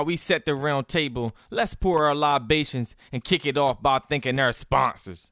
while 0.00 0.06
we 0.06 0.16
set 0.16 0.46
the 0.46 0.54
round 0.54 0.88
table, 0.88 1.36
let's 1.50 1.74
pour 1.74 2.06
our 2.06 2.14
libations 2.14 2.96
and 3.12 3.22
kick 3.22 3.44
it 3.44 3.58
off 3.58 3.82
by 3.82 3.98
thanking 3.98 4.40
our 4.40 4.50
sponsors. 4.50 5.30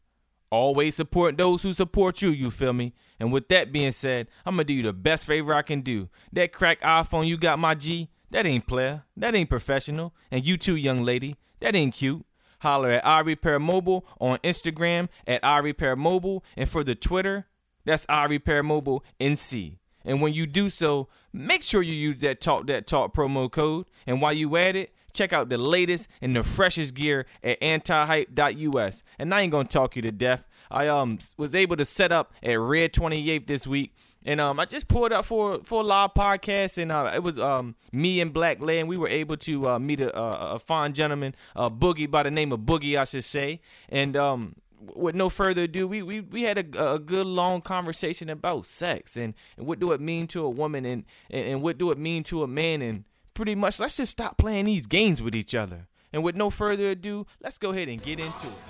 Always 0.51 0.95
support 0.95 1.39
those 1.39 1.63
who 1.63 1.73
support 1.73 2.21
you, 2.21 2.29
you 2.29 2.51
feel 2.51 2.75
me? 2.75 2.93
And 3.19 3.33
with 3.33 3.49
that 3.49 3.73
being 3.73 3.93
said, 3.93 4.29
I'm 4.45 4.57
gonna 4.57 4.65
do 4.65 4.75
you 4.75 4.83
the 4.83 4.93
best 4.93 5.27
favor 5.27 5.55
I 5.55 5.63
can 5.63 5.81
do. 5.81 6.11
That 6.35 6.53
crack 6.53 6.83
iPhone 6.83 7.27
you 7.27 7.39
got, 7.39 7.59
my 7.59 7.75
G, 7.77 8.11
that 8.31 8.45
ain't 8.45 8.67
player, 8.67 9.05
that 9.17 9.35
ain't 9.35 9.49
professional. 9.49 10.15
And 10.31 10.45
you 10.45 10.59
too, 10.59 10.77
young 10.77 11.03
lady, 11.03 11.37
that 11.61 11.75
ain't 11.75 11.95
cute. 11.95 12.27
Holler 12.61 12.91
at 12.91 13.05
iRepair 13.05 13.59
Mobile 13.63 14.05
on 14.21 14.37
Instagram 14.39 15.09
at 15.27 15.43
iRepair 15.43 15.97
Mobile, 15.97 16.45
and 16.59 16.69
for 16.69 16.85
the 16.85 16.95
Twitter, 16.95 17.47
that's 17.87 18.05
iRepair 18.05 18.63
Mobile 18.63 19.03
NC. 19.19 19.79
And 20.09 20.23
when 20.23 20.33
you 20.33 20.47
do 20.47 20.71
so, 20.71 21.09
make 21.33 21.63
sure 21.63 21.83
you 21.83 21.93
use 21.93 22.23
that 22.23 22.41
Talk 22.41 22.67
That 22.67 22.87
Talk 22.87 23.15
promo 23.15 23.51
code. 23.51 23.87
And 24.07 24.23
while 24.23 24.33
you 24.33 24.57
at 24.57 24.75
it, 24.75 24.93
check 25.13 25.33
out 25.33 25.51
the 25.51 25.59
latest 25.59 26.09
and 26.23 26.35
the 26.35 26.43
freshest 26.43 26.95
gear 26.95 27.27
at 27.45 27.61
antihype.us. 27.61 29.03
And 29.19 29.35
I 29.35 29.43
ain't 29.43 29.53
gonna 29.53 29.69
talk 29.69 29.97
you 29.97 30.03
to 30.03 30.13
death. 30.13 30.49
I 30.71 30.89
um 30.89 31.19
was 31.37 31.55
able 31.55 31.77
to 31.77 31.85
set 31.85 32.11
up 32.11 32.33
at 32.43 32.59
Red 32.59 32.93
28th 32.93 33.47
this 33.47 33.67
week. 33.67 33.95
And 34.25 34.41
um, 34.41 34.59
I 34.59 34.65
just 34.65 34.89
pulled 34.89 35.13
up 35.13 35.25
for 35.25 35.61
for 35.63 35.83
a 35.83 35.85
live 35.85 36.13
podcast, 36.13 36.77
and 36.77 36.91
uh, 36.91 37.13
it 37.15 37.23
was 37.23 37.39
um 37.39 37.77
me 37.93 38.21
and 38.21 38.33
Black 38.33 38.61
Lay, 38.61 38.81
and 38.81 38.89
we 38.89 38.97
were 38.97 39.09
able 39.09 39.37
to 39.39 39.69
uh, 39.69 39.79
meet 39.79 40.01
a, 40.01 40.19
a, 40.19 40.55
a 40.55 40.59
fine 40.59 40.93
gentleman, 40.93 41.35
uh, 41.55 41.71
Boogie 41.71 42.11
by 42.11 42.25
the 42.25 42.31
name 42.31 42.51
of 42.53 42.61
Boogie, 42.61 42.99
I 42.99 43.05
should 43.05 43.25
say. 43.25 43.61
And 43.89 44.17
um, 44.17 44.57
with 44.81 45.15
no 45.15 45.29
further 45.29 45.63
ado, 45.63 45.87
we 45.87 46.03
we, 46.03 46.21
we 46.21 46.43
had 46.43 46.59
a, 46.59 46.95
a 46.95 46.99
good 46.99 47.27
long 47.27 47.61
conversation 47.61 48.31
about 48.31 48.67
sex 48.67 49.17
and, 49.17 49.35
and 49.57 49.67
what 49.67 49.79
do 49.79 49.93
it 49.93 50.01
mean 50.01 50.27
to 50.29 50.45
a 50.45 50.51
woman 50.51 50.85
and, 50.85 51.05
and, 51.31 51.47
and 51.47 51.63
what 51.63 51.79
do 51.79 51.91
it 51.91 51.99
mean 51.99 52.23
to 52.25 52.43
a 52.43 52.47
man 52.47 52.83
and 52.83 53.05
pretty 53.35 53.55
much 53.55 53.79
let's 53.81 53.97
just 53.97 54.13
stop 54.13 54.37
playing 54.37 54.65
these 54.65 54.87
games 54.87 55.23
with 55.23 55.35
each 55.35 55.55
other. 55.55 55.87
And 56.13 56.23
with 56.23 56.37
no 56.37 56.49
further 56.49 56.91
ado, 56.91 57.27
let's 57.43 57.59
go 57.59 57.71
ahead 57.71 57.89
and 57.89 58.03
get 58.03 58.19
into 58.19 58.47
it. 58.47 58.67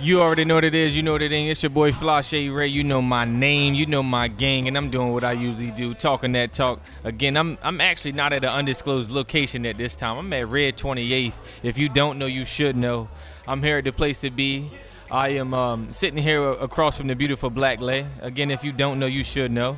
You 0.00 0.20
already 0.20 0.46
know 0.46 0.54
what 0.54 0.64
it 0.64 0.74
is. 0.74 0.96
You 0.96 1.02
know 1.02 1.12
what 1.12 1.22
it 1.22 1.30
is. 1.30 1.50
It's 1.52 1.62
your 1.62 1.70
boy 1.70 1.90
Flashe 1.90 2.54
Ray. 2.54 2.68
You 2.68 2.82
know 2.82 3.02
my 3.02 3.26
name. 3.26 3.74
You 3.74 3.84
know 3.84 4.02
my 4.02 4.28
gang, 4.28 4.66
and 4.66 4.76
I'm 4.76 4.88
doing 4.88 5.12
what 5.12 5.24
I 5.24 5.32
usually 5.32 5.72
do, 5.72 5.92
talking 5.92 6.32
that 6.32 6.54
talk. 6.54 6.80
Again, 7.04 7.36
I'm 7.36 7.58
I'm 7.62 7.82
actually 7.82 8.12
not 8.12 8.32
at 8.32 8.42
an 8.42 8.48
undisclosed 8.48 9.10
location 9.10 9.66
at 9.66 9.76
this 9.76 9.94
time. 9.94 10.16
I'm 10.16 10.32
at 10.32 10.48
Red 10.48 10.78
28th. 10.78 11.64
If 11.64 11.76
you 11.76 11.90
don't 11.90 12.18
know, 12.18 12.24
you 12.24 12.46
should 12.46 12.76
know. 12.76 13.10
I'm 13.46 13.62
here 13.62 13.78
at 13.78 13.84
the 13.84 13.92
place 13.92 14.20
to 14.22 14.30
be. 14.30 14.70
I 15.12 15.30
am 15.30 15.54
um, 15.54 15.92
sitting 15.92 16.22
here 16.22 16.42
across 16.42 16.98
from 16.98 17.08
the 17.08 17.16
beautiful 17.16 17.50
Black 17.50 17.80
Lay. 17.80 18.06
Again, 18.22 18.50
if 18.50 18.62
you 18.62 18.72
don't 18.72 18.98
know, 18.98 19.06
you 19.06 19.24
should 19.24 19.50
know. 19.50 19.76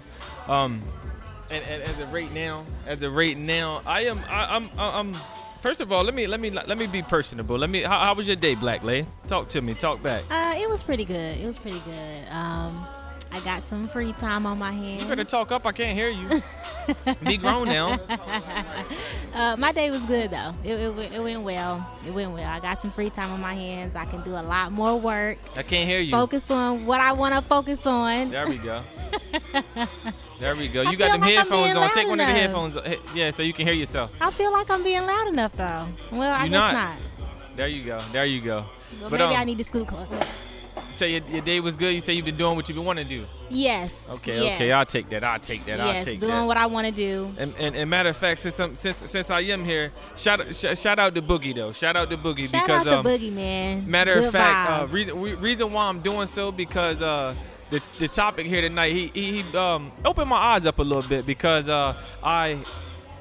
Um, 0.48 0.80
and, 1.50 1.64
and 1.64 1.83
as 1.83 2.00
of 2.00 2.12
right 2.12 2.33
now, 2.33 2.64
as 2.86 3.02
of 3.02 3.14
right 3.14 3.36
now, 3.36 3.83
I 3.86 4.03
am 4.03 4.19
I, 4.28 4.56
I'm 4.56 4.69
I'm 4.78 5.12
first 5.62 5.80
of 5.80 5.92
all, 5.92 6.03
let 6.05 6.14
me 6.14 6.27
let 6.27 6.41
me 6.41 6.50
let 6.50 6.78
me 6.78 6.86
be 6.86 7.03
personable. 7.03 7.56
Let 7.56 7.70
me. 7.70 7.83
How, 7.83 8.00
how 8.00 8.14
was 8.14 8.27
your 8.27 8.36
day, 8.36 8.55
Black 8.55 8.83
Lay? 8.84 9.06
Talk 9.28 9.48
to 9.48 9.62
me. 9.62 9.75
Talk 9.75 10.03
back. 10.03 10.22
Uh, 10.30 10.55
it 10.56 10.69
was 10.69 10.83
pretty 10.83 11.05
good. 11.05 11.38
It 11.38 11.47
was 11.47 11.58
pretty 11.58 11.80
good. 11.80 12.28
Um, 12.30 12.75
I 13.33 13.41
got 13.41 13.62
some 13.62 13.88
free 13.88 14.12
time 14.12 14.44
on 14.44 14.58
my 14.58 14.72
hands. 14.72 15.02
You 15.02 15.08
better 15.08 15.25
talk 15.25 15.50
up. 15.52 15.64
I 15.64 15.72
can't 15.72 15.97
hear 15.97 16.11
you. 16.11 16.42
be 17.25 17.36
grown 17.36 17.69
now. 17.69 17.98
Uh, 19.34 19.56
my 19.58 19.72
day 19.72 19.88
was 19.91 20.00
good 20.00 20.28
though. 20.28 20.52
It, 20.62 20.72
it, 20.72 21.12
it, 21.14 21.22
went 21.22 21.41
well. 21.41 21.91
It 22.06 22.12
went 22.12 22.33
well. 22.33 22.47
I 22.47 22.60
got 22.60 22.77
some 22.77 22.91
free 22.91 23.08
time 23.08 23.33
on 23.33 23.41
my 23.41 23.55
hands. 23.55 23.97
I 23.97 24.05
can 24.05 24.22
do 24.25 24.33
a 24.33 24.42
lot 24.42 24.72
more 24.72 25.00
work. 25.00 25.38
I 25.56 25.62
can't 25.62 25.88
hear 25.88 26.00
you. 26.00 26.10
Focus 26.10 26.50
on 26.50 26.84
what 26.84 27.00
I 27.00 27.12
want 27.12 27.34
to 27.34 27.41
focus 27.41 27.86
on. 27.86 28.30
There 28.30 28.47
we 28.47 28.58
go. 28.58 28.83
there 30.38 30.55
we 30.55 30.69
go. 30.69 30.83
You 30.83 30.88
I 30.91 30.94
got 30.97 31.12
them 31.12 31.20
like 31.22 31.33
headphones 31.33 31.75
on. 31.75 31.91
Take 31.92 32.08
one 32.08 32.20
of 32.20 32.27
the 32.27 32.33
headphones. 32.33 32.77
Yeah, 33.14 33.30
so 33.30 33.43
you 33.43 33.54
can 33.54 33.66
hear 33.66 33.75
yourself. 33.75 34.14
I 34.20 34.31
feel 34.31 34.53
like 34.53 34.70
I'm 34.70 34.82
being 34.82 35.06
loud 35.06 35.28
enough 35.28 35.54
though. 35.54 35.88
Well, 36.10 36.34
I 36.37 36.44
You're 36.44 36.50
guess 36.50 36.50
not. 36.50 36.75
not. 36.75 37.56
There 37.56 37.69
you 37.69 37.84
go. 37.84 37.99
There 38.12 38.26
you 38.26 38.43
go. 38.43 38.66
Well, 39.00 39.09
but, 39.09 39.12
maybe 39.12 39.34
um, 39.34 39.41
I 39.41 39.44
need 39.44 39.56
to 39.56 39.64
scoot 39.64 39.88
closer 39.88 40.20
say 41.02 41.12
your, 41.12 41.22
your, 41.28 41.42
day 41.42 41.60
was 41.60 41.76
good. 41.76 41.92
You 41.94 42.00
say 42.00 42.12
you've 42.12 42.24
been 42.24 42.36
doing 42.36 42.54
what 42.54 42.68
you've 42.68 42.76
been 42.76 42.84
wanting 42.84 43.08
to 43.08 43.18
do. 43.18 43.26
Yes. 43.50 44.08
Okay. 44.10 44.44
Yes. 44.44 44.56
Okay. 44.56 44.72
I'll 44.72 44.86
take 44.86 45.08
that. 45.10 45.24
I'll 45.24 45.38
take 45.38 45.64
that. 45.66 45.78
Yes, 45.78 45.86
I'll 45.86 46.00
take 46.00 46.20
that. 46.20 46.26
doing 46.26 46.38
that. 46.38 46.46
what 46.46 46.56
I 46.56 46.66
want 46.66 46.86
to 46.86 46.92
do. 46.92 47.30
And, 47.40 47.54
and, 47.58 47.74
and, 47.74 47.90
matter 47.90 48.10
of 48.10 48.16
fact, 48.16 48.40
since 48.40 48.58
I'm, 48.60 48.76
since 48.76 48.96
since 48.96 49.30
I 49.30 49.40
am 49.40 49.64
here, 49.64 49.92
shout 50.16 50.54
sh- 50.54 50.78
shout 50.78 50.98
out 50.98 51.14
to 51.14 51.22
Boogie 51.22 51.54
though. 51.54 51.72
Shout 51.72 51.96
out 51.96 52.08
to 52.10 52.16
Boogie 52.16 52.48
shout 52.48 52.66
because 52.66 52.86
out 52.86 52.98
um, 52.98 53.04
Boogie 53.04 53.32
man. 53.32 53.90
Matter 53.90 54.14
good 54.14 54.24
of 54.24 54.32
fact, 54.32 54.70
uh, 54.70 54.86
reason 54.92 55.20
reason 55.40 55.72
why 55.72 55.88
I'm 55.88 56.00
doing 56.00 56.26
so 56.26 56.52
because 56.52 57.02
uh 57.02 57.34
the 57.70 57.82
the 57.98 58.08
topic 58.08 58.46
here 58.46 58.60
tonight 58.60 58.92
he 58.92 59.10
he, 59.14 59.42
he 59.42 59.56
um 59.56 59.90
opened 60.04 60.28
my 60.28 60.36
eyes 60.36 60.66
up 60.66 60.78
a 60.78 60.82
little 60.82 61.08
bit 61.08 61.26
because 61.26 61.69
uh 61.69 61.94
I 62.22 62.60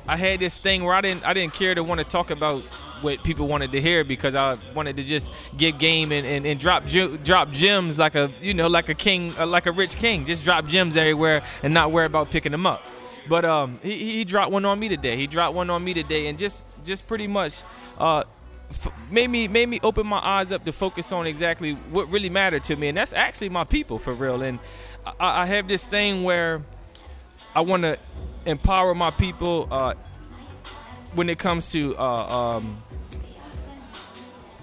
I 0.08 0.18
had 0.18 0.40
this 0.40 0.58
thing 0.60 0.84
where 0.84 0.94
I 0.94 1.02
didn't 1.02 1.26
I 1.26 1.34
didn't 1.34 1.54
care 1.54 1.74
to 1.74 1.84
want 1.84 2.00
to 2.00 2.06
talk 2.06 2.32
about 2.32 2.64
what 3.02 3.24
people 3.24 3.48
wanted 3.48 3.72
to 3.72 3.82
hear 3.82 4.04
because 4.04 4.36
I 4.36 4.58
wanted 4.74 4.98
to 4.98 5.04
just 5.04 5.32
give 5.58 5.78
game 5.78 6.12
and, 6.12 6.26
and, 6.26 6.46
and 6.46 6.60
drop 6.60 6.86
drop 6.88 7.52
gems 7.52 7.98
like 7.98 8.16
a 8.16 8.32
you 8.42 8.54
know 8.54 8.68
like 8.68 8.90
a 8.90 8.94
king 8.94 9.32
uh, 9.40 9.46
like 9.46 9.66
a 9.66 9.72
rich 9.72 9.96
king 9.96 10.26
just 10.26 10.44
drop 10.44 10.66
gems 10.66 10.98
everywhere 10.98 11.42
and 11.64 11.74
not 11.74 11.92
worry 11.92 12.06
about 12.06 12.30
picking 12.32 12.52
them 12.52 12.66
up. 12.66 12.84
But 13.30 13.46
um 13.46 13.80
he, 13.84 14.18
he 14.18 14.24
dropped 14.24 14.52
one 14.52 14.66
on 14.66 14.80
me 14.80 14.90
today. 14.90 15.16
He 15.18 15.28
dropped 15.28 15.54
one 15.54 15.70
on 15.70 15.84
me 15.84 15.94
today 15.94 16.28
and 16.28 16.38
just 16.38 16.66
just 16.86 17.08
pretty 17.08 17.28
much 17.28 17.64
uh 17.98 18.24
f- 18.70 19.12
made 19.12 19.30
me 19.30 19.48
made 19.48 19.70
me 19.70 19.80
open 19.84 20.08
my 20.08 20.22
eyes 20.24 20.52
up 20.52 20.64
to 20.66 20.72
focus 20.72 21.12
on 21.12 21.28
exactly 21.28 21.74
what 21.92 22.08
really 22.12 22.30
mattered 22.30 22.64
to 22.66 22.76
me 22.76 22.88
and 22.88 22.98
that's 22.98 23.14
actually 23.14 23.50
my 23.50 23.64
people 23.64 23.98
for 24.00 24.14
real 24.14 24.42
and 24.42 24.60
I, 25.06 25.42
I 25.42 25.46
have 25.46 25.68
this 25.68 25.88
thing 25.88 26.24
where 26.24 26.62
I 27.54 27.62
want 27.62 27.84
to 27.84 27.98
empower 28.46 28.96
my 28.96 29.12
people 29.12 29.68
uh, 29.72 29.94
when 31.16 31.30
it 31.30 31.38
comes 31.38 31.72
to 31.74 31.96
uh, 31.98 32.58
um, 32.58 32.70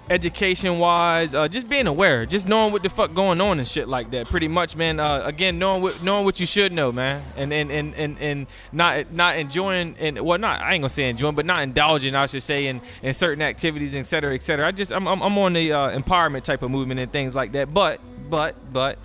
education 0.09 0.79
wise, 0.79 1.33
uh, 1.33 1.47
just 1.47 1.69
being 1.69 1.87
aware, 1.87 2.25
just 2.25 2.47
knowing 2.47 2.71
what 2.71 2.81
the 2.81 2.89
fuck 2.89 3.13
going 3.13 3.39
on 3.39 3.59
and 3.59 3.67
shit 3.67 3.87
like 3.87 4.09
that. 4.09 4.27
Pretty 4.27 4.47
much, 4.47 4.75
man. 4.75 4.99
Uh, 4.99 5.21
again, 5.25 5.59
knowing 5.59 5.81
what 5.81 6.01
knowing 6.03 6.25
what 6.25 6.39
you 6.39 6.45
should 6.45 6.73
know, 6.73 6.91
man, 6.91 7.23
and 7.37 7.53
and 7.53 7.71
and 7.71 7.93
and, 7.95 8.17
and 8.19 8.47
not 8.71 9.11
not 9.11 9.37
enjoying 9.37 9.95
and 9.99 10.19
well, 10.19 10.39
not 10.39 10.61
I 10.61 10.73
ain't 10.73 10.81
gonna 10.81 10.89
say 10.89 11.09
enjoying, 11.09 11.35
but 11.35 11.45
not 11.45 11.61
indulging, 11.61 12.15
I 12.15 12.25
should 12.25 12.43
say, 12.43 12.67
in, 12.67 12.81
in 13.03 13.13
certain 13.13 13.41
activities, 13.41 13.93
et 13.93 14.03
cetera, 14.03 14.33
et 14.33 14.41
cetera. 14.41 14.67
I 14.67 14.71
just 14.71 14.91
I'm 14.91 15.07
I'm, 15.07 15.21
I'm 15.21 15.37
on 15.37 15.53
the 15.53 15.71
uh, 15.71 15.97
empowerment 15.97 16.43
type 16.43 16.61
of 16.61 16.71
movement 16.71 16.99
and 16.99 17.11
things 17.11 17.35
like 17.35 17.51
that. 17.53 17.73
But 17.73 18.01
but 18.29 18.55
but 18.73 18.97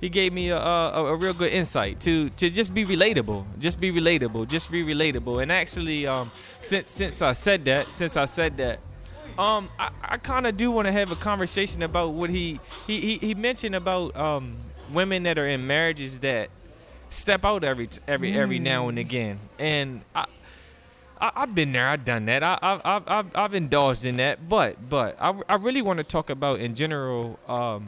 he 0.00 0.08
gave 0.08 0.32
me 0.32 0.50
a, 0.50 0.58
a, 0.58 1.12
a, 1.12 1.16
real 1.16 1.32
good 1.32 1.52
insight 1.52 2.00
to 2.00 2.28
to 2.30 2.50
just 2.50 2.74
be 2.74 2.84
relatable, 2.84 3.58
just 3.60 3.80
be 3.80 3.92
relatable, 3.92 4.48
just 4.48 4.70
be 4.70 4.84
relatable. 4.84 5.42
And 5.42 5.52
actually, 5.52 6.06
um, 6.06 6.30
since 6.54 6.88
since 6.88 7.22
I 7.22 7.32
said 7.34 7.64
that, 7.66 7.82
since 7.82 8.16
I 8.16 8.24
said 8.24 8.56
that, 8.56 8.84
um, 9.38 9.68
I, 9.78 9.90
I 10.02 10.16
kind 10.18 10.46
of 10.46 10.56
do 10.56 10.70
want 10.70 10.86
to 10.86 10.92
have 10.92 11.12
a 11.12 11.16
conversation 11.16 11.82
about 11.82 12.12
what 12.12 12.30
he 12.30 12.60
he 12.86 13.00
he, 13.00 13.18
he 13.18 13.34
mentioned 13.34 13.74
about 13.74 14.16
um 14.16 14.56
women 14.92 15.22
that 15.24 15.38
are 15.38 15.48
in 15.48 15.66
marriages 15.66 16.20
that 16.20 16.50
step 17.08 17.44
out 17.44 17.64
every 17.64 17.88
every 18.06 18.32
mm. 18.32 18.36
every 18.36 18.58
now 18.58 18.88
and 18.88 18.98
again, 18.98 19.38
and 19.58 20.02
I. 20.14 20.26
I, 21.20 21.42
have 21.42 21.54
been 21.54 21.70
there. 21.70 21.86
I've 21.86 22.04
done 22.04 22.26
that. 22.26 22.42
I, 22.42 22.58
have 22.60 23.04
I've, 23.06 23.36
I've 23.36 23.54
indulged 23.54 24.06
in 24.06 24.16
that. 24.16 24.48
But, 24.48 24.88
but 24.88 25.16
I, 25.20 25.32
I 25.48 25.54
really 25.54 25.80
want 25.80 25.98
to 25.98 26.02
talk 26.02 26.30
about 26.30 26.58
in 26.58 26.74
general 26.74 27.38
um, 27.46 27.86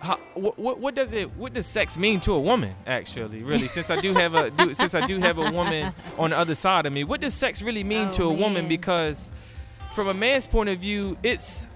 how, 0.00 0.16
what, 0.34 0.78
what 0.78 0.94
does 0.94 1.12
it 1.12 1.30
what 1.36 1.52
does 1.52 1.66
sex 1.66 1.98
mean 1.98 2.20
to 2.20 2.32
a 2.32 2.40
woman 2.40 2.74
actually 2.86 3.42
really 3.42 3.68
since 3.68 3.90
I 3.90 4.00
do 4.00 4.14
have 4.14 4.34
a 4.34 4.50
do, 4.50 4.72
since 4.72 4.94
I 4.94 5.06
do 5.06 5.18
have 5.18 5.36
a 5.36 5.50
woman 5.50 5.92
on 6.18 6.30
the 6.30 6.38
other 6.38 6.54
side 6.54 6.86
of 6.86 6.92
me 6.92 7.04
what 7.04 7.20
does 7.20 7.34
sex 7.34 7.60
really 7.60 7.84
mean 7.84 8.08
oh, 8.08 8.12
to 8.12 8.24
a 8.28 8.30
man. 8.30 8.38
woman 8.38 8.68
because 8.68 9.30
from 9.92 10.08
a 10.08 10.14
man's 10.14 10.46
point 10.46 10.68
of 10.68 10.78
view 10.78 11.16
it's 11.22 11.66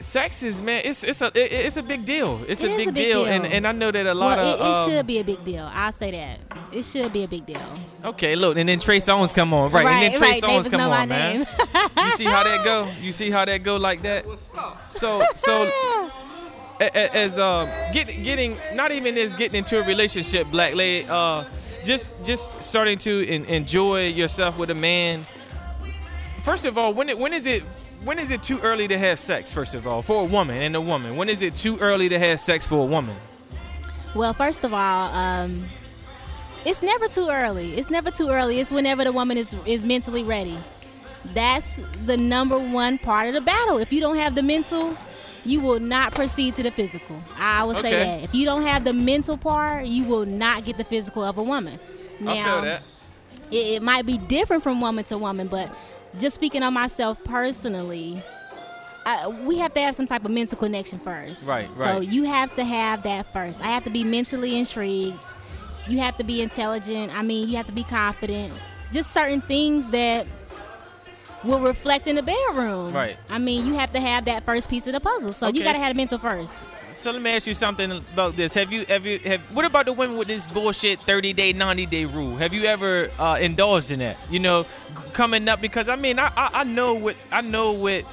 sex 0.00 0.42
is 0.42 0.60
man 0.60 0.82
it's 0.84 1.02
it's 1.02 1.22
a 1.22 1.26
it, 1.26 1.52
it's 1.52 1.76
a 1.76 1.82
big 1.82 2.04
deal. 2.04 2.40
It's 2.48 2.62
it 2.62 2.72
a, 2.72 2.76
big, 2.76 2.88
a 2.88 2.92
big 2.92 3.04
deal. 3.04 3.24
deal. 3.24 3.32
and 3.32 3.46
and 3.46 3.66
I 3.66 3.72
know 3.72 3.90
that 3.90 4.06
a 4.06 4.14
lot 4.14 4.38
well, 4.38 4.54
of 4.54 4.60
it, 4.60 4.62
it 4.62 4.66
um, 4.66 4.90
should 4.90 5.06
be 5.06 5.18
a 5.18 5.24
big 5.24 5.44
deal. 5.44 5.70
I'll 5.72 5.92
say 5.92 6.10
that. 6.12 6.40
It 6.72 6.84
should 6.84 7.12
be 7.12 7.24
a 7.24 7.28
big 7.28 7.46
deal. 7.46 7.74
Okay 8.04 8.36
look 8.36 8.56
and 8.56 8.68
then 8.68 8.78
Trey 8.78 8.98
Songz 8.98 9.34
come 9.34 9.52
on. 9.52 9.70
Right, 9.72 9.84
right 9.84 10.02
and 10.02 10.12
then 10.12 10.18
Trey 10.18 10.30
right, 10.32 10.42
Songz 10.42 10.70
come 10.70 10.80
on 10.80 11.08
man. 11.08 11.38
you 11.38 12.10
see 12.12 12.24
how 12.24 12.42
that 12.44 12.64
go? 12.64 12.88
You 13.00 13.12
see 13.12 13.30
how 13.30 13.44
that 13.44 13.62
go 13.62 13.76
like 13.76 14.02
that? 14.02 14.26
So 14.92 15.22
so 15.34 15.70
as 16.80 17.38
uh, 17.38 17.90
get, 17.92 18.06
getting 18.22 18.54
not 18.74 18.92
even 18.92 19.16
as 19.16 19.34
getting 19.34 19.58
into 19.58 19.80
a 19.82 19.86
relationship, 19.86 20.48
Black 20.50 20.74
Lady, 20.74 21.06
uh, 21.08 21.44
just 21.84 22.10
just 22.24 22.62
starting 22.62 22.98
to 22.98 23.26
in, 23.26 23.44
enjoy 23.46 24.08
yourself 24.08 24.58
with 24.58 24.70
a 24.70 24.74
man. 24.74 25.24
First 26.46 26.64
of 26.64 26.78
all, 26.78 26.94
when 26.94 27.08
it, 27.08 27.18
when 27.18 27.32
is 27.32 27.44
it 27.44 27.64
when 28.04 28.20
is 28.20 28.30
it 28.30 28.40
too 28.40 28.60
early 28.60 28.86
to 28.86 28.96
have 28.96 29.18
sex? 29.18 29.52
First 29.52 29.74
of 29.74 29.84
all, 29.84 30.00
for 30.00 30.22
a 30.22 30.24
woman 30.24 30.56
and 30.56 30.76
a 30.76 30.80
woman, 30.80 31.16
when 31.16 31.28
is 31.28 31.42
it 31.42 31.56
too 31.56 31.76
early 31.80 32.08
to 32.08 32.20
have 32.20 32.38
sex 32.38 32.64
for 32.64 32.76
a 32.76 32.86
woman? 32.86 33.16
Well, 34.14 34.32
first 34.32 34.62
of 34.62 34.72
all, 34.72 35.12
um, 35.12 35.64
it's 36.64 36.82
never 36.82 37.08
too 37.08 37.26
early. 37.28 37.74
It's 37.74 37.90
never 37.90 38.12
too 38.12 38.28
early. 38.28 38.60
It's 38.60 38.70
whenever 38.70 39.02
the 39.02 39.10
woman 39.10 39.36
is 39.36 39.56
is 39.66 39.84
mentally 39.84 40.22
ready. 40.22 40.56
That's 41.34 41.78
the 42.06 42.16
number 42.16 42.56
one 42.56 42.98
part 42.98 43.26
of 43.26 43.34
the 43.34 43.40
battle. 43.40 43.78
If 43.78 43.92
you 43.92 44.00
don't 44.00 44.18
have 44.18 44.36
the 44.36 44.42
mental 44.44 44.96
you 45.44 45.60
will 45.60 45.80
not 45.80 46.14
proceed 46.14 46.54
to 46.56 46.62
the 46.62 46.70
physical. 46.70 47.20
I 47.40 47.64
would 47.64 47.78
say 47.78 47.90
that. 47.90 48.22
If 48.22 48.34
you 48.36 48.44
don't 48.44 48.62
have 48.62 48.84
the 48.84 48.92
mental 48.92 49.36
part, 49.36 49.86
you 49.86 50.04
will 50.04 50.26
not 50.26 50.64
get 50.64 50.76
the 50.76 50.84
physical 50.84 51.24
of 51.24 51.38
a 51.38 51.42
woman. 51.42 51.76
Now, 52.20 52.30
I 52.30 52.44
feel 52.44 52.62
that. 52.62 53.04
it, 53.50 53.66
it 53.74 53.82
might 53.82 54.06
be 54.06 54.18
different 54.18 54.62
from 54.62 54.80
woman 54.80 55.04
to 55.04 55.18
woman, 55.18 55.48
but 55.48 55.70
just 56.20 56.34
speaking 56.34 56.62
on 56.62 56.74
myself 56.74 57.22
personally, 57.24 58.22
I, 59.04 59.28
we 59.28 59.58
have 59.58 59.72
to 59.74 59.80
have 59.80 59.94
some 59.94 60.06
type 60.06 60.24
of 60.24 60.30
mental 60.30 60.58
connection 60.58 60.98
first. 60.98 61.48
Right, 61.48 61.68
So 61.76 62.00
you 62.00 62.24
have 62.24 62.54
to 62.56 62.64
have 62.64 63.04
that 63.04 63.32
first. 63.32 63.60
I 63.62 63.68
have 63.68 63.84
to 63.84 63.90
be 63.90 64.02
mentally 64.02 64.58
intrigued. 64.58 65.18
You 65.88 65.98
have 65.98 66.16
to 66.16 66.24
be 66.24 66.42
intelligent. 66.42 67.16
I 67.16 67.22
mean, 67.22 67.48
you 67.48 67.56
have 67.56 67.66
to 67.66 67.72
be 67.72 67.84
confident. 67.84 68.52
Just 68.92 69.12
certain 69.12 69.40
things 69.40 69.88
that 69.90 70.26
will 71.44 71.60
reflect 71.60 72.08
in 72.08 72.16
the 72.16 72.22
bedroom. 72.22 72.92
Right. 72.92 73.16
I 73.30 73.38
mean, 73.38 73.66
you 73.66 73.74
have 73.74 73.92
to 73.92 74.00
have 74.00 74.24
that 74.24 74.44
first 74.44 74.68
piece 74.68 74.86
of 74.88 74.92
the 74.92 75.00
puzzle. 75.00 75.32
So 75.32 75.48
you 75.48 75.62
got 75.62 75.74
to 75.74 75.78
have 75.78 75.94
the 75.94 75.96
mental 75.96 76.18
first. 76.18 76.66
So 76.96 77.12
let 77.12 77.20
me 77.20 77.30
ask 77.30 77.46
you 77.46 77.54
something 77.54 77.90
about 77.92 78.36
this. 78.36 78.54
Have 78.54 78.72
you 78.72 78.80
you 78.80 79.18
have 79.20 79.40
what 79.54 79.64
about 79.64 79.84
the 79.84 79.92
women 79.92 80.16
with 80.16 80.28
this 80.28 80.50
bullshit 80.50 80.98
30 81.00 81.34
day, 81.34 81.52
90 81.52 81.86
day 81.86 82.04
rule? 82.06 82.36
Have 82.36 82.54
you 82.54 82.64
ever 82.64 83.10
uh, 83.18 83.38
indulged 83.40 83.90
in 83.90 83.98
that? 83.98 84.16
You 84.30 84.40
know, 84.40 84.66
coming 85.12 85.46
up 85.46 85.60
because 85.60 85.88
I 85.88 85.96
mean 85.96 86.18
I, 86.18 86.32
I 86.36 86.50
I 86.60 86.64
know 86.64 86.94
what 86.94 87.16
I 87.30 87.42
know 87.42 87.72
what 87.72 88.04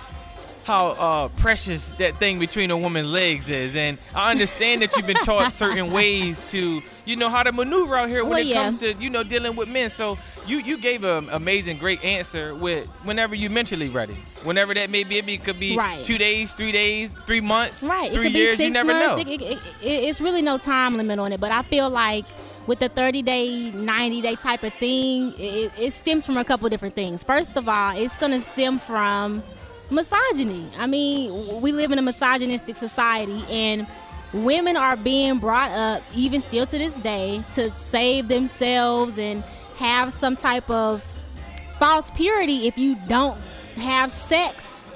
how 0.65 0.87
uh, 0.89 1.27
precious 1.39 1.89
that 1.91 2.17
thing 2.17 2.39
between 2.39 2.71
a 2.71 2.77
woman's 2.77 3.09
legs 3.09 3.49
is, 3.49 3.75
and 3.75 3.97
I 4.15 4.31
understand 4.31 4.81
that 4.81 4.95
you've 4.95 5.07
been 5.07 5.15
taught 5.23 5.51
certain 5.51 5.91
ways 5.91 6.43
to 6.45 6.81
you 7.05 7.15
know 7.17 7.29
how 7.29 7.43
to 7.43 7.51
maneuver 7.51 7.95
out 7.97 8.07
here 8.09 8.21
when 8.23 8.29
Well, 8.31 8.39
it 8.39 8.45
yeah. 8.47 8.63
comes 8.63 8.79
to 8.79 8.93
you 8.93 9.09
know 9.09 9.23
dealing 9.23 9.55
with 9.55 9.69
men. 9.69 9.89
So 9.89 10.17
you 10.47 10.57
you 10.59 10.77
gave 10.77 11.03
an 11.03 11.27
amazing 11.31 11.77
great 11.77 12.03
answer 12.03 12.55
with 12.55 12.87
whenever 13.03 13.35
you 13.35 13.49
mentally 13.49 13.89
ready, 13.89 14.13
whenever 14.43 14.73
that 14.73 14.89
may 14.89 15.03
be. 15.03 15.17
It 15.17 15.43
could 15.43 15.59
be 15.59 15.77
Right. 15.77 16.03
two 16.03 16.17
days, 16.17 16.53
three 16.53 16.71
days, 16.71 17.13
three 17.25 17.41
months, 17.41 17.83
Right. 17.83 18.11
three 18.13 18.21
it 18.27 18.31
could 18.31 18.31
years. 18.33 18.51
be 18.51 18.57
six 18.57 18.67
you 18.67 18.73
never 18.73 18.93
know. 18.93 19.15
months. 19.17 19.29
It, 19.29 19.41
it, 19.41 19.51
it, 19.51 19.59
it's 20.09 20.21
really 20.21 20.41
no 20.41 20.57
time 20.57 20.95
limit 20.97 21.19
on 21.19 21.31
it. 21.33 21.39
But 21.39 21.51
I 21.51 21.61
feel 21.61 21.89
like 21.89 22.25
with 22.67 22.79
the 22.79 22.87
30 22.89 23.21
day, 23.23 23.71
90 23.71 24.21
day 24.21 24.35
type 24.35 24.63
of 24.63 24.73
thing, 24.75 25.33
it, 25.37 25.71
it 25.77 25.91
stems 25.93 26.25
from 26.25 26.37
a 26.37 26.45
couple 26.45 26.69
different 26.69 26.95
things. 26.95 27.21
First 27.23 27.57
of 27.57 27.67
all, 27.67 27.95
it's 27.97 28.15
going 28.15 28.31
to 28.31 28.39
stem 28.39 28.79
from 28.79 29.43
misogyny. 29.93 30.67
I 30.77 30.87
mean, 30.87 31.61
we 31.61 31.71
live 31.71 31.91
in 31.91 31.99
a 31.99 32.01
misogynistic 32.01 32.75
society 32.77 33.43
and 33.49 33.87
women 34.33 34.75
are 34.75 34.95
being 34.97 35.37
brought 35.37 35.71
up 35.71 36.03
even 36.15 36.41
still 36.41 36.65
to 36.65 36.77
this 36.77 36.95
day 36.95 37.43
to 37.53 37.69
save 37.69 38.27
themselves 38.27 39.17
and 39.17 39.43
have 39.77 40.11
some 40.11 40.35
type 40.35 40.69
of 40.69 41.03
false 41.77 42.09
purity 42.11 42.67
if 42.67 42.77
you 42.77 42.97
don't 43.07 43.39
have 43.75 44.11
sex 44.11 44.91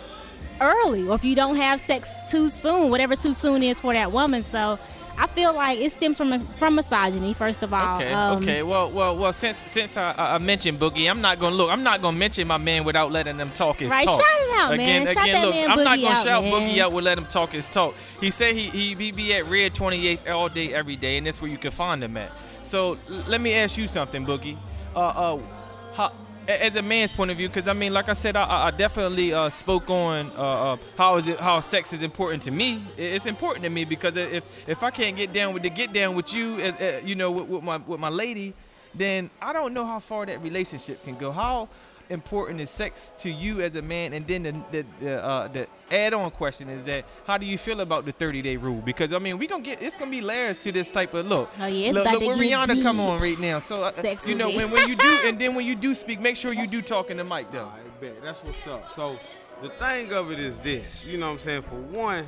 early 0.59 1.07
or 1.07 1.15
if 1.15 1.23
you 1.23 1.35
don't 1.35 1.55
have 1.55 1.79
sex 1.79 2.11
too 2.29 2.49
soon, 2.49 2.89
whatever 2.89 3.15
too 3.15 3.33
soon 3.33 3.61
is 3.61 3.79
for 3.79 3.94
that 3.94 4.11
woman. 4.11 4.44
So 4.44 4.79
I 5.19 5.25
feel 5.28 5.54
like 5.56 5.80
it 5.80 5.92
stems 5.92 6.16
from 6.18 6.38
from 6.40 6.75
misogyny, 6.75 7.34
first 7.34 7.64
of 7.64 7.74
all. 7.74 7.98
Okay, 7.98 8.14
Um, 8.14 8.38
okay. 8.44 8.62
Well, 8.64 8.92
well, 8.92 9.18
well. 9.18 9.34
Since 9.34 9.58
since 9.69 9.98
I, 9.98 10.14
I 10.18 10.38
mentioned 10.38 10.80
Boogie, 10.80 11.10
I'm 11.10 11.22
not 11.22 11.40
gonna 11.40 11.56
look. 11.56 11.72
I'm 11.72 11.81
not 11.84 12.02
gonna 12.02 12.16
mention 12.18 12.48
my 12.48 12.58
man 12.58 12.84
without 12.84 13.12
letting 13.12 13.36
them 13.38 13.50
talk 13.52 13.78
his 13.78 13.90
Right, 13.90 14.06
talk. 14.06 14.22
shout 14.22 14.40
it 14.42 14.58
out, 14.60 14.74
again, 14.74 15.04
man. 15.06 15.14
Shout 15.16 15.24
again, 15.24 15.46
look. 15.46 15.56
man 15.56 15.72
I'm 15.72 15.84
not 15.84 15.96
gonna 15.98 16.10
out, 16.10 16.24
shout 16.24 16.44
man. 16.44 16.54
Boogie 16.54 16.80
out. 16.80 16.92
We'll 16.92 17.04
let 17.04 17.18
him 17.18 17.25
talk 17.25 17.50
his 17.50 17.68
talk. 17.68 17.96
He 18.22 18.30
said 18.30 18.56
he 18.56 18.69
he, 18.69 18.94
he 18.94 19.12
be 19.12 19.34
at 19.34 19.46
Red 19.46 19.74
28th 19.74 20.30
all 20.30 20.50
day, 20.50 20.74
every 20.74 20.96
day, 20.96 21.18
and 21.18 21.25
that's 21.25 21.42
where 21.42 21.50
you 21.50 21.58
can 21.58 21.72
find 21.72 22.04
him 22.04 22.16
at. 22.18 22.31
So 22.64 22.98
let 23.28 23.42
me 23.42 23.54
ask 23.56 23.75
you 23.78 23.88
something, 23.88 24.25
Boogie. 24.25 24.58
Uh, 24.96 25.00
uh, 25.00 25.40
how, 25.96 26.12
as 26.47 26.75
a 26.75 26.81
man's 26.81 27.13
point 27.13 27.29
of 27.29 27.38
view, 27.38 27.49
because 27.49 27.67
I 27.67 27.73
mean, 27.73 27.94
like 27.94 28.09
I 28.09 28.13
said, 28.13 28.35
I, 28.35 28.67
I 28.67 28.71
definitely 28.71 29.33
uh, 29.33 29.49
spoke 29.49 29.89
on 29.89 30.31
uh, 30.38 30.73
uh, 30.73 30.77
how 30.97 31.17
is 31.17 31.27
it 31.27 31.39
how 31.39 31.59
sex 31.59 31.91
is 31.94 32.01
important 32.01 32.44
to 32.44 32.51
me. 32.51 32.81
It's 32.97 33.25
important 33.25 33.63
to 33.65 33.69
me 33.69 33.85
because 33.85 34.15
if 34.15 34.67
if 34.67 34.83
I 34.83 34.91
can't 34.91 35.15
get 35.15 35.33
down 35.33 35.53
with 35.53 35.63
the 35.63 35.69
get 35.69 35.91
down 35.94 36.15
with 36.15 36.33
you, 36.33 36.55
uh, 36.55 36.99
you 37.03 37.15
know, 37.15 37.31
with, 37.31 37.47
with 37.47 37.63
my 37.63 37.77
with 37.77 37.99
my 37.99 38.09
lady, 38.09 38.53
then 38.95 39.29
I 39.41 39.53
don't 39.53 39.73
know 39.73 39.85
how 39.85 39.99
far 39.99 40.25
that 40.25 40.41
relationship 40.41 41.03
can 41.03 41.15
go. 41.15 41.31
How 41.31 41.67
important 42.09 42.62
is 42.62 42.69
sex 42.69 43.13
to 43.19 43.30
you 43.30 43.62
as 43.62 43.75
a 43.75 43.81
man? 43.81 44.13
And 44.13 44.25
then 44.27 44.44
the 44.44 44.51
the 44.71 44.86
the, 45.00 45.24
uh, 45.24 45.48
the 45.48 45.68
add-on 45.92 46.31
question 46.31 46.69
is 46.69 46.83
that 46.83 47.06
how 47.25 47.38
do 47.38 47.45
you 47.45 47.57
feel 47.57 47.80
about 47.81 48.06
the 48.06 48.13
30-day 48.13 48.57
rule? 48.57 48.81
Because 48.81 49.13
I 49.13 49.19
mean, 49.19 49.38
we 49.38 49.48
gonna 49.48 49.63
get 49.63 49.81
it's 49.81 49.95
gonna 49.95 50.12
be 50.12 50.21
layers 50.21 50.62
to 50.63 50.71
this 50.71 50.89
type 50.92 51.13
of 51.13 51.27
look. 51.27 51.50
Oh, 51.59 51.65
yeah, 51.65 51.88
it's 51.88 51.94
look, 51.95 52.04
about 52.04 52.13
look 52.13 52.21
to 52.21 52.27
where 52.27 52.38
get 52.38 52.69
Rihanna 52.69 52.83
come 52.83 53.00
on 53.00 53.19
right 53.21 53.39
now. 53.39 53.59
So 53.59 53.83
uh, 53.83 53.92
Sex 53.92 54.27
you 54.27 54.36
know 54.36 54.50
when 54.50 54.71
when 54.71 54.88
you 54.88 54.95
do 54.95 55.19
and 55.25 55.39
then 55.39 55.56
when 55.56 55.65
you 55.65 55.75
do 55.75 55.95
speak, 55.95 56.19
make 56.19 56.38
sure 56.38 56.54
you 56.54 56.68
do 56.68 56.81
talk 56.81 57.09
in 57.09 57.18
the 57.18 57.24
mic 57.24 57.51
though. 57.51 57.62
All 57.62 57.69
right, 57.69 58.01
bet. 58.01 58.21
That's 58.24 58.44
what's 58.44 58.65
up. 58.68 58.89
So 58.89 59.19
the 59.62 59.69
thing 59.69 60.13
of 60.13 60.31
it 60.31 60.39
is 60.39 60.59
this, 60.59 61.04
you 61.04 61.18
know 61.18 61.27
what 61.27 61.33
I'm 61.33 61.39
saying? 61.39 61.62
For 61.63 61.75
one, 61.75 62.27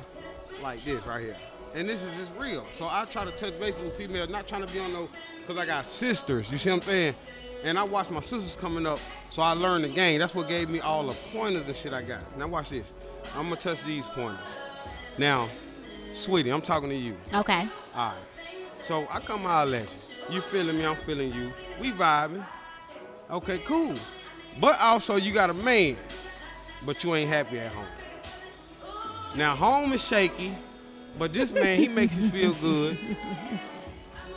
like 0.62 0.80
this 0.82 1.04
right 1.06 1.24
here. 1.24 1.36
And 1.74 1.88
this 1.88 2.02
is 2.02 2.12
just 2.16 2.32
real. 2.36 2.66
So 2.72 2.86
I 2.86 3.04
try 3.08 3.24
to 3.24 3.30
touch 3.30 3.58
base 3.60 3.80
with 3.80 3.94
females, 3.94 4.28
not 4.28 4.48
trying 4.48 4.66
to 4.66 4.72
be 4.72 4.80
on 4.80 4.92
no, 4.92 5.08
because 5.40 5.56
I 5.56 5.66
got 5.66 5.86
sisters, 5.86 6.50
you 6.50 6.58
see 6.58 6.70
what 6.70 6.76
I'm 6.76 6.82
saying? 6.82 7.14
And 7.64 7.78
I 7.78 7.84
watched 7.84 8.10
my 8.10 8.20
sisters 8.20 8.56
coming 8.56 8.86
up, 8.86 8.98
so 9.30 9.42
I 9.42 9.52
learned 9.52 9.84
the 9.84 9.88
game. 9.88 10.18
That's 10.18 10.34
what 10.34 10.48
gave 10.48 10.70
me 10.70 10.80
all 10.80 11.06
the 11.06 11.14
pointers 11.32 11.68
and 11.68 11.76
shit 11.76 11.92
I 11.92 12.02
got. 12.02 12.22
Now 12.38 12.48
watch 12.48 12.70
this. 12.70 12.92
I'm 13.36 13.44
gonna 13.44 13.56
touch 13.56 13.84
these 13.84 14.06
pointers. 14.06 14.40
Now, 15.18 15.46
sweetie, 16.14 16.50
I'm 16.50 16.62
talking 16.62 16.88
to 16.88 16.96
you. 16.96 17.16
Okay. 17.34 17.66
All 17.94 18.08
right. 18.08 18.16
So 18.82 19.06
I 19.10 19.20
come 19.20 19.44
out 19.44 19.68
at 19.68 19.82
you. 19.82 20.36
You 20.36 20.40
feeling 20.40 20.78
me? 20.78 20.86
I'm 20.86 20.96
feeling 20.96 21.32
you. 21.32 21.52
We 21.80 21.92
vibing. 21.92 22.44
Okay, 23.30 23.58
cool. 23.58 23.94
But 24.60 24.80
also 24.80 25.16
you 25.16 25.32
got 25.32 25.50
a 25.50 25.54
man, 25.54 25.96
but 26.86 27.04
you 27.04 27.14
ain't 27.14 27.28
happy 27.28 27.58
at 27.58 27.72
home. 27.72 27.86
Now 29.36 29.54
home 29.54 29.92
is 29.92 30.06
shaky, 30.06 30.52
but 31.18 31.32
this 31.32 31.52
man 31.52 31.78
he 31.78 31.88
makes 31.88 32.16
you 32.16 32.28
feel 32.30 32.54
good. 32.54 32.98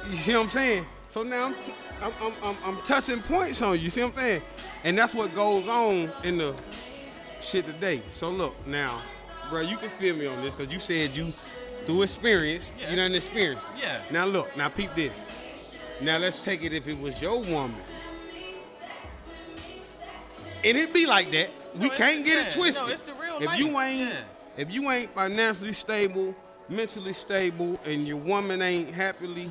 You 0.09 0.15
see 0.15 0.33
what 0.33 0.43
I'm 0.43 0.49
saying? 0.49 0.85
So 1.09 1.23
now 1.23 1.47
I'm, 1.47 1.55
I'm, 2.03 2.11
I'm, 2.21 2.33
I'm, 2.43 2.55
I'm 2.65 2.77
touching 2.83 3.21
points 3.21 3.61
on 3.61 3.79
you. 3.79 3.89
See 3.89 4.01
what 4.03 4.11
I'm 4.13 4.17
saying? 4.19 4.41
And 4.83 4.97
that's 4.97 5.13
what 5.13 5.33
goes 5.33 5.67
on 5.69 6.11
in 6.23 6.37
the 6.37 6.53
shit 7.41 7.65
today. 7.65 8.01
So 8.11 8.29
look 8.29 8.67
now, 8.67 8.99
bro, 9.49 9.61
you 9.61 9.77
can 9.77 9.89
feel 9.89 10.15
me 10.15 10.25
on 10.25 10.41
this 10.41 10.53
because 10.55 10.71
you 10.73 10.79
said 10.79 11.11
you 11.11 11.31
through 11.85 12.03
experience, 12.03 12.71
Yeah. 12.79 12.89
you 12.89 12.95
done 12.97 13.13
experienced. 13.15 13.67
it. 13.77 13.81
Yeah. 13.83 14.01
Now 14.11 14.25
look, 14.25 14.55
now 14.57 14.69
peep 14.69 14.93
this. 14.95 15.13
Now 16.01 16.17
let's 16.17 16.43
take 16.43 16.63
it 16.63 16.73
if 16.73 16.87
it 16.87 16.99
was 16.99 17.21
your 17.21 17.39
woman. 17.41 17.75
And 20.65 20.77
it 20.77 20.93
be 20.93 21.05
like 21.05 21.31
that. 21.31 21.51
We 21.73 21.79
No, 21.79 21.85
it's- 21.93 21.97
can't 21.97 22.23
get 22.25 22.35
yeah, 22.37 22.47
it 22.47 22.55
no, 22.55 22.61
twisted. 22.63 22.87
it's 22.89 23.03
the 23.03 23.13
real 23.13 23.37
if 23.37 23.45
life. 23.47 23.59
you 23.59 23.79
ain't 23.79 24.09
Yeah. 24.09 24.23
if 24.57 24.71
you 24.71 24.89
ain't 24.91 25.13
financially 25.13 25.73
stable, 25.73 26.35
mentally 26.69 27.13
stable, 27.13 27.79
and 27.85 28.07
your 28.07 28.17
woman 28.17 28.61
ain't 28.61 28.89
happily 28.93 29.49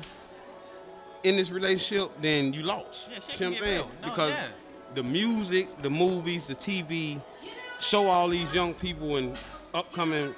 in 1.23 1.37
this 1.37 1.51
relationship, 1.51 2.09
then 2.21 2.53
you 2.53 2.63
lost. 2.63 3.07
Yeah, 3.09 3.15
shit 3.15 3.23
See 3.23 3.33
can 3.33 3.45
what 3.45 3.45
I'm 3.45 3.53
get 3.53 3.63
saying? 3.63 3.87
No, 4.01 4.09
because 4.09 4.29
yeah. 4.31 4.47
the 4.95 5.03
music, 5.03 5.81
the 5.81 5.89
movies, 5.89 6.47
the 6.47 6.55
TV 6.55 7.21
show 7.79 8.07
all 8.07 8.27
these 8.29 8.51
young 8.53 8.73
people 8.73 9.17
and 9.17 9.37
upcoming 9.73 10.33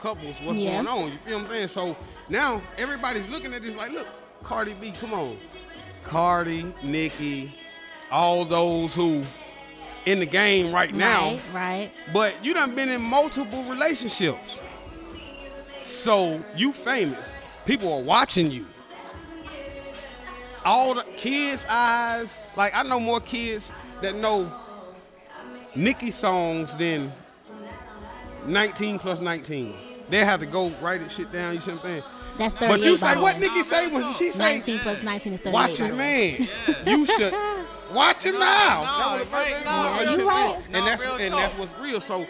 couples 0.00 0.36
what's 0.42 0.58
Yeah. 0.58 0.82
going 0.82 0.86
on. 0.88 1.12
You 1.12 1.18
feel 1.18 1.38
what 1.38 1.46
I'm 1.46 1.50
saying? 1.50 1.68
So 1.68 1.96
now 2.28 2.62
everybody's 2.78 3.28
looking 3.28 3.52
at 3.54 3.62
this 3.62 3.76
like, 3.76 3.92
look, 3.92 4.08
Cardi 4.42 4.74
B, 4.80 4.92
come 4.98 5.12
on. 5.12 5.36
Cardi, 6.02 6.72
Nicki, 6.82 7.54
all 8.10 8.44
those 8.44 8.94
who 8.94 9.22
in 10.06 10.18
the 10.18 10.26
game 10.26 10.72
right 10.72 10.92
now. 10.94 11.30
Right, 11.30 11.42
right. 11.54 11.90
But 12.12 12.34
you 12.42 12.54
done 12.54 12.74
been 12.74 12.88
in 12.88 13.02
multiple 13.02 13.62
relationships. 13.64 14.66
So 15.82 16.42
you 16.56 16.72
famous. 16.72 17.34
People 17.66 17.92
are 17.92 18.02
watching 18.02 18.50
you. 18.50 18.66
All 20.70 20.94
the 20.94 21.02
kids' 21.16 21.66
eyes, 21.68 22.38
like 22.56 22.72
I 22.76 22.84
know 22.84 23.00
more 23.00 23.18
kids 23.20 23.72
that 24.02 24.14
know 24.14 24.48
Nicki 25.74 26.12
songs 26.12 26.76
than 26.76 27.12
19 28.46 28.98
plus 29.00 29.20
19. 29.20 29.74
They 30.08 30.24
have 30.24 30.38
to 30.40 30.46
go 30.46 30.68
write 30.80 31.00
it 31.00 31.10
shit 31.10 31.32
down, 31.32 31.54
you 31.54 31.60
see 31.60 31.72
what 31.72 31.84
I'm 31.84 31.90
saying? 31.90 32.02
That's 32.38 32.54
38. 32.54 32.68
But 32.68 32.84
you 32.84 32.92
by 32.98 33.14
say 33.14 33.20
what 33.20 33.34
way. 33.34 33.40
Nicki 33.40 33.62
say 33.64 33.86
when 33.92 34.14
she 34.14 34.30
say 34.30 34.58
19 34.58 34.78
plus 34.78 35.02
19 35.02 35.32
is 35.32 35.40
38. 35.40 35.52
watch 35.54 35.70
by 35.78 35.84
his 35.84 35.90
the 35.90 35.96
man. 35.96 36.48
You 36.86 37.06
should 37.16 37.34
watch 37.92 38.22
him 38.24 38.38
now. 38.38 38.82
no, 38.82 39.18
That's 39.18 39.30
right, 39.32 39.64
the- 39.64 40.04
no, 40.04 40.10
you 40.10 40.16
should 40.16 40.24
talk. 40.26 40.56
think. 40.56 40.70
No, 40.70 40.78
And 40.78 40.86
that's 40.86 41.02
and 41.02 41.34
that's 41.34 41.58
what's 41.58 41.74
real. 41.80 42.00
So 42.00 42.26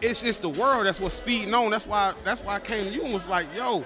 it's 0.00 0.22
it's 0.22 0.38
the 0.38 0.48
world 0.48 0.86
that's 0.86 1.00
what's 1.00 1.20
feeding 1.20 1.54
on. 1.54 1.70
That's 1.70 1.86
why 1.88 2.14
that's 2.24 2.42
why 2.44 2.54
I 2.54 2.60
came 2.60 2.84
to 2.84 2.90
you 2.90 3.04
and 3.04 3.12
was 3.12 3.28
like, 3.28 3.46
yo, 3.56 3.84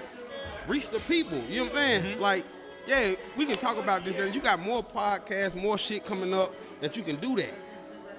reach 0.67 0.91
the 0.91 0.99
people. 0.99 1.39
You 1.49 1.57
know 1.57 1.63
what 1.65 1.71
I'm 1.71 1.77
saying? 1.77 2.03
Mm-hmm. 2.03 2.21
Like, 2.21 2.45
yeah, 2.89 3.13
we 3.37 3.45
can 3.45 3.55
talk 3.57 3.77
about 3.77 4.03
this 4.03 4.17
and 4.17 4.33
you 4.33 4.41
got 4.41 4.59
more 4.59 4.83
podcasts, 4.83 5.55
more 5.55 5.77
shit 5.77 6.05
coming 6.05 6.33
up 6.33 6.51
that 6.81 6.97
you 6.97 7.03
can 7.03 7.17
do 7.17 7.35
that. 7.35 7.53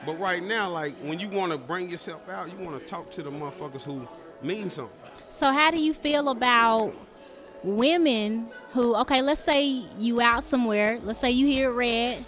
But 0.07 0.19
right 0.21 0.43
now, 0.43 0.71
like 0.71 0.95
when 1.03 1.19
you 1.19 1.29
want 1.29 1.51
to 1.51 1.59
bring 1.59 1.91
yourself 1.91 2.29
out, 2.29 2.49
you 2.51 2.65
want 2.65 2.79
to 2.79 2.87
talk 2.87 3.11
to 3.13 3.23
the 3.23 3.31
motherfuckers 3.31 3.83
who 3.83 4.07
mean 4.43 4.71
something. 4.71 4.97
So 5.31 5.53
how 5.53 5.73
do 5.73 5.81
you 5.81 5.93
feel 5.93 6.29
about 6.29 6.95
women 7.65 8.47
who 8.71 8.95
okay, 8.95 9.23
let's 9.23 9.41
say 9.41 9.67
you 9.99 10.21
out 10.21 10.45
somewhere, 10.45 10.99
let's 11.03 11.19
say 11.19 11.33
you 11.33 11.47
here 11.47 11.73
red, 11.73 12.25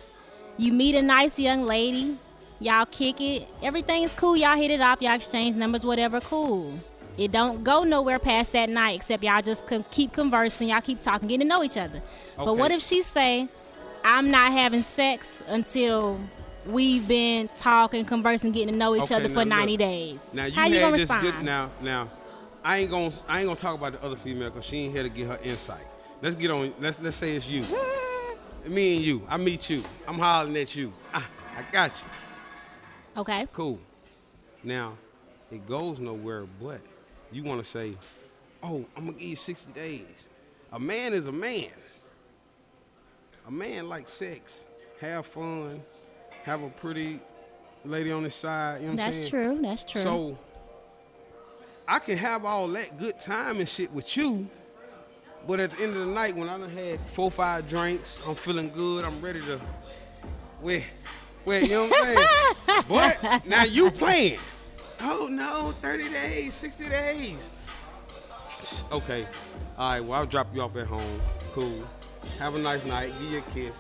you 0.59 0.73
meet 0.73 0.97
a 0.97 1.03
nice 1.03 1.39
young 1.39 1.63
lady, 1.63 2.17
y'all 2.61 2.87
kick 2.87 3.21
it, 3.21 3.47
everything 3.63 4.03
is 4.03 4.13
cool, 4.15 4.37
y'all 4.37 4.57
hit 4.57 4.73
it 4.73 4.81
off, 4.81 5.01
y'all 5.01 5.15
exchange 5.15 5.55
numbers, 5.55 5.87
whatever, 5.87 6.21
cool. 6.21 6.75
It 7.19 7.31
don't 7.33 7.63
go 7.63 7.83
nowhere 7.83 8.19
past 8.19 8.53
that 8.53 8.69
night 8.69 8.97
except 8.97 9.23
y'all 9.23 9.43
just 9.43 9.65
keep 9.91 10.13
conversing, 10.13 10.69
y'all 10.69 10.81
keep 10.81 11.03
talking, 11.03 11.29
getting 11.29 11.47
to 11.47 11.55
know 11.55 11.63
each 11.63 11.77
other. 11.77 12.01
But 12.37 12.57
what 12.57 12.71
if 12.71 12.83
she 12.83 13.03
say, 13.03 13.49
I'm 14.05 14.31
not 14.31 14.53
having 14.53 14.83
sex 14.83 15.45
until 15.49 16.19
we've 16.67 17.07
been 17.07 17.49
talking, 17.49 18.05
conversing, 18.05 18.53
getting 18.53 18.73
to 18.75 18.79
know 18.79 18.95
each 18.97 19.03
Okay, 19.03 19.17
other 19.17 19.29
for 19.29 19.45
90 19.45 19.73
look. 19.73 19.79
days. 19.79 20.35
Now 20.35 20.47
you 20.47 20.53
How 20.55 20.67
you 20.67 20.81
gonna 20.81 20.93
this 20.93 21.01
respond? 21.11 21.23
good 21.23 21.45
now. 21.45 21.71
Now, 21.83 22.11
I 22.65 22.79
ain't 22.79 22.91
gonna 22.91 23.11
I 23.29 23.41
ain't 23.41 23.49
gonna 23.49 23.61
talk 23.61 23.77
about 23.77 23.93
the 23.93 24.05
other 24.05 24.17
female 24.17 24.51
because 24.51 24.65
she 24.65 24.79
ain't 24.85 24.95
here 24.95 25.03
to 25.03 25.09
get 25.09 25.27
her 25.27 25.39
insight. 25.43 25.85
Let's 26.23 26.37
get 26.37 26.51
on. 26.51 26.73
Let's 26.81 27.01
let's 27.01 27.17
say 27.17 27.37
it's 27.37 27.47
you. 27.47 27.65
Me 28.69 28.97
and 28.97 29.05
you. 29.05 29.23
I 29.29 29.37
meet 29.37 29.69
you. 29.69 29.83
I'm 30.07 30.19
hollering 30.19 30.57
at 30.57 30.75
you. 30.77 30.93
Ah, 31.13 31.29
I 31.57 31.63
got 31.73 31.91
you. 31.91 33.21
Okay. 33.21 33.47
Cool. 33.53 33.81
Now, 34.63 34.97
it 35.51 35.67
goes 35.67 35.99
nowhere 35.99 36.47
but 36.61 36.81
you 37.33 37.43
want 37.43 37.63
to 37.63 37.69
say, 37.69 37.95
"Oh, 38.63 38.85
I'm 38.97 39.07
gonna 39.07 39.19
give 39.19 39.29
you 39.29 39.37
60 39.37 39.73
days." 39.73 40.07
A 40.73 40.79
man 40.79 41.13
is 41.13 41.27
a 41.27 41.33
man. 41.33 41.71
A 43.47 43.51
man 43.51 43.89
likes 43.89 44.13
sex, 44.13 44.65
have 45.01 45.27
fun, 45.27 45.83
have 46.45 46.63
a 46.63 46.69
pretty 46.71 47.21
lady 47.85 48.13
on 48.13 48.25
his 48.25 48.35
side. 48.35 48.81
You 48.81 48.87
know 48.87 48.95
what 48.95 49.03
I'm 49.03 49.11
That's 49.11 49.29
true. 49.29 49.59
That's 49.61 49.85
true. 49.85 50.01
So 50.01 50.39
I 51.89 51.99
can 51.99 52.17
have 52.17 52.45
all 52.45 52.69
that 52.69 52.99
good 52.99 53.21
time 53.21 53.59
and 53.59 53.69
shit 53.69 53.91
with 53.93 54.17
you, 54.17 54.49
but 55.47 55.61
at 55.61 55.73
the 55.73 55.83
end 55.83 55.97
of 55.97 56.07
the 56.07 56.13
night, 56.13 56.37
when 56.37 56.49
I 56.49 56.59
done 56.59 56.71
had 56.71 57.01
four, 57.01 57.31
five 57.31 57.69
drinks, 57.69 58.21
I'm 58.27 58.35
feeling 58.35 58.71
good. 58.71 59.05
I'm 59.05 59.21
ready 59.21 59.41
to, 59.41 59.61
wait, 60.63 60.91
wait, 61.45 61.65
you 61.65 61.71
know 61.71 61.89
what 61.89 62.07
I'm 62.07 62.15
saying? 62.15 62.85
but 62.89 63.47
now 63.47 63.65
you 63.65 63.91
playing. 63.91 64.39
Oh 65.05 65.29
no, 65.31 65.73
30 65.73 66.09
days, 66.11 66.55
60 66.55 66.89
days. 66.89 67.53
Okay, 68.93 69.27
all 69.77 69.93
right. 69.93 70.01
Well, 70.01 70.21
I'll 70.21 70.27
drop 70.27 70.47
you 70.55 70.63
off 70.63 70.77
at 70.77 70.87
home. 70.87 71.21
Cool. 71.53 71.81
Have 72.39 72.55
a 72.55 72.59
nice 72.59 72.85
night. 72.87 73.13
Give 73.21 73.33
you 73.33 73.39
a 73.39 73.43
kiss. 73.43 73.73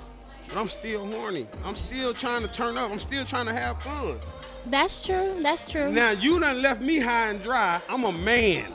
But 0.49 0.57
I'm 0.57 0.69
still 0.69 1.07
horny. 1.07 1.47
I'm 1.64 1.75
still 1.75 2.12
trying 2.12 2.43
to 2.43 2.49
turn 2.49 2.76
up. 2.76 2.91
I'm 2.91 2.99
still 2.99 3.25
trying 3.25 3.47
to 3.47 3.52
have 3.52 3.81
fun. 3.83 4.19
That's 4.67 5.05
true. 5.05 5.37
That's 5.43 5.71
true. 5.71 5.93
Now 5.93 6.11
you 6.11 6.41
done 6.41 6.61
left 6.61 6.81
me 6.83 6.99
high 6.99 7.31
and 7.31 7.43
dry. 7.43 7.81
I'm 7.88 8.05
a 8.05 8.12
man. 8.12 8.73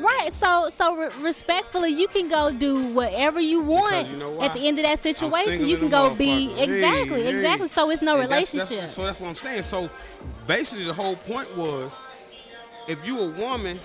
Right. 0.00 0.32
So 0.32 0.70
so 0.70 0.96
re- 0.96 1.08
respectfully, 1.20 1.90
you 1.90 2.08
can 2.08 2.28
go 2.28 2.50
do 2.50 2.86
whatever 2.92 3.38
you 3.40 3.60
want 3.62 4.08
you 4.08 4.16
know 4.16 4.40
at 4.42 4.54
the 4.54 4.66
end 4.66 4.78
of 4.78 4.84
that 4.84 4.98
situation. 4.98 5.66
You 5.66 5.76
can 5.76 5.90
go 5.90 6.14
be 6.14 6.48
motherfucker. 6.48 6.62
exactly, 6.62 7.22
Hey, 7.22 7.30
hey. 7.32 7.34
exactly. 7.36 7.68
So 7.68 7.90
it's 7.90 8.02
no 8.02 8.18
And 8.18 8.30
that's- 8.30 8.52
relationship. 8.54 8.68
that's- 8.78 8.94
so 8.94 9.02
that's 9.04 9.20
what 9.20 9.28
I'm 9.28 9.34
saying. 9.34 9.62
So 9.64 9.90
basically, 10.46 10.84
the 10.86 10.94
whole 10.94 11.16
point 11.16 11.54
was, 11.56 11.92
if 12.88 12.98
you 13.06 13.18
a 13.20 13.28
woman 13.30 13.78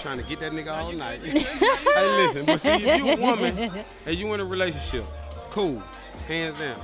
trying 0.00 0.18
to 0.18 0.24
get 0.24 0.40
that 0.40 0.52
nigga 0.52 0.72
all 0.76 0.92
night, 0.92 1.20
hey, 1.20 2.26
listen. 2.26 2.44
But 2.46 2.60
see, 2.60 2.68
if 2.70 3.04
you 3.04 3.12
a 3.12 3.16
woman 3.16 3.56
and 4.06 4.14
you 4.16 4.34
in 4.34 4.40
a 4.40 4.44
relationship, 4.44 5.04
cool, 5.50 5.82
hands 6.28 6.58
down. 6.58 6.80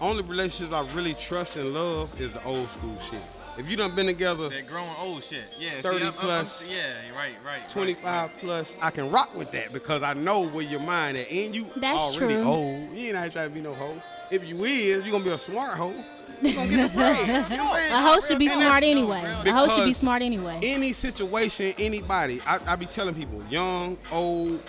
Only 0.00 0.22
relationships 0.22 0.72
I 0.72 0.82
really 0.96 1.14
trust 1.14 1.56
and 1.56 1.72
love 1.74 2.18
is 2.20 2.32
the 2.32 2.42
old 2.44 2.68
school 2.70 2.96
shit. 3.10 3.20
If 3.58 3.70
you 3.70 3.76
done 3.76 3.94
been 3.94 4.06
together 4.06 4.48
That 4.48 4.66
growing 4.66 4.88
old 4.98 5.22
shit. 5.22 5.44
Yeah. 5.58 5.80
30 5.80 5.98
see, 5.98 6.06
I'm, 6.06 6.12
plus. 6.14 6.62
I'm, 6.62 6.68
I'm, 6.68 6.74
yeah. 6.74 7.16
Right. 7.16 7.34
Right. 7.44 7.60
right, 7.60 7.70
25 7.70 8.30
plus, 8.40 8.74
I 8.80 8.90
can 8.90 9.10
rock 9.10 9.36
with 9.36 9.52
that 9.52 9.72
because 9.72 10.02
I 10.02 10.14
know 10.14 10.48
where 10.48 10.64
your 10.64 10.80
mind 10.80 11.18
at. 11.18 11.30
And 11.30 11.54
you 11.54 11.66
That's 11.76 11.98
already 11.98 12.34
true. 12.34 12.44
old. 12.44 12.96
You 12.96 13.08
ain't 13.08 13.16
out 13.16 13.32
trying 13.32 13.48
to 13.50 13.54
be 13.54 13.60
no 13.60 13.74
hoe. 13.74 14.00
If 14.30 14.46
you 14.46 14.64
is, 14.64 15.04
you 15.04 15.12
gonna 15.12 15.24
be 15.24 15.30
a 15.30 15.38
smart 15.38 15.76
hoe. 15.76 15.94
You 16.40 16.54
gonna 16.54 16.68
get 16.68 16.90
the 16.90 16.96
bread. 16.96 17.50
You 17.50 17.56
know 17.58 17.64
what 17.64 17.72
I'm 17.72 17.76
saying? 17.76 17.92
a 17.92 18.02
host 18.08 18.28
should 18.28 18.38
be 18.38 18.48
smart 18.48 18.82
anyway. 18.82 19.22
A 19.46 19.52
host 19.52 19.76
should 19.76 19.84
be 19.84 19.92
smart 19.92 20.22
anyway. 20.22 20.58
Any 20.62 20.92
situation, 20.94 21.74
anybody, 21.78 22.40
I, 22.46 22.58
I 22.66 22.76
be 22.76 22.86
telling 22.86 23.14
people, 23.14 23.42
young, 23.44 23.98
old, 24.10 24.60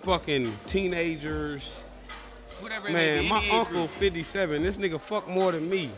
fucking 0.00 0.52
teenagers. 0.66 1.82
Whatever 2.60 2.90
Man, 2.90 3.28
my 3.28 3.46
uncle 3.50 3.86
group. 3.86 3.90
57. 3.90 4.62
This 4.62 4.76
nigga 4.78 5.00
fuck 5.00 5.28
more 5.28 5.52
than 5.52 5.68
me. 5.68 5.90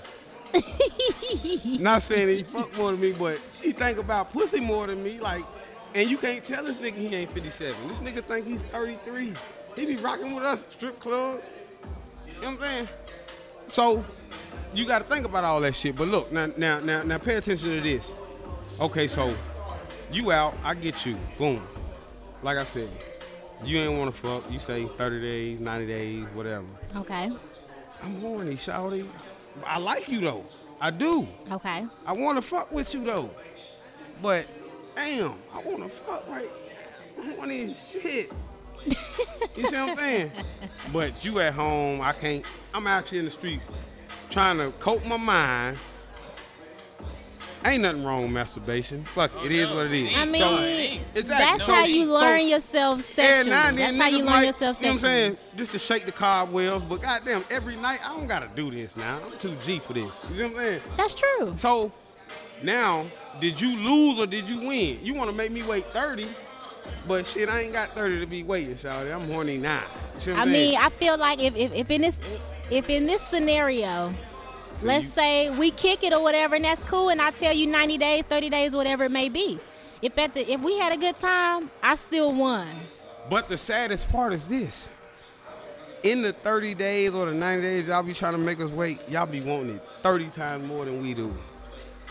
Not 1.81 2.03
saying 2.03 2.27
that 2.27 2.35
he 2.35 2.43
fuck 2.43 2.77
more 2.77 2.93
than 2.93 3.01
me, 3.01 3.13
but 3.13 3.39
he 3.63 3.73
think 3.73 3.99
about 3.99 4.33
pussy 4.33 4.61
more 4.61 4.87
than 4.87 5.03
me. 5.03 5.21
Like, 5.21 5.45
and 5.95 6.09
you 6.09 6.17
can't 6.17 6.43
tell 6.43 6.65
this 6.65 6.79
nigga 6.79 6.95
he 6.95 7.15
ain't 7.15 7.31
57. 7.31 7.89
This 7.89 8.01
nigga 8.01 8.23
think 8.23 8.47
he's 8.47 8.63
33. 8.65 9.33
He 9.77 9.87
be 9.87 9.97
rocking 9.97 10.35
with 10.35 10.45
us 10.45 10.67
strip 10.71 10.99
clubs. 11.01 11.43
You 12.27 12.33
know 12.43 12.49
what 12.49 12.49
I'm 12.49 12.61
saying? 12.61 12.89
So 13.69 14.05
you 14.73 14.87
got 14.87 15.01
to 15.01 15.05
think 15.05 15.27
about 15.27 15.45
all 15.45 15.61
that 15.61 15.75
shit. 15.75 15.97
But 15.97 16.09
look, 16.09 16.33
now, 16.33 16.47
now, 16.57 16.81
now, 16.81 17.03
now, 17.03 17.19
pay 17.19 17.37
attention 17.37 17.69
to 17.69 17.81
this. 17.81 18.13
Okay, 18.81 19.07
so 19.07 19.33
you 20.13 20.33
out, 20.33 20.55
I 20.65 20.75
get 20.75 21.05
you. 21.05 21.17
Boom. 21.39 21.61
Like 22.43 22.59
I 22.59 22.65
said, 22.65 22.89
you 23.65 23.79
ain't 23.79 23.99
want 23.99 24.15
to 24.15 24.21
fuck. 24.21 24.51
You 24.53 24.59
say 24.59 24.85
30 24.85 25.21
days, 25.21 25.61
90 25.61 25.87
days, 25.87 26.25
whatever. 26.29 26.65
Okay. 26.97 27.31
I'm 28.03 28.15
horny, 28.21 28.55
shawty. 28.55 29.07
I 29.67 29.79
like 29.79 30.09
you 30.09 30.21
though. 30.21 30.45
I 30.81 30.91
do. 30.91 31.27
Okay. 31.51 31.85
I 32.07 32.13
want 32.13 32.37
to 32.39 32.43
fuck 32.43 32.71
with 32.73 32.95
you 32.95 33.05
though. 33.05 33.31
But 34.23 34.47
damn, 34.97 35.35
I 35.55 35.63
want 35.63 35.83
to 35.83 35.89
fuck 35.89 36.29
right. 36.29 36.49
I 37.23 37.35
want 37.35 37.51
this 37.51 37.93
shit. 37.93 38.33
you 38.85 38.93
see 38.93 39.63
what 39.63 39.75
I'm 39.75 39.97
saying? 39.97 40.33
But 40.93 41.25
you 41.25 41.41
at 41.41 41.53
home, 41.53 42.01
I 42.01 42.13
can't. 42.13 42.45
I'm 42.73 42.87
actually 42.87 43.19
in 43.19 43.25
the 43.25 43.31
street 43.31 43.61
trying 44.31 44.59
to 44.59 44.71
cope 44.79 45.05
my 45.07 45.17
mind. 45.17 45.79
Ain't 47.65 47.83
nothing 47.83 48.05
wrong 48.05 48.23
with 48.23 48.31
masturbation. 48.31 49.03
Fuck 49.05 49.33
it, 49.45 49.47
it 49.51 49.53
is 49.53 49.71
what 49.71 49.87
it 49.87 49.93
is. 49.93 50.09
I 50.17 50.25
So, 50.27 50.31
mean, 50.31 51.01
exactly. 51.15 51.23
that's 51.23 51.67
So- 51.67 51.73
how 51.75 51.85
you 51.85 52.05
so- 52.05 52.15
learn 52.15 52.47
yourself 52.47 52.99
Yeah, 52.99 53.03
sexually. 53.05 53.51
now 53.51 53.71
that's 53.73 53.97
how 53.97 54.09
you 54.09 54.17
learn 54.19 54.27
might- 54.27 54.47
yourself 54.47 54.81
You 54.81 54.87
know 54.87 54.93
what 54.95 54.99
I'm 55.01 55.05
saying? 55.07 55.37
Just 55.57 55.73
to 55.73 55.79
shake 55.79 56.07
the 56.07 56.13
cobwebs, 56.13 56.85
but 56.85 57.03
goddamn, 57.03 57.45
every 57.51 57.77
night 57.77 57.99
I 58.09 58.15
don't 58.15 58.29
gotta 58.29 58.49
do 58.55 58.71
this 58.71 58.97
now. 58.97 59.19
I'm 59.25 59.39
too 59.39 59.55
G 59.67 59.81
for 59.81 59.93
this. 59.93 60.05
You 60.35 60.43
know 60.45 60.49
what 60.51 60.59
I'm 60.61 60.65
saying? 60.65 60.81
That's 60.97 61.15
true. 61.17 61.55
So 61.59 61.93
now, 62.63 63.07
did 63.41 63.61
you 63.61 63.77
lose 63.79 64.19
or 64.21 64.27
did 64.27 64.49
you 64.49 64.61
win? 64.67 64.99
You 65.03 65.15
want 65.15 65.29
to 65.31 65.37
make 65.37 65.51
me 65.51 65.63
wait 65.65 65.85
30, 65.87 66.29
but 67.09 67.27
shit, 67.27 67.49
I 67.49 67.63
ain't 67.63 67.73
got 67.73 67.89
30 67.91 68.21
to 68.21 68.27
be 68.27 68.45
waiting, 68.45 68.77
Shawty. 68.77 69.13
I'm 69.13 69.31
horny 69.31 69.59
now. 69.59 69.83
You 70.15 70.21
see 70.21 70.31
what 70.33 70.41
I 70.41 70.45
mean? 70.45 70.77
I 70.77 70.89
feel 70.91 71.19
like 71.19 71.43
if, 71.43 71.57
if, 71.57 71.73
if 71.75 71.91
in 71.91 72.03
this 72.03 72.21
if 72.71 72.89
in 72.91 73.07
this 73.07 73.23
scenario, 73.23 74.13
let's 74.83 75.09
say 75.09 75.51
we 75.51 75.71
kick 75.71 76.03
it 76.03 76.13
or 76.13 76.23
whatever, 76.23 76.55
and 76.55 76.65
that's 76.65 76.83
cool, 76.85 77.09
and 77.09 77.21
I 77.21 77.31
tell 77.31 77.53
you 77.53 77.67
90 77.67 77.99
days, 77.99 78.23
30 78.25 78.51
days, 78.51 78.77
whatever 78.77 79.05
it 79.05 79.11
may 79.11 79.29
be. 79.29 79.59
If 80.01 80.17
at 80.19 80.35
the 80.35 80.51
if 80.51 80.61
we 80.61 80.79
had 80.79 80.93
a 80.93 80.97
good 80.97 81.17
time, 81.17 81.71
I 81.83 81.97
still 81.97 82.33
won. 82.33 82.69
But 83.29 83.49
the 83.49 83.59
saddest 83.59 84.11
part 84.11 84.33
is 84.33 84.49
this. 84.49 84.89
In 86.05 86.23
the 86.23 86.33
30 86.33 86.75
days 86.75 87.11
or 87.11 87.27
the 87.27 87.35
90 87.35 87.63
days 87.63 87.89
y'all 87.89 88.05
be 88.05 88.13
trying 88.15 88.33
to 88.33 88.39
make 88.39 88.61
us 88.61 88.71
wait, 88.71 89.01
y'all 89.09 89.27
be 89.27 89.41
wanting 89.41 89.77
it 89.77 89.83
30 90.03 90.27
times 90.29 90.67
more 90.69 90.85
than 90.85 91.03
we 91.03 91.13
do. 91.15 91.35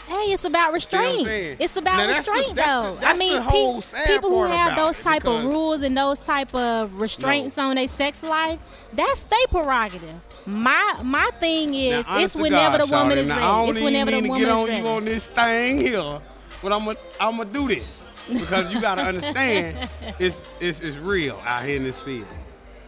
Hey, 0.08 0.32
it's 0.34 0.44
about 0.46 0.72
restraint. 0.74 1.28
It's 1.60 1.76
about 1.76 1.98
Now, 1.98 2.08
the- 2.08 2.14
restraint, 2.14 2.48
the- 2.50 2.54
though. 2.56 2.98
that's 3.00 3.06
I 3.08 3.18
mean, 3.18 3.34
the 3.34 3.42
whole 3.42 3.82
pe- 3.82 4.06
people 4.08 4.30
who 4.30 4.44
have 4.44 4.76
those 4.76 4.98
type 5.00 5.26
of 5.26 5.44
rules 5.46 5.82
and 5.82 5.98
those 5.98 6.20
type 6.20 6.54
of 6.56 7.00
restraints 7.02 7.58
on 7.58 7.76
their 7.76 7.88
sex 7.90 8.24
life, 8.24 8.60
that's 8.94 9.24
their 9.24 9.48
prerogative. 9.50 10.14
My 10.48 11.02
my 11.04 11.30
thing 11.40 11.72
Now, 11.90 12.00
is, 12.00 12.08
honest 12.08 12.36
it's 12.36 12.36
whenever 12.38 12.78
God, 12.78 12.88
the 12.88 12.92
woman 12.96 13.18
Shawty, 13.18 13.22
is 13.22 13.30
now, 13.30 13.36
I 13.36 13.38
ready. 13.38 13.68
don't 13.68 13.70
It's 13.70 13.78
even 13.80 13.84
whenever 13.86 14.12
the 14.12 14.22
mean 14.22 14.24
to 14.24 14.30
woman 14.30 14.44
get 14.46 14.50
on 14.50 14.64
is 14.64 14.70
ready. 14.70 14.82
you 14.82 14.88
on 14.88 15.06
this 15.06 15.30
thing 15.30 15.82
here, 15.82 16.22
but 16.64 16.72
I'm 16.74 16.86
gonna 16.86 16.98
I'm 17.20 17.38
gonna 17.38 17.50
do 17.52 17.68
this 17.68 18.08
because 18.32 18.72
you 18.74 18.80
gotta 18.82 19.02
understand 19.04 19.90
it's, 20.20 20.42
it's 20.62 20.80
it's 20.82 20.98
real 20.98 21.42
out 21.46 21.66
here 21.66 21.76
in 21.78 21.84
this 21.84 22.02
field. 22.02 22.28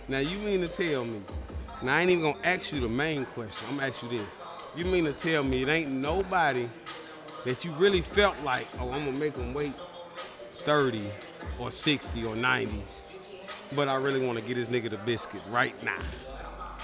Now 0.08 0.20
you 0.20 0.38
mean 0.39 0.62
to 0.62 0.70
tell 0.70 1.04
me? 1.06 1.22
Now 1.84 1.96
I 1.98 2.01
ain't 2.01 2.12
even 2.12 2.24
gonna 2.24 2.38
ask 2.46 2.72
you 2.72 2.80
the 2.80 2.89
main 2.89 3.25
question. 3.25 3.68
I'm 3.70 3.75
gonna 3.75 3.88
ask 3.89 4.01
you 4.04 4.10
this. 4.10 4.44
You 4.78 4.86
mean 4.86 5.06
to 5.06 5.13
tell 5.13 5.44
me 5.44 5.63
it 5.63 5.68
ain't 5.70 5.92
nobody 5.92 6.66
that 7.46 7.66
you 7.66 7.72
really 7.74 8.01
felt 8.01 8.42
like, 8.44 8.68
oh, 8.80 8.92
I'm 8.92 9.06
gonna 9.06 9.18
make 9.18 9.34
them 9.34 9.54
wait 9.54 9.74
30 9.75 11.04
or 11.60 11.72
60 11.72 12.25
or 12.25 12.36
90, 12.36 12.72
but 13.75 13.89
I 13.89 13.96
really 13.96 14.25
want 14.25 14.39
to 14.39 14.46
get 14.46 14.56
this 14.56 14.70
nigga 14.70 14.89
the 14.89 14.98
biscuit 15.06 15.42
right 15.50 15.74
now. 15.84 15.96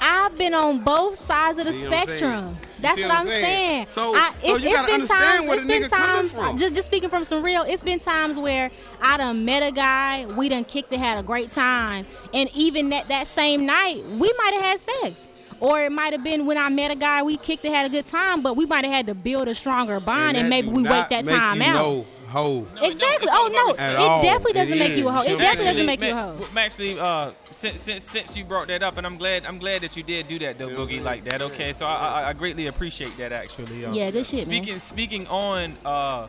I've 0.01 0.37
been 0.37 0.53
on 0.53 0.83
both 0.83 1.15
sides 1.15 1.57
of 1.59 1.65
the 1.65 1.73
See 1.73 1.85
what 1.87 1.93
I'm 1.93 2.05
saying? 2.07 2.17
spectrum. 2.19 2.57
That's 2.81 2.97
what 3.01 3.07
what 3.09 3.17
I'm 3.19 3.27
saying. 3.27 3.43
saying? 3.43 3.87
So- 3.87 4.13
I, 4.15 4.31
so 4.41 4.47
you 4.47 4.55
it's 4.55 4.63
gotta 4.75 4.85
been 4.87 4.93
understand 4.95 5.21
times. 5.23 5.47
where 5.47 5.53
It's 5.57 5.61
the 5.63 5.67
been 5.67 5.89
coming 5.89 6.29
times. 6.29 6.31
from. 6.33 6.57
Just, 6.57 6.75
just 6.75 6.85
speaking 6.87 7.09
from 7.09 7.23
some 7.23 7.43
real. 7.43 7.63
It's 7.63 7.83
been 7.83 7.99
times 7.99 8.37
where 8.37 8.69
I 9.01 9.17
done 9.17 9.45
met 9.45 9.63
a 9.63 9.71
guy. 9.71 10.25
We 10.37 10.49
done 10.49 10.65
kicked 10.65 10.91
it, 10.93 10.99
had 10.99 11.17
a 11.17 11.23
great 11.23 11.49
time, 11.51 12.05
and 12.33 12.49
even 12.53 12.89
that 12.89 13.07
that 13.07 13.27
same 13.27 13.65
night, 13.65 14.03
we 14.17 14.31
might 14.37 14.53
have 14.53 14.63
had 14.63 14.79
sex. 14.79 15.27
Or 15.61 15.81
it 15.81 15.91
might 15.91 16.11
have 16.11 16.21
been 16.23 16.45
when 16.45 16.57
I 16.57 16.67
met 16.67 16.91
a 16.91 16.95
guy, 16.95 17.23
we 17.23 17.37
kicked 17.37 17.63
it, 17.63 17.71
had 17.71 17.85
a 17.85 17.89
good 17.89 18.05
time, 18.05 18.43
but 18.43 18.57
we 18.57 18.65
might 18.65 18.83
have 18.83 18.93
had 18.93 19.05
to 19.07 19.15
build 19.15 19.47
a 19.47 19.55
stronger 19.55 20.01
bond, 20.01 20.35
and, 20.35 20.47
that 20.47 20.49
maybe 20.49 20.67
we 20.67 20.83
wait 20.83 21.07
that 21.09 21.25
time 21.25 21.61
you 21.61 21.63
out. 21.67 21.73
No 21.75 22.05
hoe. 22.35 22.67
No, 22.75 22.81
exactly. 22.83 23.27
don't. 23.27 23.37
Oh 23.39 23.47
no, 23.47 23.73
it 23.73 23.95
all. 23.95 24.21
definitely 24.21 24.53
doesn't 24.53 24.73
It 24.73 24.79
make 24.79 24.97
you 24.97 25.07
a 25.07 25.11
hoe. 25.11 25.21
It 25.21 25.29
You 25.29 25.33
know 25.37 25.39
definitely 25.41 25.65
doesn't 25.71 25.85
make 25.85 26.01
you 26.01 26.11
a 26.11 26.15
Ma- 26.15 26.21
hoe. 26.33 26.45
Actually, 26.57 26.99
uh, 26.99 27.31
since, 27.51 27.81
since 27.81 28.03
since 28.03 28.37
you 28.37 28.43
brought 28.45 28.67
that 28.67 28.83
up, 28.83 28.97
and 28.97 29.05
I'm 29.07 29.17
glad 29.17 29.45
I'm 29.45 29.57
glad 29.59 29.81
that 29.81 29.95
you 29.97 30.03
did 30.03 30.27
do 30.27 30.37
that 30.39 30.57
though, 30.57 30.67
Yeah, 30.69 30.75
Boogie, 30.77 30.95
man. 30.97 31.03
like 31.03 31.23
that. 31.25 31.41
Okay, 31.41 31.73
so 31.73 31.85
I, 31.87 31.95
I 32.21 32.29
I 32.29 32.33
greatly 32.33 32.67
appreciate 32.67 33.15
that 33.17 33.31
actually. 33.31 33.85
Um, 33.85 33.93
Yeah, 33.93 34.11
good 34.11 34.25
shit, 34.25 34.47
man. 34.47 34.63
Speaking 34.63 34.79
speaking 34.79 35.27
on 35.27 35.73
uh 35.85 36.27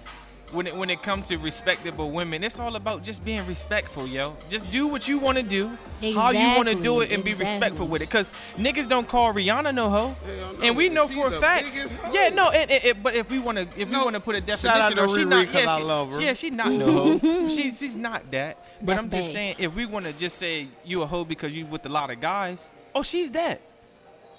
when 0.53 0.67
it 0.67 0.77
when 0.77 0.91
it 0.91 1.03
comes 1.03 1.29
to 1.29 1.37
respectable 1.39 2.11
women, 2.11 2.45
it's 2.45 2.59
all 2.61 2.77
about 2.77 3.03
just 3.03 3.25
being 3.25 3.45
respectful, 3.47 4.07
yo. 4.07 4.37
Just 4.49 4.71
do 4.71 4.87
what 4.87 5.09
you 5.09 5.19
want 5.19 5.39
to 5.39 5.43
do, 5.45 5.77
how 6.15 6.31
you 6.31 6.57
want 6.57 6.69
to 6.69 6.75
do 6.75 7.01
it, 7.01 7.11
and 7.13 7.25
be 7.25 7.35
respectful 7.35 7.87
with 7.87 8.01
it. 8.03 8.11
Cause 8.11 8.29
niggas 8.57 8.89
don't 8.89 9.09
call 9.09 9.33
Rihanna 9.35 9.75
no 9.75 9.91
hoe, 9.91 10.15
Hell 10.25 10.53
no, 10.59 10.67
and 10.67 10.77
we 10.77 10.89
know 10.89 11.09
for 11.09 11.29
a 11.29 11.31
fact. 11.33 11.71
Yeah, 12.13 12.29
no, 12.31 12.51
it, 12.51 12.71
it, 12.71 12.85
it- 12.85 13.03
but 13.03 13.15
if 13.15 13.31
we 13.31 13.39
want 13.39 13.59
to, 13.59 13.81
if 13.81 13.91
we 13.91 13.97
want 13.97 14.15
to 14.15 14.21
put 14.21 14.37
a 14.37 14.41
shout 14.57 14.65
out 14.81 14.95
definition, 14.95 14.97
to 14.97 15.03
or 15.05 15.09
she 15.09 15.25
Riri, 15.25 15.29
not, 15.29 15.47
'cause 15.47 15.55
yeah, 15.65 15.71
I 15.75 15.79
she, 15.79 15.85
love 15.85 16.13
her. 16.13 16.21
yeah, 16.21 16.33
she 16.33 16.51
not 16.51 16.71
no 16.73 17.19
hoe. 17.19 17.49
she 17.49 17.73
she's 17.73 17.97
not 17.97 18.31
that. 18.31 18.57
But 18.81 18.87
That's 18.87 19.05
I'm 19.05 19.11
just 19.11 19.29
bae. 19.29 19.33
saying, 19.35 19.57
if 19.59 19.75
we 19.75 19.87
want 19.87 20.07
to 20.07 20.13
just 20.13 20.37
say 20.39 20.69
you 20.85 21.03
a 21.03 21.07
hoe 21.07 21.25
because 21.25 21.57
you 21.57 21.67
with 21.67 21.85
a 21.87 21.89
lot 21.89 22.11
of 22.11 22.21
guys, 22.21 22.71
oh, 22.95 23.03
she's 23.03 23.31
that. 23.33 23.61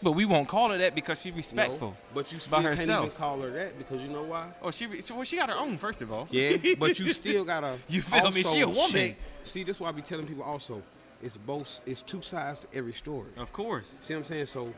But 0.02 0.12
we 0.12 0.26
won't 0.26 0.48
call 0.48 0.70
her 0.70 0.78
that 0.78 0.94
because 0.94 1.22
she's 1.22 1.34
respectful. 1.34 1.90
No, 1.90 1.96
but 2.14 2.32
you 2.32 2.38
still 2.38 2.62
can't 2.62 2.80
even 2.80 3.10
call 3.12 3.42
her 3.42 3.50
that 3.50 3.78
because 3.78 4.00
you 4.02 4.10
know 4.10 4.24
why? 4.24 4.46
Oh, 4.62 4.70
she 4.72 4.86
re- 4.86 5.02
well, 5.12 5.24
she 5.24 5.36
got 5.38 5.50
her 5.50 5.58
own 5.58 5.78
first 5.78 6.02
of 6.02 6.12
all. 6.12 6.28
Yeah, 6.30 6.58
but 6.78 7.00
you 7.00 7.10
still 7.14 7.44
gotta. 7.44 7.78
You 7.90 8.02
feel 8.02 8.32
me? 8.32 8.44
She 8.44 8.62
a 8.62 8.68
woman. 8.68 8.92
check- 8.92 9.18
See, 9.44 9.64
that's 9.64 9.80
why 9.80 9.90
I 9.90 9.92
be 9.94 10.02
telling 10.02 10.28
people 10.28 10.44
also. 10.44 10.84
It's 11.24 11.36
both. 11.38 11.82
It's 11.88 12.04
two 12.04 12.22
sides 12.22 12.60
to 12.60 12.68
every 12.78 12.94
story. 12.94 13.30
Of 13.38 13.52
course. 13.52 13.98
See 14.04 14.14
what 14.14 14.20
I'm 14.20 14.26
saying? 14.26 14.46
So, 14.46 14.72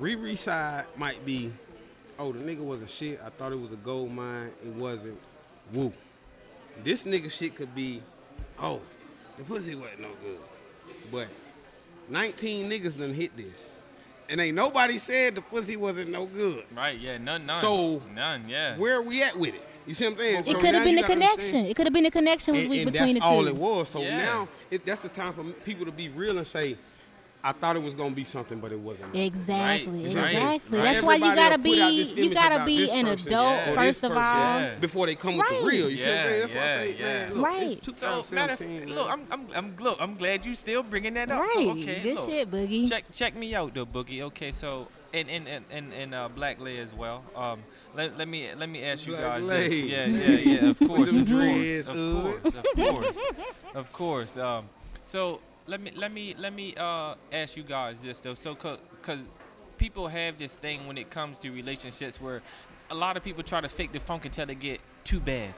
Riri 0.00 0.38
side 0.38 0.86
might 0.96 1.22
be, 1.26 1.52
oh, 2.18 2.32
the 2.32 2.38
nigga 2.38 2.64
was 2.64 2.80
a 2.80 2.88
shit. 2.88 3.20
I 3.24 3.28
thought 3.28 3.52
it 3.52 3.60
was 3.60 3.72
a 3.72 3.76
gold 3.76 4.10
mine. 4.12 4.50
It 4.64 4.72
wasn't. 4.74 5.18
Woo. 5.74 5.92
This 6.82 7.04
nigga 7.04 7.30
shit 7.30 7.54
could 7.54 7.74
be, 7.74 8.02
oh, 8.58 8.80
the 9.36 9.44
pussy 9.44 9.74
wasn't 9.74 10.00
no 10.00 10.08
good. 10.24 10.38
But 11.12 11.28
19 12.08 12.70
niggas 12.70 12.98
done 12.98 13.12
hit 13.12 13.36
this. 13.36 13.70
And 14.28 14.40
ain't 14.40 14.56
nobody 14.56 14.98
said 14.98 15.34
the 15.34 15.42
pussy 15.42 15.76
wasn't 15.76 16.10
no 16.10 16.26
good. 16.26 16.64
Right. 16.74 16.98
Yeah. 16.98 17.18
None. 17.18 17.46
None. 17.46 17.60
So, 17.60 18.02
none. 18.14 18.48
Yeah. 18.48 18.76
Where 18.78 18.96
are 18.96 19.02
we 19.02 19.22
at 19.22 19.36
with 19.36 19.54
it? 19.54 19.62
You 19.86 19.92
see 19.92 20.04
what 20.06 20.14
I'm 20.14 20.18
saying? 20.18 20.36
It 20.40 20.46
So 20.46 20.54
could 20.54 20.74
have 20.74 20.84
been 20.84 20.94
you 20.96 21.04
a 21.04 21.06
connection. 21.06 21.30
understand- 21.36 21.66
It 21.66 21.76
could 21.76 21.86
have 21.86 21.92
been 21.92 22.06
a 22.06 22.10
connection 22.10 22.54
was 22.54 22.62
and, 22.62 22.70
weak 22.70 22.82
and 22.82 22.92
between 22.92 23.14
that's 23.14 23.26
the 23.26 23.30
two. 23.30 23.36
all 23.36 23.46
it 23.46 23.54
was. 23.54 23.88
So 23.90 24.00
Yeah. 24.00 24.16
now 24.18 24.48
it, 24.70 24.84
that's 24.86 25.02
the 25.02 25.10
time 25.10 25.34
for 25.34 25.44
people 25.64 25.84
to 25.84 25.92
be 25.92 26.08
real 26.08 26.38
and 26.38 26.46
say, 26.46 26.76
I 27.44 27.52
thought 27.52 27.76
it 27.76 27.82
was 27.82 27.94
gonna 27.94 28.14
be 28.14 28.24
something, 28.24 28.58
but 28.58 28.72
it 28.72 28.80
wasn't. 28.80 29.14
Exactly, 29.14 29.86
Right, 30.06 30.14
right, 30.16 30.34
exactly. 30.34 30.78
right. 30.78 30.84
That's 30.92 31.02
why 31.04 31.16
you 31.16 31.20
gotta 31.34 31.56
will 31.62 31.70
put 31.70 31.78
out 31.78 31.90
this 31.90 32.12
be 32.12 32.22
you 32.22 32.30
gotta 32.34 32.64
be 32.64 32.90
an 32.90 33.04
person 33.06 33.26
adult 33.28 33.48
Yeah. 33.50 33.74
first 33.74 34.04
of 34.04 34.12
all. 34.12 34.18
Yeah. 34.18 34.74
before 34.80 35.06
they 35.06 35.14
come 35.14 35.36
with 35.36 35.48
the 35.48 35.66
real. 35.66 35.90
You 35.90 35.98
see 35.98 36.04
what 36.06 36.10
I'm 36.12 36.16
Yeah, 36.16 36.24
saying? 36.24 36.40
That's 36.40 36.54
why 36.54 36.62
I 36.64 36.66
say, 36.68 36.96
yeah. 36.98 37.04
man, 37.04 37.34
look, 37.34 37.44
Right. 37.46 37.88
it's 37.88 37.98
So 37.98 38.34
matter 38.34 38.52
of 38.54 38.88
look. 38.88 39.10
I'm 39.10 39.20
I'm 39.30 39.46
I'm 39.54 39.76
look, 39.78 39.98
I'm 40.00 40.16
glad 40.16 40.46
you 40.46 40.54
still 40.54 40.82
bringing 40.82 41.14
that 41.14 41.30
up. 41.30 41.40
Right, 41.40 41.50
So, 41.54 41.70
okay, 41.72 42.00
good 42.02 42.14
look. 42.16 42.30
shit, 42.30 42.50
Boogie. 42.50 42.88
Check 42.88 43.04
check 43.12 43.36
me 43.36 43.54
out 43.54 43.74
though, 43.74 43.84
Boogie. 43.86 44.22
Okay, 44.22 44.50
so 44.50 44.88
and 45.12 45.28
and 45.28 45.46
and 45.46 45.64
and, 45.70 45.92
and 45.92 46.14
uh, 46.14 46.28
Black 46.28 46.58
Lay 46.60 46.78
as 46.78 46.94
well. 46.94 47.22
Um, 47.36 47.60
let, 47.94 48.16
let 48.18 48.26
me 48.26 48.48
let 48.58 48.68
me 48.70 48.82
ask 48.84 49.06
you 49.06 49.12
Black 49.16 49.24
guys 49.24 49.42
Lay. 49.44 49.68
this. 49.68 49.84
Yeah, 49.84 50.06
yeah, 50.06 50.60
yeah. 50.62 50.70
Of 50.70 50.78
course, 50.88 51.12
them 51.12 51.22
of 51.22 51.28
course, 51.28 51.88
uh. 51.88 51.92
of 51.92 52.42
course, 52.42 52.54
of 52.54 52.94
course, 52.94 53.18
of 53.74 53.92
course. 53.92 54.36
Um, 54.38 54.68
so 55.02 55.40
let 55.66 55.80
me 55.80 55.90
let 55.96 56.12
me 56.12 56.34
let 56.38 56.52
me 56.54 56.74
uh 56.76 57.14
ask 57.32 57.56
you 57.56 57.62
guys 57.62 57.96
this 58.02 58.20
though. 58.20 58.34
So 58.34 58.54
because 58.54 59.20
people 59.78 60.08
have 60.08 60.38
this 60.38 60.56
thing 60.56 60.86
when 60.86 60.98
it 60.98 61.10
comes 61.10 61.38
to 61.38 61.50
relationships 61.50 62.20
where 62.20 62.42
a 62.90 62.94
lot 62.94 63.16
of 63.16 63.24
people 63.24 63.42
try 63.42 63.60
to 63.60 63.68
fake 63.68 63.92
the 63.92 64.00
funk 64.00 64.24
until 64.24 64.46
they 64.46 64.54
get 64.54 64.80
too 65.04 65.20
bad. 65.20 65.54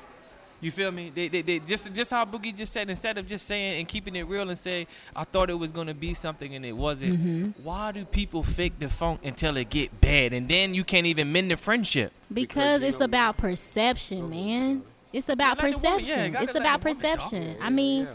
You 0.59 0.71
feel 0.71 0.91
me? 0.91 1.13
They, 1.15 1.29
they, 1.29 1.43
they 1.43 1.59
just 1.59 1.93
just 1.93 2.11
how 2.11 2.25
Boogie 2.25 2.57
just 2.57 2.73
said. 2.73 2.89
Instead 2.89 3.19
of 3.19 3.27
just 3.27 3.47
saying 3.47 3.79
and 3.79 3.87
keeping 3.87 4.17
it 4.17 4.23
real 4.27 4.49
and 4.49 4.59
say, 4.59 4.87
"I 5.15 5.25
thought 5.25 5.51
it 5.51 5.55
was 5.59 5.71
gonna 5.71 5.93
be 5.93 6.15
something 6.15 6.55
and 6.55 6.65
it 6.65 6.73
wasn't." 6.73 7.13
Mm-hmm. 7.21 7.63
Why 7.63 7.93
do 7.93 8.07
people 8.07 8.43
fake 8.43 8.79
the 8.81 8.89
funk 8.89 9.21
until 9.23 9.59
it 9.59 9.69
get 9.69 10.01
bad 10.01 10.33
and 10.33 10.49
then 10.49 10.73
you 10.73 10.83
can't 10.83 11.07
even 11.07 11.31
mend 11.31 11.51
the 11.51 11.59
friendship? 11.59 12.11
Because 12.33 12.81
you 12.81 12.89
it's 12.89 13.01
about 13.03 13.37
perception, 13.37 14.31
man. 14.31 14.83
It's 15.13 15.29
about 15.29 15.59
Let 15.63 15.75
the 15.75 15.79
woman- 15.79 16.05
yeah, 16.05 16.17
perception. 16.31 16.43
it's 16.43 16.55
about 16.55 16.81
the 16.81 16.89
woman 16.89 17.03
talk. 17.03 17.13
perception. 17.21 17.57
I 17.61 17.69
mean, 17.71 18.05
Yeah. 18.05 18.13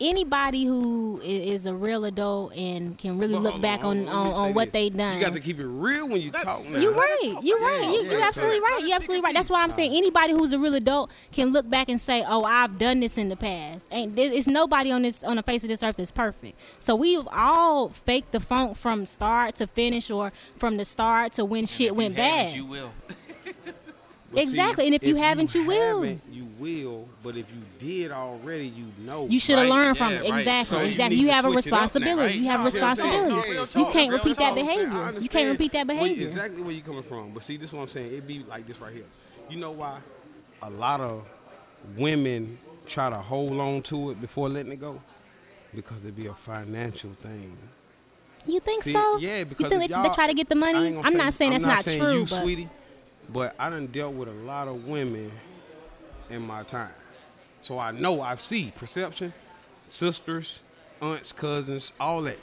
Anybody 0.00 0.64
who 0.64 1.20
is 1.24 1.66
a 1.66 1.74
real 1.74 2.04
adult 2.04 2.54
and 2.54 2.96
can 2.98 3.18
really 3.18 3.34
But 3.34 3.42
look 3.42 3.52
hold 3.52 3.62
back 3.62 3.84
on 3.84 4.08
on, 4.08 4.26
on 4.28 4.54
what 4.54 4.66
this. 4.66 4.72
they 4.72 4.90
done. 4.90 5.16
You 5.16 5.20
got 5.24 5.32
to 5.32 5.40
keep 5.40 5.58
it 5.58 5.66
real 5.66 6.08
when 6.08 6.20
you 6.20 6.30
talk 6.30 6.64
now. 6.66 6.78
You 6.78 6.92
right. 6.92 7.38
You're 7.42 7.58
right. 7.60 7.78
Yeah, 7.82 7.90
You 7.90 8.02
yeah, 8.04 8.12
you 8.18 8.20
absolutely 8.22 8.60
right. 8.60 8.80
You're 8.84 8.96
absolutely 8.96 9.22
right. 9.24 9.34
That's 9.34 9.48
why 9.50 9.62
I'm 9.62 9.70
saying 9.70 9.92
anybody 9.96 10.32
who's 10.32 10.52
a 10.52 10.58
real 10.58 10.74
adult 10.74 11.10
can 11.32 11.52
look 11.52 11.68
back 11.68 11.88
and 11.88 12.00
say, 12.00 12.24
"Oh, 12.26 12.44
I've 12.44 12.78
done 12.78 13.00
this 13.00 13.16
in 13.18 13.28
the 13.28 13.36
past." 13.36 13.88
Ain't 13.90 14.16
there- 14.16 14.32
it's 14.32 14.46
nobody 14.46 14.90
on 14.90 15.02
this 15.02 15.24
on 15.24 15.36
the 15.36 15.42
face 15.42 15.62
of 15.64 15.68
this 15.68 15.82
earth 15.82 15.96
that's 15.96 16.10
perfect. 16.10 16.58
So 16.78 16.94
we've 16.94 17.26
all 17.32 17.88
faked 17.88 18.32
the 18.32 18.40
funk 18.40 18.76
from 18.76 19.06
start 19.06 19.56
to 19.56 19.66
finish, 19.66 20.10
or 20.10 20.32
from 20.56 20.76
the 20.76 20.84
start 20.84 21.32
to 21.34 21.44
when 21.44 21.66
shit 21.66 21.94
went 21.96 22.16
you 22.16 22.22
haven't, 22.22 22.46
bad. 22.48 22.56
You 22.56 22.64
will. 22.66 22.90
But 24.32 24.42
Exactly, 24.42 24.86
and 24.86 24.94
if 24.94 25.04
you 25.04 25.16
haven't, 25.16 25.54
you 25.54 25.64
will. 25.66 26.04
You 26.04 26.46
will, 26.58 27.08
but 27.22 27.36
if 27.36 27.46
you 27.50 27.62
did 27.78 28.10
already, 28.10 28.66
you 28.68 28.86
know. 28.98 29.26
You 29.28 29.38
should 29.38 29.58
have 29.58 29.68
Right, 29.68 29.84
learned 29.84 29.98
from 29.98 30.12
yeah, 30.14 30.18
it. 30.22 30.30
right. 30.30 30.38
Exactly. 30.40 30.64
So 30.78 30.84
exactly. 30.84 31.16
need 31.16 31.22
You 31.22 31.30
have 31.30 31.44
a 31.44 31.50
switch 31.50 31.66
it 31.66 31.72
up 31.72 31.78
now, 31.78 31.82
responsibility. 31.84 32.26
right? 32.26 32.34
You 32.40 32.44
have 32.46 32.60
a 32.60 32.64
No, 32.64 32.70
see 32.70 32.80
what 32.80 32.86
I'm 32.90 32.96
saying? 32.96 33.12
responsibility. 33.12 33.54
No, 33.56 33.60
You 33.60 33.66
talk, 33.84 33.92
can't 33.92 34.12
repeat 34.12 34.36
that 34.36 34.48
talk. 34.50 34.58
I'm 34.58 34.66
saying, 34.66 34.88
behavior. 34.90 35.20
You 35.20 35.28
can't 35.28 35.50
repeat 35.50 35.72
that 35.72 35.86
where- 35.86 35.96
behavior. 35.98 36.26
exactly 36.26 36.62
where 36.62 36.72
you 36.72 36.82
coming 36.82 37.02
from. 37.02 37.30
But 37.32 37.42
see, 37.44 37.56
this 37.56 37.68
is 37.70 37.74
what 37.74 37.82
I'm 37.82 37.88
saying. 37.88 38.12
It 38.14 38.26
be 38.26 38.40
like 38.48 38.66
this 38.66 38.80
right 38.80 38.92
here. 38.92 39.04
You 39.48 39.58
know 39.58 39.70
why? 39.70 39.98
A 40.62 40.70
lot 40.70 41.00
of 41.00 41.22
women 41.96 42.58
try 42.86 43.10
to 43.10 43.16
hold 43.16 43.60
on 43.60 43.82
to 43.82 44.10
it 44.10 44.20
before 44.20 44.48
letting 44.48 44.72
it 44.72 44.80
go 44.80 45.00
because 45.74 46.04
it 46.04 46.16
be 46.16 46.26
a 46.26 46.34
financial 46.34 47.10
thing. 47.22 47.56
You 48.46 48.60
think 48.60 48.82
See, 48.84 48.92
so? 48.92 49.18
Yeah, 49.18 49.40
you 49.40 49.44
because 49.44 49.68
think 49.70 49.82
if 49.82 49.88
they, 49.88 49.94
y'all- 49.94 50.02
they 50.08 50.14
try 50.14 50.26
to 50.28 50.34
get 50.34 50.48
the 50.48 50.54
money? 50.54 50.96
I'm 50.96 51.12
say- 51.12 51.18
not 51.18 51.34
saying 51.34 51.52
I'm 51.54 51.62
that's 51.62 51.76
not, 51.76 51.84
saying 51.84 52.00
true, 52.00 52.14
you, 52.14 52.20
but 52.26 52.42
sweetie, 52.42 52.68
but 53.32 53.54
I 53.58 53.70
done 53.70 53.86
dealt 53.88 54.14
with 54.14 54.28
a 54.28 54.32
lot 54.32 54.68
of 54.68 54.84
women 54.84 55.30
in 56.30 56.42
my 56.46 56.62
time, 56.64 56.92
so 57.60 57.78
I 57.78 57.92
know 57.92 58.20
I 58.20 58.36
see 58.36 58.72
perception, 58.74 59.32
sisters, 59.84 60.60
aunts, 61.00 61.32
cousins, 61.32 61.92
all 62.00 62.22
that. 62.22 62.38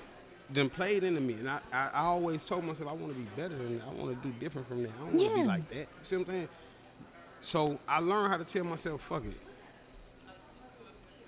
Then 0.49 0.69
played 0.69 1.03
into 1.03 1.21
me, 1.21 1.33
and 1.35 1.49
I, 1.49 1.59
I, 1.71 1.89
I 1.93 1.99
always 2.01 2.43
told 2.43 2.63
myself 2.65 2.87
I 2.89 2.93
want 2.93 3.13
to 3.13 3.19
be 3.19 3.27
better 3.35 3.55
than 3.57 3.79
that. 3.79 3.87
I 3.87 3.91
want 3.93 4.21
to 4.21 4.27
do 4.27 4.33
different 4.39 4.67
from 4.67 4.83
that. 4.83 4.91
I 4.99 5.05
don't 5.05 5.13
want 5.15 5.19
to 5.19 5.23
Yeah. 5.37 5.41
be 5.43 5.47
like 5.47 5.69
that. 5.69 5.75
You 5.77 5.87
see 6.03 6.15
what 6.17 6.27
I'm 6.27 6.33
saying? 6.33 6.49
So 7.41 7.79
I 7.87 7.99
learned 7.99 8.31
how 8.31 8.37
to 8.37 8.43
tell 8.43 8.63
myself, 8.63 9.01
fuck 9.01 9.25
it. 9.25 9.33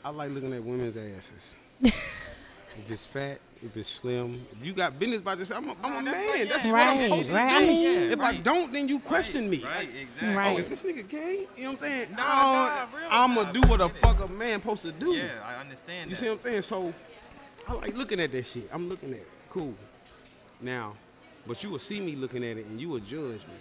I 0.04 0.10
like 0.12 0.32
looking 0.32 0.54
at 0.54 0.64
women's 0.64 0.96
asses. 0.96 1.56
if 1.82 2.92
it's 2.92 3.06
fat, 3.08 3.40
if 3.64 3.76
it's 3.78 3.90
slim, 3.90 4.46
if 4.52 4.66
you 4.66 4.74
got 4.74 5.00
business 5.00 5.22
by 5.22 5.34
yourself, 5.34 5.64
I'm 5.64 5.70
a, 5.70 5.76
I'm 5.98 6.08
a 6.08 6.12
that's 6.12 6.18
man. 6.18 6.40
right, 6.40 6.50
That's 6.50 6.66
yeah. 6.66 6.72
what 6.72 6.88
I'm 6.88 6.98
Right, 6.98 7.10
supposed 7.10 7.32
right. 7.32 7.50
to 7.50 7.56
I 7.56 7.60
do. 7.62 7.68
mean- 7.68 8.12
if 8.12 8.22
I 8.22 8.36
don't, 8.36 8.74
then 8.74 8.88
you 8.88 9.00
question 9.00 9.50
me. 9.50 9.64
Right, 9.64 9.90
exactly. 9.96 10.36
Right. 10.36 10.56
Oh, 10.56 10.60
is 10.60 10.66
this 10.68 10.84
nigga 10.84 11.08
gay? 11.08 11.48
You 11.58 11.64
know 11.64 11.70
what 11.72 11.78
I'm 11.78 11.84
saying? 11.90 12.08
Nah, 12.16 12.24
oh, 12.24 12.88
nah, 12.92 12.98
real 13.00 13.08
I'm 13.12 13.36
gonna 13.36 13.48
nah, 13.48 13.52
do 13.54 13.62
what 13.70 13.82
a 13.82 13.88
get 13.88 13.98
fuck 14.02 14.20
a 14.24 14.28
man 14.28 14.60
supposed 14.62 14.82
to 14.84 14.92
do. 14.92 15.14
Yeah, 15.14 15.30
I 15.46 15.56
understand 15.62 16.10
You 16.10 16.16
that. 16.16 16.22
see 16.22 16.30
what 16.30 16.40
I'm 16.40 16.44
saying? 16.44 16.62
So 16.64 16.94
I 17.68 17.74
like 17.74 17.96
looking 17.96 18.20
at 18.20 18.32
that 18.32 18.46
shit. 18.46 18.70
I'm 18.72 18.90
looking 18.90 19.10
at 19.12 19.18
it. 19.20 19.28
Cool. 19.50 19.74
Now, 20.62 20.94
but 21.48 21.64
you 21.64 21.70
will 21.70 21.80
see 21.80 22.00
me 22.00 22.16
looking 22.16 22.44
at 22.44 22.58
it 22.58 22.66
and 22.66 22.80
you 22.80 22.90
will 22.90 23.00
judge 23.00 23.42
me. 23.48 23.56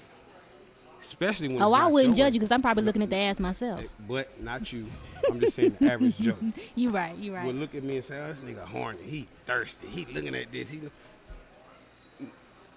Especially 1.05 1.49
when 1.49 1.61
oh, 1.61 1.73
I 1.75 1.87
wouldn't 1.87 2.17
judge 2.17 2.33
you 2.33 2.41
because 2.41 2.51
I'm 2.51 2.63
probably 2.63 2.83
looking 2.83 3.03
at 3.03 3.11
the 3.11 3.17
ass 3.17 3.39
myself. 3.39 3.81
Eh, 3.81 3.87
but 4.09 4.41
not 4.43 4.73
you. 4.73 4.87
I'm 5.29 5.39
just 5.39 5.55
saying 5.55 5.77
the 5.79 5.93
average 5.93 6.17
Joe 6.17 6.37
You 6.75 6.89
right. 6.91 7.15
You 7.17 7.35
right. 7.35 7.45
would 7.45 7.57
look 7.57 7.75
at 7.75 7.85
me 7.85 7.97
and 7.97 8.05
say, 8.05 8.19
"Oh, 8.19 8.33
this 8.33 8.41
nigga 8.41 8.65
horny. 8.65 9.03
He 9.03 9.29
thirsty. 9.45 9.87
He 9.87 10.07
looking 10.07 10.35
at 10.35 10.51
this. 10.51 10.71
He." 10.71 10.81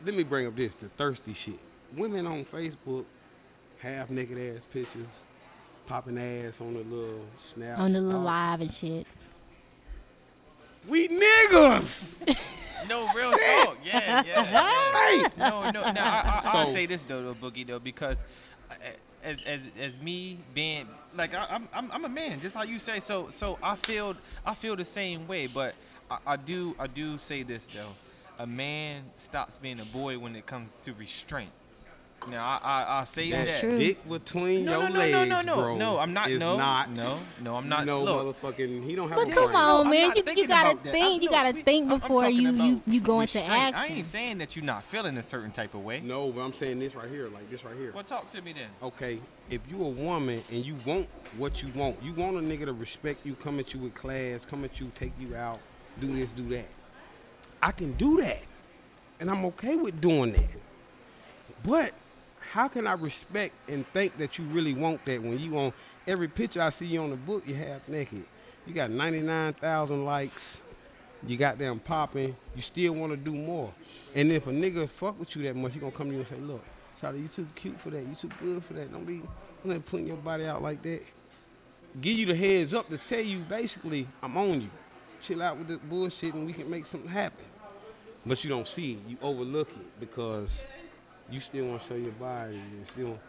Let 0.05 0.13
me 0.13 0.23
bring 0.23 0.45
up 0.45 0.57
this: 0.57 0.75
the 0.75 0.89
thirsty 0.89 1.33
shit. 1.33 1.59
Women 1.95 2.27
on 2.27 2.43
Facebook, 2.43 3.05
half 3.79 4.09
naked 4.09 4.37
ass 4.37 4.61
pictures, 4.73 5.07
popping 5.85 6.17
ass 6.17 6.59
on 6.59 6.73
the 6.73 6.81
little 6.81 7.25
snap. 7.45 7.79
on 7.79 7.93
the 7.93 8.01
little 8.01 8.21
live 8.21 8.59
and 8.59 8.71
shit. 8.71 9.07
We 10.85 11.07
niggas. 11.07 12.63
No, 12.87 13.07
real 13.15 13.31
talk. 13.31 13.77
Yeah, 13.83 14.23
yeah. 14.25 14.43
yeah. 14.51 14.91
hey. 14.93 15.25
No, 15.37 15.69
no. 15.71 15.91
Now 15.91 16.05
I, 16.05 16.19
I, 16.19 16.41
I'll 16.43 16.65
So- 16.67 16.73
say 16.73 16.85
this 16.85 17.03
though, 17.03 17.23
though, 17.23 17.33
Boogie, 17.33 17.65
though, 17.65 17.79
because 17.79 18.23
uh, 18.71 18.75
as 19.23 19.43
as 19.43 19.61
as 19.79 19.99
me 19.99 20.37
being 20.53 20.87
like 21.15 21.33
I, 21.33 21.45
I'm 21.49 21.67
I'm 21.73 21.91
I'm 21.91 22.05
a 22.05 22.09
man, 22.09 22.39
just 22.39 22.55
like 22.55 22.69
you 22.69 22.79
say. 22.79 22.99
So 22.99 23.29
so 23.29 23.57
I 23.61 23.75
feel 23.75 24.15
I 24.45 24.53
feel 24.53 24.75
the 24.75 24.85
same 24.85 25.27
way, 25.27 25.47
but 25.47 25.75
I, 26.09 26.17
I 26.27 26.35
do 26.37 26.75
I 26.79 26.87
do 26.87 27.17
say 27.17 27.43
this 27.43 27.65
though. 27.67 27.93
A 28.39 28.45
man 28.45 29.03
stops 29.17 29.57
being 29.57 29.79
a 29.79 29.85
boy 29.85 30.19
when 30.19 30.35
it 30.35 30.45
comes 30.45 30.75
to 30.85 30.93
restraint. 30.93 31.49
Now 32.29 32.59
I 32.63 32.83
I, 32.83 32.99
I 33.01 33.03
say 33.05 33.31
That 33.31 33.47
that. 33.47 33.59
true. 33.59 33.77
dick 33.77 34.07
between 34.07 34.65
No, 34.65 34.79
your 34.81 34.89
no, 34.89 34.93
no, 34.95 34.99
legs, 34.99 35.11
no, 35.13 35.23
no, 35.25 35.41
no, 35.41 35.55
bro, 35.55 35.77
no. 35.77 35.97
I'm 35.99 36.13
not. 36.13 36.29
Is 36.29 36.39
no, 36.39 36.57
not. 36.57 36.89
no, 36.95 37.19
no. 37.41 37.55
I'm 37.55 37.69
not. 37.69 37.85
No 37.85 38.03
look, 38.03 38.35
motherfucking. 38.41 38.83
He 38.85 38.95
don't 38.95 39.09
have 39.09 39.17
But 39.17 39.29
a 39.29 39.33
come 39.33 39.45
brain. 39.51 39.55
on, 39.55 39.85
I'm 39.85 39.91
man. 39.91 40.11
You, 40.15 40.23
you 40.35 40.47
gotta 40.47 40.77
think. 40.77 41.23
You 41.23 41.29
gotta 41.29 41.55
we- 41.55 41.61
think 41.63 41.85
I'm- 41.85 41.93
I'm 41.93 41.99
before 41.99 42.29
you, 42.29 42.51
you 42.51 42.81
you 42.85 42.99
go 43.01 43.21
into 43.21 43.39
action. 43.39 43.53
I 43.53 43.57
action. 43.69 43.95
ain't 43.97 44.05
saying 44.05 44.37
that 44.39 44.55
you're 44.55 44.65
not 44.65 44.83
feeling 44.83 45.17
a 45.17 45.23
certain 45.23 45.51
type 45.51 45.73
of 45.73 45.83
way. 45.83 46.01
No, 46.01 46.29
but 46.31 46.41
I'm 46.41 46.53
saying 46.53 46.79
this 46.79 46.95
right 46.95 47.09
here, 47.09 47.29
like 47.29 47.49
this 47.49 47.63
right 47.63 47.75
here. 47.77 47.91
Well, 47.93 48.03
talk 48.03 48.27
to 48.29 48.41
me 48.41 48.53
then. 48.53 48.69
okay, 48.83 49.19
if 49.49 49.61
you 49.69 49.81
a 49.83 49.87
woman 49.89 50.43
and 50.51 50.65
you 50.65 50.75
want 50.85 51.07
what 51.37 51.61
you 51.63 51.69
want, 51.75 51.95
you 52.03 52.13
want 52.13 52.35
a 52.37 52.41
nigga 52.41 52.65
to 52.65 52.73
respect 52.73 53.25
you, 53.25 53.35
come 53.35 53.59
at 53.59 53.73
you 53.73 53.79
with 53.79 53.93
class, 53.93 54.43
come 54.45 54.63
at 54.65 54.79
you, 54.79 54.91
take 54.95 55.13
you 55.19 55.35
out, 55.35 55.59
do 56.01 56.07
this, 56.15 56.29
do 56.31 56.47
that. 56.49 56.65
I 57.61 57.71
can 57.71 57.93
do 57.93 58.17
that. 58.21 58.41
And 59.19 59.31
I'm 59.31 59.45
okay 59.45 59.75
with 59.77 59.99
doing 59.99 60.33
that. 60.33 60.49
But 61.63 61.91
how 62.51 62.67
can 62.67 62.87
I 62.87 62.93
respect 62.93 63.53
and 63.69 63.85
think 63.87 64.17
that 64.17 64.37
you 64.37 64.45
really 64.45 64.73
want 64.73 65.03
that 65.05 65.21
when 65.21 65.39
you 65.39 65.57
on 65.57 65.73
every 66.07 66.27
picture 66.27 66.61
I 66.61 66.69
see 66.69 66.85
you 66.85 67.01
on 67.01 67.09
the 67.09 67.15
book, 67.15 67.47
you 67.47 67.55
half 67.55 67.87
naked. 67.87 68.23
You 68.65 68.73
got 68.73 68.89
99,000 68.91 70.05
likes. 70.05 70.57
You 71.25 71.35
got 71.37 71.57
them 71.57 71.79
popping. 71.79 72.35
You 72.55 72.61
still 72.61 72.93
want 72.93 73.11
to 73.11 73.17
do 73.17 73.31
more. 73.31 73.73
And 74.15 74.31
if 74.31 74.47
a 74.47 74.51
nigga 74.51 74.89
fuck 74.89 75.19
with 75.19 75.35
you 75.35 75.43
that 75.43 75.55
much, 75.55 75.73
he 75.73 75.79
gonna 75.79 75.91
come 75.91 76.07
to 76.07 76.13
you 76.13 76.19
and 76.19 76.27
say, 76.27 76.37
look, 76.37 76.63
Charlie, 77.01 77.21
you 77.21 77.27
too 77.27 77.47
cute 77.55 77.79
for 77.79 77.89
that. 77.89 78.01
You 78.01 78.15
too 78.15 78.29
good 78.41 78.63
for 78.63 78.73
that. 78.73 78.91
Don't 78.91 79.05
be, 79.05 79.21
don't 79.65 79.77
be 79.77 79.79
putting 79.79 80.07
your 80.07 80.17
body 80.17 80.45
out 80.45 80.61
like 80.61 80.81
that. 80.83 81.01
Give 81.99 82.17
you 82.17 82.25
the 82.27 82.35
heads 82.35 82.73
up 82.73 82.89
to 82.89 82.97
tell 82.97 83.21
you 83.21 83.39
basically, 83.39 84.07
I'm 84.21 84.37
on 84.37 84.61
you. 84.61 84.69
Chill 85.21 85.41
out 85.41 85.57
with 85.57 85.67
this 85.67 85.77
bullshit 85.77 86.33
and 86.33 86.45
we 86.45 86.53
can 86.53 86.69
make 86.69 86.85
something 86.85 87.09
happen. 87.09 87.45
But 88.25 88.43
you 88.43 88.49
don't 88.49 88.67
see 88.67 88.93
it. 88.93 88.99
You 89.07 89.17
overlook 89.21 89.69
it 89.69 89.99
because 89.99 90.65
you 91.31 91.39
still 91.39 91.65
want 91.65 91.81
to 91.81 91.87
show 91.87 91.95
your 91.95 92.11
body. 92.13 92.55
You 92.55 92.85
still. 92.85 93.19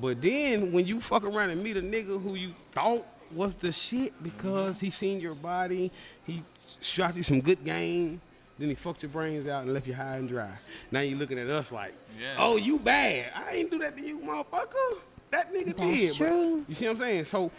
But 0.00 0.22
then 0.22 0.72
when 0.72 0.86
you 0.86 1.00
fuck 1.00 1.24
around 1.24 1.50
and 1.50 1.62
meet 1.62 1.76
a 1.76 1.82
nigga 1.82 2.20
who 2.22 2.34
you 2.34 2.54
thought 2.74 3.04
was 3.34 3.54
the 3.54 3.72
shit 3.72 4.12
because 4.22 4.80
he 4.80 4.90
seen 4.90 5.20
your 5.20 5.34
body, 5.34 5.90
he 6.24 6.42
shot 6.80 7.14
you 7.16 7.22
some 7.22 7.40
good 7.40 7.62
game, 7.64 8.20
then 8.58 8.68
he 8.68 8.74
fucked 8.74 9.02
your 9.02 9.10
brains 9.10 9.46
out 9.48 9.64
and 9.64 9.74
left 9.74 9.86
you 9.86 9.94
high 9.94 10.16
and 10.16 10.28
dry. 10.28 10.50
Now 10.90 11.00
you 11.00 11.16
looking 11.16 11.38
at 11.38 11.48
us 11.48 11.72
like, 11.72 11.94
Yeah. 12.20 12.34
oh, 12.38 12.56
you 12.56 12.78
bad. 12.78 13.32
I 13.34 13.56
ain't 13.56 13.70
do 13.70 13.78
that 13.80 13.96
to 13.96 14.02
you, 14.06 14.18
motherfucker. 14.20 14.98
That 15.30 15.52
nigga 15.52 15.76
That's 15.76 15.80
did. 15.80 16.18
But 16.18 16.26
true. 16.28 16.64
you 16.68 16.74
see 16.74 16.86
what 16.86 16.96
I'm 16.96 17.00
saying? 17.02 17.24
So 17.26 17.50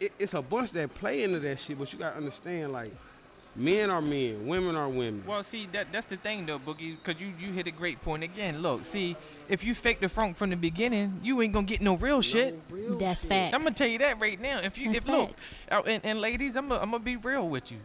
it, 0.00 0.12
it's 0.18 0.34
a 0.34 0.42
bunch 0.42 0.72
that 0.72 0.92
play 0.94 1.22
into 1.22 1.38
that 1.40 1.58
shit, 1.60 1.78
but 1.78 1.92
you 1.92 1.98
gotta 1.98 2.16
understand 2.16 2.72
like, 2.72 2.90
men 3.56 3.90
are 3.90 4.00
men, 4.00 4.46
women 4.46 4.76
are 4.76 4.88
women. 4.88 5.22
Well, 5.26 5.42
see 5.42 5.66
that 5.72 5.92
that's 5.92 6.06
the 6.06 6.16
thing 6.16 6.46
though, 6.46 6.58
Boogie, 6.58 6.96
because 7.02 7.20
you 7.20 7.32
you 7.38 7.52
hit 7.52 7.66
a 7.66 7.70
great 7.70 8.00
point 8.00 8.22
again. 8.22 8.62
Look, 8.62 8.84
see, 8.84 9.16
if 9.48 9.64
you 9.64 9.74
fake 9.74 10.00
the 10.00 10.08
funk 10.08 10.36
from 10.36 10.50
the 10.50 10.56
beginning, 10.56 11.20
you 11.22 11.40
ain't 11.42 11.52
gonna 11.52 11.66
get 11.66 11.80
no 11.80 11.96
real 11.96 12.22
shit. 12.22 12.60
Real 12.70 12.96
That's 12.98 13.22
shit. 13.22 13.28
facts. 13.30 13.54
I'm 13.54 13.62
gonna 13.62 13.74
tell 13.74 13.88
you 13.88 13.98
that 13.98 14.20
right 14.20 14.40
now. 14.40 14.60
If 14.60 14.78
you 14.78 14.92
That's 14.92 15.04
if 15.04 15.08
look, 15.08 15.28
facts. 15.30 15.54
uh, 15.70 15.82
and, 15.86 16.04
and 16.04 16.20
ladies, 16.20 16.56
I'm 16.56 16.68
gonna 16.68 16.80
I'm 16.80 16.90
gonna 16.90 17.02
be 17.02 17.16
real 17.16 17.48
with 17.48 17.70
you. 17.72 17.78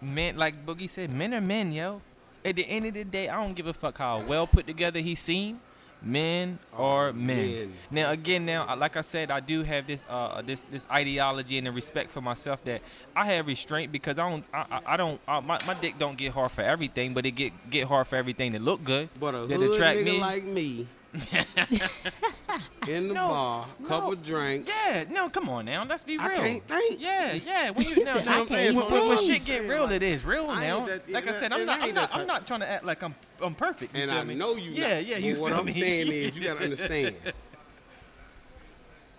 Men, 0.00 0.36
like 0.36 0.64
Boogie 0.64 0.88
said, 0.88 1.12
men 1.12 1.34
are 1.34 1.40
men, 1.40 1.72
yo. 1.72 2.00
At 2.42 2.56
the 2.56 2.64
end 2.64 2.86
of 2.86 2.94
the 2.94 3.04
day, 3.04 3.28
I 3.28 3.36
don't 3.42 3.52
give 3.54 3.66
a 3.66 3.74
fuck 3.74 3.98
how 3.98 4.22
well 4.22 4.46
put 4.46 4.66
together 4.66 5.00
he 5.00 5.14
seem. 5.14 5.60
Men 6.02 6.58
are 6.72 7.12
men. 7.12 7.26
men. 7.36 7.72
Now 7.90 8.10
again, 8.10 8.46
now 8.46 8.66
uh, 8.68 8.76
like 8.76 8.96
I 8.96 9.02
said, 9.02 9.30
I 9.30 9.40
do 9.40 9.62
have 9.62 9.86
this 9.86 10.06
uh 10.08 10.40
this 10.42 10.64
this 10.64 10.86
ideology 10.90 11.58
and 11.58 11.66
the 11.66 11.72
respect 11.72 12.10
for 12.10 12.20
myself 12.20 12.62
that 12.64 12.80
I 13.14 13.26
have 13.26 13.46
restraint 13.46 13.92
because 13.92 14.18
I 14.18 14.28
don't 14.30 14.44
I, 14.52 14.80
I- 14.86 14.96
don't 14.96 15.20
I, 15.28 15.40
my, 15.40 15.58
my 15.66 15.74
dick 15.74 15.98
don't 15.98 16.16
get 16.16 16.32
hard 16.32 16.50
for 16.52 16.62
everything, 16.62 17.12
but 17.14 17.26
it 17.26 17.32
get 17.32 17.52
get 17.70 17.86
hard 17.86 18.06
for 18.06 18.16
everything 18.16 18.52
that 18.52 18.62
look 18.62 18.82
good. 18.82 19.08
But 19.18 19.34
a 19.34 19.46
that 19.46 19.58
hood 19.58 19.72
attract 19.76 19.98
nigga 19.98 20.04
me. 20.04 20.20
like 20.20 20.44
me 20.44 20.88
in 22.88 23.08
the 23.08 23.14
No, 23.14 23.28
bar, 23.28 23.66
couple 23.86 24.10
no. 24.10 24.14
drinks. 24.16 24.68
Yeah, 24.70 25.04
no, 25.10 25.28
come 25.28 25.48
on 25.48 25.64
now. 25.64 25.84
Let's 25.84 26.04
be 26.04 26.16
real. 26.16 26.26
I 26.26 26.34
can't 26.34 26.68
think. 26.68 27.00
Yeah, 27.00 27.32
yeah. 27.34 27.70
When 27.70 27.86
you 27.88 28.04
now, 28.04 28.12
"I 28.12 28.14
when, 28.16 28.46
can't 28.46 28.76
when, 28.90 29.08
when 29.08 29.18
shit 29.18 29.44
get 29.44 29.68
real, 29.68 29.90
it 29.90 30.02
is 30.02 30.24
real 30.24 30.46
now. 30.46 30.86
that- 30.86 31.10
like 31.10 31.26
I 31.26 31.32
said, 31.32 31.52
I'm 31.52 31.66
not, 31.66 31.80
I'm 31.82 31.94
not, 31.94 32.14
I'm 32.16 32.26
not 32.26 32.46
trying 32.46 32.60
to 32.60 32.70
act 32.70 32.84
like 32.84 33.02
I'm, 33.02 33.14
I'm 33.42 33.54
perfect. 33.54 33.96
You 33.96 34.02
And 34.02 34.10
I 34.12 34.22
me? 34.24 34.34
know 34.36 34.54
you. 34.56 34.70
Yeah, 34.70 34.94
not. 34.94 35.06
yeah. 35.06 35.14
But 35.16 35.22
You 35.24 35.40
what 35.40 35.50
feel 35.52 35.58
I'm 35.60 35.66
me? 35.66 35.72
saying 35.72 36.08
is, 36.12 36.34
you 36.36 36.44
gotta 36.44 36.62
understand. 36.64 37.16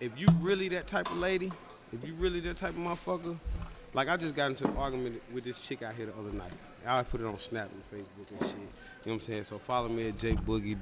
if 0.00 0.12
you 0.18 0.28
really 0.40 0.68
that 0.70 0.86
type 0.86 1.10
of 1.10 1.18
lady, 1.18 1.52
if 1.92 2.06
you 2.06 2.14
really 2.14 2.40
that 2.40 2.56
type 2.56 2.70
of 2.70 2.76
motherfucker, 2.76 3.36
like 3.94 4.08
I 4.08 4.16
just 4.16 4.34
got 4.34 4.50
into 4.50 4.66
an 4.66 4.76
argument 4.76 5.22
with 5.32 5.44
this 5.44 5.60
chick 5.60 5.82
out 5.82 5.94
here 5.94 6.06
the 6.06 6.14
other 6.18 6.32
night. 6.32 6.52
I 6.86 7.02
put 7.04 7.20
it 7.20 7.26
on 7.26 7.38
Snap 7.38 7.68
and 7.70 7.82
Facebook 8.02 8.30
and 8.30 8.40
shit. 8.40 8.56
You 8.58 8.64
know 8.64 8.68
what 9.04 9.12
I'm 9.14 9.20
saying? 9.20 9.44
So 9.44 9.58
follow 9.58 9.88
me 9.88 10.08
at 10.08 10.18
J 10.18 10.32
Boogie, 10.32 10.76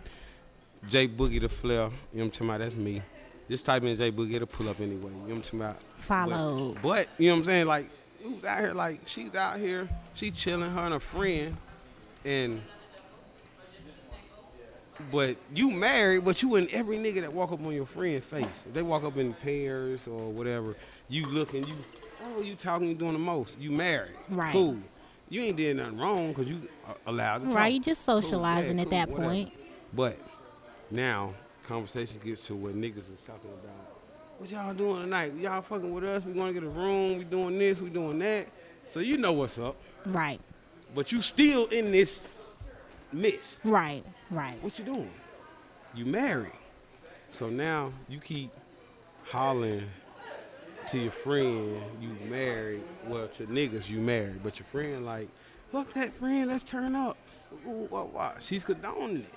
J 0.88 1.08
Boogie 1.08 1.40
the 1.40 1.48
Flair. 1.48 1.76
You 1.76 1.80
know 1.82 1.90
what 2.10 2.22
I'm 2.22 2.30
talking 2.30 2.48
about? 2.48 2.58
That's 2.60 2.74
me. 2.74 3.02
Just 3.48 3.64
type 3.64 3.82
in 3.82 3.96
J 3.96 4.12
Boogie, 4.12 4.34
it'll 4.34 4.46
pull 4.46 4.68
up 4.68 4.80
anyway. 4.80 5.10
You 5.10 5.16
know 5.16 5.22
what 5.22 5.30
I'm 5.30 5.42
talking 5.42 5.60
about? 5.60 5.82
Follow. 5.96 6.74
But, 6.74 6.82
but, 6.82 7.08
you 7.18 7.28
know 7.28 7.34
what 7.34 7.38
I'm 7.38 7.44
saying? 7.44 7.66
Like, 7.66 7.90
who's 8.22 8.44
out 8.44 8.60
here? 8.60 8.74
Like, 8.74 9.00
she's 9.06 9.34
out 9.34 9.58
here, 9.58 9.88
she 10.14 10.30
chilling, 10.30 10.70
her 10.70 10.80
and 10.80 10.94
a 10.94 11.00
friend, 11.00 11.56
and 12.24 12.60
but 15.10 15.36
you 15.54 15.70
married, 15.70 16.24
but 16.24 16.42
you 16.42 16.56
and 16.56 16.68
every 16.70 16.98
nigga 16.98 17.22
that 17.22 17.32
walk 17.32 17.52
up 17.52 17.64
on 17.64 17.72
your 17.72 17.86
friend's 17.86 18.26
face. 18.26 18.64
If 18.66 18.74
they 18.74 18.82
walk 18.82 19.04
up 19.04 19.16
in 19.16 19.32
pairs 19.32 20.06
or 20.06 20.30
whatever, 20.30 20.76
you 21.08 21.26
looking, 21.26 21.66
you, 21.66 21.74
oh, 22.24 22.42
you 22.42 22.54
talking, 22.54 22.88
you 22.88 22.94
doing 22.94 23.14
the 23.14 23.18
most. 23.18 23.58
You 23.58 23.70
married. 23.70 24.12
Right. 24.28 24.52
Cool. 24.52 24.78
You 25.28 25.42
ain't 25.42 25.56
did 25.56 25.76
nothing 25.76 25.98
wrong 25.98 26.28
because 26.28 26.48
you 26.48 26.68
allowed 27.06 27.38
to 27.38 27.44
talk. 27.46 27.54
Right, 27.54 27.72
you 27.72 27.80
just 27.80 28.04
Cool, 28.04 28.20
socializing 28.20 28.76
yeah, 28.76 28.82
at 28.82 28.88
cool, 28.88 28.98
that 28.98 29.08
whatever. 29.10 29.28
point. 29.28 29.52
But 29.92 30.18
now, 30.90 31.34
conversation 31.62 32.18
gets 32.24 32.46
to 32.46 32.54
what 32.54 32.74
niggas 32.74 33.12
is 33.12 33.22
talking 33.26 33.50
about. 33.50 33.96
What 34.38 34.50
y'all 34.50 34.72
doing 34.74 35.02
tonight? 35.02 35.34
Y'all 35.34 35.60
fucking 35.62 35.92
with 35.92 36.04
us? 36.04 36.24
We 36.24 36.32
gonna 36.32 36.52
get 36.52 36.62
a 36.62 36.68
room? 36.68 37.18
We 37.18 37.24
doing 37.24 37.58
this? 37.58 37.78
We 37.80 37.90
doing 37.90 38.18
that? 38.20 38.46
So 38.88 39.00
you 39.00 39.18
know 39.18 39.32
what's 39.32 39.58
up. 39.58 39.76
Right, 40.06 40.40
But 40.94 41.12
you 41.12 41.20
still 41.20 41.66
in 41.66 41.92
this 41.92 42.40
mess. 43.12 43.60
right, 43.64 44.02
right. 44.30 44.60
What 44.62 44.78
you 44.78 44.84
doing? 44.84 45.10
You 45.94 46.06
married. 46.06 46.52
So 47.30 47.50
now 47.50 47.92
you 48.08 48.18
keep 48.18 48.50
hollering 49.26 49.84
to 50.88 50.98
your 50.98 51.12
friend 51.12 51.80
you 52.00 52.16
married. 52.28 52.82
Well, 53.06 53.28
to 53.28 53.46
niggas 53.46 53.88
you 53.90 54.00
married, 54.00 54.42
but 54.42 54.58
your 54.58 54.66
friend 54.66 55.04
like, 55.04 55.28
fuck 55.70 55.92
that 55.92 56.14
friend, 56.14 56.48
let's 56.48 56.64
turn 56.64 56.96
up. 56.96 57.16
Ooh, 57.68 57.86
wah, 57.90 58.04
wah. 58.04 58.32
She's 58.40 58.64
condoning 58.64 59.18
it. 59.18 59.34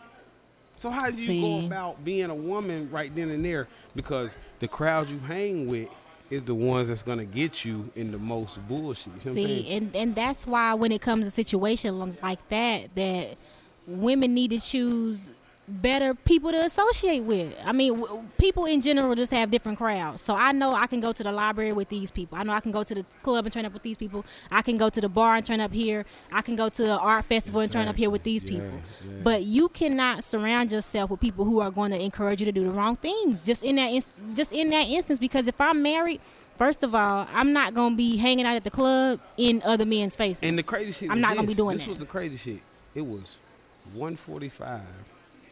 So 0.76 0.90
how 0.90 1.10
do 1.10 1.22
you 1.22 1.42
go 1.42 1.66
about 1.66 2.04
being 2.04 2.30
a 2.30 2.36
woman 2.36 2.90
right 2.92 3.14
then 3.16 3.30
and 3.30 3.44
there? 3.44 3.68
Because 3.96 4.32
the 4.60 4.68
crowd 4.68 5.10
you 5.10 5.20
hang 5.20 5.68
with 5.68 5.90
is 6.30 6.42
the 6.44 6.56
ones 6.56 6.88
that's 6.88 7.04
gonna 7.04 7.26
get 7.26 7.64
you 7.64 7.90
in 7.96 8.12
the 8.12 8.18
most 8.18 8.58
bullshit. 8.68 9.14
You 9.24 9.30
know 9.30 9.36
See, 9.36 9.70
and 9.76 9.96
and 9.96 10.16
that's 10.16 10.48
why 10.48 10.74
when 10.74 10.92
it 10.92 11.02
comes 11.02 11.26
to 11.26 11.32
situations 11.32 12.22
like 12.22 12.48
that, 12.50 12.96
that 12.96 13.38
women 13.88 14.34
need 14.34 14.52
to 14.52 14.60
choose 14.60 15.32
better 15.68 16.14
people 16.14 16.52
to 16.52 16.58
associate 16.66 17.22
with. 17.22 17.56
I 17.64 17.72
mean, 17.72 17.98
w- 18.00 18.24
people 18.38 18.66
in 18.66 18.82
general 18.82 19.16
just 19.16 19.32
have 19.32 19.50
different 19.50 19.78
crowds. 19.78 20.22
So 20.22 20.36
I 20.36 20.52
know 20.52 20.74
I 20.74 20.88
can 20.88 21.00
go 21.00 21.14
to 21.14 21.24
the 21.24 21.32
library 21.32 21.72
with 21.72 21.88
these 21.90 22.12
people. 22.12 22.38
I 22.38 22.44
know 22.44 22.52
I 22.52 22.60
can 22.60 22.72
go 22.72 22.84
to 22.84 22.94
the 22.94 23.06
club 23.24 23.46
and 23.46 23.54
turn 23.54 23.66
up 23.66 23.74
with 23.74 23.84
these 23.84 23.96
people. 23.96 24.26
I 24.52 24.62
can 24.62 24.78
go 24.78 24.90
to 24.90 25.00
the 25.00 25.08
bar 25.08 25.36
and 25.38 25.46
turn 25.46 25.62
up 25.62 25.72
here. 25.72 26.06
I 26.32 26.42
can 26.42 26.56
go 26.58 26.68
to 26.70 26.84
an 26.84 26.90
art 27.00 27.26
festival 27.26 27.62
and 27.62 27.72
turn 27.72 27.88
up 27.88 27.96
here 27.96 28.10
with 28.10 28.24
these 28.24 28.44
Yeah, 28.44 28.60
people. 28.60 28.82
yeah. 29.08 29.20
But 29.24 29.44
you 29.44 29.70
cannot 29.70 30.24
surround 30.26 30.72
yourself 30.72 31.12
with 31.12 31.22
people 31.22 31.46
who 31.46 31.62
are 31.62 31.72
going 31.72 31.92
to 31.92 32.02
encourage 32.02 32.42
you 32.42 32.46
to 32.46 32.52
do 32.52 32.66
the 32.66 32.72
wrong 32.72 32.98
things. 32.98 33.44
Just 33.44 33.64
in 33.64 33.78
that 33.78 33.88
inst- 33.92 34.10
just 34.34 34.52
in 34.52 34.68
that 34.70 34.88
instance 34.88 35.18
because 35.20 35.48
if 35.48 35.60
I'm 35.62 35.82
married, 35.82 36.20
first 36.58 36.84
of 36.84 36.94
all, 36.94 37.26
I'm 37.34 37.54
not 37.54 37.74
going 37.74 37.94
to 37.94 37.98
be 37.98 38.18
hanging 38.18 38.46
out 38.46 38.58
at 38.58 38.66
the 38.66 38.70
club 38.72 39.22
in 39.38 39.62
other 39.64 39.86
men's 39.86 40.16
faces. 40.18 40.44
And 40.44 40.58
the 40.60 40.64
crazy 40.64 40.92
shit. 40.92 41.10
I'm 41.10 41.22
not 41.22 41.30
this. 41.30 41.36
going 41.38 41.48
to 41.48 41.52
be 41.52 41.56
doing 41.58 41.78
that. 41.78 41.80
This 41.80 41.86
that. 41.86 41.92
was 41.92 42.00
the 42.00 42.06
crazy 42.06 42.38
shit. 42.38 42.62
It 42.96 43.02
was 43.06 43.38
145, 43.94 44.82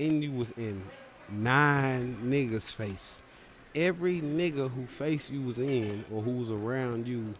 and 0.02 0.24
you 0.24 0.32
was 0.32 0.52
in 0.52 0.82
nine 1.30 2.18
niggas' 2.24 2.72
face. 2.72 3.22
Every 3.74 4.20
nigga 4.20 4.70
who 4.70 4.86
face 4.86 5.30
you 5.30 5.42
was 5.44 5.58
in 5.58 6.04
or 6.12 6.22
who 6.22 6.32
was 6.32 6.50
around 6.50 7.08
you 7.08 7.34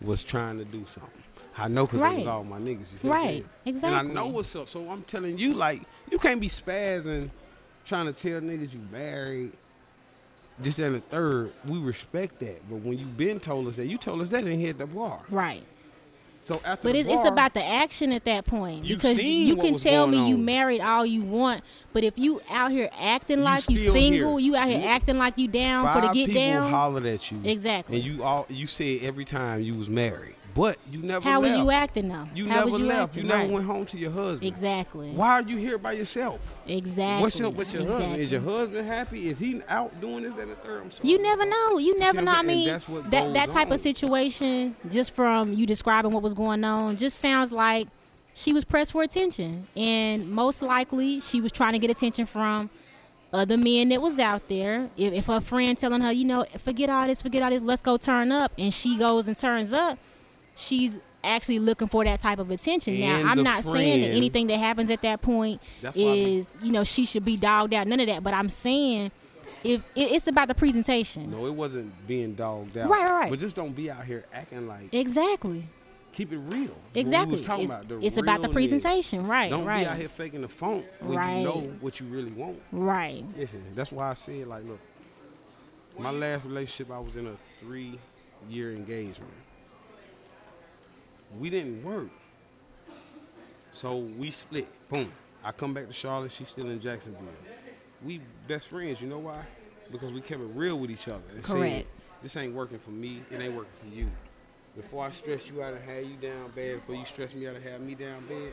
was 0.00 0.22
trying 0.22 0.58
to 0.58 0.64
do 0.64 0.84
something. 0.88 1.10
I 1.56 1.68
know 1.68 1.86
because 1.86 2.12
it 2.12 2.18
was 2.18 2.26
all 2.26 2.44
my 2.44 2.58
niggas. 2.58 2.86
You 2.92 2.98
see 3.00 3.08
Right. 3.08 3.46
Exactly. 3.66 3.98
And 3.98 4.10
I 4.10 4.14
know 4.14 4.28
what's 4.28 4.54
up. 4.56 4.68
So 4.68 4.88
I'm 4.88 5.02
telling 5.02 5.38
you, 5.38 5.54
like, 5.54 5.82
you 6.10 6.18
can't 6.18 6.40
be 6.40 6.48
spazzing, 6.48 7.30
trying 7.84 8.06
to 8.06 8.12
tell 8.12 8.40
niggas 8.40 8.72
you 8.72 8.80
married. 8.90 9.52
This 10.58 10.78
and 10.78 10.94
the 10.94 11.00
third, 11.00 11.52
we 11.66 11.78
respect 11.78 12.38
that. 12.40 12.68
But 12.70 12.76
when 12.76 12.98
you 12.98 13.06
been 13.06 13.40
told 13.40 13.68
us 13.68 13.76
that, 13.76 13.86
you 13.86 13.98
told 13.98 14.22
us 14.22 14.30
that 14.30 14.44
and 14.44 14.60
hit 14.60 14.78
the 14.78 14.86
bar. 14.86 15.20
right. 15.30 15.64
So 16.44 16.60
after 16.64 16.88
But 16.88 16.96
it's, 16.96 17.08
it's 17.08 17.24
about 17.24 17.54
the 17.54 17.64
action 17.64 18.10
at 18.12 18.24
that 18.24 18.44
point 18.44 18.84
You 18.84 18.96
because 18.96 19.22
you 19.22 19.54
can 19.56 19.76
tell 19.78 20.06
me 20.08 20.28
you 20.28 20.36
married 20.36 20.80
all 20.80 21.06
you 21.06 21.22
want, 21.22 21.62
but 21.92 22.02
if 22.02 22.18
you 22.18 22.40
out 22.50 22.72
here 22.72 22.90
acting 22.98 23.38
You 23.38 23.44
like 23.44 23.70
you 23.70 23.78
single, 23.78 24.38
here. 24.38 24.46
you 24.50 24.56
out 24.56 24.66
here 24.68 24.80
You- 24.80 24.86
acting 24.86 25.18
like 25.18 25.38
you 25.38 25.46
down 25.48 25.86
for 25.86 26.00
Five 26.00 26.14
the 26.14 26.14
get 26.14 26.26
people 26.28 26.42
down. 26.42 26.70
hollered 26.70 27.06
at 27.06 27.30
you. 27.30 27.38
Exactly. 27.44 27.96
And 27.96 28.04
you 28.04 28.22
all 28.24 28.46
you 28.48 28.66
said 28.66 28.98
every 29.02 29.24
time 29.24 29.62
you 29.62 29.74
was 29.76 29.88
married, 29.88 30.34
but 30.54 30.76
you 30.90 31.00
never. 31.00 31.24
How 31.28 31.40
was 31.40 31.56
you 31.56 31.70
acting 31.70 32.08
though? 32.08 32.26
You 32.34 32.48
How 32.48 32.64
never 32.64 32.78
you 32.78 32.84
left. 32.84 33.00
acting? 33.10 33.22
You 33.22 33.28
never 33.28 33.42
Right. 33.42 33.50
went 33.52 33.66
home 33.66 33.86
to 33.86 33.98
your 33.98 34.10
husband. 34.10 34.42
Exactly. 34.44 35.10
Why 35.10 35.30
are 35.32 35.42
you 35.42 35.56
here 35.56 35.78
by 35.78 35.92
yourself? 35.92 36.40
Exactly. 36.66 37.22
What's 37.22 37.40
up 37.40 37.54
with 37.54 37.72
your 37.72 37.86
husband? 37.86 38.16
Is 38.16 38.30
your 38.32 38.40
husband 38.40 38.86
happy? 38.86 39.28
Is 39.28 39.38
he 39.38 39.60
out 39.68 39.98
doing 40.00 40.22
this 40.24 40.38
and 40.38 40.50
the 40.50 40.56
third? 40.56 40.94
You 41.02 41.20
never 41.20 41.44
know. 41.46 41.78
You 41.78 41.98
never 41.98 42.20
know. 42.22 42.32
I 42.32 42.36
I'm 42.38 42.46
saying? 42.46 42.68
And 42.68 42.88
mean, 42.88 43.10
that 43.10 43.34
that 43.34 43.50
type 43.50 43.68
on. 43.68 43.74
of 43.74 43.80
situation, 43.80 44.76
just 44.90 45.14
from 45.14 45.52
you 45.52 45.66
describing 45.66 46.12
what 46.12 46.22
was 46.22 46.34
going 46.34 46.64
on, 46.64 46.96
just 46.96 47.18
sounds 47.18 47.52
like 47.52 47.88
she 48.34 48.52
was 48.52 48.64
pressed 48.64 48.92
for 48.92 49.02
attention, 49.02 49.66
and 49.76 50.30
most 50.30 50.62
likely 50.62 51.20
she 51.20 51.40
was 51.40 51.52
trying 51.52 51.72
to 51.74 51.78
get 51.78 51.90
attention 51.90 52.24
from 52.26 52.70
other 53.32 53.56
men 53.56 53.88
that 53.90 54.00
was 54.02 54.18
out 54.18 54.48
there. 54.48 54.88
If, 54.96 55.12
if 55.12 55.26
her 55.26 55.40
friend 55.40 55.76
telling 55.76 56.00
her, 56.02 56.12
you 56.12 56.24
know, 56.24 56.44
forget 56.58 56.90
all 56.90 57.06
this, 57.06 57.22
forget 57.22 57.42
all 57.42 57.50
this, 57.50 57.62
let's 57.62 57.82
go 57.82 57.96
turn 57.96 58.32
up, 58.32 58.52
and 58.58 58.72
she 58.72 58.96
goes 58.98 59.28
and 59.28 59.36
turns 59.36 59.72
up, 59.72 59.98
she's 60.54 60.98
actually 61.24 61.58
looking 61.60 61.88
for 61.88 62.04
that 62.04 62.20
type 62.20 62.38
of 62.38 62.50
attention. 62.50 62.94
And 62.94 63.24
now, 63.24 63.30
I'm 63.30 63.42
not 63.42 63.64
saying 63.64 64.02
that 64.02 64.08
anything 64.16 64.48
that 64.48 64.58
happens 64.58 64.90
at 64.90 65.02
that 65.02 65.22
point 65.22 65.60
why 65.80 65.90
I 65.90 65.92
is, 65.96 66.56
you 66.62 66.72
know, 66.72 66.84
she 66.84 67.04
should 67.04 67.24
be 67.24 67.36
dogged 67.36 67.74
out. 67.74 67.86
None 67.86 68.00
of 68.00 68.06
that. 68.08 68.22
But 68.24 68.34
I'm 68.34 68.48
saying 68.48 69.12
if 69.62 69.80
it, 69.94 70.10
it's 70.12 70.26
about 70.26 70.48
the 70.48 70.54
presentation. 70.54 71.30
No, 71.30 71.46
it 71.46 71.54
wasn't 71.54 72.06
being 72.06 72.34
dogged 72.34 72.76
out. 72.76 72.90
Right, 72.90 73.04
right, 73.04 73.12
right. 73.12 73.30
But 73.30 73.38
just 73.38 73.54
don't 73.54 73.72
be 73.74 73.90
out 73.90 74.04
here 74.04 74.24
acting 74.32 74.66
like. 74.66 74.92
Exactly. 74.92 75.64
keep 76.12 76.32
it 76.32 76.38
real. 76.38 76.76
Exactly. 76.94 77.36
We 77.36 77.38
was 77.38 77.46
talking 77.46 77.64
It's, 77.64 77.72
about, 77.72 77.88
the 77.88 78.00
it's 78.04 78.16
about 78.16 78.42
the 78.42 78.48
presentation. 78.48 79.26
Right. 79.28 79.50
Don't 79.50 79.64
right. 79.64 79.84
be 79.84 79.86
out 79.86 79.96
here 79.96 80.08
faking 80.08 80.42
the 80.42 80.48
funk 80.48 80.84
when 81.00 81.16
Right. 81.16 81.38
you 81.38 81.44
know 81.44 81.72
what 81.80 82.00
you 82.00 82.06
really 82.06 82.32
want. 82.32 82.60
Right. 82.72 83.24
Listen, 83.36 83.64
that's 83.74 83.92
why 83.92 84.10
I 84.10 84.14
said 84.14 84.46
like, 84.48 84.64
look, 84.64 84.80
my 85.98 86.10
last 86.10 86.44
relationship, 86.44 86.90
I 86.92 86.98
was 86.98 87.16
in 87.16 87.26
a 87.28 87.36
three-year 87.58 88.72
engagement. 88.72 89.30
We 91.38 91.50
didn't 91.50 91.82
work, 91.82 92.08
so 93.70 93.98
we 93.98 94.30
split. 94.30 94.66
Boom. 94.88 95.10
I 95.44 95.52
come 95.52 95.74
back 95.74 95.86
to 95.86 95.92
Charlotte. 95.92 96.32
She's 96.32 96.48
still 96.48 96.68
in 96.70 96.80
Jacksonville. 96.80 97.22
We 98.04 98.20
best 98.46 98.68
friends. 98.68 99.00
You 99.00 99.08
know 99.08 99.18
why? 99.18 99.42
Because 99.90 100.12
we 100.12 100.20
kept 100.20 100.40
it 100.40 100.50
real 100.54 100.78
with 100.78 100.90
each 100.90 101.08
other. 101.08 101.22
and 101.34 101.44
said, 101.44 101.56
Correct. 101.56 101.88
this 102.22 102.36
ain't 102.36 102.54
working 102.54 102.78
for 102.78 102.90
me. 102.90 103.22
It 103.30 103.40
ain't 103.40 103.54
working 103.54 103.72
for 103.80 103.94
you. 103.94 104.10
Before 104.76 105.04
I 105.04 105.10
stress 105.10 105.48
you 105.48 105.62
out 105.62 105.74
and 105.74 105.82
have 105.84 106.04
you 106.04 106.16
down 106.16 106.50
bad, 106.54 106.76
before 106.76 106.94
you 106.94 107.04
stress 107.04 107.34
me 107.34 107.46
out 107.46 107.56
and 107.56 107.64
have 107.64 107.80
me 107.80 107.94
down 107.94 108.24
bad, 108.26 108.52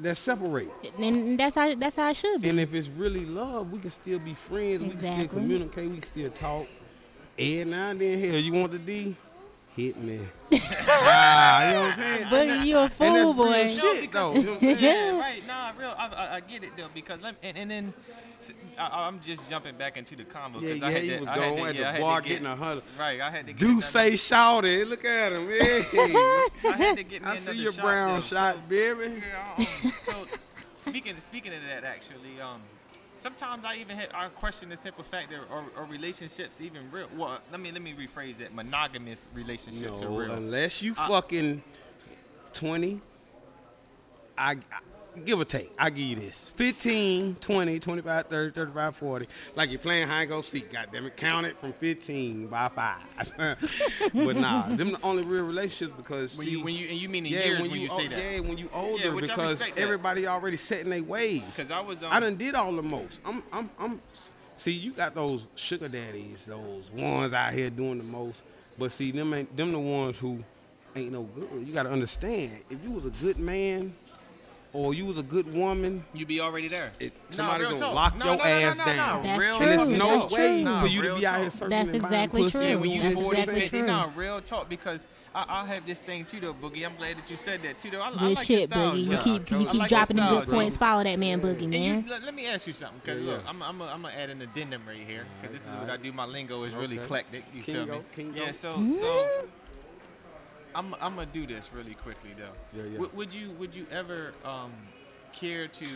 let's 0.00 0.20
separate. 0.20 0.70
And 0.98 1.38
that's 1.38 1.54
how 1.54 1.74
that's 1.74 1.96
how 1.96 2.08
it 2.10 2.16
should 2.16 2.40
be. 2.42 2.48
And 2.48 2.60
if 2.60 2.72
it's 2.72 2.88
really 2.88 3.26
love, 3.26 3.70
we 3.70 3.78
can 3.78 3.90
still 3.90 4.18
be 4.18 4.34
friends. 4.34 4.82
Exactly. 4.82 5.10
We 5.10 5.16
can 5.16 5.28
still 5.28 5.38
communicate. 5.40 5.90
We 5.90 5.96
can 5.98 6.06
still 6.06 6.30
talk. 6.30 6.66
And 7.38 7.70
now 7.70 7.90
and 7.90 8.00
then, 8.00 8.18
hell, 8.20 8.38
you 8.38 8.52
want 8.52 8.72
the 8.72 8.78
D? 8.78 9.16
Hit 9.76 9.96
me. 9.98 10.20
Ah, 10.52 11.66
you 11.68 11.74
know 11.74 11.80
what 11.80 11.88
I'm 11.88 11.94
saying? 11.94 12.26
Boogie, 12.28 12.40
And 12.40 12.50
that- 12.50 12.66
you 12.66 12.76
a 12.78 12.82
and 12.82 12.90
that's 12.90 12.94
fool, 12.98 13.14
real 13.14 13.32
boy. 13.34 13.68
Shit, 13.68 14.00
because- 14.02 14.34
though. 14.34 14.40
You 14.40 14.46
know 14.46 14.52
what 14.54 14.62
I'm 14.62 14.78
saying? 14.78 14.78
yeah, 14.80 15.18
right. 15.20 15.46
Nah, 15.46 15.72
real. 15.78 15.94
I, 15.96 16.06
I, 16.08 16.34
I 16.36 16.40
get 16.40 16.64
it 16.64 16.70
though 16.76 16.88
because 16.94 17.20
let 17.22 17.36
and, 17.42 17.56
and 17.56 17.70
then 17.70 17.94
s- 18.40 18.52
I, 18.78 19.06
am 19.08 19.20
just 19.20 19.48
jumping 19.48 19.76
back 19.76 19.96
into 19.96 20.16
the 20.16 20.24
combo. 20.24 20.60
Yeah, 20.60 20.70
'cause 20.72 20.80
yeah, 20.80 20.86
I 20.86 20.90
had 20.90 21.02
he 21.02 21.08
to, 21.10 21.18
was 21.20 21.28
I 21.28 21.30
had 21.32 21.38
going 21.40 21.56
to, 21.62 21.68
at 21.70 21.74
yeah, 21.74 21.80
the 21.80 21.92
had 21.92 22.00
bar 22.00 22.20
get, 22.20 22.28
getting 22.28 22.46
a 22.46 22.56
hundred. 22.56 22.82
Right, 22.98 23.20
I 23.20 23.30
had 23.30 23.46
to 23.46 23.52
get 23.52 23.58
Do 23.60 23.66
another- 23.66 23.80
say 23.82 24.10
shouty. 24.12 24.88
Look 24.88 25.04
at 25.04 25.32
him. 25.32 25.48
Hey. 25.48 25.82
I 26.68 26.74
had 26.76 26.96
to 26.98 27.04
get 27.04 27.22
me 27.22 27.28
I 27.28 27.36
see 27.36 27.52
your 27.62 27.72
shot, 27.72 27.82
brown 27.84 28.14
though, 28.16 28.20
shot, 28.22 28.54
so- 28.54 28.60
baby. 28.68 29.22
Yeah, 29.28 29.54
um, 29.58 29.92
so 30.02 30.26
speaking 30.76 31.18
speaking 31.20 31.52
of 31.54 31.60
that, 31.68 31.84
actually, 31.84 32.40
um, 32.40 32.60
sometimes 33.20 33.64
I 33.64 33.76
even 33.76 33.96
had, 33.96 34.08
I 34.14 34.26
question 34.28 34.68
the 34.70 34.76
simple 34.76 35.04
fact 35.04 35.30
that 35.30 35.40
are, 35.50 35.64
are 35.76 35.84
relationships 35.84 36.60
even 36.60 36.90
real? 36.90 37.08
Well, 37.16 37.38
let 37.50 37.60
me 37.60 37.70
let 37.72 37.82
me 37.82 37.92
rephrase 37.94 38.40
it. 38.40 38.54
Monogamous 38.54 39.28
relationships 39.34 40.00
are 40.02 40.08
No, 40.08 40.16
real. 40.18 40.32
unless 40.32 40.82
you 40.82 40.94
I- 40.98 41.08
fucking 41.08 41.62
20, 42.54 43.00
I, 44.38 44.52
I 44.52 44.56
give 45.24 45.40
or 45.40 45.44
take. 45.44 45.72
I 45.78 45.90
give 45.90 46.04
you 46.04 46.16
this. 46.16 46.48
15, 46.50 47.36
20, 47.36 47.78
25, 47.78 48.26
30, 48.26 48.52
35, 48.52 48.96
40. 48.96 49.26
Like 49.56 49.70
you're 49.70 49.78
playing 49.78 50.08
high 50.08 50.22
and 50.22 50.28
go 50.28 50.42
seek. 50.42 50.72
Goddamn 50.72 51.06
it. 51.06 51.16
Count 51.16 51.46
it 51.46 51.56
from 51.58 51.72
15 51.72 52.46
by 52.46 52.68
five. 52.68 52.98
but 54.14 54.36
nah, 54.36 54.68
them 54.68 54.92
the 54.92 54.98
only 55.02 55.22
real 55.22 55.44
relationships 55.44 55.92
because 55.96 56.36
when 56.36 56.46
see, 56.46 56.52
you 56.52 56.64
when 56.64 56.74
you 56.74 56.88
and 56.88 56.98
you 56.98 57.08
mean 57.08 57.26
in 57.26 57.32
yeah, 57.32 57.44
years 57.44 57.60
when, 57.60 57.70
when, 57.70 57.80
you, 57.80 57.88
o- 57.90 57.96
say 57.96 58.08
that. 58.08 58.18
Yeah, 58.18 58.40
when 58.40 58.58
you 58.58 58.68
older 58.72 59.16
I 59.16 59.20
because 59.20 59.64
everybody 59.76 60.26
already 60.26 60.56
set 60.56 60.82
in 60.82 60.90
their 60.90 61.02
ways. 61.02 61.42
Because 61.42 61.70
I 61.70 61.80
was 61.80 62.02
um, 62.02 62.12
I 62.12 62.20
done 62.20 62.36
did 62.36 62.54
all 62.54 62.72
the 62.72 62.82
most. 62.82 63.20
I'm, 63.24 63.42
I'm, 63.52 63.70
I'm. 63.78 64.00
See, 64.56 64.72
you 64.72 64.92
got 64.92 65.14
those 65.14 65.46
sugar 65.54 65.88
daddies, 65.88 66.44
those 66.44 66.90
ones 66.90 67.32
out 67.32 67.52
here 67.54 67.70
doing 67.70 67.98
the 67.98 68.04
most. 68.04 68.38
But 68.78 68.92
see, 68.92 69.10
them 69.10 69.32
ain't 69.34 69.56
them 69.56 69.72
the 69.72 69.78
ones 69.78 70.18
who 70.18 70.42
ain't 70.96 71.12
no 71.12 71.22
good. 71.22 71.66
You 71.66 71.72
got 71.72 71.84
to 71.84 71.90
understand, 71.90 72.52
if 72.68 72.82
you 72.82 72.90
was 72.90 73.06
a 73.06 73.10
good 73.22 73.38
man, 73.38 73.92
or 74.72 74.94
you 74.94 75.06
was 75.06 75.18
a 75.18 75.22
good 75.22 75.52
woman, 75.52 76.04
You 76.14 76.26
be 76.26 76.40
already 76.40 76.68
there. 76.68 76.92
it- 77.00 77.12
somebody 77.30 77.62
real 77.64 77.70
gonna 77.70 77.80
talk. 77.82 77.94
lock 77.94 78.18
No, 78.18 78.24
your 78.26 78.36
no, 78.36 78.42
no, 78.44 78.48
ass 78.50 78.76
no, 78.78 78.84
no, 78.84 78.92
down. 78.92 79.16
no. 79.16 79.22
That's 79.28 79.40
Real 79.44 79.56
true. 79.56 79.66
and 79.66 79.78
there's 79.78 79.98
no 79.98 80.06
That's 80.20 80.32
way 80.32 80.62
true. 80.64 80.80
for 80.80 80.86
you 80.86 81.02
real 81.02 81.14
to 81.14 81.20
be 81.20 81.26
out 81.26 81.34
here 81.40 81.44
talk. 81.44 81.52
searching 81.52 81.70
That's 81.70 81.90
and 81.90 82.02
buying 82.02 82.14
exactly 82.14 82.42
pussy 82.42 82.58
true. 82.58 82.66
and 82.66 82.80
when 82.80 82.90
you 82.90 83.02
That's 83.02 83.14
forty, 83.14 83.28
exactly 83.40 83.54
everything. 83.56 83.80
true. 83.84 83.86
no, 83.88 84.12
real 84.16 84.40
talk 84.40 84.68
because 84.68 85.06
I, 85.32 85.44
I 85.48 85.66
have 85.66 85.86
this 85.86 86.00
thing 86.00 86.24
too 86.24 86.40
though, 86.40 86.54
Boogie. 86.54 86.84
I'm 86.84 86.96
glad 86.96 87.16
that 87.18 87.30
you 87.30 87.36
said 87.36 87.62
that 87.62 87.78
too 87.78 87.90
though. 87.90 88.00
I, 88.00 88.08
I 88.08 88.12
Good 88.12 88.20
like 88.36 88.38
shit, 88.46 88.58
your 88.58 88.66
style, 88.68 88.92
Boogie. 88.92 89.04
You 89.04 89.16
keep 89.18 89.50
you 89.50 89.66
keep 89.66 89.74
you. 89.82 89.88
dropping 89.88 90.16
the 90.16 90.28
good 90.28 90.48
points. 90.48 90.74
style, 90.76 90.88
Follow 90.88 91.04
that 91.04 91.18
man, 91.18 91.40
Boogie, 91.40 91.68
man. 91.68 92.04
you, 92.04 92.10
let, 92.10 92.22
let 92.24 92.34
me 92.34 92.46
ask 92.46 92.66
you 92.66 92.72
something, 92.72 93.00
cause 93.04 93.20
Yeah, 93.20 93.32
look. 93.32 93.44
I'm 93.48 93.62
I'm 93.62 93.80
I'm 93.82 94.02
gonna 94.02 94.14
add 94.14 94.30
an 94.30 94.42
addendum 94.42 94.82
right 94.86 94.96
here, 95.06 95.24
cause 95.42 95.52
this 95.52 95.62
is 95.62 95.68
what 95.68 95.88
I 95.90 95.96
do. 95.96 96.12
My 96.12 96.24
lingo 96.26 96.62
is 96.64 96.74
really 96.74 96.96
Okay. 96.96 97.04
eclectic. 97.04 97.44
You 97.54 97.62
feel 97.62 97.86
me? 97.86 97.86
Kingo, 97.86 98.04
kingo. 98.32 98.40
Yeah. 98.44 98.52
So 98.52 98.72
mm-hmm. 98.72 98.92
so 98.92 99.28
I'm 100.74 100.94
I'm 101.00 101.14
gonna 101.16 101.26
do 101.26 101.46
this 101.46 101.70
really 101.74 101.94
quickly 101.94 102.30
though. 102.38 102.78
Yeah, 102.78 102.88
yeah. 102.92 102.98
Would, 102.98 103.14
would 103.16 103.34
you 103.34 103.50
would 103.52 103.74
you 103.74 103.86
ever 103.90 104.32
um 104.44 104.72
care 105.32 105.66
to 105.68 105.86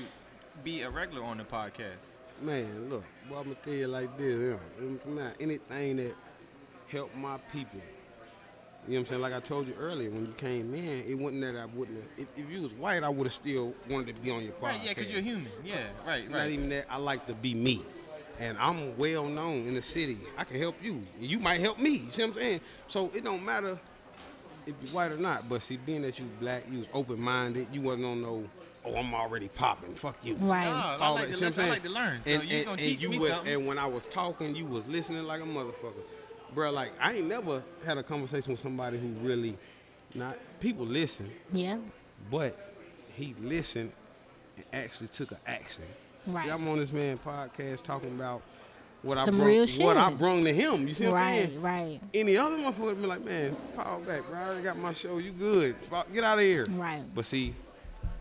be 0.62 0.82
a 0.82 0.90
regular 0.90 1.22
on 1.24 1.38
the 1.38 1.44
podcast? 1.44 2.14
Man, 2.42 2.88
look, 2.90 3.04
well, 3.30 3.40
I'm 3.40 3.44
gonna 3.46 3.56
tell 3.62 3.74
you 3.74 3.86
like 3.88 4.16
this, 4.18 4.58
you 4.80 5.00
know, 5.06 5.12
man, 5.14 5.32
anything 5.40 5.96
that 5.98 6.14
help 6.88 7.14
my 7.14 7.38
people. 7.52 7.80
You 8.86 8.90
know 8.90 8.96
what 8.96 9.00
I'm 9.00 9.06
saying? 9.06 9.22
Like 9.22 9.32
I 9.32 9.40
told 9.40 9.66
you 9.66 9.74
earlier, 9.78 10.10
when 10.10 10.26
you 10.26 10.32
came 10.36 10.74
in, 10.74 11.04
it 11.08 11.14
wasn't 11.18 11.40
that 11.40 11.56
I 11.56 11.64
wouldn't 11.64 11.96
have, 11.98 12.08
if, 12.18 12.26
if 12.36 12.50
you 12.50 12.60
was 12.62 12.74
white, 12.74 13.02
I 13.02 13.08
would 13.08 13.26
have 13.26 13.32
still 13.32 13.74
wanted 13.88 14.14
to 14.14 14.20
be 14.20 14.30
on 14.30 14.42
your 14.42 14.52
podcast. 14.52 14.62
Right. 14.62 14.80
Yeah, 14.84 14.92
cause 14.94 15.10
you're 15.10 15.22
human. 15.22 15.48
Yeah. 15.64 15.76
Right. 16.06 16.28
Not 16.30 16.38
Right. 16.40 16.50
even 16.50 16.68
that, 16.68 16.84
I 16.90 16.98
like 16.98 17.26
to 17.28 17.32
be 17.34 17.54
me. 17.54 17.82
And 18.40 18.58
I'm 18.58 18.98
well 18.98 19.24
known 19.26 19.62
in 19.66 19.74
the 19.74 19.80
city. 19.80 20.18
I 20.36 20.44
can 20.44 20.60
help 20.60 20.74
you. 20.82 21.02
You 21.18 21.38
might 21.38 21.60
help 21.60 21.78
me. 21.78 21.90
You 21.98 22.10
see 22.10 22.22
what 22.22 22.28
I'm 22.28 22.34
saying? 22.34 22.60
So 22.88 23.10
it 23.14 23.24
don't 23.24 23.42
matter 23.42 23.78
if 24.66 24.74
you're 24.82 24.94
white 24.94 25.12
or 25.12 25.16
not. 25.16 25.48
But 25.48 25.62
see, 25.62 25.76
being 25.76 26.02
that 26.02 26.18
you 26.18 26.26
black, 26.40 26.64
you 26.70 26.78
was 26.78 26.88
open 26.92 27.20
minded, 27.20 27.68
you 27.72 27.82
wasn't 27.82 28.04
on 28.06 28.22
no, 28.22 28.44
oh, 28.84 28.94
I'm 28.94 29.14
already 29.14 29.48
popping. 29.48 29.94
Fuck 29.94 30.16
you. 30.22 30.34
Right. 30.36 30.64
Nah, 30.64 30.96
I 31.00 31.08
like 31.10 31.28
that, 31.28 31.30
to 31.30 31.36
see 31.36 31.44
what 31.44 31.46
I'm 31.46 31.46
listen. 31.46 31.46
I 31.46 31.50
saying? 31.50 31.68
like 31.70 31.82
to 31.82 31.88
learn. 31.90 32.20
So 32.24 32.30
and, 32.30 32.42
you 32.44 32.56
and, 32.56 32.64
gonna 32.64 32.72
and 32.72 32.80
teach 32.82 33.02
you 33.02 33.08
me 33.10 33.18
was, 33.18 33.30
something? 33.30 33.52
And 33.52 33.66
when 33.66 33.78
I 33.78 33.86
was 33.86 34.06
talking, 34.06 34.54
you 34.56 34.66
was 34.66 34.86
listening 34.88 35.24
like 35.24 35.40
a 35.42 35.44
motherfucker. 35.44 36.02
bro. 36.54 36.70
like, 36.70 36.92
I 37.00 37.14
ain't 37.14 37.28
never 37.28 37.62
had 37.84 37.98
a 37.98 38.02
conversation 38.02 38.52
with 38.52 38.60
somebody 38.60 38.98
who 38.98 39.08
really, 39.26 39.56
not, 40.14 40.38
people 40.60 40.86
listen, 40.86 41.30
Yeah. 41.52 41.78
but 42.30 42.56
he 43.14 43.34
listened 43.40 43.92
and 44.56 44.64
actually 44.72 45.08
took 45.08 45.32
an 45.32 45.38
action. 45.46 45.84
Right. 46.26 46.44
See, 46.46 46.50
I'm 46.50 46.66
on 46.68 46.78
this 46.78 46.92
man 46.92 47.18
podcast 47.18 47.82
talking 47.82 48.10
about 48.10 48.42
what 49.04 49.18
Some 49.18 49.34
I 49.36 49.38
brung, 49.38 49.48
real 49.48 49.60
what 49.86 49.96
I 49.96 50.08
shit. 50.08 50.18
brung 50.18 50.44
to 50.44 50.52
him. 50.52 50.88
You 50.88 50.94
see 50.94 51.04
what 51.04 51.14
I'm 51.14 51.20
Right. 51.20 51.48
saying? 51.48 51.62
Right. 51.62 52.00
Any 52.12 52.36
other 52.36 52.56
motherfucker 52.56 52.78
would 52.80 53.00
be 53.00 53.06
like, 53.06 53.24
man, 53.24 53.56
fall 53.74 54.00
back, 54.00 54.26
bro. 54.28 54.38
I 54.38 54.44
already 54.46 54.62
got 54.62 54.78
my 54.78 54.92
show. 54.92 55.18
You 55.18 55.30
good? 55.32 55.76
Get 56.12 56.24
out 56.24 56.38
of 56.38 56.44
here. 56.44 56.66
Right. 56.70 57.02
But 57.14 57.24
see, 57.24 57.54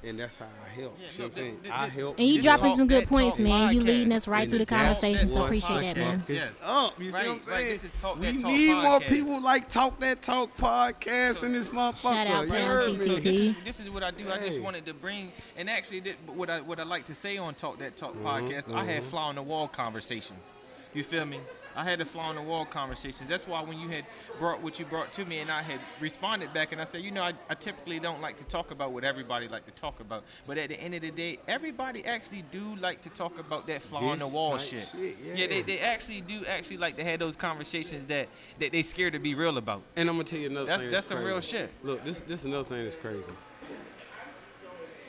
and 0.06 0.20
that's 0.20 0.38
how 0.38 0.46
I 0.46 0.80
help. 0.82 0.98
Yeah, 1.02 1.08
see 1.12 1.22
no, 1.22 1.28
what 1.30 1.38
I'm 1.38 1.44
saying? 1.44 1.60
I 1.72 1.88
help. 1.88 2.20
And 2.20 2.28
you 2.28 2.42
dropping 2.42 2.66
talk 2.72 2.78
some 2.78 2.88
good 2.88 3.08
points, 3.08 3.38
talk 3.38 3.46
man. 3.48 3.74
You 3.74 3.80
leading 3.82 4.12
us 4.12 4.28
right 4.28 4.42
And 4.42 4.50
through 4.50 4.60
the 4.60 4.66
conversation, 4.66 5.28
so 5.30 5.40
what 5.40 5.46
appreciate 5.46 5.80
that, 5.82 5.96
man. 5.96 6.20
fuck 6.20 6.30
is 6.30 6.36
Yes. 6.36 6.62
up. 6.66 7.00
You 7.00 7.12
see 7.12 7.18
Right, 7.18 7.28
what 7.30 7.36
I'm 7.40 7.48
saying? 7.48 7.70
This 7.70 7.84
is 7.86 7.94
Talk 7.94 8.20
we 8.20 8.26
That 8.26 8.42
Talk 8.42 8.52
need 8.52 8.76
more 8.76 9.00
people 9.00 9.40
like 9.42 9.70
Talk 9.70 10.00
That 10.02 10.22
Talk 10.22 10.58
podcast 10.58 11.44
in 11.46 11.54
this 11.54 11.70
motherfucker. 11.70 12.02
Shout 12.14 12.28
out, 12.28 12.48
you 12.48 12.54
heard 12.54 13.00
me? 13.00 13.06
So 13.08 13.16
this 13.16 13.26
is, 13.26 13.56
this 13.64 13.80
is 13.80 13.90
what 13.90 14.04
I 14.04 14.12
do. 14.12 14.30
I 14.30 14.40
just 14.40 14.62
wanted 14.62 14.86
to 14.88 14.94
bring, 14.94 15.32
and 15.56 15.70
actually, 15.70 16.02
what 16.28 16.50
I 16.50 16.60
what 16.60 16.82
I 16.82 16.84
like 16.84 17.06
to 17.06 17.16
say 17.16 17.38
on 17.38 17.54
Talk 17.56 17.80
That 17.80 17.96
Talk 17.96 18.14
Mm-hmm, 18.16 18.28
podcast, 18.28 18.74
I 18.74 18.84
had 18.84 19.04
fly 19.06 19.22
on 19.24 19.36
the 19.36 19.42
wall 19.42 19.70
conversations. 19.70 20.54
You 20.94 21.04
feel 21.04 21.26
me? 21.26 21.40
I 21.76 21.84
had 21.84 22.00
the 22.00 22.06
fly 22.06 22.26
on 22.26 22.36
the 22.36 22.42
wall 22.42 22.66
conversations. 22.66 23.28
That's 23.28 23.48
why 23.48 23.62
when 23.64 23.80
you 23.80 23.90
had 23.90 24.06
brought 24.38 24.62
what 24.62 24.78
you 24.78 24.86
brought 24.86 25.12
to 25.14 25.26
me, 25.26 25.40
and 25.40 25.52
I 25.52 25.62
had 25.62 25.80
responded 26.00 26.54
back, 26.54 26.72
and 26.72 26.80
I 26.80 26.84
said, 26.84 27.02
you 27.02 27.12
know, 27.12 27.24
I, 27.24 27.34
I 27.50 27.56
typically 27.56 28.00
don't 28.00 28.22
like 28.22 28.38
to 28.38 28.44
talk 28.44 28.72
about 28.72 28.92
what 28.92 29.04
everybody 29.04 29.48
like 29.48 29.66
to 29.66 29.72
talk 29.72 30.00
about, 30.00 30.24
but 30.46 30.58
at 30.58 30.70
the 30.70 30.80
end 30.80 30.94
of 30.94 31.02
the 31.02 31.12
day, 31.12 31.40
everybody 31.48 32.06
actually 32.06 32.44
do 32.52 32.76
like 32.76 33.02
to 33.02 33.10
talk 33.10 33.40
about 33.40 33.66
that 33.68 33.82
fly 33.82 34.04
on 34.04 34.20
the 34.20 34.28
wall 34.28 34.58
shit. 34.58 34.88
shit, 34.92 35.18
yeah, 35.24 35.48
they, 35.48 35.58
yeah. 35.58 35.64
they 35.66 35.80
actually 35.80 36.22
do 36.22 36.46
actually 36.46 36.78
like 36.78 36.96
to 36.98 37.04
have 37.04 37.20
those 37.20 37.36
conversations 37.36 38.06
that 38.06 38.28
that 38.60 38.72
they 38.72 38.84
scared 38.84 39.14
to 39.14 39.20
be 39.20 39.34
real 39.34 39.58
about. 39.58 39.82
And 39.96 40.10
I'm 40.10 40.16
gonna 40.16 40.26
tell 40.26 40.40
you 40.40 40.50
another 40.50 40.66
That's- 40.66 40.82
thing. 40.82 40.92
that's 40.92 41.08
that's 41.08 41.20
some 41.20 41.28
real 41.28 41.42
shit. 41.42 41.72
Look, 41.84 42.04
this 42.06 42.22
this 42.22 42.44
another 42.44 42.70
thing 42.70 42.84
that's 42.84 42.96
crazy. 42.96 43.24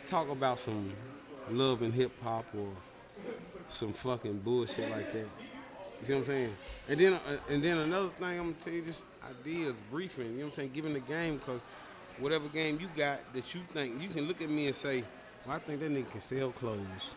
Talk 0.07 0.31
about 0.31 0.61
some 0.61 0.93
love 1.51 1.83
and 1.83 1.93
hip 1.93 2.13
hop 2.23 2.47
or 2.57 2.69
some 3.71 3.93
fucking 3.93 4.39
bullshit 4.39 4.91
like 4.91 5.13
that. 5.13 5.27
You 6.09 6.15
see 6.15 6.21
what 6.21 6.21
I'm 6.21 6.27
saying? 6.27 6.57
And 6.89 7.01
then 7.01 7.13
uh, 7.15 7.19
and 7.49 7.63
then 7.63 7.79
another 7.79 8.09
thing 8.09 8.39
I'm 8.39 8.53
gonna 8.53 8.53
tell 8.63 8.73
you, 8.73 8.83
just 8.83 9.05
ideas, 9.29 9.75
briefing. 9.91 10.27
You 10.27 10.31
know 10.33 10.45
what 10.45 10.47
I'm 10.49 10.53
saying? 10.53 10.71
Giving 10.75 10.93
the 10.93 11.01
game 11.01 11.39
because 11.39 11.61
whatever 12.19 12.49
game 12.49 12.79
you 12.81 12.89
got 12.97 13.21
that 13.33 13.55
you 13.55 13.61
think 13.73 14.01
you 14.03 14.09
can 14.09 14.29
look 14.29 14.43
at 14.43 14.51
me 14.51 14.67
and 14.67 14.77
say, 14.77 15.03
well, 15.47 15.57
I 15.57 15.59
think 15.59 15.81
that 15.81 15.91
nigga 15.91 16.11
can 16.11 16.21
sell 16.21 16.51
clothes. 16.51 17.11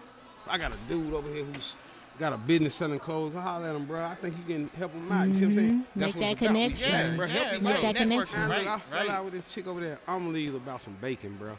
I 0.47 0.57
got 0.57 0.71
a 0.71 0.77
dude 0.87 1.13
over 1.13 1.29
here 1.29 1.43
who's 1.43 1.75
got 2.17 2.33
a 2.33 2.37
business 2.37 2.75
selling 2.75 2.99
clothes. 2.99 3.35
I 3.35 3.41
holler 3.41 3.67
at 3.67 3.75
him, 3.75 3.85
bro. 3.85 4.03
I 4.03 4.15
think 4.15 4.35
you 4.37 4.55
can 4.55 4.67
help 4.69 4.93
him 4.93 5.11
out. 5.11 5.27
You 5.27 5.35
see 5.35 5.45
what 5.45 5.51
I'm 5.51 5.57
saying? 5.57 5.71
Mm-hmm. 5.71 5.99
Make 5.99 6.13
that 6.13 6.31
it's 6.31 6.41
about. 6.41 6.41
We 6.41 6.47
connection. 6.47 6.91
got 6.91 7.05
it, 7.05 7.17
bro. 7.17 7.27
Help 7.27 7.45
Yeah, 7.45 7.55
each 7.55 7.61
Make 7.61 7.81
that 7.81 7.95
connection. 7.95 8.39
Man, 8.39 8.49
Right, 8.49 8.59
look, 8.59 8.67
I 8.67 8.79
fell 8.79 8.99
right. 8.99 9.09
out 9.09 9.25
with 9.25 9.33
this 9.33 9.45
chick 9.47 9.67
over 9.67 9.79
there. 9.81 9.99
I'm 10.07 10.33
leave 10.33 10.55
about 10.55 10.81
some 10.81 10.97
bacon, 11.01 11.35
bro. 11.39 11.57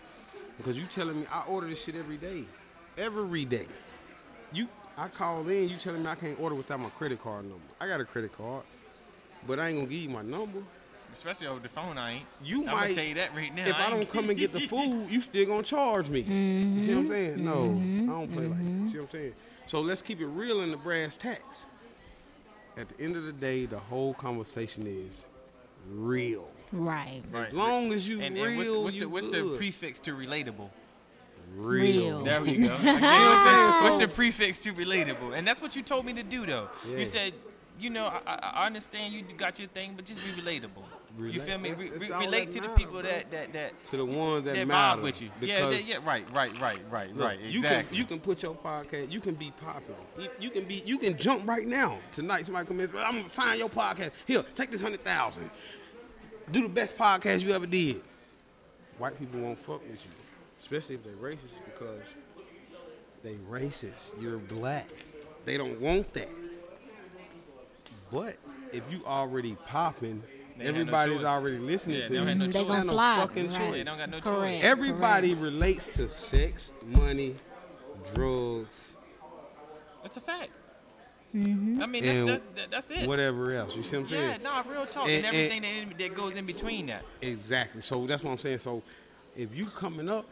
Because 0.56 0.78
you 0.78 0.86
telling 0.86 1.20
me 1.20 1.26
I 1.32 1.44
order 1.48 1.68
this 1.68 1.84
shit 1.84 1.94
every 1.94 2.16
day, 2.16 2.44
every 2.96 3.44
day. 3.44 3.66
You, 4.52 4.66
I 4.98 5.06
call 5.08 5.48
in. 5.48 5.68
You 5.68 5.76
telling 5.76 6.02
me 6.02 6.08
I 6.08 6.16
can't 6.16 6.38
order 6.40 6.56
without 6.56 6.80
my 6.80 6.90
credit 6.90 7.20
card 7.20 7.44
number. 7.44 7.62
I 7.80 7.86
got 7.86 8.00
a 8.00 8.04
credit 8.04 8.32
card, 8.32 8.64
but 9.46 9.60
I 9.60 9.68
ain't 9.68 9.78
gonna 9.78 9.88
give 9.88 10.02
you 10.02 10.08
my 10.08 10.22
number. 10.22 10.58
Especially 11.12 11.46
over 11.46 11.60
the 11.60 11.68
phone, 11.68 11.96
I 11.96 12.14
ain't. 12.14 12.24
You 12.42 12.60
I'm 12.60 12.66
might. 12.66 12.82
gonna 12.82 12.94
tell 12.94 13.04
you 13.04 13.14
that 13.14 13.34
right 13.34 13.54
now. 13.54 13.66
if 13.66 13.74
I 13.76 13.82
ain't- 13.82 13.90
don't 13.92 14.10
come 14.10 14.30
and 14.30 14.38
get 14.38 14.52
the 14.52 14.60
food, 14.66 15.08
you 15.08 15.20
still 15.20 15.46
gonna 15.46 15.62
charge 15.62 16.08
me. 16.08 16.20
You 16.20 16.26
see 16.84 16.94
what 16.94 16.98
I'm 16.98 17.04
mm-hmm. 17.04 17.12
saying? 17.12 17.44
No, 17.44 18.12
I 18.12 18.18
don't 18.18 18.32
play 18.32 18.46
like 18.46 18.58
that. 18.58 18.64
Mm-hmm. 18.64 18.84
You 18.84 18.90
see 18.90 18.98
what 18.98 19.04
I'm 19.04 19.10
saying? 19.10 19.34
So 19.68 19.80
let's 19.80 20.02
keep 20.02 20.20
it 20.20 20.26
real 20.26 20.62
in 20.62 20.70
the 20.70 20.76
brass 20.76 21.14
tacks. 21.14 21.66
at 22.76 22.88
the 22.88 23.02
end 23.02 23.16
of 23.16 23.24
the 23.24 23.32
day, 23.32 23.66
the 23.66 23.78
whole 23.78 24.14
conversation 24.14 24.86
is 24.86 25.22
real. 25.90 26.48
Right. 26.72 27.22
As 27.34 27.52
long 27.52 27.92
as 27.92 28.06
you 28.06 28.20
And, 28.20 28.34
real, 28.34 28.44
and 28.44 28.56
what's, 28.56 28.70
the, 28.70 28.80
what's, 28.80 28.96
you 28.96 29.00
the, 29.02 29.08
what's 29.08 29.28
the 29.28 29.56
prefix 29.56 30.00
to 30.00 30.12
relatable? 30.12 30.68
Real. 31.56 32.20
Real. 32.20 32.24
There 32.24 32.40
we 32.42 32.56
go. 32.56 32.74
Again, 32.80 33.00
what's, 33.00 33.42
the, 33.42 33.84
what's 33.84 34.00
the 34.00 34.08
prefix 34.08 34.58
to 34.60 34.72
relatable? 34.72 35.36
And 35.36 35.46
that's 35.46 35.60
what 35.62 35.76
you 35.76 35.82
told 35.82 36.04
me 36.06 36.12
to 36.14 36.22
do, 36.22 36.46
though. 36.46 36.68
Yeah. 36.88 36.98
You 36.98 37.06
said, 37.06 37.34
you 37.78 37.90
know, 37.90 38.06
I, 38.06 38.20
I, 38.26 38.34
I 38.62 38.66
understand 38.66 39.14
you 39.14 39.22
got 39.36 39.58
your 39.58 39.68
thing, 39.68 39.92
but 39.96 40.04
just 40.04 40.24
be 40.24 40.42
relatable. 40.42 40.82
you 41.32 41.40
feel 41.40 41.58
me? 41.58 41.70
Re- 41.72 41.90
re- 41.90 42.08
relate 42.20 42.50
that 42.50 42.60
to 42.62 42.68
the 42.68 42.74
people 42.74 42.94
bro. 42.94 43.02
that 43.02 43.30
that 43.30 43.52
that 43.52 43.86
to 43.86 43.96
the 43.96 44.04
ones 44.04 44.44
that, 44.44 44.54
that 44.56 44.66
matter 44.66 45.00
vibe 45.00 45.04
with 45.04 45.22
you. 45.22 45.30
Yeah, 45.40 45.68
that- 45.70 45.86
yeah, 45.86 45.96
right, 46.04 46.26
right, 46.32 46.52
right, 46.60 46.80
right, 46.90 47.14
Look, 47.16 47.24
right. 47.26 47.38
You 47.40 47.60
Exactly. 47.60 47.84
can 47.88 47.96
you 47.96 48.04
can 48.04 48.20
put 48.20 48.42
your 48.42 48.54
podcast. 48.54 49.12
You 49.12 49.20
can 49.20 49.34
be 49.34 49.52
popular. 49.60 49.98
You, 50.18 50.28
you 50.40 50.50
can 50.50 50.64
be 50.64 50.82
you 50.84 50.98
can 50.98 51.16
jump 51.16 51.46
right 51.48 51.66
now 51.66 51.98
tonight. 52.12 52.46
Somebody 52.46 52.66
come 52.66 52.80
in. 52.80 52.90
I'm 52.96 53.16
gonna 53.22 53.30
sign 53.32 53.58
your 53.58 53.68
podcast. 53.68 54.10
Here, 54.26 54.42
take 54.56 54.70
this 54.72 54.82
hundred 54.82 55.04
thousand. 55.04 55.48
Do 56.50 56.62
the 56.62 56.68
best 56.68 56.96
podcast 56.96 57.40
you 57.40 57.52
ever 57.52 57.66
did. 57.66 58.02
White 58.98 59.16
people 59.18 59.38
won't 59.40 59.58
fuck 59.58 59.82
with 59.88 60.04
you, 60.04 60.10
especially 60.70 60.96
if 60.96 61.04
they're 61.04 61.14
racist 61.14 61.64
because 61.64 62.00
they 63.22 63.34
racist. 63.50 64.10
You're 64.20 64.36
black. 64.38 64.86
They 65.46 65.56
don't 65.56 65.80
want 65.80 66.12
that. 66.12 66.28
But 68.10 68.36
if 68.72 68.82
you 68.90 69.02
already 69.06 69.56
popping, 69.66 70.22
They 70.58 70.66
ain't 70.66 70.76
had 70.76 70.86
no 70.86 70.92
everybody's 70.92 71.24
already 71.24 71.58
listening 71.58 71.98
Yeah, 72.00 72.08
to 72.08 72.12
they 72.12 72.18
you. 72.18 72.34
no 72.34 72.46
They 72.46 72.52
choice. 72.52 72.66
gonna 72.68 72.84
no 72.84 72.92
fly. 72.92 73.16
fucking 73.16 73.48
right. 73.50 73.58
choice. 73.58 73.72
They 73.72 73.84
don't 73.84 73.98
got 73.98 74.10
no 74.10 74.20
Correct. 74.20 74.62
choice. 74.62 74.64
Everybody 74.70 75.28
correct. 75.30 75.42
relates 75.42 75.88
to 75.88 76.10
sex, 76.10 76.70
money, 76.84 77.34
drugs, 78.14 78.92
That's 80.02 80.16
a 80.16 80.20
fact. 80.20 80.50
Mm-hmm. 81.34 81.82
I 81.82 81.86
mean, 81.86 82.04
that's 82.04 82.18
And 82.20 82.28
that, 82.28 82.56
that, 82.56 82.70
that's 82.70 82.90
it. 82.90 83.06
whatever 83.06 83.52
else. 83.52 83.76
You 83.76 83.82
see 83.82 83.96
what 83.96 84.02
I'm 84.04 84.08
saying? 84.08 84.22
Yeah, 84.22 84.28
saying? 84.30 84.42
nah, 84.42 84.62
real 84.66 84.86
talk, 84.86 85.06
And- 85.08 85.16
and, 85.16 85.26
everything 85.26 85.62
that, 85.62 85.68
in- 85.68 85.94
that 85.98 86.14
goes 86.14 86.36
in 86.36 86.46
between 86.46 86.86
that. 86.86 87.04
Exactly. 87.20 87.82
So 87.82 88.06
that's 88.06 88.22
what 88.24 88.30
I'm 88.30 88.38
saying. 88.38 88.58
So 88.58 88.82
if 89.36 89.54
you 89.54 89.66
coming 89.66 90.08
up, 90.10 90.24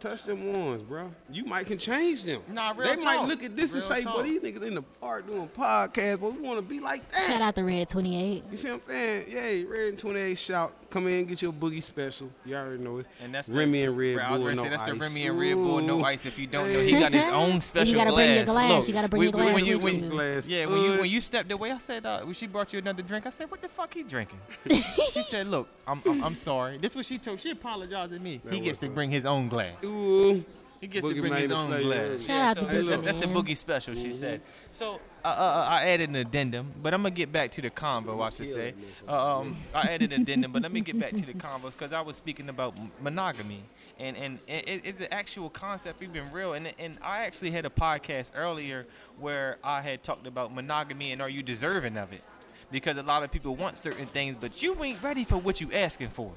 touch 0.00 0.24
them 0.24 0.52
ones, 0.52 0.82
bro. 0.82 1.12
You 1.30 1.44
might 1.44 1.66
can 1.66 1.78
change 1.78 2.22
them. 2.24 2.42
Nah, 2.48 2.72
real 2.76 2.94
They 2.94 3.02
might 3.04 3.26
look 3.26 3.42
at 3.42 3.56
this 3.56 3.72
and 3.74 3.82
say, 3.82 4.02
talk. 4.02 4.16
"But 4.16 4.24
these 4.24 4.40
niggas 4.40 4.62
in 4.62 4.74
the 4.74 4.82
park 4.82 5.26
doing 5.26 5.48
podcasts, 5.48 6.20
but 6.20 6.34
we 6.34 6.40
want 6.40 6.58
to 6.58 6.62
be 6.62 6.80
like 6.80 7.10
that." 7.10 7.26
Shout 7.26 7.42
out 7.42 7.54
to 7.56 7.64
Red 7.64 7.88
28. 7.88 8.44
You 8.50 8.56
see 8.56 8.70
what 8.70 8.82
I'm 8.82 8.88
saying? 8.88 9.24
Yeah, 9.28 9.68
Red 9.68 9.98
28 9.98 10.38
shout. 10.38 10.87
Come 10.90 11.06
in, 11.08 11.26
get 11.26 11.42
your 11.42 11.52
boogie 11.52 11.82
special. 11.82 12.30
You 12.46 12.54
already 12.56 12.82
know 12.82 12.96
it. 12.98 13.06
And 13.22 13.34
that's 13.34 13.50
Remy 13.50 13.80
the, 13.82 13.88
and 13.88 13.98
Red 13.98 14.18
I 14.20 14.32
was 14.32 14.40
gonna 14.40 14.54
no 14.54 14.62
say 14.62 14.68
that's 14.70 14.84
the. 14.86 14.94
Remy 14.94 15.26
and 15.26 15.38
Red 15.38 15.54
Bull, 15.54 15.80
no 15.82 16.02
ice. 16.02 16.24
If 16.24 16.38
you 16.38 16.46
don't 16.46 16.72
know, 16.72 16.80
he 16.80 16.92
got 16.92 17.12
his 17.12 17.24
own 17.24 17.60
special 17.60 17.94
gotta 17.94 18.14
bring 18.14 18.34
your 18.34 18.44
glass. 18.46 18.70
Look, 18.70 18.88
You 18.88 18.94
gotta 18.94 19.08
bring 19.08 19.20
we- 19.20 19.26
your 19.26 19.32
glass 19.32 19.54
when 19.54 19.66
you, 19.66 19.78
when, 19.78 20.04
you. 20.04 20.08
Glass. 20.10 20.48
Yeah, 20.48 20.64
when 20.64 20.82
you 20.82 20.92
Uh, 20.92 20.96
when 20.98 21.10
you 21.10 21.20
stepped 21.20 21.50
away, 21.52 21.72
I 21.72 21.78
said, 21.78 22.06
uh, 22.06 22.20
when 22.20 22.32
she 22.32 22.46
brought 22.46 22.72
you 22.72 22.78
another 22.78 23.02
drink, 23.02 23.26
I 23.26 23.30
said, 23.30 23.50
what 23.50 23.60
the 23.60 23.68
fuck 23.68 23.92
he 23.92 24.02
drinking? 24.02 24.38
she 24.70 25.22
said, 25.22 25.46
look, 25.48 25.68
I'm, 25.86 26.00
I'm 26.06 26.24
I'm 26.24 26.34
sorry. 26.34 26.78
This 26.78 26.92
is 26.92 26.96
what 26.96 27.04
she 27.06 27.18
told. 27.18 27.38
She 27.40 27.50
apologized 27.50 28.12
to 28.12 28.18
me. 28.18 28.40
That 28.44 28.54
he 28.54 28.60
gets 28.60 28.78
to 28.78 28.86
her. 28.86 28.92
bring 28.92 29.10
his 29.10 29.26
own 29.26 29.48
glass. 29.48 29.84
Ooh. 29.84 30.42
He 30.80 30.86
gets 30.86 31.04
Boogie 31.04 31.14
to 31.16 31.20
bring 31.22 31.32
his 31.34 31.50
own 31.50 31.68
flavor. 31.68 31.82
glass. 32.08 32.24
Shout 32.24 32.28
Yeah, 32.28 32.48
out 32.50 32.54
so 32.56 32.60
to 32.60 32.66
that's, 32.66 33.00
Boogie, 33.00 33.04
that's 33.04 33.18
the 33.18 33.26
boogie 33.26 33.56
special. 33.56 33.94
She 33.94 34.12
said. 34.12 34.40
So 34.70 35.00
uh, 35.24 35.28
uh, 35.28 35.30
uh, 35.30 35.66
I 35.68 35.88
added 35.88 36.08
an 36.10 36.16
addendum, 36.16 36.72
but 36.80 36.94
I'm 36.94 37.00
gonna 37.02 37.10
get 37.10 37.32
back 37.32 37.50
to 37.52 37.62
the 37.62 37.70
convo. 37.70 38.24
I 38.24 38.30
should 38.30 38.46
say. 38.48 38.74
Uh, 39.08 39.38
um, 39.38 39.56
I 39.74 39.88
added 39.88 40.12
an 40.12 40.22
addendum, 40.22 40.52
but 40.52 40.62
let 40.62 40.70
me 40.72 40.80
get 40.80 40.98
back 40.98 41.12
to 41.12 41.26
the 41.26 41.32
convos 41.34 41.72
because 41.72 41.92
I 41.92 42.00
was 42.00 42.16
speaking 42.16 42.48
about 42.48 42.76
monogamy, 43.02 43.64
and 43.98 44.16
and 44.16 44.38
it, 44.46 44.82
it's 44.84 45.00
an 45.00 45.08
actual 45.10 45.50
concept, 45.50 46.02
even 46.02 46.30
real. 46.30 46.52
And 46.52 46.72
and 46.78 46.98
I 47.02 47.24
actually 47.24 47.50
had 47.50 47.64
a 47.66 47.70
podcast 47.70 48.30
earlier 48.36 48.86
where 49.18 49.58
I 49.64 49.82
had 49.82 50.02
talked 50.04 50.26
about 50.28 50.54
monogamy 50.54 51.10
and 51.10 51.20
are 51.20 51.28
you 51.28 51.42
deserving 51.42 51.96
of 51.96 52.12
it? 52.12 52.22
Because 52.70 52.96
a 52.98 53.02
lot 53.02 53.22
of 53.24 53.30
people 53.32 53.56
want 53.56 53.78
certain 53.78 54.06
things, 54.06 54.36
but 54.38 54.62
you 54.62 54.80
ain't 54.84 55.02
ready 55.02 55.24
for 55.24 55.38
what 55.38 55.60
you 55.60 55.72
asking 55.72 56.10
for. 56.10 56.34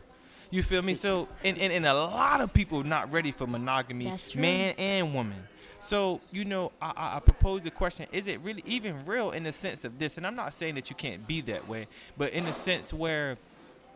You 0.51 0.61
feel 0.61 0.81
me? 0.81 0.93
So, 0.93 1.27
and, 1.43 1.57
and, 1.57 1.73
and 1.73 1.85
a 1.85 1.93
lot 1.93 2.41
of 2.41 2.53
people 2.53 2.83
not 2.83 3.11
ready 3.11 3.31
for 3.31 3.47
monogamy, 3.47 4.13
man 4.35 4.75
and 4.77 5.13
woman. 5.13 5.47
So, 5.79 6.21
you 6.31 6.45
know, 6.45 6.71
I, 6.79 7.15
I, 7.15 7.19
propose 7.21 7.63
the 7.63 7.71
question: 7.71 8.05
Is 8.11 8.27
it 8.27 8.39
really 8.41 8.61
even 8.67 9.03
real 9.05 9.31
in 9.31 9.43
the 9.43 9.51
sense 9.51 9.83
of 9.83 9.97
this? 9.97 10.17
And 10.17 10.27
I'm 10.27 10.35
not 10.35 10.53
saying 10.53 10.75
that 10.75 10.91
you 10.91 10.95
can't 10.95 11.25
be 11.25 11.41
that 11.41 11.67
way, 11.67 11.87
but 12.17 12.33
in 12.33 12.45
the 12.45 12.53
sense 12.53 12.93
where, 12.93 13.37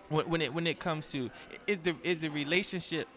when, 0.10 0.28
when 0.28 0.42
it 0.42 0.52
when 0.52 0.66
it 0.66 0.80
comes 0.80 1.10
to 1.12 1.30
is 1.68 1.78
the 1.80 1.96
is 2.04 2.22
the 2.22 2.30
relationship 2.30 3.08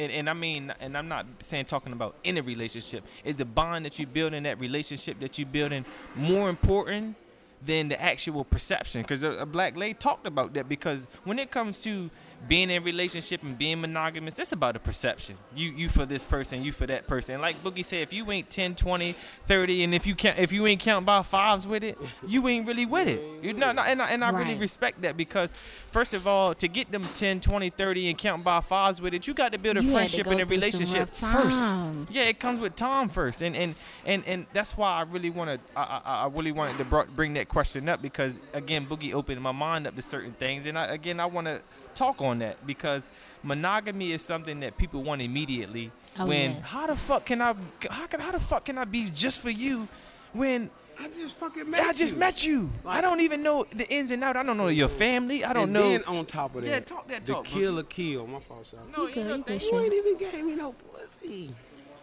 and, 0.00 0.10
and 0.12 0.30
I 0.30 0.32
mean, 0.32 0.72
and 0.80 0.96
I'm 0.96 1.08
not 1.08 1.26
saying 1.40 1.66
talking 1.66 1.92
about 1.92 2.16
in 2.24 2.38
a 2.38 2.42
relationship. 2.42 3.04
Is 3.22 3.36
the 3.36 3.44
bond 3.44 3.84
that 3.84 3.98
you 3.98 4.06
build 4.06 4.32
in 4.32 4.44
that 4.44 4.58
relationship 4.58 5.20
that 5.20 5.38
you 5.38 5.44
building 5.44 5.84
more 6.16 6.48
important 6.48 7.16
than 7.62 7.90
the 7.90 8.00
actual 8.00 8.44
perception? 8.44 9.02
Because 9.02 9.22
a, 9.22 9.32
a 9.32 9.46
black 9.46 9.76
lady 9.76 9.92
talked 9.92 10.26
about 10.26 10.54
that. 10.54 10.70
Because 10.70 11.06
when 11.24 11.38
it 11.38 11.50
comes 11.50 11.80
to 11.80 12.10
being 12.48 12.70
in 12.70 12.82
relationship 12.82 13.42
and 13.42 13.56
being 13.58 13.80
monogamous, 13.80 14.38
it's 14.38 14.52
about 14.52 14.74
a 14.76 14.78
perception. 14.78 15.36
You 15.54 15.70
you 15.70 15.88
for 15.88 16.06
this 16.06 16.24
person, 16.24 16.62
you 16.62 16.72
for 16.72 16.86
that 16.86 17.06
person. 17.06 17.34
And 17.34 17.42
like 17.42 17.62
Boogie 17.62 17.84
said, 17.84 18.00
if 18.00 18.12
you 18.12 18.30
ain't 18.30 18.48
10, 18.50 18.74
20, 18.76 19.12
30, 19.12 19.84
and 19.84 19.94
if 19.94 20.06
you 20.06 20.14
can't 20.14 20.38
if 20.38 20.50
you 20.52 20.66
ain't 20.66 20.80
count 20.80 21.04
by 21.06 21.22
fives 21.22 21.66
with 21.66 21.82
it, 21.84 21.98
you 22.26 22.46
ain't 22.48 22.66
really 22.66 22.86
with 22.86 23.08
it. 23.08 23.56
Not, 23.56 23.76
not- 23.76 23.86
and 23.88 24.00
I, 24.02 24.10
and 24.10 24.24
I 24.24 24.30
really 24.30 24.54
respect 24.56 25.02
that 25.02 25.16
because 25.16 25.54
first 25.88 26.14
of 26.14 26.26
all, 26.26 26.54
to 26.54 26.68
get 26.68 26.90
them 26.90 27.02
10, 27.14 27.40
20, 27.40 27.70
30 27.70 28.08
and 28.10 28.18
count 28.18 28.42
by 28.44 28.60
fives 28.60 29.00
with 29.00 29.14
it, 29.14 29.26
you 29.26 29.34
got 29.34 29.52
to 29.52 29.58
build 29.58 29.76
a 29.76 29.82
You 29.82 29.90
friendship 29.92 30.26
and 30.26 30.40
a 30.40 30.46
relationship 30.46 31.10
first. 31.10 31.72
Yeah, 32.10 32.22
it 32.24 32.38
comes 32.38 32.60
with 32.60 32.74
time 32.76 33.08
first, 33.08 33.42
and 33.42 33.54
and 33.54 33.74
and 34.06 34.24
and 34.26 34.46
that's 34.52 34.76
why 34.76 34.92
I 34.92 35.02
really 35.02 35.30
want 35.30 35.50
to. 35.50 35.78
I, 35.78 36.00
I 36.04 36.24
I 36.24 36.26
really 36.28 36.52
wanted 36.52 36.78
to 36.78 37.04
bring 37.14 37.34
that 37.34 37.48
question 37.48 37.88
up 37.88 38.00
because 38.02 38.38
again, 38.54 38.86
Boogie 38.86 39.12
opened 39.12 39.40
my 39.40 39.52
mind 39.52 39.86
up 39.86 39.94
to 39.96 40.02
certain 40.02 40.32
things, 40.32 40.66
and 40.66 40.78
I, 40.78 40.86
again, 40.86 41.20
I 41.20 41.26
want 41.26 41.46
to 41.46 41.60
talk 42.00 42.22
on 42.22 42.38
that 42.38 42.66
because 42.66 43.10
monogamy 43.42 44.12
is 44.12 44.22
something 44.22 44.60
that 44.60 44.78
people 44.78 45.02
want 45.02 45.20
immediately. 45.20 45.90
Oh, 46.18 46.26
when 46.26 46.52
yes. 46.52 46.64
how 46.66 46.86
the 46.86 46.96
fuck 46.96 47.26
can 47.26 47.40
I 47.42 47.54
how 47.90 48.06
can 48.06 48.20
how 48.20 48.32
the 48.32 48.40
fuck 48.40 48.64
can 48.64 48.78
I 48.78 48.84
be 48.84 49.10
just 49.10 49.40
for 49.40 49.50
you 49.50 49.86
when 50.32 50.70
I 50.98 51.08
just 51.08 51.34
fucking 51.34 51.70
met 51.70 51.80
I 51.80 51.92
just 51.92 52.14
you. 52.14 52.20
met 52.20 52.44
you? 52.46 52.70
I 52.86 53.00
don't 53.00 53.20
even 53.20 53.42
know 53.42 53.66
the 53.70 53.88
ins 53.88 54.10
and 54.10 54.22
out. 54.24 54.36
I 54.36 54.42
don't 54.42 54.56
know 54.56 54.68
your 54.68 54.88
family. 54.88 55.44
I 55.44 55.52
don't 55.52 55.64
and 55.64 55.72
know. 55.72 55.82
And 55.82 56.04
then 56.04 56.16
on 56.16 56.26
top 56.26 56.54
of 56.56 56.62
that, 56.62 56.68
Yeah, 56.70 56.80
talk 56.80 57.08
that 57.08 57.24
the 57.24 57.34
talk, 57.34 57.44
kill 57.44 57.78
or 57.78 57.84
kill. 57.84 58.26
My 58.26 58.40
fault, 58.40 58.66
Sean. 58.70 58.80
no, 58.96 59.02
You 59.02 59.08
you 59.08 59.14
good, 59.14 59.46
know 59.46 59.54
you. 59.54 59.70
You 59.72 59.80
ain't 59.80 59.94
even 59.94 60.16
gave 60.18 60.44
me 60.44 60.56
no 60.56 60.72
pussy. 60.72 61.54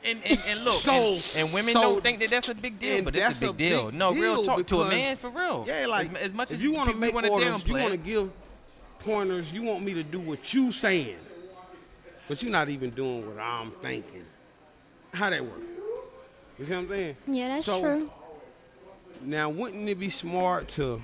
And, 0.04 0.24
and, 0.26 0.40
and 0.48 0.64
look, 0.64 0.74
So- 0.90 0.92
and, 0.92 1.22
and 1.38 1.54
women 1.54 1.74
so- 1.74 1.82
don't 1.82 2.04
think 2.04 2.22
that 2.22 2.30
that's 2.30 2.50
a 2.50 2.56
big 2.56 2.80
deal, 2.80 3.04
but 3.04 3.16
it's 3.16 3.28
that's 3.28 3.42
a 3.42 3.54
big 3.54 3.58
deal. 3.58 3.86
big 3.88 3.96
no, 4.00 4.14
real 4.14 4.36
deal 4.42 4.44
talk 4.44 4.66
to 4.66 4.82
a 4.82 4.90
man 4.90 5.16
for 5.18 5.30
real. 5.30 5.66
Yeah, 5.68 5.86
like 5.88 6.10
as, 6.16 6.30
as 6.30 6.34
much 6.34 6.52
as 6.52 6.64
you 6.64 6.74
want 6.74 6.90
to 6.90 6.96
make 6.96 7.14
wanna 7.14 7.30
orders, 7.30 7.68
you 7.68 7.74
want 7.74 7.92
to 7.92 7.98
give 7.98 8.32
pointers. 9.08 9.52
You 9.52 9.64
want 9.64 9.84
me 9.84 9.94
to 9.94 10.04
do 10.04 10.20
what 10.20 10.54
you 10.54 10.72
saying, 10.72 11.18
but 12.28 12.44
you're 12.44 12.52
not 12.52 12.68
even 12.70 12.90
doing 12.92 13.26
what 13.26 13.40
I'm 13.42 13.72
thinking. 13.82 14.26
How 15.14 15.30
that 15.30 15.42
work? 15.42 15.62
You 16.60 16.66
see 16.66 16.74
what 16.74 16.80
I'm 16.80 16.90
saying? 16.90 17.18
Yeah, 17.26 17.48
that's 17.48 17.66
So, 17.66 17.80
true. 17.80 18.12
Now, 19.22 19.50
wouldn't 19.50 19.88
it 19.88 19.96
be 19.98 20.10
smart 20.10 20.68
to, 20.70 21.02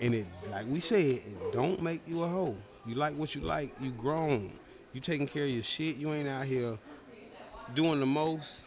and 0.00 0.14
it, 0.14 0.26
like 0.52 0.66
we 0.68 0.80
said, 0.80 1.00
it 1.04 1.52
don't 1.52 1.80
make 1.82 2.02
you 2.06 2.22
a 2.22 2.28
hoe. 2.28 2.54
You 2.86 2.94
like 2.94 3.14
what 3.16 3.34
you 3.34 3.40
like. 3.40 3.70
You 3.80 3.90
grown. 3.92 4.52
You 4.92 5.00
taking 5.00 5.26
care 5.26 5.44
of 5.44 5.50
your 5.50 5.62
shit. 5.62 5.96
You 5.96 6.12
ain't 6.12 6.28
out 6.28 6.44
here 6.44 6.78
doing 7.74 7.98
the 7.98 8.06
most. 8.06 8.62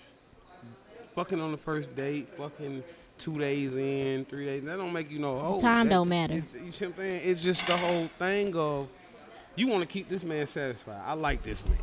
Fucking 1.16 1.40
on 1.40 1.52
the 1.52 1.58
first 1.58 1.96
date. 1.96 2.28
Fucking 2.38 2.84
two 3.20 3.38
days 3.38 3.76
in, 3.76 4.26
three 4.26 4.46
days. 4.46 4.64
That 4.64 4.78
don't 4.78 4.94
make 4.94 5.12
you 5.12 5.20
no 5.20 5.38
hoe. 5.38 5.60
time 5.62 5.88
That- 5.88 5.96
don't 5.96 6.10
matter. 6.10 6.36
it's- 6.36 6.62
You 6.66 6.72
see 6.72 6.86
what 6.86 6.96
I'm 6.96 6.98
saying? 7.02 7.22
It's 7.24 7.44
just 7.44 7.68
the 7.68 7.78
whole 7.78 8.10
thing 8.18 8.56
of 8.56 8.88
you 9.56 9.68
want 9.68 9.82
to 9.82 9.88
keep 9.88 10.10
this 10.10 10.24
man 10.24 10.48
satisfied. 10.48 11.02
I 11.06 11.14
like 11.14 11.44
this 11.44 11.64
man. 11.66 11.78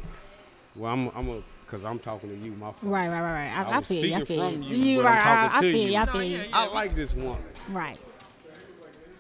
Well, 0.75 0.93
I'm, 0.93 1.09
I'm 1.15 1.29
a, 1.31 1.43
cause 1.67 1.85
I'm 1.85 1.99
talking 1.99 2.29
to 2.31 2.37
you, 2.37 2.53
my 2.53 2.67
fault. 2.73 2.77
Right, 2.83 3.09
right, 3.09 3.21
right, 3.21 3.33
right. 3.51 3.59
I, 3.67 3.71
I 3.71 3.77
I 3.79 3.83
feel 3.83 4.05
you. 4.05 4.15
I 4.17 4.25
feel 4.25 4.51
you. 4.53 4.59
you, 4.77 4.77
You 4.99 5.03
right. 5.03 5.25
I, 5.27 5.59
I 5.59 5.61
feel 5.61 5.75
you. 5.77 5.91
you. 5.93 5.97
I 5.97 6.07
feel 6.07 6.23
you. 6.23 6.45
I 6.53 6.67
like 6.67 6.95
this 6.95 7.15
woman. 7.15 7.43
Right. 7.71 7.99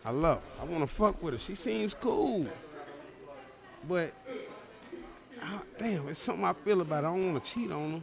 I 0.05 0.11
love. 0.11 0.40
Her. 0.57 0.62
I 0.62 0.64
want 0.66 0.80
to 0.82 0.86
fuck 0.86 1.22
with 1.22 1.34
her. 1.34 1.40
She 1.40 1.55
seems 1.55 1.95
cool. 1.95 2.47
But 3.88 4.12
ah, 5.43 5.61
damn, 5.78 6.09
it's 6.09 6.20
something 6.20 6.45
I 6.45 6.53
feel 6.53 6.80
about. 6.80 7.05
Her. 7.05 7.11
I 7.11 7.14
don't 7.16 7.32
want 7.32 7.45
to 7.45 7.51
cheat 7.53 7.70
on 7.72 7.93
her. 7.93 8.01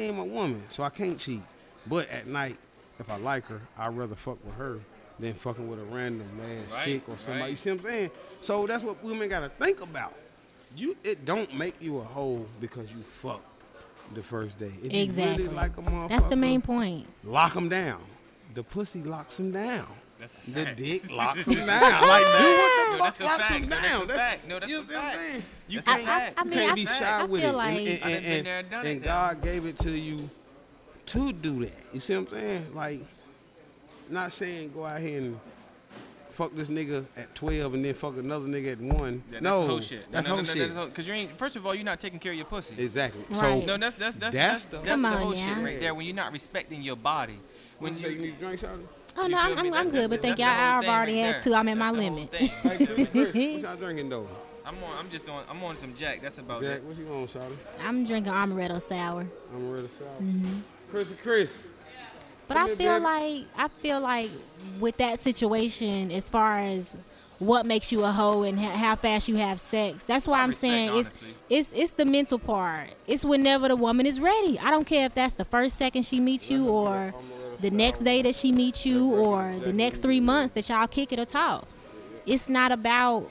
Ain't 0.00 0.16
my 0.16 0.22
woman, 0.22 0.62
so 0.68 0.82
I 0.82 0.90
can't 0.90 1.18
cheat. 1.18 1.42
But 1.86 2.08
at 2.10 2.26
night, 2.26 2.58
if 2.98 3.10
I 3.10 3.16
like 3.18 3.44
her, 3.46 3.60
I'd 3.78 3.96
rather 3.96 4.14
fuck 4.14 4.38
with 4.44 4.54
her 4.56 4.78
than 5.18 5.34
fucking 5.34 5.68
with 5.68 5.78
a 5.80 5.84
random 5.84 6.26
ass 6.42 6.72
Right, 6.72 6.84
chick 6.84 7.08
or 7.08 7.16
somebody. 7.18 7.40
right. 7.40 7.50
You 7.50 7.56
see 7.56 7.70
what 7.70 7.78
I'm 7.80 7.84
saying? 7.86 8.10
So 8.42 8.66
that's 8.66 8.84
what 8.84 9.02
women 9.02 9.28
gotta 9.28 9.48
think 9.48 9.80
about. 9.82 10.14
You, 10.74 10.94
it 11.04 11.24
don't 11.24 11.54
make 11.56 11.74
you 11.80 11.98
a 11.98 12.02
hoe 12.02 12.44
because 12.60 12.90
you 12.90 13.02
fuck 13.22 13.40
the 14.14 14.22
first 14.22 14.58
day. 14.58 14.70
If 14.82 14.92
Exactly. 14.92 15.44
you 15.44 15.48
really 15.50 15.56
like 15.56 15.76
a 15.78 15.82
motherfucker, 15.82 16.08
That's 16.10 16.24
the 16.26 16.36
main 16.36 16.60
point. 16.60 17.06
Lock 17.24 17.54
them 17.54 17.68
down. 17.68 18.00
The 18.54 18.62
pussy 18.62 19.02
locks 19.02 19.36
them 19.36 19.52
down. 19.52 19.86
That's 20.18 20.46
a 20.48 20.50
The 20.50 20.64
dick 20.74 21.10
locks 21.16 21.44
them 21.46 21.54
down. 21.54 21.66
Like, 21.66 22.02
do 22.02 22.02
what 22.02 22.02
the 22.02 22.98
No, 22.98 22.98
fuck 22.98 22.98
that's 23.00 23.20
a 23.20 23.24
locks 23.24 23.36
fact. 23.48 23.52
him 23.52 23.68
No, 23.68 23.76
that's 23.76 23.88
down. 23.88 24.02
a 24.02 24.08
fact. 24.14 24.48
No, 24.48 24.58
that's 24.60 24.70
you 24.72 24.78
a 24.78 24.80
know 24.80 24.86
what 24.86 24.96
I'm 24.96 25.12
fact. 25.18 25.42
You 25.68 25.76
That's 25.80 25.88
can't, 25.88 26.04
fact. 26.04 26.38
I 26.40 26.44
you 26.44 26.50
mean, 26.50 26.58
can't 26.60 26.74
be 26.76 26.86
shy 26.86 27.04
I 27.20 27.24
with 27.24 27.42
it. 27.42 27.52
like- 27.52 28.04
and 28.86 29.02
God 29.02 29.42
gave 29.42 29.66
it 29.66 29.76
to 29.80 29.90
you 29.90 30.28
to 31.06 31.32
do 31.32 31.64
that. 31.64 31.72
You 31.92 32.00
see 32.00 32.16
what 32.16 32.32
I'm 32.32 32.38
saying? 32.38 32.74
Like, 32.74 33.00
not 34.08 34.32
saying 34.32 34.72
go 34.74 34.84
out 34.84 35.00
here 35.00 35.18
and 35.20 35.40
fuck 36.30 36.54
this 36.54 36.68
nigga 36.68 37.04
at 37.16 37.34
12 37.34 37.74
and 37.74 37.84
then 37.84 37.94
fuck 37.94 38.16
another 38.16 38.46
nigga 38.46 38.72
at 38.72 38.80
1. 38.80 38.90
Yeah, 38.90 39.32
that's 39.32 39.42
no, 39.42 39.66
whole 39.66 39.80
shit. 39.80 40.10
That's 40.12 40.24
no, 40.26 40.30
no, 40.30 40.34
whole 40.36 40.44
no, 40.44 40.54
shit. 40.54 40.74
no, 40.74 40.86
Because 40.86 41.08
you 41.08 41.14
ain't. 41.14 41.38
First 41.38 41.56
of 41.56 41.66
all, 41.66 41.74
you're 41.74 41.84
not 41.84 41.98
taking 42.00 42.18
care 42.18 42.32
of 42.32 42.36
your 42.38 42.46
pussy. 42.46 42.74
Exactly. 42.78 43.22
Right. 43.28 43.36
So, 43.36 43.60
no, 43.60 43.76
that's 43.76 43.96
that's 43.96 44.16
that's 44.16 44.34
That's 44.34 44.34
that's, 44.34 44.64
the- 44.64 44.78
that's 44.78 45.02
the 45.02 45.08
on 45.08 45.16
whole 45.18 45.30
now. 45.30 45.36
shit 45.36 45.58
right 45.58 45.80
there. 45.80 45.94
When 45.94 46.06
you're 46.06 46.14
not 46.14 46.32
respecting 46.32 46.82
your 46.82 46.96
body. 46.96 47.38
When 47.78 47.92
when 47.94 48.00
you 48.02 48.06
say 48.06 48.12
you 48.12 48.16
you, 48.16 48.22
need 48.22 48.38
to 48.38 48.44
drink 48.44 48.60
something? 48.60 48.88
Oh 49.18 49.22
you 49.24 49.28
no, 49.30 49.38
I'm. 49.38 49.58
I'm, 49.58 49.74
I'm 49.74 49.90
good, 49.90 50.10
but 50.10 50.20
thank 50.22 50.38
y'all. 50.38 50.48
I've 50.48 50.84
already 50.86 51.14
right 51.22 51.34
had 51.34 51.42
two. 51.42 51.54
I'm 51.54 51.68
at 51.68 51.76
my 51.76 51.90
That's 51.92 51.96
the 51.96 52.02
whole 52.08 52.14
limit. 52.16 52.30
thing. 52.32 52.48
Hey, 52.48 52.86
Chris, 52.86 53.32
Chris, 53.32 53.62
what 53.62 53.62
y'all 53.70 53.76
drinking 53.76 54.08
though? 54.10 54.28
I'm 54.64 54.74
on. 54.82 54.90
I'm 54.98 55.10
just 55.10 55.28
on. 55.28 55.44
I'm 55.48 55.62
on 55.64 55.76
some 55.76 55.94
Jack. 55.94 56.20
That's 56.22 56.38
about 56.38 56.60
Jack, 56.60 56.70
it. 56.70 56.74
Jack, 56.74 56.84
what 56.84 56.96
you 56.98 57.08
on, 57.14 57.26
Shawty? 57.28 57.56
I'm 57.82 58.04
drinking 58.04 58.32
amaretto 58.32 58.80
sour. 58.82 59.26
I'm 59.54 59.70
ready 59.70 59.86
to 59.86 59.92
sour. 59.92 60.06
Mm-hmm. 60.20 60.60
Chris, 60.90 61.08
Chris. 61.22 61.50
But 62.48 62.56
I 62.56 62.74
feel 62.76 63.00
like 63.00 63.44
I 63.56 63.68
feel 63.68 64.00
like 64.00 64.30
with 64.78 64.96
that 64.98 65.20
situation, 65.20 66.12
as 66.12 66.28
far 66.28 66.58
as 66.58 66.96
what 67.38 67.66
makes 67.66 67.92
you 67.92 68.02
a 68.04 68.10
hoe 68.10 68.44
and 68.44 68.58
ha- 68.58 68.70
how 68.70 68.94
fast 68.94 69.28
you 69.28 69.36
have 69.36 69.60
sex, 69.60 70.04
that's 70.04 70.26
why 70.26 70.38
I 70.38 70.42
I'm 70.42 70.50
respect, 70.50 70.72
saying 70.72 70.96
it's 70.96 71.20
it's 71.50 71.72
it's 71.72 71.92
the 71.92 72.04
mental 72.04 72.38
part. 72.38 72.90
It's 73.06 73.24
whenever 73.24 73.68
the 73.68 73.76
woman 73.76 74.06
is 74.06 74.20
ready. 74.20 74.58
I 74.60 74.70
don't 74.70 74.86
care 74.86 75.06
if 75.06 75.14
that's 75.14 75.34
the 75.34 75.44
first 75.44 75.76
second 75.76 76.04
she 76.04 76.20
meets 76.20 76.48
you 76.50 76.68
or 76.68 77.12
the 77.60 77.70
next 77.70 78.04
day 78.04 78.22
that 78.22 78.34
she 78.34 78.52
meets 78.52 78.86
you 78.86 79.12
or 79.12 79.54
the 79.62 79.72
next 79.72 80.00
three 80.02 80.20
months 80.20 80.52
that 80.52 80.68
y'all 80.68 80.86
kick 80.86 81.12
it 81.12 81.18
or 81.18 81.24
talk. 81.24 81.66
It's 82.26 82.48
not 82.48 82.70
about 82.70 83.28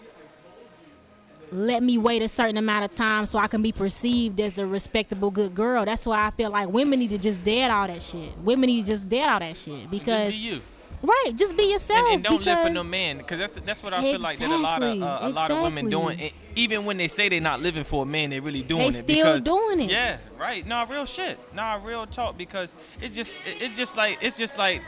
let 1.52 1.84
me 1.84 1.98
wait 1.98 2.22
a 2.22 2.28
certain 2.28 2.58
amount 2.58 2.86
of 2.86 2.91
time 2.91 3.26
so 3.26 3.38
I 3.39 3.48
can 3.48 3.62
be 3.62 3.72
perceived 3.72 4.39
as 4.39 4.58
a 4.58 4.66
respectable 4.66 5.32
good 5.32 5.56
girl. 5.56 5.86
That's 5.86 6.06
why 6.06 6.26
I 6.26 6.32
feel 6.32 6.50
like 6.52 6.70
women 6.70 7.00
need 7.00 7.10
to 7.12 7.18
just 7.18 7.43
dead 7.46 7.72
all 7.72 7.88
that 7.88 8.02
shit. 8.02 8.38
Women 8.39 8.68
need 8.68 8.86
to 8.86 8.91
just 8.91 9.08
dead 9.10 9.30
all 9.30 9.39
that 9.39 9.56
shit 9.56 9.89
because 9.91 10.34
just 10.34 10.38
be 10.39 10.43
you. 10.43 10.62
right, 11.04 11.32
just 11.36 11.56
be 11.58 11.64
yourself. 11.72 12.00
And, 12.06 12.16
and 12.16 12.24
don't 12.24 12.43
live 12.43 12.60
for 12.62 12.70
no 12.70 12.84
man, 12.84 13.18
because 13.18 13.38
that's 13.39 13.60
that's 13.60 13.84
what 13.84 13.93
I 13.93 14.02
feel 14.02 14.20
like 14.20 14.38
that 14.39 14.50
a 14.50 14.58
lot 14.58 14.82
of 14.84 14.89
uh, 15.02 15.06
a 15.06 15.30
Exactly, 15.30 15.32
lot 15.34 15.52
of 15.52 15.62
women 15.62 15.89
doing. 15.89 16.20
And 16.20 16.32
even 16.56 16.86
when 16.86 16.98
they 16.98 17.08
say 17.08 17.30
they're 17.30 17.39
not 17.41 17.62
living 17.62 17.84
for 17.84 18.04
a 18.04 18.06
man, 18.06 18.30
they 18.32 18.39
really 18.39 18.62
doing 18.64 18.82
They 18.84 18.88
it. 18.89 18.93
still 18.93 19.06
because, 19.39 19.43
doing 19.43 19.82
it. 19.82 19.91
Yeah, 19.91 20.18
right. 20.39 20.66
Nah, 20.66 20.86
real 20.89 21.06
shit. 21.06 21.38
Nah, 21.56 21.80
real 21.84 22.06
talk. 22.06 22.38
Because 22.38 22.74
it's 23.02 23.16
just 23.16 23.36
it's 23.46 23.78
just 23.78 23.96
like 23.98 24.18
it's 24.22 24.38
just 24.38 24.58
like. 24.58 24.82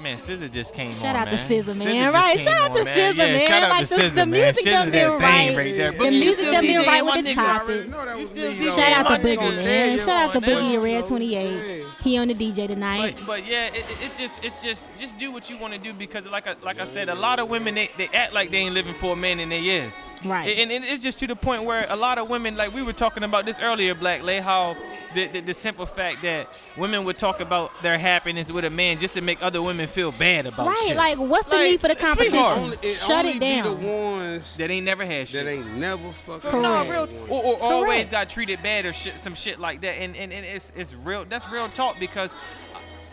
Man, 0.00 0.16
SZA 0.16 0.50
just 0.50 0.74
came 0.74 0.92
Shout 0.92 1.14
on, 1.14 1.22
out 1.22 1.28
man. 1.28 1.36
to 1.36 1.42
SZA, 1.42 1.76
man. 1.76 2.04
just 2.12 2.14
Right, 2.14 2.36
came 2.36 2.46
shout 2.46 2.54
out 2.60 2.70
on, 2.70 2.76
to 2.78 2.84
man. 2.84 2.96
SZA, 3.14 3.16
yeah, 3.16 3.24
man. 3.24 3.40
Shout 3.40 3.62
out 3.62 3.70
Like, 3.70 3.88
to 3.88 3.94
the- 3.94 4.00
SZA, 4.02 4.14
the 4.14 4.26
man. 4.26 4.30
music 4.30 4.64
SZA 4.64 4.70
done 4.72 4.90
that 4.90 4.92
been 4.92 5.10
right. 5.10 5.56
right 5.56 5.74
there. 5.76 5.92
The 5.92 5.98
Boogie, 5.98 6.04
you 6.12 6.20
music 6.20 6.34
still 6.34 6.52
done 6.52 6.62
been 6.62 6.80
DJing, 6.82 6.86
right 6.86 7.04
with 7.04 7.14
the 7.26 7.30
nigga. 7.30 7.34
topic. 7.34 7.68
already 7.68 7.90
know 7.90 8.04
that 8.06 8.18
was 8.18 8.28
still 8.30 8.50
me, 8.50 8.56
DJ, 8.56 8.64
though. 8.66 8.76
Shout 8.76 8.92
out 8.92 9.04
my 9.04 9.18
to. 9.18 9.24
Boogie, 9.26 9.56
man. 9.56 9.98
Shout 9.98 10.08
out 10.08 10.32
to 10.32 10.40
man. 10.40 10.50
Boogie 10.50 10.82
Red 10.82 11.06
28. 11.06 11.84
He 12.02 12.16
on 12.16 12.28
the 12.28 12.34
DJ 12.34 12.66
tonight. 12.66 13.14
But, 13.18 13.26
but 13.26 13.46
yeah, 13.46 13.66
it, 13.66 13.76
it- 13.76 13.84
it's 14.02 14.18
just 14.18 14.42
it's 14.44 14.62
just 14.62 14.98
just 14.98 15.18
do 15.18 15.30
what 15.30 15.50
you 15.50 15.58
want 15.58 15.74
to 15.74 15.78
do 15.78 15.92
because 15.92 16.24
like 16.26 16.46
I, 16.46 16.54
like 16.64 16.80
I 16.80 16.84
said, 16.86 17.08
a 17.10 17.14
lot 17.14 17.38
of 17.38 17.50
women 17.50 17.74
they, 17.74 17.90
they 17.98 18.08
act 18.08 18.32
like 18.32 18.48
they 18.50 18.58
ain't 18.58 18.74
living 18.74 18.94
for 18.94 19.12
a 19.12 19.16
man 19.16 19.38
and 19.38 19.52
they 19.52 19.60
is. 19.60 20.14
Right. 20.24 20.56
And, 20.58 20.72
and 20.72 20.82
it's 20.84 21.02
just 21.02 21.18
to 21.20 21.26
the 21.26 21.36
point 21.36 21.64
where 21.64 21.84
a 21.90 21.96
lot 21.96 22.16
of 22.18 22.30
women 22.30 22.56
like 22.56 22.72
we 22.74 22.82
were 22.82 22.94
talking 22.94 23.22
about 23.22 23.44
this 23.44 23.60
earlier, 23.60 23.94
Black 23.94 24.22
Lay, 24.22 24.40
how 24.40 24.76
the, 25.14 25.26
the 25.26 25.40
the 25.40 25.54
simple 25.54 25.86
fact 25.86 26.22
that 26.22 26.46
women 26.76 27.04
would 27.04 27.16
talk 27.18 27.40
about 27.40 27.70
their 27.82 27.98
happiness 27.98 28.50
with 28.52 28.64
a 28.64 28.70
man 28.70 28.98
just 28.98 29.14
to 29.14 29.20
make 29.20 29.42
other 29.42 29.60
women 29.62 29.86
feel 29.86 30.12
bad 30.12 30.46
about 30.46 30.68
Right, 30.68 30.84
shit. 30.88 30.96
like 30.96 31.18
what's 31.18 31.46
the 31.46 31.56
Like, 31.56 31.70
need 31.70 31.80
for 31.80 31.88
the 31.88 31.96
competition? 31.96 32.38
Only, 32.38 32.76
it 32.82 32.94
Shut 32.94 33.24
only 33.24 33.32
it 33.36 33.40
be 33.40 33.60
the 33.60 33.72
ones 33.72 34.56
that 34.56 34.70
ain't 34.70 34.84
never 34.86 35.04
had 35.04 35.28
shit. 35.28 35.44
that 35.44 35.50
ain't 35.50 35.74
never 35.76 36.10
fucking. 36.12 36.50
So, 36.50 36.60
no, 36.60 36.88
real, 36.90 37.08
or, 37.28 37.44
or 37.44 37.62
always 37.62 38.08
got 38.08 38.30
treated 38.30 38.62
bad 38.62 38.86
or 38.86 38.92
shit, 38.92 39.18
some 39.18 39.34
shit 39.34 39.58
like 39.58 39.80
that, 39.82 39.96
and 40.00 40.14
and, 40.16 40.32
and 40.32 40.44
it's 40.46 40.70
it's 40.76 40.94
real. 40.94 41.24
That's 41.24 41.50
real 41.50 41.68
talk 41.68 41.98
because 41.98 42.34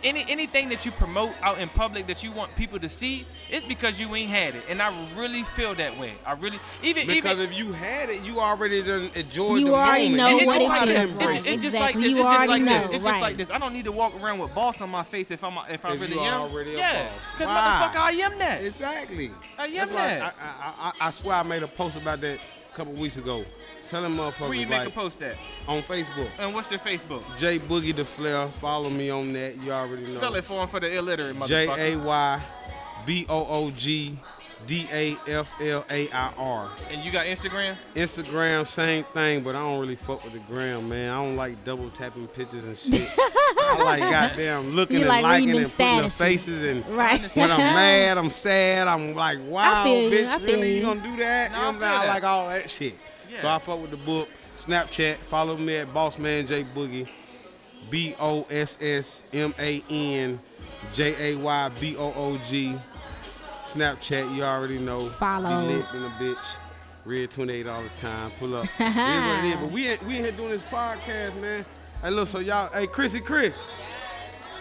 any 0.04 0.26
anything 0.30 0.70
that 0.70 0.86
you 0.86 0.92
promote 0.92 1.32
out 1.42 1.58
in 1.60 1.70
public 1.70 2.08
that 2.08 2.24
you 2.24 2.32
want 2.32 2.56
people 2.56 2.80
to 2.80 2.88
see, 2.90 3.26
it's 3.50 3.66
because 3.66 4.00
you 4.00 4.14
ain't 4.16 4.30
had 4.30 4.56
it, 4.56 4.64
and 4.70 4.82
I 4.82 4.94
really 5.16 5.44
feel 5.44 5.74
that 5.76 5.98
way. 6.00 6.14
I 6.26 6.34
really 6.34 6.60
even 6.84 7.08
Because 7.08 7.40
even. 7.40 7.52
if 7.52 7.58
you 7.58 7.72
had 7.74 8.10
it, 8.10 8.24
you 8.24 8.40
already 8.40 8.82
done 8.84 9.10
enjoyed 9.16 9.60
You 9.60 9.68
the 9.68 9.74
already 9.74 10.10
moment. 10.10 10.18
know 10.18 10.30
You 10.30 10.40
it- 10.42 10.46
what 10.48 10.56
it's 10.58 10.66
know 10.66 10.72
it 10.72 10.74
how 10.74 10.80
like 10.86 10.90
is, 10.90 10.96
this. 11.02 11.12
embrace 11.12 11.28
right. 11.28 11.38
It's, 11.38 11.48
it. 11.48 11.54
it's 11.54 11.64
just 11.64 11.76
like 11.80 11.94
this. 11.96 12.04
You 12.04 12.10
It's 12.10 12.18
just 12.18 12.28
already 12.28 12.48
like 12.48 12.62
this. 12.62 12.86
know, 12.88 12.92
It's 12.94 13.06
just 13.06 13.20
like 13.22 13.38
this. 13.38 13.52
I 13.52 13.58
don't 13.58 13.74
need 13.74 13.84
to 13.86 13.92
walk 13.92 14.22
around 14.22 14.40
with 14.40 14.54
boss 14.56 14.82
on 14.82 14.90
my 14.90 15.04
face 15.04 15.32
if 15.32 15.44
I'm 15.44 15.58
if 15.70 15.84
I 15.86 15.94
If 15.94 16.02
really 16.02 16.14
you 16.14 16.20
am. 16.22 16.42
already 16.42 16.72
yeah, 16.72 17.04
because 17.34 17.48
Why? 17.48 17.90
motherfucker, 17.94 18.02
I 18.02 18.12
am 18.12 18.38
that. 18.40 18.64
Exactly. 18.64 19.32
I 19.58 19.66
am 19.68 19.74
That's 19.76 19.92
that. 19.92 20.22
I, 20.22 20.26
I, 20.46 20.92
I, 21.02 21.08
I 21.08 21.12
swear 21.12 21.36
I 21.38 21.44
made 21.44 21.64
a 21.64 21.68
post 21.68 21.98
about 21.98 22.22
that 22.22 22.40
a 22.72 22.76
couple 22.76 22.94
weeks 22.94 23.18
ago. 23.18 23.44
Tell 23.90 24.02
them 24.02 24.16
motherfuckers 24.16 24.50
Where 24.50 24.54
you 24.54 24.68
make 24.68 24.80
like 24.80 24.88
a 24.90 24.92
post 24.92 25.22
at? 25.22 25.36
on 25.68 25.82
Facebook. 25.82 26.30
And 26.40 26.54
what's 26.54 26.70
your 26.72 26.80
Facebook? 26.80 27.24
J 27.38 27.60
Boogie 27.60 27.96
the 27.96 28.06
Flair. 28.06 28.48
Follow 28.48 28.90
me 28.90 29.10
on 29.10 29.34
that. 29.34 29.62
You 29.62 29.72
already 29.72 30.02
know. 30.04 30.08
Spell 30.10 30.36
it 30.36 30.44
for 30.44 30.62
him 30.62 30.68
for 30.68 30.80
the 30.80 30.96
illiterate 30.98 31.36
J 31.48 31.68
motherfucker. 31.68 31.78
A 32.02 32.06
Y 32.06 32.42
B 33.06 33.26
O 33.30 33.48
O 33.50 33.72
G 33.72 34.18
D 34.68 34.86
A 34.92 35.16
F 35.28 35.50
L 35.62 35.86
A 35.90 36.10
I 36.12 36.34
R. 36.38 36.70
And 36.92 37.04
you 37.06 37.12
got 37.12 37.26
Instagram? 37.28 37.76
Instagram, 37.96 38.68
same 38.68 39.04
thing, 39.06 39.42
but 39.44 39.56
I 39.56 39.60
don't 39.60 39.80
really 39.80 39.96
fuck 39.96 40.24
with 40.24 40.34
the 40.34 40.40
gram, 40.54 40.90
man. 40.90 41.12
I 41.12 41.18
don't 41.18 41.36
like 41.38 41.64
double 41.64 41.90
tapping 41.92 42.28
pictures 42.28 42.68
and 42.68 42.78
shit. 42.78 43.10
I 43.18 43.78
like 43.84 44.00
goddamn 44.02 44.70
looking 44.70 44.98
You 44.98 45.02
and 45.04 45.10
like 45.10 45.24
liking 45.24 45.48
reading 45.50 45.62
and 45.64 45.74
putting 45.74 46.02
the 46.04 46.10
faces 46.10 46.66
and 46.66 46.86
Right. 46.90 47.22
when 47.36 47.52
I'm 47.52 47.58
mad, 47.76 48.18
I'm 48.18 48.30
sad. 48.32 48.88
I'm 48.88 49.14
like, 49.14 49.38
wow, 49.46 49.84
feel 49.86 50.10
you, 50.12 50.18
bitch, 50.18 50.28
I 50.28 50.38
feel 50.40 50.48
really? 50.56 50.72
You 50.72 50.78
you. 50.78 50.82
gonna 50.84 51.02
do 51.02 51.16
that? 51.18 51.52
No, 51.52 51.58
you 51.58 51.62
know 51.62 51.68
I 51.68 51.68
what 51.68 51.68
I'm 51.68 51.74
feel 51.76 51.82
saying? 51.88 52.02
I 52.02 52.08
like 52.14 52.24
all 52.24 52.50
that 52.50 52.70
shit. 52.70 53.00
So 53.38 53.48
I 53.48 53.60
fuck 53.60 53.82
with 53.82 53.92
the 53.92 53.98
book. 53.98 54.28
Snapchat, 54.58 55.16
follow 55.16 55.56
me 55.58 55.78
at 55.78 55.88
Bossman 55.90 56.48
J 56.48 56.62
Boogie. 56.64 57.08
B 57.92 58.16
O 58.20 58.46
S 58.50 58.78
S 58.82 59.22
M 59.32 59.54
A 59.60 59.82
N 59.90 60.40
J 60.94 61.34
A 61.34 61.38
Y 61.38 61.70
B 61.80 61.96
O 61.98 62.14
O 62.16 62.42
G. 62.50 62.76
Snapchat, 63.62 64.36
you 64.36 64.44
already 64.44 64.80
know. 64.80 65.00
Follow. 65.00 65.68
Be 65.68 65.74
lit 65.76 65.86
in 65.94 66.04
a 66.04 66.10
bitch. 66.10 66.58
Red 67.06 67.32
28 67.32 67.68
all 67.68 67.84
the 67.84 67.90
time. 67.90 68.32
Pull 68.40 68.56
up. 68.56 68.66
it 68.80 68.88
is 68.88 68.96
what 68.96 69.46
it 69.46 69.46
is. 69.46 69.56
But 69.56 69.72
we 69.72 69.88
ain't, 69.88 70.04
we 70.06 70.16
ain't 70.16 70.26
here 70.26 70.32
doing 70.34 70.50
this 70.50 70.64
podcast, 70.64 71.40
man. 71.40 71.64
Hey, 72.02 72.10
look, 72.10 72.28
so 72.28 72.40
y'all, 72.40 72.70
hey, 72.74 72.88
Chrissy 72.88 73.20
Chris. 73.20 73.58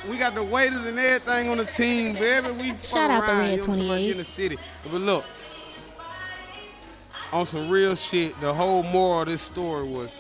We 0.09 0.19
got 0.19 0.35
the 0.35 0.45
waiters 0.45 0.85
and 0.85 0.99
everything 0.99 1.49
on 1.49 1.59
the 1.59 1.65
team, 1.65 2.15
baby. 2.15 2.51
We 2.53 2.77
Shout 2.79 3.11
out 3.11 3.25
to 3.25 3.31
around, 3.33 3.39
Red 3.41 3.59
know 3.59 3.67
what 3.67 3.77
28. 3.87 4.11
in 4.13 4.17
the 4.19 4.25
city. 4.25 4.59
But 4.85 5.01
look, 5.01 5.25
on 7.33 7.47
some 7.47 7.69
real 7.69 7.95
shit, 7.95 8.39
the 8.41 8.53
whole 8.53 8.83
moral 8.83 9.23
of 9.23 9.29
this 9.29 9.43
story 9.43 9.89
was 9.89 10.19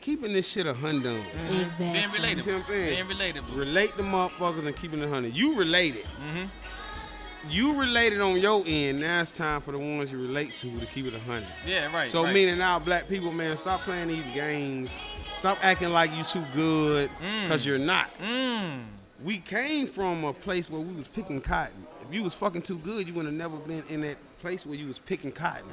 keeping 0.00 0.32
this 0.32 0.48
shit 0.48 0.66
a 0.66 0.74
hundred. 0.74 1.20
Exactly. 1.26 1.90
Being 1.90 2.04
Exactly. 2.04 2.30
You 2.30 2.40
see 2.40 2.52
what 2.52 2.62
I'm 2.62 2.68
saying? 2.68 3.06
Being 3.08 3.18
relatable. 3.18 3.56
Relate 3.56 3.96
the 3.96 4.02
motherfuckers 4.02 4.66
and 4.66 4.76
keeping 4.76 5.02
it 5.02 5.08
hundred. 5.08 5.34
You 5.34 5.54
related. 5.56 6.04
Mm-hmm. 6.04 6.46
You 7.50 7.78
related 7.80 8.20
on 8.20 8.40
your 8.40 8.62
end. 8.66 9.00
Now 9.00 9.20
it's 9.20 9.30
time 9.30 9.60
for 9.60 9.72
the 9.72 9.78
ones 9.78 10.10
you 10.10 10.18
relate 10.18 10.52
to 10.54 10.70
to 10.78 10.86
keep 10.86 11.06
it 11.06 11.14
a 11.14 11.20
hundred. 11.20 11.46
Yeah, 11.66 11.94
right. 11.94 12.10
So 12.10 12.24
right. 12.24 12.34
meaning 12.34 12.58
now, 12.58 12.78
black 12.78 13.08
people, 13.08 13.32
man, 13.32 13.56
stop 13.58 13.80
playing 13.82 14.08
these 14.08 14.24
games. 14.32 14.90
Stop 15.38 15.58
acting 15.62 15.90
like 15.90 16.10
you 16.16 16.24
too 16.24 16.42
good, 16.54 17.10
cause 17.46 17.66
you're 17.66 17.78
not. 17.78 18.08
Mm. 18.18 18.80
We 19.22 19.38
came 19.38 19.86
from 19.86 20.24
a 20.24 20.32
place 20.32 20.70
where 20.70 20.80
we 20.80 20.94
was 20.94 21.08
picking 21.08 21.40
cotton. 21.40 21.86
If 22.08 22.14
you 22.14 22.22
was 22.22 22.34
fucking 22.34 22.62
too 22.62 22.78
good, 22.78 23.06
you 23.06 23.14
would 23.14 23.26
have 23.26 23.34
never 23.34 23.56
been 23.58 23.82
in 23.90 24.00
that 24.02 24.16
place 24.40 24.66
where 24.66 24.76
you 24.76 24.86
was 24.86 24.98
picking 24.98 25.32
cotton. 25.32 25.66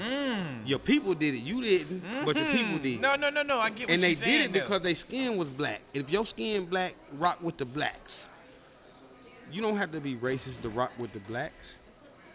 Your 0.65 0.79
people 0.79 1.13
did 1.13 1.33
it. 1.33 1.39
You 1.39 1.61
didn't, 1.61 2.03
but 2.25 2.35
your 2.35 2.47
people 2.47 2.77
did. 2.79 2.99
Mm. 2.99 3.01
No, 3.01 3.15
no, 3.15 3.29
no, 3.29 3.43
no. 3.43 3.59
I 3.59 3.69
get 3.69 3.87
what 3.87 3.93
and 3.93 4.01
they 4.01 4.15
did 4.15 4.41
it 4.41 4.53
though. 4.53 4.59
because 4.59 4.81
their 4.81 4.95
skin 4.95 5.37
was 5.37 5.49
black. 5.49 5.81
If 5.93 6.09
your 6.09 6.25
skin 6.25 6.65
black, 6.65 6.95
rock 7.13 7.41
with 7.41 7.57
the 7.57 7.65
blacks. 7.65 8.29
You 9.51 9.61
don't 9.61 9.77
have 9.77 9.91
to 9.91 10.01
be 10.01 10.15
racist 10.15 10.61
to 10.63 10.69
rock 10.69 10.91
with 10.97 11.11
the 11.11 11.19
blacks. 11.19 11.77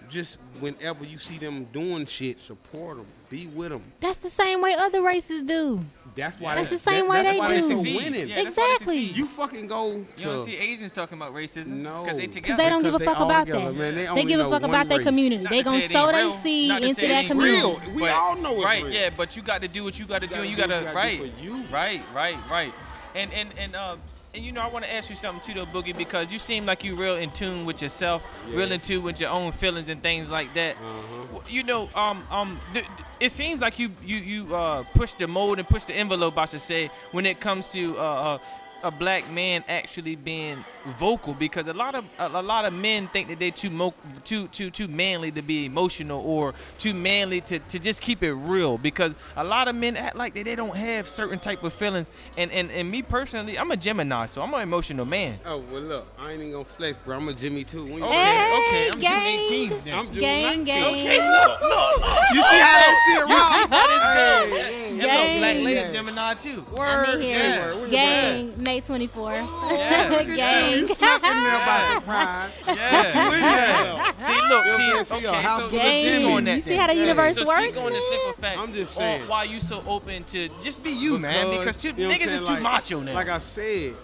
Just 0.09 0.39
whenever 0.61 1.05
you 1.05 1.19
see 1.19 1.37
them 1.37 1.65
doing 1.73 2.07
shit, 2.07 2.39
support 2.39 2.97
them. 2.97 3.07
Be 3.29 3.47
with 3.49 3.69
them. 3.69 3.83
That's 4.01 4.17
the 4.17 4.31
same 4.31 4.63
way 4.63 4.75
other 4.75 5.03
races 5.03 5.43
do. 5.43 5.81
That's 6.15 6.41
why. 6.41 6.55
That's 6.55 6.71
they, 6.71 6.77
the 6.77 6.81
same 6.81 7.01
that- 7.03 7.09
way 7.11 7.23
that's 7.23 7.37
they 7.37 7.39
why 7.39 7.55
do. 7.57 7.61
so 7.61 7.69
Succeed. 7.77 7.97
winning. 7.97 8.29
Yeah, 8.29 8.43
that's 8.43 8.57
why 8.57 8.65
they 8.67 8.73
Exactly. 8.75 9.01
You 9.21 9.27
fucking 9.29 9.67
go 9.67 9.93
You 9.97 10.07
don't 10.25 10.39
see 10.39 10.57
Asians 10.57 10.93
talking 10.93 11.19
about 11.19 11.35
racism 11.35 11.73
No. 11.83 12.05
because 12.05 12.19
they 12.19 12.27
Because 12.27 12.57
they 12.57 12.71
don't 12.71 12.83
give 12.83 12.95
a 12.95 12.99
fuck 12.99 13.19
about 13.21 13.47
together, 13.47 13.67
that. 13.67 13.75
man. 13.77 13.95
They 13.97 14.07
They, 14.07 14.25
give 14.25 14.41
a 14.41 14.49
fuck 14.49 14.63
about 14.63 14.89
their 14.89 15.03
community. 15.03 15.43
Not 15.43 15.51
They 15.51 15.59
to 15.59 15.65
gonna 15.65 15.81
say 15.83 15.89
sow 15.89 16.05
ain't 16.07 16.13
their 16.15 16.33
seed 16.33 16.83
into 16.85 17.07
that 17.07 17.27
community. 17.27 17.59
real. 17.61 17.81
We 17.95 18.01
But- 18.01 18.11
all 18.13 18.37
know 18.37 18.55
it's 18.57 18.65
right, 18.65 18.83
real. 18.85 18.93
yeah, 18.95 19.11
but 19.15 19.37
you 19.37 19.43
got 19.43 19.61
to 19.61 19.69
do 19.69 19.85
what 19.85 19.99
you 19.99 20.07
got 20.07 20.23
to 20.23 20.27
do. 20.27 20.43
You 20.43 20.57
got 20.57 20.71
to 20.71 20.91
right, 20.95 21.21
do 21.21 21.31
for 21.31 21.41
you. 21.43 21.65
right, 21.71 22.01
right, 22.15 22.39
right. 22.51 22.73
And 23.15 23.31
and 23.35 23.51
and 23.59 23.77
uh, 23.77 23.97
and 24.39 24.47
you 24.47 24.53
know, 24.53 24.61
I 24.61 24.68
want 24.68 24.84
to 24.84 24.95
ask 24.95 25.11
you 25.11 25.16
something 25.16 25.43
too, 25.43 25.59
though, 25.59 25.66
Boogie, 25.66 25.97
because 25.97 26.32
you 26.32 26.39
seem 26.39 26.64
like 26.64 26.84
you 26.84 26.95
real 26.95 27.16
in 27.16 27.32
tune 27.32 27.66
with 27.66 27.82
yourself, 27.82 28.24
real 28.49 28.70
in 28.70 28.78
tune 28.80 29.03
with 29.03 29.20
your 29.20 29.30
own 29.30 29.51
feelings 29.51 29.89
and 29.89 30.01
things 30.01 30.30
like 30.30 30.55
that. 30.55 30.76
Uh-huh. 30.76 31.41
You 31.49 31.64
know, 31.64 31.89
um, 31.97 32.24
um, 32.30 32.61
th- 32.72 32.86
it 33.18 33.30
seems 33.30 33.61
like 33.61 33.80
you 33.80 33.91
you 34.01 34.16
you 34.16 34.55
uh 34.55 34.84
push 34.95 35.12
the 35.14 35.26
mold 35.26 35.59
and 35.59 35.68
push 35.68 35.84
the 35.84 35.95
envelope, 35.95 36.39
I 36.39 36.45
should 36.45 36.61
say, 36.61 36.89
when 37.11 37.26
it 37.26 37.41
comes 37.41 37.72
to 37.72 37.99
uh. 37.99 38.03
uh 38.03 38.39
a 38.85 38.91
black 38.91 39.29
man 39.33 39.64
actually 39.68 40.14
being 40.14 40.64
vocal 40.99 41.35
because 41.35 41.66
a 41.66 41.72
lot 41.74 41.95
of 41.95 42.05
a, 42.18 42.26
a 42.29 42.43
lot 42.43 42.64
of 42.64 42.72
men 42.72 43.09
think 43.09 43.29
that 43.29 43.39
they're 43.39 43.51
too 43.51 43.70
mo- 43.70 43.93
too 44.24 44.47
too 44.49 44.70
too 44.70 44.87
manly 44.89 45.31
to 45.33 45.43
be 45.43 45.64
emotional 45.64 46.20
or 46.24 46.55
too 46.79 46.95
manly 46.95 47.41
to, 47.41 47.59
to 47.59 47.79
just 47.79 48.01
keep 48.01 48.22
it 48.22 48.33
real 48.35 48.79
because 48.79 49.14
a 49.37 49.43
lot 49.45 49.66
of 49.68 49.74
men 49.74 49.97
act 49.97 50.14
like 50.16 50.33
that 50.35 50.45
they 50.45 50.55
don't 50.55 50.76
have 50.76 51.09
certain 51.09 51.39
type 51.41 51.62
of 51.64 51.72
feelings 51.72 52.09
and, 52.37 52.51
and 52.53 52.70
and 52.70 52.89
me 52.91 53.03
personally 53.03 53.59
I'm 53.59 53.70
a 53.72 53.76
Gemini 53.76 54.26
so 54.26 54.43
I'm 54.43 54.55
an 54.55 54.62
emotional 54.62 55.05
man. 55.05 55.39
Oh 55.45 55.62
well, 55.72 55.83
look, 55.83 56.07
I 56.18 56.33
ain't 56.33 56.41
even 56.41 56.53
gonna 56.53 56.64
flex, 56.64 56.97
bro. 57.05 57.16
I'm 57.16 57.29
a 57.29 57.35
Jimmy 57.35 57.64
too. 57.64 57.85
When 57.85 58.03
Okay, 58.03 58.14
Hey, 58.14 58.66
okay, 58.68 58.91
I'm 58.93 59.01
gang. 59.01 59.39
June 59.49 59.70
18th. 59.70 59.85
Then. 59.85 59.99
I'm 59.99 60.07
June 60.12 60.20
Gang, 60.20 60.61
19th. 60.61 60.66
gang. 60.66 60.85
Okay, 60.95 61.18
look, 61.31 61.61
look, 61.61 61.99
look. 62.01 62.22
You 62.33 62.43
see 62.43 62.61
how 62.61 62.79
that 62.79 62.95
shit 63.05 63.24
rock? 63.29 63.70
how 63.70 63.87
this 63.89 64.05
Hey, 64.09 64.51
goes. 64.51 64.79
And 64.89 64.99
look, 64.99 65.39
Black 65.39 65.55
Gang. 65.57 65.64
Lady 65.64 65.93
Gemini 65.93 66.35
too. 66.35 66.64
I'm 66.70 66.76
Word, 66.76 67.09
in 67.16 67.22
here. 67.22 67.70
yeah. 67.89 67.89
Gang, 67.91 68.64
May 68.69 68.81
24. 68.83 69.33
Yeah. 69.33 69.41
Look 70.11 70.29
at. 70.29 70.37
Gang. 70.37 70.79
You 70.81 70.89
snuck 70.89 71.25
in 71.25 71.43
there 71.43 71.59
by 71.59 71.95
surprise. 71.95 72.51
Yeah. 72.69 74.12
See, 74.19 74.35
look, 74.49 74.66
what 74.66 74.81
I'm 74.81 75.05
see. 75.05 75.05
See, 75.05 75.27
okay, 75.27 75.43
so 75.43 75.61
just 75.61 75.73
Gang. 75.73 76.27
on 76.27 76.45
that 76.45 76.57
You 76.57 76.61
see 76.61 76.75
how 76.77 76.87
the 76.89 76.95
Yeah. 76.95 77.01
universe 77.01 77.37
so 77.37 77.47
works, 77.47 77.61
speak 77.62 77.77
on 77.79 77.85
the 77.85 77.91
man? 77.93 78.03
simple 78.03 78.33
fact. 78.35 78.59
I'm 78.61 78.75
just 78.75 78.97
on 78.99 79.01
saying. 79.03 79.23
Why 79.23 79.45
you 79.45 79.61
so 79.61 79.83
open 79.87 80.23
to 80.25 80.49
just 80.61 80.85
be 80.85 80.91
you, 80.91 81.19
man? 81.19 81.59
Because 81.59 81.79
too, 81.79 81.93
you 81.97 82.09
know 82.09 82.14
niggas 82.14 82.27
is 82.27 82.29
saying? 82.29 82.47
too 82.47 82.53
Like- 82.53 82.62
macho 82.62 83.01
now. 83.01 83.14
Like 83.14 83.31
I 83.31 83.39
said, 83.39 83.95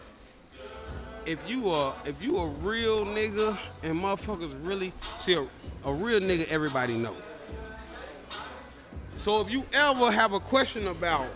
if 1.27 1.39
you 1.47 1.69
are 1.69 1.93
if 2.07 2.23
you 2.23 2.39
a 2.39 2.47
real 2.49 3.05
nigga 3.05 3.59
and 3.83 4.01
motherfuckers 4.01 4.67
really 4.67 4.95
see 5.19 5.35
a, 5.35 5.43
a 5.87 5.93
real 5.93 6.21
nigga, 6.21 6.49
everybody 6.51 6.95
know. 6.95 7.15
So 9.11 9.43
if 9.43 9.51
you 9.53 9.63
ever 9.75 10.11
have 10.11 10.33
a 10.33 10.41
question 10.41 10.87
about 10.87 11.29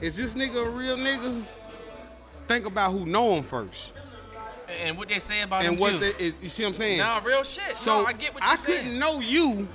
is 0.00 0.16
this 0.16 0.34
nigga 0.34 0.66
a 0.66 0.70
real 0.70 0.96
nigga, 0.96 1.44
think 2.52 2.66
about 2.66 2.92
who 2.92 3.06
know 3.06 3.36
him 3.36 3.44
first 3.44 3.90
and 4.80 4.96
what 4.96 5.08
they 5.08 5.18
say 5.18 5.42
about 5.42 5.64
and 5.64 5.74
him 5.74 5.80
what 5.80 5.92
too. 5.92 5.98
they, 5.98 6.24
is, 6.24 6.34
you 6.42 6.48
see 6.48 6.62
what 6.64 6.70
I'm 6.70 6.74
saying. 6.74 6.98
Nah, 6.98 7.20
real 7.24 7.44
shit. 7.44 7.76
So 7.76 8.00
no, 8.02 8.06
I 8.06 8.12
get 8.12 8.34
what 8.34 8.42
you're 8.42 8.52
I 8.52 8.56
saying. 8.56 8.78
couldn't 8.84 8.98
know 8.98 9.20
you, 9.20 9.68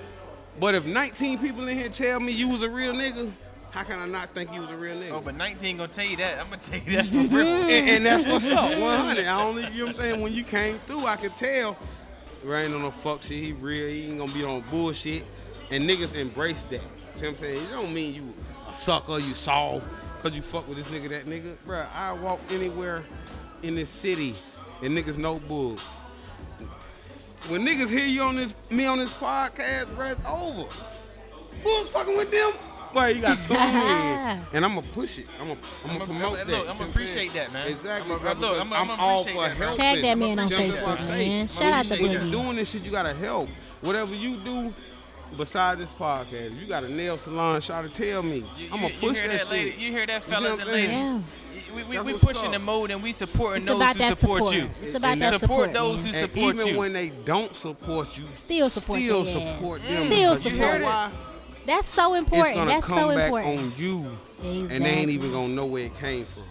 but 0.59 0.75
if 0.75 0.85
19 0.85 1.39
people 1.39 1.67
in 1.67 1.77
here 1.77 1.89
tell 1.89 2.19
me 2.19 2.31
you 2.31 2.49
was 2.49 2.63
a 2.63 2.69
real 2.69 2.93
nigga, 2.93 3.31
how 3.71 3.83
can 3.83 3.99
I 3.99 4.07
not 4.07 4.29
think 4.29 4.53
you 4.53 4.61
was 4.61 4.69
a 4.71 4.75
real 4.75 4.95
nigga? 4.95 5.11
Oh, 5.11 5.21
but 5.23 5.35
19 5.35 5.77
gonna 5.77 5.87
tell 5.89 6.05
you 6.05 6.17
that. 6.17 6.39
I'm 6.39 6.45
gonna 6.45 6.57
tell 6.57 6.79
you 6.79 6.97
that 6.97 7.05
for 7.29 7.35
real. 7.35 7.47
and, 7.47 7.89
and 7.89 8.05
that's 8.05 8.25
what's 8.25 8.49
up. 8.49 8.79
100. 8.79 9.25
I 9.25 9.41
only, 9.41 9.63
you 9.67 9.79
know 9.79 9.85
what 9.85 9.89
I'm 9.89 9.93
saying? 9.95 10.21
When 10.21 10.33
you 10.33 10.43
came 10.43 10.77
through, 10.77 11.05
I 11.05 11.15
could 11.15 11.35
tell. 11.35 11.77
Ray 12.45 12.65
ain't 12.65 12.73
on 12.73 12.81
no 12.81 12.91
fuck 12.91 13.21
shit. 13.23 13.31
He 13.43 13.51
real. 13.53 13.87
He 13.87 14.07
ain't 14.09 14.19
gonna 14.19 14.31
be 14.33 14.43
on 14.43 14.61
bullshit. 14.71 15.23
And 15.69 15.87
niggas 15.87 16.15
embrace 16.15 16.65
that. 16.65 16.81
See 16.81 17.25
what 17.25 17.29
I'm 17.29 17.35
saying? 17.35 17.57
It 17.57 17.71
don't 17.71 17.93
mean 17.93 18.13
you 18.15 18.33
a 18.69 18.73
sucker, 18.73 19.13
you 19.19 19.33
soft, 19.33 19.85
cause 20.21 20.33
you 20.33 20.41
fuck 20.41 20.67
with 20.67 20.77
this 20.77 20.91
nigga, 20.91 21.09
that 21.09 21.25
nigga. 21.25 21.55
Bruh, 21.65 21.87
I 21.95 22.13
walk 22.21 22.39
anywhere 22.51 23.03
in 23.63 23.75
this 23.75 23.89
city 23.89 24.35
and 24.83 24.95
niggas 24.97 25.17
know 25.17 25.39
bull. 25.47 25.77
When 27.49 27.65
niggas 27.65 27.89
hear 27.89 28.05
you 28.05 28.21
on 28.23 28.35
this, 28.35 28.53
me 28.71 28.85
on 28.85 28.99
this 28.99 29.13
podcast, 29.17 29.85
bruh, 29.95 30.11
it's 30.11 30.29
over. 30.29 30.63
Bull 31.63 31.85
fucking 31.85 32.17
with 32.17 32.29
them. 32.31 32.51
Boy, 32.93 33.07
you 33.09 33.21
got 33.21 33.37
two 33.43 33.53
in. 33.53 34.55
And 34.55 34.65
I'm 34.65 34.75
gonna 34.75 34.81
push 34.93 35.17
it. 35.19 35.27
I'm 35.39 35.47
gonna, 35.49 35.59
I'm 35.85 35.91
gonna 35.91 35.95
I'ma- 35.95 36.05
promote 36.05 36.37
look, 36.39 36.47
that. 36.47 36.53
I'ma 36.55 36.63
See 36.63 36.67
what 36.67 36.81
I'm 36.81 36.89
appreciate 36.89 37.31
that, 37.33 37.53
man. 37.53 37.67
Exactly. 37.67 38.13
I'ma- 38.15 38.33
bro, 38.33 38.33
look, 38.49 38.59
I'ma- 38.61 38.75
I'm 38.75 38.91
I'ma 38.91 38.95
all 39.03 39.23
for 39.23 39.33
that, 39.33 39.57
helping. 39.57 39.77
Tag 39.77 40.01
that 40.01 40.17
man 40.17 40.39
on 40.39 40.47
See 40.49 40.55
what 40.55 40.61
I'm 40.63 40.69
saying? 40.69 40.71
Facebook, 40.71 40.79
That's 40.79 40.81
what 40.81 40.89
I 40.89 41.17
say. 41.17 41.27
man. 41.29 41.47
Shout 41.47 41.73
out 41.73 41.85
to 41.85 42.01
When 42.01 42.11
you're 42.11 42.31
doing 42.31 42.55
this 42.57 42.69
shit, 42.71 42.83
you 42.83 42.91
gotta 42.91 43.13
help. 43.13 43.49
Whatever 43.81 44.15
you 44.15 44.37
do, 44.37 44.73
besides 45.35 45.81
this 45.81 45.89
podcast, 45.91 46.51
if 46.53 46.61
you 46.61 46.67
got 46.67 46.83
a 46.83 46.89
nail 46.89 47.17
salon, 47.17 47.59
try 47.61 47.81
to 47.81 47.89
tell 47.89 48.23
me. 48.23 48.43
You, 48.57 48.69
I'm 48.71 48.81
gonna 48.81 48.93
push 48.99 49.17
that, 49.19 49.27
that, 49.29 49.49
lady, 49.49 49.71
shit. 49.71 49.79
You 49.79 49.91
hear 49.91 50.05
that, 50.05 50.23
see 50.23 50.31
fellas 50.31 50.51
what 50.51 50.59
and 50.61 50.69
ladies? 50.69 50.89
Yeah. 50.91 51.21
We, 51.75 51.83
we, 51.83 51.95
That's 51.95 52.05
we 52.05 52.13
pushing 52.13 52.45
up. 52.47 52.51
the 52.53 52.59
mode 52.59 52.91
and 52.91 53.03
we 53.03 53.11
supporting 53.11 53.57
It's 53.57 53.65
those 53.65 53.75
about 53.81 53.95
who 53.95 53.99
that 54.03 54.17
support, 54.17 54.45
support. 54.45 54.55
you. 54.55 54.69
It's 54.79 54.95
about 54.95 55.11
And 55.13 55.21
that 55.23 55.31
that- 55.31 55.39
support, 55.41 55.73
those 55.73 56.03
man. 56.05 56.13
who 56.13 56.19
And 56.19 56.31
support 56.33 56.55
even 56.55 56.67
you. 56.67 56.77
when 56.79 56.93
they 56.93 57.09
don't 57.25 57.55
support 57.55 58.15
you, 58.17 58.23
Still 58.23 58.69
support 58.69 58.99
them. 58.99 59.05
still 59.07 59.23
their 59.23 59.37
ass. 59.47 59.55
support 59.57 59.81
them. 59.81 60.05
Still 60.07 60.35
because 60.35 60.45
you 60.45 60.51
know 60.51 60.57
support. 60.65 60.81
why? 60.83 61.11
That's 61.65 61.87
so 61.87 62.13
It's 62.13 62.23
important. 62.23 62.55
gonna 62.55 62.71
That's 62.71 62.85
come 62.87 62.99
so 62.99 63.15
back 63.15 63.25
important. 63.25 63.59
on 63.59 63.73
you, 63.77 64.11
and 64.43 64.85
they 64.85 64.89
ain't 64.89 65.09
even 65.09 65.31
gonna 65.31 65.49
know 65.53 65.65
where 65.65 65.83
it 65.85 65.97
came 65.97 66.23
from. 66.23 66.43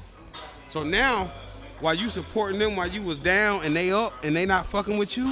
So 0.69 0.83
now, 0.83 1.31
while 1.81 1.95
you 1.95 2.09
supporting 2.09 2.59
them, 2.59 2.77
while 2.77 2.89
you 2.89 3.01
was 3.03 3.21
down 3.21 3.61
and 3.65 3.75
they 3.75 3.93
up 3.93 4.13
and 4.25 4.37
they 4.37 4.45
not 4.45 4.67
fucking 4.67 4.99
with 4.99 5.17
you, 5.17 5.25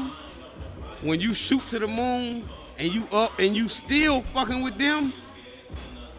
when 1.03 1.20
you 1.20 1.34
shoot 1.34 1.61
to 1.68 1.78
the 1.78 1.86
moon 1.88 2.42
and 2.79 2.93
you 2.93 3.07
up 3.12 3.39
and 3.39 3.55
you 3.57 3.68
still 3.68 4.20
fucking 4.20 4.62
with 4.62 4.77
them, 4.79 5.12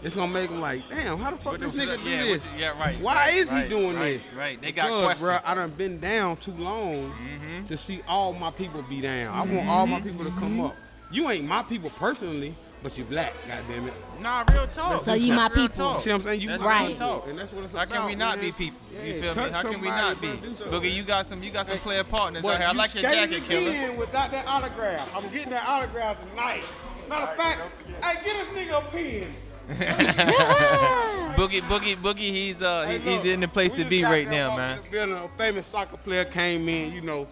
it's 0.04 0.16
gonna 0.16 0.32
make 0.34 0.50
them 0.50 0.62
like, 0.62 0.88
damn, 0.90 1.18
how 1.18 1.32
the 1.32 1.38
fuck 1.38 1.54
What 1.54 1.62
this 1.62 1.74
nigga 1.74 1.96
fuck- 1.96 2.04
do 2.04 2.10
yeah, 2.10 2.24
this? 2.24 2.46
what 2.46 2.60
yeah, 2.60 2.80
right, 2.80 3.00
Why 3.02 3.16
right, 3.16 3.34
is 3.36 3.52
he 3.52 3.68
doing 3.70 3.96
right, 3.96 4.22
this? 4.24 4.34
right. 4.38 4.62
They 4.62 4.72
got 4.72 4.86
because, 4.88 5.06
questions. 5.06 5.30
bruh, 5.30 5.42
I 5.46 5.56
done 5.56 5.72
been 5.72 6.00
down 6.00 6.38
too 6.38 6.52
long 6.52 7.12
Mm-hmm. 7.12 7.66
to 7.66 7.78
see 7.78 8.02
all 8.08 8.34
my 8.34 8.52
people 8.52 8.82
be 8.84 9.02
down. 9.02 9.34
I 9.34 9.42
want 9.52 9.68
all 9.68 9.88
my 9.88 10.00
people 10.02 10.24
to 10.26 10.32
come 10.32 10.58
Mm-hmm. 10.58 10.66
up. 10.66 10.76
You 11.12 11.30
ain't 11.30 11.46
my 11.46 11.62
people 11.64 11.90
personally, 11.92 12.56
but 12.84 12.98
you 12.98 13.04
black, 13.06 13.34
goddamn 13.48 13.88
it. 13.88 13.94
Nah, 14.22 14.44
real 14.52 14.68
talk. 14.68 15.02
So 15.02 15.14
you 15.14 15.36
That's 15.36 15.38
my 15.38 15.48
real 15.56 15.68
people. 15.70 15.92
talk. 15.94 16.02
See 16.02 16.10
what 16.12 16.16
I'm 16.22 16.22
saying? 16.28 16.42
You 16.42 16.48
That's 16.50 16.62
my 16.64 16.68
Right. 16.68 16.80
real 16.82 16.92
people, 16.92 17.08
talk. 17.20 17.28
and 17.30 17.40
that's 17.40 17.54
what 17.54 17.64
it's 17.64 17.74
How 17.74 17.84
about. 17.84 17.96
can 17.98 18.06
we 18.08 18.16
not 18.16 18.38
man. 18.38 18.46
be 18.46 18.52
people? 18.52 18.80
Yeah, 18.94 19.04
You 19.04 19.22
feel 19.22 19.36
me? 19.44 19.52
How 19.52 19.62
can 19.62 19.82
we 19.82 19.88
not 19.88 20.22
be? 20.22 20.28
bro, 20.28 20.36
do 20.38 20.46
something. 20.56 20.68
Boogie, 20.82 20.94
you 20.94 21.04
got 21.04 21.26
some 21.28 21.44
you 21.44 21.52
got 21.52 21.68
some 21.68 21.78
player 21.80 22.04
partners 22.04 22.42
But 22.44 22.54
out 22.54 22.58
here. 22.60 22.68
I 22.68 22.72
like 22.72 22.96
your 22.96 23.04
skated 23.10 23.32
jacket, 23.44 23.48
killer. 23.48 23.72
in 23.92 23.98
without 24.00 24.32
that 24.32 24.48
autograph. 24.48 25.16
I'm 25.16 25.30
getting 25.32 25.52
that 25.52 25.68
autograph 25.70 26.20
tonight. 26.30 26.74
Matter 27.08 27.24
of 27.32 27.36
fact, 27.38 27.62
hey, 28.04 28.26
get 28.26 28.56
this 28.56 28.68
nigga 28.68 28.80
a 28.80 28.92
pen. 28.92 29.36
Boogie, 31.36 31.62
Boogie, 31.62 31.98
Boogie, 31.98 32.18
he's 32.32 32.62
uh 32.62 32.86
Hey, 32.86 33.00
he- 33.00 33.10
he's 33.12 33.24
look, 33.24 33.26
in 33.26 33.40
the 33.42 33.48
place 33.48 33.74
to 33.74 33.84
be 33.86 34.04
right 34.04 34.28
now, 34.30 34.56
man. 34.56 34.80
building, 34.92 35.16
A 35.16 35.28
famous 35.38 35.68
soccer 35.68 35.98
player 35.98 36.24
came 36.26 36.68
in, 36.70 36.94
you 36.94 37.02
know. 37.02 37.28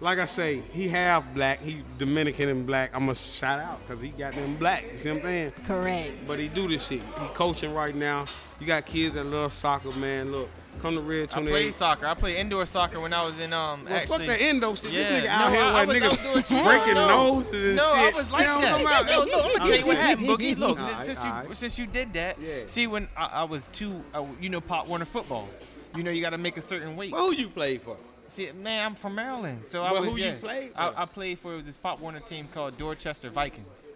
Like 0.00 0.20
I 0.20 0.26
say, 0.26 0.62
he 0.72 0.86
half 0.86 1.34
black, 1.34 1.60
he 1.60 1.82
Dominican 1.98 2.48
and 2.48 2.64
black. 2.64 2.94
I'm 2.94 3.00
gonna 3.06 3.16
shout 3.16 3.58
out 3.58 3.80
because 3.84 4.00
he 4.00 4.10
got 4.10 4.32
them 4.32 4.54
black. 4.54 4.84
You 4.92 4.98
see 4.98 5.08
what 5.10 5.18
I'm 5.18 5.24
saying? 5.24 5.52
Correct. 5.66 6.26
But 6.28 6.38
he 6.38 6.46
do 6.46 6.68
this 6.68 6.86
shit. 6.86 7.00
He 7.00 7.26
coaching 7.34 7.74
right 7.74 7.94
now. 7.94 8.24
You 8.60 8.66
got 8.68 8.86
kids 8.86 9.14
that 9.14 9.24
love 9.24 9.52
soccer, 9.52 9.90
man. 9.98 10.30
Look, 10.30 10.50
come 10.80 10.94
to 10.94 11.00
Red 11.00 11.30
28. 11.30 11.50
I 11.50 11.52
played 11.52 11.74
soccer. 11.74 12.06
I 12.06 12.14
played 12.14 12.36
indoor 12.36 12.64
soccer 12.66 13.00
when 13.00 13.12
I 13.12 13.24
was 13.24 13.40
in 13.40 13.52
um 13.52 13.84
Well, 13.84 13.92
actually. 13.94 14.26
fuck 14.28 14.38
the 14.38 14.44
endo 14.44 14.74
shit. 14.74 14.92
Yeah, 14.92 15.08
this 15.08 15.22
nigga 15.22 15.24
no, 15.24 15.30
out 15.32 15.52
here 15.52 15.62
I- 15.62 15.66
I 15.66 15.70
like 15.72 15.88
was- 15.88 15.96
niggas 16.18 16.64
breaking 16.64 16.94
no. 16.94 17.08
noses 17.08 17.64
and 17.64 17.76
no, 17.76 17.82
shit. 17.94 18.14
I 18.14 18.16
was 18.16 18.30
like 18.30 18.40
You 18.40 18.46
know 18.46 18.60
that. 18.60 18.70
talking 18.70 18.84
No, 18.84 18.90
about? 19.00 19.06
no, 19.06 19.22
I'm 19.22 19.28
gonna 19.58 19.58
tell 19.70 19.78
you 19.80 19.86
what 19.86 19.96
happened, 19.96 20.28
Boogie. 20.28 20.56
Look, 20.58 20.78
Alright, 20.78 21.06
since 21.06 21.18
you 21.24 21.30
alright. 21.30 21.56
since 21.56 21.76
you 21.78 21.86
did 21.88 22.12
that, 22.12 22.36
Yeah. 22.40 22.54
see 22.66 22.86
when 22.86 23.08
I, 23.16 23.26
I 23.26 23.42
was 23.44 23.66
too, 23.72 24.00
uh, 24.14 24.24
you 24.40 24.48
know, 24.48 24.60
Pop 24.60 24.86
Warner 24.86 25.04
football. 25.06 25.48
You 25.96 26.04
know, 26.04 26.10
you 26.12 26.20
got 26.20 26.30
to 26.30 26.38
make 26.38 26.56
a 26.56 26.62
certain 26.62 26.96
weight. 26.96 27.10
Well, 27.12 27.26
who 27.30 27.34
you 27.34 27.48
played 27.48 27.82
for? 27.82 27.96
See, 28.28 28.50
man, 28.52 28.84
I'm 28.86 28.94
from 28.94 29.14
Maryland, 29.14 29.64
so 29.64 29.82
I 29.82 29.92
was. 29.92 30.04
who 30.04 30.16
you 30.16 30.32
played 30.34 30.72
I, 30.76 30.90
for? 30.92 30.98
I 31.00 31.04
played 31.06 31.38
for 31.38 31.54
it 31.54 31.56
was 31.56 31.66
this 31.66 31.78
Pop 31.78 32.00
Warner 32.00 32.20
team 32.20 32.46
called 32.52 32.76
Dorchester 32.78 33.30
Vikings. 33.30 33.88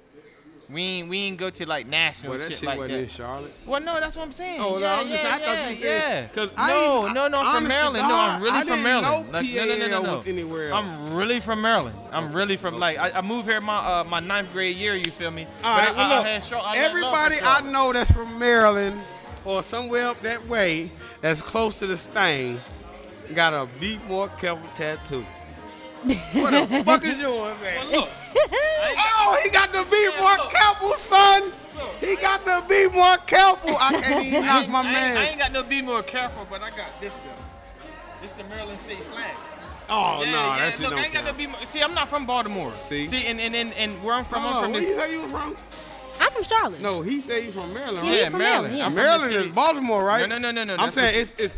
We 0.71 0.83
ain't 0.83 1.09
we 1.11 1.19
ain't 1.19 1.37
go 1.37 1.51
to 1.51 1.67
like 1.69 1.87
national 1.87 2.31
Well, 2.31 2.39
that 2.39 2.49
shit, 2.51 2.61
shit 2.61 2.67
like 2.69 2.79
wasn't 2.79 2.97
that. 2.97 3.03
in 3.03 3.09
Charlotte. 3.11 3.55
Well, 3.67 3.81
no, 3.83 4.01
that's 4.01 4.17
what 4.17 4.23
I'm 4.23 4.33
saying. 4.33 4.59
Oh, 4.59 4.79
no, 4.79 4.87
I'm 4.87 5.09
just- 5.09 5.23
yeah, 5.23 5.35
I 5.35 5.39
thought 5.39 5.69
you 5.71 5.75
said- 5.77 5.85
yeah. 5.85 6.27
'cause 6.29 6.51
I 6.57 6.71
no, 6.71 7.09
no, 7.09 7.29
no, 7.29 7.41
I'm 7.43 7.57
from 7.57 7.69
Maryland. 7.69 8.09
No, 8.09 8.15
I'm 8.15 8.43
really 8.43 8.59
I 8.59 8.65
from 8.65 8.83
Maryland. 8.83 9.33
Like, 9.33 9.45
no, 9.53 9.65
no, 9.67 9.77
no, 9.77 9.87
no, 9.89 10.03
no. 10.03 10.23
anywhere 10.25 10.71
else. 10.71 10.81
I'm 10.83 11.15
really 11.15 11.41
from 11.41 11.61
Maryland. 11.61 11.97
I'm 12.11 12.33
really 12.33 12.57
from 12.57 12.79
like 12.79 12.97
I, 12.97 13.11
I 13.11 13.21
moved 13.21 13.49
here 13.51 13.61
my 13.61 13.77
uh, 13.77 14.05
my 14.09 14.21
ninth 14.21 14.51
grade 14.55 14.77
year. 14.77 14.95
You 14.97 15.11
feel 15.11 15.31
me? 15.31 15.47
All 15.63 15.77
right, 15.77 15.89
But 15.89 15.97
well, 15.97 16.07
I, 16.13 16.17
look, 16.17 16.27
I 16.27 16.29
had 16.31 16.43
Char- 16.43 16.63
I 16.65 16.77
had 16.77 16.83
love 16.85 16.93
for 16.93 16.99
everybody 17.27 17.37
I 17.43 17.61
know 17.71 17.93
that's 17.93 18.11
from 18.13 18.39
Maryland 18.39 18.99
or 19.45 19.63
somewhere 19.63 20.07
up 20.07 20.21
that 20.21 20.43
way 20.47 20.91
that's 21.21 21.43
close 21.43 21.81
to 21.81 21.87
the 21.87 21.99
stain 21.99 22.59
got 23.33 23.53
a 23.53 23.69
Be 23.81 23.99
More 24.09 24.29
Careful 24.29 24.69
tattoo. 24.77 25.21
what 26.41 26.51
the 26.51 26.83
fuck 26.85 27.05
is 27.05 27.19
yours, 27.19 27.55
man? 27.63 27.91
Well, 27.91 28.01
look, 28.01 28.09
I 28.35 28.89
ain't 28.89 28.97
got- 28.97 29.07
Oh, 29.25 29.41
he 29.43 29.51
got 29.51 29.73
the 29.73 29.85
Be 29.91 29.97
Yeah, 30.13 30.21
More 30.21 30.37
look. 30.37 30.51
Careful, 30.53 30.95
son. 30.95 31.43
Look. 31.77 31.95
He 32.01 32.17
got 32.17 32.45
the 32.45 32.63
Be 32.69 32.89
More 32.97 33.17
Careful. 33.27 33.77
I 33.79 34.01
can't 34.01 34.27
even 34.27 34.45
knock 34.47 34.69
my 34.69 34.81
I 34.81 34.83
man. 34.93 35.17
I 35.17 35.25
ain't 35.29 35.39
got 35.39 35.53
no 35.53 35.63
be 35.63 35.81
more 35.83 36.03
careful, 36.03 36.47
but 36.51 36.61
I 36.63 36.71
got 36.71 37.01
this 37.01 37.15
though. 37.21 37.31
This 38.21 38.33
the 38.33 38.45
Maryland 38.45 38.79
State 38.79 38.99
flag. 38.99 39.35
oh, 39.89 40.23
yeah, 40.23 40.31
no, 40.31 40.39
yeah. 40.39 40.57
that 40.59 40.73
shit 40.73 40.81
Look, 40.83 40.91
don't 40.91 40.99
I 41.01 41.05
ain't 41.05 41.13
got 41.15 41.21
no 41.25 41.27
count. 41.31 41.39
be 41.39 41.47
more. 41.47 41.61
See, 41.63 41.83
I'm 41.83 41.95
not 41.95 42.09
from 42.09 42.27
Baltimore. 42.27 42.73
See? 42.75 43.07
See, 43.07 43.25
and 43.27 43.41
and 43.41 43.55
and, 43.55 43.73
and 43.75 43.93
where 44.05 44.15
I'm 44.15 44.25
from, 44.25 44.43
Hold 44.43 44.55
I'm 44.55 44.59
oh, 44.59 44.63
from 44.65 44.73
where 44.73 44.81
this. 44.83 44.91
you 44.91 44.97
say 45.01 45.13
you 45.13 45.29
from? 45.29 45.57
I'm 46.21 46.31
from 46.31 46.45
Charlotte. 46.45 46.81
No, 46.81 47.01
he 47.03 47.21
said 47.21 47.43
he's 47.45 47.55
from 47.55 47.73
Maryland. 47.73 47.99
Right? 48.07 48.13
he 48.13 48.19
Yeah, 48.21 48.29
from 48.29 48.39
Maryland. 48.41 48.75
Maryland, 48.75 48.97
yeah. 48.97 49.03
Maryland 49.03 49.35
is 49.35 49.49
Baltimore, 49.49 50.05
right? 50.05 50.29
No, 50.29 50.39
no, 50.39 50.51
no, 50.51 50.63
no, 50.65 50.77
no. 50.77 50.83
I'm 50.83 50.91
saying 50.93 51.21
it's, 51.23 51.33
it's 51.39 51.55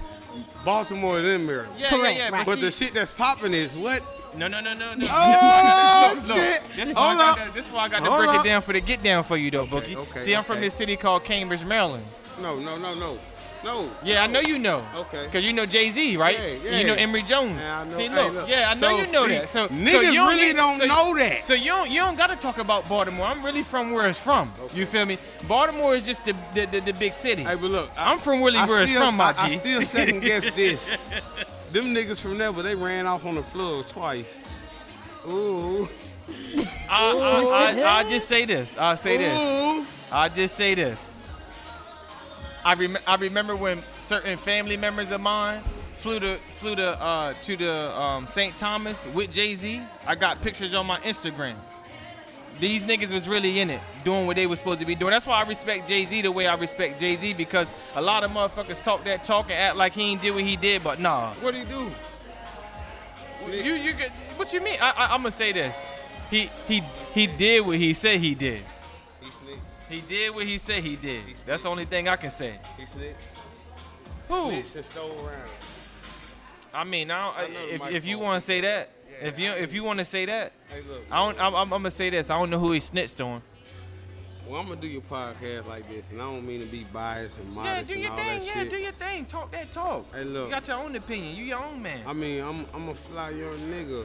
Baltimore 0.65 1.19
is 1.19 1.25
in 1.25 1.47
Maryland. 1.47 1.73
Yeah, 1.79 1.91
Correct, 1.91 2.17
yeah, 2.19 2.25
yeah. 2.25 2.31
right. 2.31 2.47
But 2.47 2.61
the 2.61 2.71
shit 2.71 2.95
that's 2.95 3.13
popping 3.13 3.53
is 3.55 3.77
what? 3.77 4.03
No, 4.37 4.49
no, 4.49 4.61
no, 4.61 4.75
no, 4.75 4.95
no. 4.95 5.07
Oh, 5.11 6.13
Look, 6.17 6.29
look, 6.29 6.37
shit. 6.39 6.63
This 6.77 6.93
why 6.95 7.01
I 7.03 7.07
Hold 7.07 7.19
got 7.19 7.39
up. 7.39 7.47
to, 7.47 7.53
this 7.55 7.69
why 7.73 7.85
I 7.85 7.89
got 7.89 7.99
to 8.05 8.11
Hold 8.11 8.19
break 8.25 8.31
up. 8.31 8.45
it 8.45 8.49
down 8.49 8.63
for 8.63 8.73
the 8.73 8.81
get 8.81 9.03
down 9.03 9.23
for 9.25 9.37
you 9.37 9.51
though, 9.51 9.67
Boogie. 9.67 9.97
okay, 9.97 10.21
See, 10.21 10.35
I'm 10.35 10.43
from 10.45 10.61
this 10.61 10.75
city 10.75 10.97
called 10.97 11.25
Cambridge, 11.25 11.65
Maryland. 11.65 12.05
No, 12.43 12.57
no, 12.59 12.77
no, 12.79 12.95
no. 12.95 13.19
No. 13.65 13.89
Yeah, 14.05 14.23
I 14.23 14.27
know 14.27 14.41
you 14.41 14.59
know. 14.59 14.83
Okay. 14.97 15.27
Cause 15.33 15.43
you 15.43 15.53
know 15.53 15.65
Jay 15.67 15.91
Z, 15.91 16.17
right? 16.17 16.39
Yeah, 16.39 16.45
And 16.71 16.81
You 16.81 16.87
know 16.87 16.95
yeah. 16.95 17.01
Emory 17.01 17.23
Jones. 17.23 17.57
Yeah, 17.59 17.81
I 17.81 17.85
know- 17.85 17.91
See, 17.97 18.09
hey, 18.09 18.15
look, 18.15 18.35
look. 18.35 18.49
yeah, 18.49 18.71
I 18.71 18.75
know 18.75 18.81
So, 18.91 18.97
you 19.01 19.13
know 19.13 19.27
see, 19.27 19.33
that. 19.39 19.49
So 19.49 19.69
niggas 19.69 19.93
so 19.93 20.01
you 20.03 20.13
don't 20.13 20.29
really 20.29 20.47
need- 20.49 20.57
don't 20.57 20.79
so- 20.81 20.87
know 20.87 21.15
that. 21.17 21.45
So 21.45 21.55
you 21.55 21.67
don't 21.73 21.91
you 21.91 22.01
don't 22.01 22.17
gotta 22.17 22.37
talk 22.37 22.59
about 22.59 22.89
Baltimore. 22.89 23.27
I'm 23.27 23.43
really 23.45 23.63
from 23.63 23.93
where 23.93 24.07
it's 24.09 24.19
from. 24.19 24.53
You 24.75 24.85
feel 24.87 25.07
me? 25.07 25.17
Baltimore 25.49 25.95
is 25.97 26.05
just 26.05 26.25
the 26.27 26.35
the, 26.55 26.67
the, 26.67 26.81
the 26.81 26.93
big 26.93 27.13
city. 27.15 27.43
Hey, 27.43 27.55
but 27.55 27.71
look, 27.71 27.91
I'm 27.99 28.19
from 28.19 28.43
really 28.43 28.59
I 28.59 28.67
where 28.67 28.83
it's 28.83 28.91
still- 28.91 29.03
from, 29.07 29.17
my 29.17 29.33
I, 29.37 29.43
I 29.45 29.49
G. 29.51 29.59
still 29.59 29.83
second 29.83 30.21
guess 30.21 30.45
this. 30.57 30.85
Them 31.73 31.95
niggas 31.95 32.21
from 32.21 32.39
there, 32.39 32.53
but 32.53 32.63
they 32.63 32.75
ran 32.77 33.07
off 33.07 33.25
on 33.25 33.35
the 33.35 33.43
plug 33.43 33.87
twice. 33.89 34.39
Ooh. 35.27 35.89
I, 36.91 37.01
I, 37.19 37.81
I, 37.81 37.83
I'll 37.83 38.09
just 38.09 38.29
say 38.29 38.45
this. 38.45 38.77
I'll 38.79 38.97
say 38.97 39.17
this. 39.17 39.35
Ooh. 39.35 39.85
I'll 40.13 40.29
just 40.31 40.55
say 40.57 40.75
this. 40.75 41.19
I 42.65 42.75
rem- 42.75 42.99
I 43.07 43.17
remember 43.17 43.55
when 43.57 43.79
certain 43.93 44.37
family 44.37 44.77
members 44.77 45.11
of 45.11 45.21
mine 45.21 45.61
flew 45.61 46.19
to 46.21 46.37
flew 46.37 46.77
to 46.77 47.03
uh, 47.03 47.33
to 47.33 47.57
the 47.57 48.01
um, 48.01 48.27
St. 48.27 48.57
Thomas 48.59 49.07
with 49.15 49.33
Jay 49.33 49.55
Z. 49.55 49.83
I 50.07 50.15
got 50.15 50.41
pictures 50.43 50.75
on 50.75 50.87
my 50.87 50.99
Instagram. 51.01 51.55
These 52.61 52.85
niggas 52.85 53.13
was 53.13 53.29
really 53.29 53.59
in 53.59 53.69
it, 53.69 53.81
doing 54.05 54.27
what 54.27 54.37
they 54.37 54.47
was 54.47 54.61
supposed 54.61 54.81
to 54.81 54.87
be 54.87 54.95
doing. 54.95 55.11
That's 55.11 55.27
why 55.27 55.43
I 55.43 55.49
respect 55.49 55.89
Jay 55.89 56.05
Z 56.05 56.23
the 56.23 56.33
way 56.33 56.47
I 56.47 56.55
respect 56.57 57.01
Jay 57.01 57.17
Z 57.17 57.35
because 57.35 57.67
a 57.97 58.03
lot 58.03 58.25
of 58.25 58.31
motherfuckers 58.31 58.83
talk 58.83 59.05
that 59.05 59.25
talk 59.25 59.47
and 59.47 59.55
act 59.55 59.77
like 59.77 59.93
he 59.93 60.13
ain't 60.13 60.23
did 60.23 60.35
what 60.35 60.45
he 60.45 60.57
did, 60.57 60.83
but 60.83 61.01
nah. 61.01 61.33
What'd 61.35 61.61
he 61.61 61.67
do? 61.67 61.91
You 63.51 63.75
you 63.75 63.93
what 64.37 64.53
you 64.55 64.63
mean? 64.63 64.79
I, 64.81 64.93
I 64.97 65.05
I'm 65.15 65.21
gonna 65.21 65.33
say 65.33 65.53
this. 65.53 66.27
He 66.31 66.49
he 66.67 66.81
he 67.13 67.27
did 67.27 67.67
what 67.67 67.77
he 67.77 67.93
said 67.93 68.21
he 68.21 68.35
did. 68.35 68.63
He 69.95 70.01
did 70.01 70.35
what 70.35 70.45
he 70.45 70.59
said 70.59 70.83
he 70.83 70.97
did. 70.97 71.23
That's 71.47 71.63
the 71.63 71.69
only 71.69 71.85
thing 71.85 72.09
I 72.09 72.17
can 72.17 72.31
say. 72.31 72.59
He 72.77 72.85
snitched. 72.87 73.17
Who? 74.29 74.51
Snitched 74.51 74.77
and 74.77 74.85
stole 74.85 75.17
around. 75.25 75.51
I 76.73 76.83
mean, 76.83 77.11
I 77.13 77.25
don't, 77.25 77.37
I 77.37 77.63
if, 77.67 77.95
if 77.95 78.07
you 78.07 78.19
want 78.19 78.41
to 78.41 78.41
say 78.41 78.61
that, 78.63 78.91
Yeah, 79.09 79.29
if 79.29 79.39
you 79.39 79.51
I 79.51 79.55
if 79.55 79.73
you 79.73 79.85
want 79.85 80.01
to 80.01 80.05
say 80.05 80.25
that, 80.27 80.53
Hey, 80.69 80.83
look. 80.89 81.03
I 81.11 81.25
don't. 81.25 81.41
I'm, 81.41 81.55
I'm, 81.55 81.73
I'm 81.73 81.81
gonna 81.83 81.91
say 81.93 82.11
this. 82.11 82.31
I 82.31 82.37
don't 82.37 82.51
know 82.51 82.59
who 82.59 82.73
he 82.73 82.81
snitched 82.81 83.21
on. 83.21 83.41
Well, 84.49 84.61
I'm 84.61 84.67
gonna 84.69 84.81
do 84.81 84.89
your 84.89 85.03
podcast 85.03 85.69
like 85.69 85.89
this, 85.89 86.11
and 86.11 86.21
I 86.21 86.25
don't 86.25 86.45
mean 86.45 86.61
to 86.61 86.67
be 86.67 86.85
biased 86.93 87.39
and 87.39 87.55
Yeah, 87.55 87.83
do 87.83 87.97
your 87.99 88.15
thing. 88.17 88.43
Yeah, 88.43 88.53
shit. 88.53 88.71
do 88.71 88.77
your 88.77 88.93
thing. 88.93 89.25
Talk 89.27 89.53
that 89.53 89.71
talk. 89.71 90.13
Hey, 90.13 90.25
look. 90.25 90.49
You 90.49 90.55
got 90.55 90.67
your 90.67 90.79
own 90.79 90.97
opinion. 90.97 91.37
You 91.37 91.45
your 91.45 91.65
own 91.65 91.81
man. 91.81 92.03
I 92.07 92.13
mean, 92.13 92.43
I'm 92.43 92.67
I'm 92.75 92.89
a 92.89 92.95
fly 92.95 93.31
young 93.31 93.57
nigga. 93.71 94.05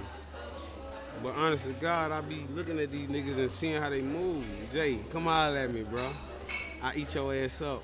But 1.24 1.36
honest 1.36 1.64
to 1.66 1.74
God, 1.74 2.12
I 2.12 2.22
be 2.22 2.46
looking 2.54 2.80
at 2.80 2.92
these 2.92 3.08
niggas 3.08 3.38
and 3.38 3.52
seeing 3.52 3.82
how 3.82 3.90
they 3.90 4.02
move. 4.02 4.46
Jay, 4.72 5.00
come 5.12 5.24
holler 5.26 5.58
at 5.58 5.74
me, 5.74 5.84
bro. 5.84 6.08
I 6.82 6.94
eat 6.96 7.14
your 7.14 7.34
ass 7.36 7.62
up. 7.62 7.84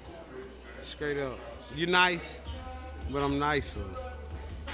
Straight 0.83 1.17
up. 1.17 1.37
You 1.75 1.87
nice, 1.87 2.41
but 3.11 3.21
I'm 3.23 3.37
nicer. 3.39 3.79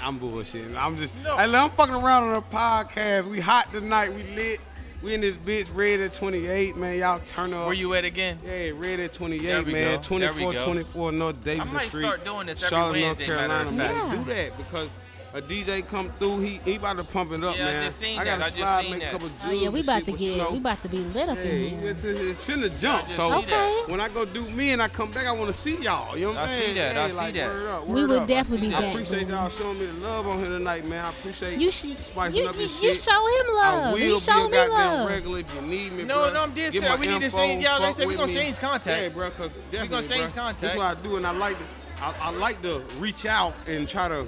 I'm 0.02 0.18
bullshitting. 0.20 0.76
I'm 0.76 0.96
just 0.96 1.14
No. 1.24 1.36
hey, 1.36 1.46
look, 1.46 1.60
I'm 1.62 1.70
fucking 1.70 1.94
around 1.94 2.24
on 2.24 2.34
a 2.36 2.42
podcast. 2.42 3.26
We 3.26 3.40
hot 3.40 3.72
tonight, 3.72 4.12
we 4.12 4.22
lit. 4.36 4.60
We 5.02 5.14
in 5.14 5.20
this 5.20 5.36
bitch 5.36 5.66
red 5.74 5.98
at 5.98 6.12
28, 6.12 6.76
man. 6.76 6.96
Y'all 6.98 7.20
turn 7.26 7.52
up. 7.52 7.66
Where 7.66 7.74
you 7.74 7.92
at 7.94 8.04
again? 8.04 8.38
Yeah, 8.44 8.70
red 8.74 9.00
at 9.00 9.12
28, 9.12 9.42
man. 9.42 9.64
go. 9.64 9.72
There 9.72 9.96
we 9.98 10.02
24, 10.42 10.52
go. 10.52 10.64
24 10.64 11.12
North 11.12 11.42
Davidson 11.44 11.74
might 11.74 11.88
Street. 11.88 12.02
start 12.02 12.24
doing 12.24 12.46
this 12.46 12.62
every 12.62 12.68
Charlotte, 12.76 13.00
Wednesday, 13.02 13.26
North 13.26 13.38
Carolina. 13.38 13.72
Man, 13.72 13.94
Yeah. 13.96 14.16
do 14.16 14.24
that 14.32 14.56
because 14.56 14.88
a 15.34 15.40
DJ 15.40 15.86
come 15.86 16.12
through, 16.18 16.40
he 16.40 16.60
he 16.64 16.76
about 16.76 16.98
to 16.98 17.04
pump 17.04 17.32
it 17.32 17.42
up, 17.42 17.56
Yeah, 17.56 17.62
I 17.62 17.70
man. 17.70 17.84
just 17.86 17.98
seen 17.98 18.18
I 18.18 18.24
that. 18.24 18.38
gotta 18.38 18.42
I 18.42 18.44
just 18.46 18.56
slide, 18.58 18.82
seen 18.82 18.90
make 18.90 18.98
a 19.00 19.04
that. 19.04 19.12
couple 19.12 19.28
Oh 19.42 19.48
jewels 19.48 19.62
yeah, 19.62 19.68
we 19.70 19.80
about 19.80 20.04
to 20.04 20.10
but 20.10 20.20
you 20.20 20.28
get, 20.34 20.38
know, 20.38 20.50
we 20.52 20.58
about 20.58 20.82
to 20.82 20.88
be 20.90 20.98
lit 20.98 21.28
up 21.30 21.38
yeah, 21.38 21.44
in 21.44 21.78
here. 21.78 21.88
it's, 21.90 22.04
it's, 22.04 22.20
it's 22.20 22.44
finna 22.44 22.80
jump. 22.80 23.04
just 23.06 23.16
So. 23.16 23.38
Okay. 23.38 23.82
when 23.86 24.00
I 24.00 24.08
go 24.10 24.24
do 24.26 24.48
me 24.50 24.72
and 24.72 24.82
I 24.82 24.88
come 24.88 25.10
back, 25.10 25.26
I 25.26 25.32
want 25.32 25.46
to 25.46 25.52
see 25.54 25.76
y'all. 25.82 26.16
You 26.18 26.26
know 26.26 26.32
what 26.32 26.40
I'm 26.42 26.48
saying? 26.48 26.60
I 26.60 26.66
see 26.68 26.74
saying? 26.74 26.94
that, 26.94 26.96
I 26.96 27.08
see 27.08 27.16
like, 27.16 27.34
that. 27.34 27.46
Word 27.48 27.66
up, 27.68 27.86
We 27.86 27.94
word 28.02 28.10
would 28.10 28.18
up. 28.22 28.28
definitely 28.28 28.66
be 28.68 28.72
back. 28.74 28.82
I 28.82 28.86
appreciate 28.88 29.28
y'all 29.28 29.48
showing 29.48 29.78
me 29.78 29.86
the 29.86 29.92
love 29.94 30.26
on 30.26 30.38
here 30.40 30.48
tonight, 30.48 30.86
man. 30.86 31.04
I 31.06 31.08
appreciate 31.10 31.58
You 31.58 31.70
should, 31.70 31.98
spicing 31.98 32.36
you, 32.42 32.48
up 32.48 32.54
you, 32.56 32.60
this 32.62 32.82
you 32.82 32.94
show 32.94 33.10
him 33.12 33.46
I 33.56 33.76
love. 33.76 33.92
will 33.92 33.98
He 34.00 34.12
be 34.14 34.20
show 34.20 34.44
a 34.44 34.48
me 34.48 34.52
goddamn 34.52 34.68
love. 35.00 35.08
regular 35.08 35.38
if 35.40 35.54
you 35.54 35.62
need 35.62 35.92
me, 35.94 36.04
No, 36.04 36.16
bruh. 36.18 36.34
no, 36.34 36.42
I'm 36.42 36.52
dead 36.52 36.72
Get 36.72 36.82
serious. 36.82 37.00
We 37.00 37.06
need 37.06 37.30
to 37.30 37.36
change- 37.36 37.64
y'all, 37.64 37.80
they 37.80 37.86
fuck 37.86 37.96
said 37.96 38.06
we 38.06 38.16
with 38.16 38.18
gonna 38.18 38.34
change 38.34 38.58
contact. 38.58 39.02
Yeah, 39.02 39.08
bro, 39.08 39.30
cause 39.30 39.58
definitely, 39.70 40.08
change 40.08 40.34
contact. 40.34 40.60
That's 40.60 40.76
what 40.76 40.94
I 40.98 41.00
do, 41.00 41.16
and 41.16 41.26
I 41.26 41.30
like 41.32 41.58
to, 41.58 41.64
I, 42.02 42.14
I 42.20 42.30
like 42.32 42.60
to 42.62 42.82
reach 42.98 43.24
out 43.24 43.54
and 43.66 43.88
try 43.88 44.08
to. 44.08 44.26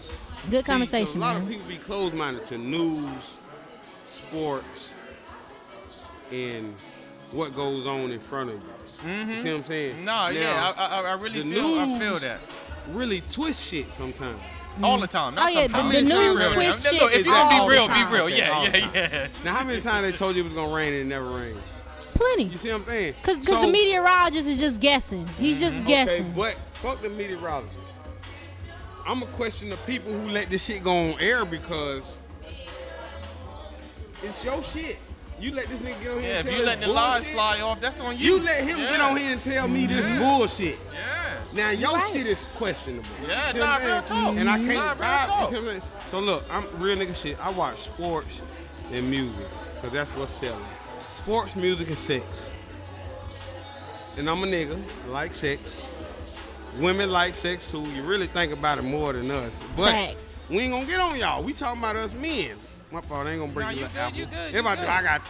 Good 0.51 0.51
see, 0.51 0.57
'cause 0.59 0.67
conversation, 0.67 1.17
a 1.19 1.25
lot 1.25 1.35
man. 1.35 1.43
of 1.43 1.49
people 1.49 1.67
be 1.69 1.77
closed-minded 1.77 2.47
to 2.47 2.59
news, 2.59 3.39
sports, 4.07 4.95
and 6.33 6.75
what 7.33 7.55
goes 7.55 7.87
on 7.87 8.11
in 8.11 8.21
front 8.21 8.51
of 8.51 8.57
you. 8.57 8.71
You 9.11 9.11
mm-hmm. 9.17 9.35
see 9.43 9.51
what 9.51 9.59
I'm 9.59 9.65
saying? 9.65 10.05
No, 10.05 10.13
Now, 10.13 10.29
yeah, 10.29 10.73
I, 10.77 10.87
I, 10.87 11.01
I 11.03 11.13
really 11.15 11.43
the 11.43 11.51
feel. 11.55 11.79
I 11.79 11.99
feel 11.99 12.19
that 12.21 12.41
really 12.91 13.23
twist 13.31 13.63
shit 13.65 13.93
sometimes. 13.93 14.39
all 14.83 14.99
the 14.99 15.07
time. 15.07 15.35
Not 15.35 15.49
Oh, 15.49 15.53
yeah, 15.53 15.67
the- 15.67 15.73
sometimes. 15.73 15.95
the 15.95 16.01
Be 16.03 16.09
news 16.09 16.39
real, 16.41 16.53
twist 16.53 16.85
man. 16.85 16.93
shit 16.93 17.03
Look, 17.03 17.13
if 17.15 17.27
you 17.27 17.33
gonna 17.33 17.65
be 17.65 17.71
real, 17.71 17.89
be 17.89 18.05
real. 18.05 18.25
Okay, 18.25 18.37
Yeah, 18.39 18.63
yeah, 18.73 18.91
yeah. 18.95 19.29
Now, 19.45 19.55
how 19.57 19.65
many 19.65 19.81
times 19.81 20.07
they 20.11 20.17
told 20.17 20.37
you 20.37 20.43
it 20.43 20.45
was 20.47 20.55
gonna 20.55 20.75
rain 20.75 20.93
and 20.93 21.03
it 21.03 21.07
never 21.07 21.29
rained? 21.29 21.61
Plenty. 22.15 22.45
You 22.45 22.57
see 22.59 22.69
what 22.71 22.83
I'm 22.83 22.87
saying? 22.87 23.15
Cause, 23.23 23.45
So- 23.47 23.61
the 23.63 23.69
meteorologist 23.69 24.49
is 24.49 24.59
just 24.61 24.81
guessing. 24.81 25.27
He's 25.39 25.57
mm-hmm. 25.57 25.67
just 25.67 25.77
Okay, 25.81 25.87
guessing. 25.87 26.33
but 26.37 26.55
fuck 26.75 27.03
the 27.03 27.09
meteorologists. 27.09 27.84
I'm 29.07 29.21
gonna 29.21 29.33
question 29.33 29.69
the 29.69 29.77
people 29.79 30.13
who 30.13 30.31
let 30.31 30.49
this 30.51 30.65
shit 30.65 30.83
go 30.83 30.93
on 31.13 31.21
air 31.21 31.45
because 31.45 32.17
it's 34.23 34.43
your 34.45 34.63
shit. 34.63 34.99
You 35.41 35.53
let 35.53 35.67
this 35.67 35.81
nigga 35.81 36.01
get 36.03 36.11
on 36.13 36.21
here 36.21 36.31
Yeah, 36.33 36.39
and 36.39 36.49
if 36.49 36.55
tell 36.55 36.55
you 36.55 36.61
us 36.61 36.67
let 36.67 36.81
the 36.81 36.87
lies 36.89 37.29
fly 37.29 37.61
off, 37.61 37.81
that's 37.81 38.01
on 38.01 38.17
you. 38.17 38.25
You 38.25 38.41
let 38.43 38.65
him 38.65 38.79
Yeah. 38.79 38.91
get 38.91 39.01
on 39.01 39.17
here 39.17 39.33
and 39.33 39.43
tell 39.43 39.69
me 39.69 39.87
this 39.87 40.19
bullshit. 40.23 40.79
Yeah. 40.93 41.35
Now 41.55 41.71
your 41.71 41.97
right. 41.97 42.13
shit 42.13 42.27
is 42.27 42.47
questionable. 42.55 43.09
Yeah, 43.29 43.53
See 43.53 43.59
nah, 43.59 43.77
real 43.77 44.03
talk. 44.03 44.37
And 44.37 44.49
I 44.49 44.57
Nah, 44.57 44.73
can't 44.73 45.01
real 45.01 45.09
talk. 45.09 45.41
You 45.41 45.47
see 45.47 45.55
what 45.63 45.75
I'm 45.75 45.81
saying? 45.81 45.83
So 46.09 46.21
look, 46.21 46.45
I'm 46.51 46.67
real 46.81 46.97
nigga 46.97 47.15
shit. 47.21 47.37
I 47.45 47.51
watch 47.51 47.79
sports 47.79 48.41
and 48.93 49.11
music 49.11 49.47
because 49.75 49.91
that's 49.93 50.13
what's 50.17 50.33
selling. 50.33 50.65
Sports, 51.11 51.57
music, 51.57 51.89
and 51.89 51.99
sex. 51.99 52.49
And 54.17 54.31
I'm 54.31 54.43
a 54.45 54.47
nigga. 54.47 54.81
I 55.05 55.09
like 55.09 55.35
sex. 55.35 55.85
Women 56.79 57.11
like 57.11 57.35
sex 57.35 57.71
too. 57.71 57.83
You 57.93 58.03
really 58.03 58.27
think 58.27 58.53
about 58.53 58.79
it 58.79 58.83
more 58.83 59.13
than 59.13 59.31
us. 59.31 59.61
But 59.77 59.93
Facts. 59.93 60.39
we 60.51 60.61
ain't 60.61 60.73
gonna 60.73 60.87
get 60.87 61.01
on 61.01 61.19
y'all. 61.19 61.43
We 61.43 61.53
talking 61.53 61.81
about 61.81 61.97
us 61.97 62.15
men. 62.15 62.57
My 62.91 63.01
fault. 63.01 63.27
I 63.27 63.33
ain't 63.33 63.41
gonna 63.41 63.53
bring 63.53 63.67
Nah, 63.67 63.73
your 63.73 63.81
you 63.81 63.87
little 63.87 63.95
good, 63.95 64.01
apple. 64.01 64.19
you 64.19 64.27
good, 64.27 64.49
If 64.49 64.63
you 64.63 64.69
I 64.69 64.75
do, 64.75 64.81
good. 64.83 64.89
I 64.91 65.03
got 65.03 65.23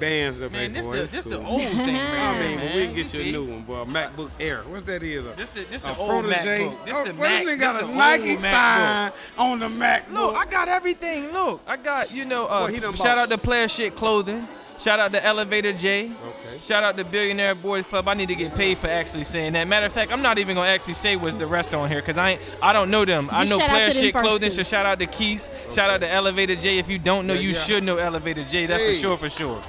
bands 0.00 0.38
to 0.38 0.48
pay 0.50 0.56
Man, 0.68 0.72
this 0.72 0.86
for. 0.86 0.92
the 0.96 1.02
It's 1.02 1.12
this 1.12 1.24
the 1.26 1.38
old 1.44 1.60
thing, 1.60 1.76
man. 1.86 2.36
I 2.36 2.40
mean, 2.46 2.58
but 2.58 2.74
we 2.74 2.84
can 2.86 2.94
get 2.94 3.14
you 3.14 3.20
a 3.20 3.32
new 3.32 3.44
one, 3.44 3.62
boy. 3.62 3.82
A 3.82 3.86
MacBook 3.86 4.30
Air. 4.40 4.62
What's 4.62 4.82
that 4.84 5.02
is? 5.04 5.24
A, 5.24 5.28
This 5.30 5.56
is 5.56 5.64
the 5.66 5.70
this 5.70 5.82
a 5.84 5.86
the 5.86 5.96
old 5.96 6.24
protege. 6.24 6.58
MacBook. 6.68 6.84
This 6.84 6.94
oh, 6.96 7.04
the 7.04 7.14
well, 7.14 7.28
Mac. 7.30 7.30
this 7.30 7.40
nigga 7.42 7.46
this 7.46 7.60
got 7.60 7.80
the 7.80 7.88
a 7.88 7.94
Nike 7.94 8.36
MacBook. 8.36 8.50
sign 8.50 9.12
on 9.38 9.58
the 9.60 9.68
MacBook. 9.68 10.10
Look, 10.12 10.34
I 10.36 10.46
got 10.46 10.68
everything. 10.68 11.32
Look, 11.32 11.60
I 11.68 11.76
got 11.76 12.12
you 12.12 12.24
know. 12.24 12.46
Uh, 12.46 12.62
What 12.62 12.72
he 12.74 12.80
done 12.80 12.94
shout 12.94 13.18
out 13.18 13.28
to 13.30 13.38
Player 13.38 13.68
Shit 13.68 13.94
Clothing. 13.96 14.46
Shout 14.78 14.98
out 14.98 15.12
to 15.12 15.24
Elevator 15.24 15.72
J. 15.72 16.06
Okay. 16.06 16.58
Shout 16.60 16.82
out 16.82 16.96
to 16.96 17.04
Billionaire 17.04 17.54
Boys 17.54 17.86
Club. 17.86 18.08
I 18.08 18.14
need 18.14 18.28
to 18.28 18.34
get 18.34 18.54
paid 18.54 18.76
for 18.76 18.88
actually 18.88 19.24
saying 19.24 19.52
that. 19.54 19.66
Matter 19.68 19.86
of 19.86 19.92
fact, 19.92 20.12
I'm 20.12 20.20
not 20.20 20.38
even 20.38 20.56
gonna 20.56 20.68
actually 20.68 20.94
say 20.94 21.16
what's 21.16 21.34
the 21.36 21.46
rest 21.46 21.72
on 21.74 21.88
here 21.90 22.00
because 22.00 22.18
I 22.18 22.30
ain't, 22.32 22.40
I 22.60 22.72
don't 22.72 22.90
know 22.90 23.04
them. 23.04 23.28
I 23.30 23.44
know 23.44 23.58
shout 23.58 23.70
Player 23.70 23.90
Shit 23.92 24.14
Clothing. 24.14 24.50
So 24.50 24.62
shout 24.62 24.84
out 24.84 24.98
to 24.98 25.06
Keys. 25.06 25.50
Shout 25.72 25.90
out 25.90 26.00
to 26.00 26.10
Elevator 26.10 26.56
J. 26.56 26.78
If 26.78 26.88
you 26.90 26.98
don't 26.98 27.26
know, 27.26 27.34
Yeah, 27.34 27.40
you 27.40 27.50
yeah. 27.50 27.58
should 27.58 27.84
know 27.84 27.96
Elevator 27.98 28.44
J. 28.44 28.66
That's 28.66 28.82
Hey. 28.82 28.94
for 28.94 29.00
sure, 29.00 29.16
for 29.16 29.30
sure. 29.30 29.62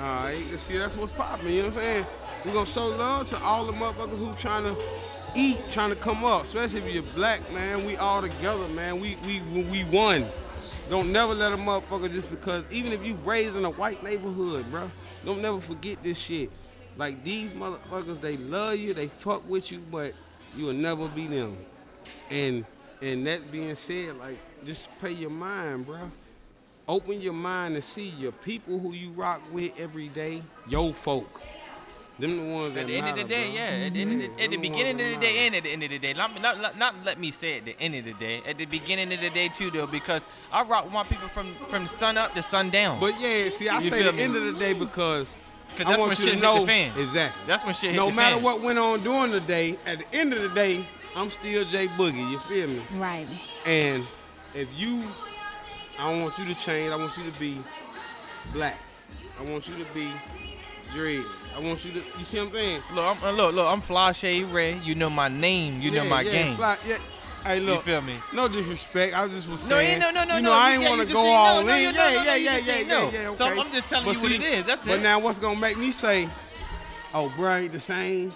All 0.00 0.24
right, 0.24 0.36
see, 0.58 0.78
that's 0.78 0.96
what's 0.96 1.12
popping. 1.12 1.48
You 1.50 1.62
know 1.62 1.68
what 1.68 1.78
I'm 1.78 1.82
saying? 1.82 2.06
We 2.44 2.52
gonna 2.52 2.66
show 2.66 2.86
love 2.88 3.28
to 3.30 3.38
all 3.38 3.64
the 3.64 3.72
motherfuckers 3.72 4.18
who 4.18 4.32
trying 4.34 4.64
to 4.64 4.76
eat, 5.34 5.60
trying 5.70 5.90
to 5.90 5.96
come 5.96 6.24
up. 6.24 6.44
Especially 6.44 6.80
if 6.80 6.92
you're 6.94 7.02
black, 7.14 7.40
man. 7.52 7.84
We 7.86 7.96
all 7.96 8.20
together, 8.22 8.68
man. 8.68 9.00
We 9.00 9.16
we 9.26 9.40
we 9.64 9.84
won. 9.84 10.26
Don't 10.88 11.12
never 11.12 11.34
let 11.34 11.52
a 11.52 11.56
motherfucker 11.56 12.12
just 12.12 12.30
because 12.30 12.64
even 12.70 12.92
if 12.92 13.04
you 13.04 13.14
raised 13.24 13.56
in 13.56 13.64
a 13.64 13.70
white 13.70 14.02
neighborhood, 14.02 14.70
bro, 14.70 14.90
don't 15.24 15.40
never 15.40 15.60
forget 15.60 16.02
this 16.02 16.18
shit. 16.18 16.50
Like 16.96 17.24
these 17.24 17.50
motherfuckers, 17.50 18.20
they 18.20 18.36
love 18.36 18.76
you, 18.76 18.92
they 18.92 19.08
fuck 19.08 19.48
with 19.48 19.72
you, 19.72 19.80
but 19.90 20.12
you 20.56 20.66
will 20.66 20.74
never 20.74 21.08
be 21.08 21.26
them. 21.26 21.56
And 22.30 22.64
and 23.00 23.26
that 23.26 23.50
being 23.50 23.74
said, 23.74 24.18
like 24.18 24.38
just 24.64 24.88
pay 25.00 25.12
your 25.12 25.30
mind, 25.30 25.86
bro. 25.86 26.10
Open 26.86 27.18
your 27.20 27.32
mind 27.32 27.76
to 27.76 27.82
see 27.82 28.10
your 28.10 28.32
people 28.32 28.78
who 28.78 28.92
you 28.92 29.10
rock 29.12 29.40
with 29.52 29.78
every 29.80 30.08
day, 30.08 30.42
yo 30.68 30.92
folk. 30.92 31.40
Them 32.18 32.36
the 32.48 32.54
ones 32.54 32.74
that 32.74 32.82
At 32.82 32.86
the 32.86 32.96
end 32.96 33.08
of 33.08 33.16
the 33.16 33.24
day, 33.24 33.44
bro. 33.44 33.54
yeah. 33.54 33.86
At 33.86 33.92
the, 33.94 34.00
end 34.02 34.12
of 34.12 34.36
the, 34.36 34.42
at 34.44 34.50
the 34.50 34.56
beginning 34.56 35.00
of 35.00 35.14
the 35.14 35.26
day 35.26 35.46
and 35.46 35.54
at 35.56 35.62
the 35.64 35.70
end 35.72 35.82
of 35.82 35.90
the 35.90 35.98
day. 35.98 36.12
Not, 36.12 36.40
not, 36.40 36.60
not, 36.60 36.78
not 36.78 36.94
let 37.04 37.18
me 37.18 37.30
say 37.32 37.58
at 37.58 37.64
the 37.64 37.76
end 37.80 37.96
of 37.96 38.04
the 38.04 38.12
day. 38.14 38.40
At 38.48 38.56
the 38.58 38.66
beginning 38.66 39.12
of 39.12 39.20
the 39.20 39.30
day 39.30 39.48
too, 39.48 39.70
though, 39.72 39.88
because 39.88 40.24
I 40.52 40.62
rock 40.62 40.84
with 40.84 40.92
my 40.92 41.02
people 41.02 41.26
from 41.28 41.52
from 41.68 41.86
sun 41.88 42.16
up 42.16 42.32
to 42.34 42.42
sun 42.42 42.70
down. 42.70 43.00
But 43.00 43.14
yeah, 43.20 43.48
see, 43.48 43.68
I 43.68 43.76
You 43.78 43.82
say 43.82 44.02
the 44.04 44.12
me? 44.12 44.22
end 44.22 44.36
of 44.36 44.44
the 44.44 44.52
day 44.58 44.74
because. 44.74 45.34
I 45.76 45.78
that's 45.78 45.88
want 45.98 46.00
when 46.02 46.08
you 46.10 46.14
shit 46.16 46.24
to 46.26 46.30
hit 46.36 46.42
know 46.42 46.60
the 46.60 46.66
fan. 46.66 46.92
exactly. 47.00 47.42
That's 47.48 47.64
when 47.64 47.74
shit 47.74 47.90
hit 47.92 47.96
no 47.96 48.06
the 48.10 48.12
matter 48.14 48.36
fan. 48.36 48.44
what 48.44 48.62
went 48.62 48.78
on 48.78 49.02
during 49.02 49.32
the 49.32 49.40
day, 49.40 49.76
at 49.86 49.98
the 49.98 50.14
end 50.16 50.32
of 50.34 50.40
the 50.42 50.50
day, 50.50 50.86
I'm 51.16 51.30
still 51.30 51.64
Jay 51.64 51.86
Boogie. 51.96 52.30
You 52.30 52.38
feel 52.40 52.68
me? 52.68 52.80
Right. 53.00 53.26
And 53.66 54.06
if 54.54 54.68
you, 54.76 55.02
I 55.98 56.12
don't 56.12 56.22
want 56.22 56.38
you 56.38 56.44
to 56.44 56.54
change. 56.54 56.92
I 56.92 56.96
want 56.96 57.16
you 57.16 57.28
to 57.28 57.40
be 57.40 57.58
black. 58.52 58.78
I 59.40 59.42
want 59.50 59.66
you 59.66 59.74
to 59.82 59.90
be 59.94 60.08
dread. 60.92 61.24
I 61.56 61.60
want 61.60 61.84
you 61.84 61.92
to. 61.92 61.96
You 62.18 62.24
see 62.24 62.38
what 62.38 62.48
I'm 62.48 62.52
saying? 62.54 62.82
Look, 62.94 63.04
I'm, 63.04 63.24
uh, 63.24 63.30
look, 63.32 63.54
look. 63.54 63.66
I'm 63.72 63.80
Fly 63.80 64.12
Shade 64.12 64.44
Ray. 64.46 64.78
You 64.78 64.94
know 64.94 65.08
my 65.10 65.28
name. 65.28 65.78
You 65.80 65.90
know 65.92 66.04
my 66.04 66.22
yeah, 66.22 66.32
game. 66.32 66.56
Fly, 66.56 66.76
yeah. 66.86 66.98
Hey, 67.44 67.60
look. 67.60 67.76
You 67.76 67.92
feel 67.92 68.00
me? 68.02 68.16
No 68.32 68.48
disrespect. 68.48 69.16
I 69.16 69.28
just 69.28 69.48
was 69.48 69.68
No, 69.68 69.76
saying. 69.76 70.00
yeah, 70.00 70.10
no, 70.10 70.10
no, 70.10 70.24
no, 70.24 70.36
You 70.36 70.42
no. 70.42 70.50
know, 70.50 70.56
I 70.56 70.72
ain't 70.72 70.82
yeah, 70.82 70.88
want 70.88 71.06
to 71.06 71.12
go 71.12 71.20
all 71.20 71.60
no, 71.62 71.66
no, 71.68 71.74
in. 71.74 71.82
Yeah, 71.82 71.90
no, 71.90 71.96
no, 71.98 72.08
yeah, 72.10 72.14
no, 72.24 72.34
you 72.34 72.44
yeah, 72.44 72.56
yeah, 72.58 72.76
yeah, 72.78 72.86
no. 72.86 73.10
yeah. 73.10 73.32
So 73.34 73.44
I'm- 73.46 73.56
just 73.72 73.88
telling 73.88 74.06
But 74.06 74.16
you 74.16 74.22
what 74.22 74.32
it 74.32 74.42
is. 74.42 74.64
That's 74.64 74.84
But 74.86 74.92
it. 74.92 74.96
But 74.96 75.02
now, 75.02 75.18
what's 75.20 75.38
gonna 75.38 75.60
make 75.60 75.76
me 75.78 75.90
say, 75.90 76.28
"Oh, 77.12 77.32
bro, 77.36 77.56
ain't 77.56 77.72
the 77.72 77.80
same," 77.80 78.32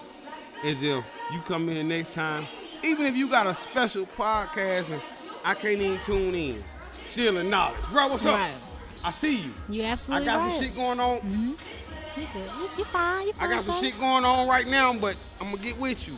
is 0.63 0.83
if 0.83 1.05
you 1.33 1.41
come 1.47 1.69
in 1.71 1.89
next 1.89 2.15
time, 2.15 2.47
even 2.85 3.07
if 3.07 3.17
you 3.17 3.29
got 3.29 3.47
a 3.47 3.55
special 3.55 4.07
podcast 4.07 4.91
and 4.91 5.01
I 5.45 5.55
can't 5.55 5.81
even 5.81 5.99
tune 6.05 6.35
in, 6.35 6.63
still 7.07 7.39
acknowledge, 7.39 7.81
bro. 7.91 8.09
What's 8.09 8.25
Right. 8.25 8.51
up? 8.51 8.51
I 9.05 9.11
see 9.13 9.37
you. 9.37 9.55
You 9.71 9.85
absolutely. 9.85 10.29
I 10.29 10.35
got 10.35 10.43
right. 10.43 10.53
some 10.53 10.63
shit 10.63 10.75
going 10.75 11.01
on. 11.01 11.57
You 12.19 12.27
good. 12.33 12.51
You, 12.59 12.69
you 12.79 12.85
fine. 12.85 13.27
You 13.27 13.33
I 13.39 13.49
got 13.49 13.63
some 13.63 13.75
shit 13.83 13.99
going 13.99 14.25
on 14.25 14.49
right 14.49 14.67
now, 14.67 14.93
but 14.99 15.17
I'm 15.41 15.51
gonna 15.51 15.63
get 15.63 15.79
with 15.79 16.09
you. 16.09 16.15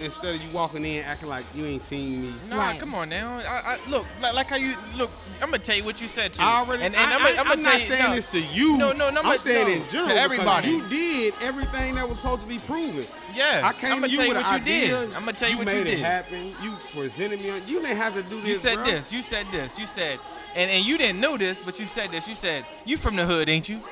Instead 0.00 0.36
of 0.36 0.40
you 0.40 0.48
walking 0.52 0.84
in 0.84 1.02
acting 1.02 1.28
like 1.28 1.44
you 1.56 1.66
ain't 1.66 1.82
seen 1.82 2.22
me. 2.22 2.32
Nah, 2.48 2.58
Right. 2.58 2.78
come 2.78 2.94
on 2.94 3.08
now. 3.08 3.36
I, 3.40 3.74
I, 3.74 3.90
look, 3.90 4.06
like, 4.22 4.32
like 4.32 4.46
how 4.46 4.54
you 4.54 4.76
look. 4.96 5.10
I'm 5.42 5.50
gonna 5.50 5.58
tell 5.58 5.76
you 5.76 5.82
what 5.82 6.00
you 6.00 6.06
said 6.06 6.34
too. 6.34 6.42
I 6.42 6.60
already. 6.60 6.84
And, 6.84 6.94
and 6.94 7.04
I, 7.04 7.16
I'm, 7.16 7.22
I, 7.26 7.30
I'm, 7.30 7.38
I'm, 7.40 7.46
gonna 7.46 7.62
tell 7.64 7.72
not 7.72 7.80
you, 7.80 7.86
saying 7.86 8.10
no. 8.10 8.14
this 8.14 8.30
to 8.30 8.40
you. 8.40 8.78
No, 8.78 8.92
no, 8.92 9.10
no, 9.10 9.22
I'm 9.22 9.26
but- 9.26 9.40
saying 9.40 9.66
no, 9.66 9.72
in 9.74 9.82
to 9.82 9.90
general 9.90 10.06
because 10.08 10.18
everybody. 10.24 10.68
You 10.68 10.88
did 10.88 11.34
everything 11.42 11.96
that 11.96 12.08
was 12.08 12.18
supposed 12.18 12.42
to 12.42 12.48
be 12.48 12.58
proven. 12.58 13.06
Yeah, 13.34 13.62
I 13.64 13.72
came 13.72 13.90
I'm 13.92 14.02
to 14.02 14.08
gonna 14.08 14.12
you 14.12 14.16
tell 14.18 14.26
you 14.26 14.34
with 14.34 14.42
what 14.44 14.52
an 14.54 14.66
you 14.66 14.72
idea. 14.72 15.00
did. 15.00 15.14
I'm 15.14 15.20
gonna 15.24 15.32
tell 15.32 15.50
you, 15.50 15.58
what 15.58 15.66
made 15.66 15.86
you 15.88 15.92
it 15.94 15.98
happen. 15.98 16.46
You 16.62 16.76
presented 16.94 17.40
me. 17.40 17.50
On, 17.50 17.60
you 17.66 17.80
didn't 17.80 17.96
have 17.96 18.14
to 18.14 18.22
do 18.22 18.36
this. 18.36 18.46
You 18.46 18.54
said 18.54 18.74
bro. 18.76 18.84
this. 18.84 19.12
You 19.12 19.22
said 19.22 19.46
this. 19.46 19.78
You 19.80 19.86
said, 19.88 20.20
and 20.54 20.70
and 20.70 20.84
you 20.84 20.96
didn't 20.96 21.20
know 21.20 21.36
this, 21.36 21.60
but 21.60 21.80
you 21.80 21.88
said 21.88 22.10
this. 22.10 22.28
You 22.28 22.36
said 22.36 22.64
you 22.84 22.96
from 22.96 23.16
the 23.16 23.26
hood, 23.26 23.48
ain't 23.48 23.68
you? 23.68 23.80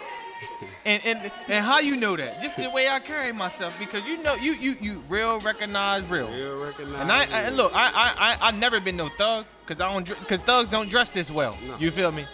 And 0.86 1.04
and 1.04 1.32
and 1.48 1.64
how 1.64 1.80
you 1.80 1.96
know 1.96 2.14
that? 2.16 2.40
Just 2.40 2.58
the 2.58 2.70
way 2.70 2.88
I 2.88 3.00
carry 3.00 3.32
myself, 3.32 3.76
because 3.76 4.06
you 4.06 4.22
know 4.22 4.36
you 4.36 4.52
you 4.54 4.76
you 4.80 5.02
real 5.08 5.40
recognize 5.40 6.08
real. 6.08 6.28
Real 6.28 6.64
recognize. 6.64 7.00
And 7.02 7.10
I, 7.10 7.22
I 7.24 7.40
and 7.42 7.56
look, 7.56 7.74
I 7.74 7.90
I 7.90 8.14
I 8.18 8.48
I 8.48 8.50
never 8.52 8.78
been 8.80 8.96
no 8.96 9.08
thug, 9.18 9.46
cause 9.66 9.80
I 9.80 9.92
don't 9.92 10.08
because 10.08 10.38
thugs 10.42 10.68
don't 10.68 10.88
dress 10.88 11.10
this 11.10 11.28
well. 11.28 11.58
No. 11.66 11.76
You 11.78 11.90
feel 11.90 12.12
me? 12.12 12.24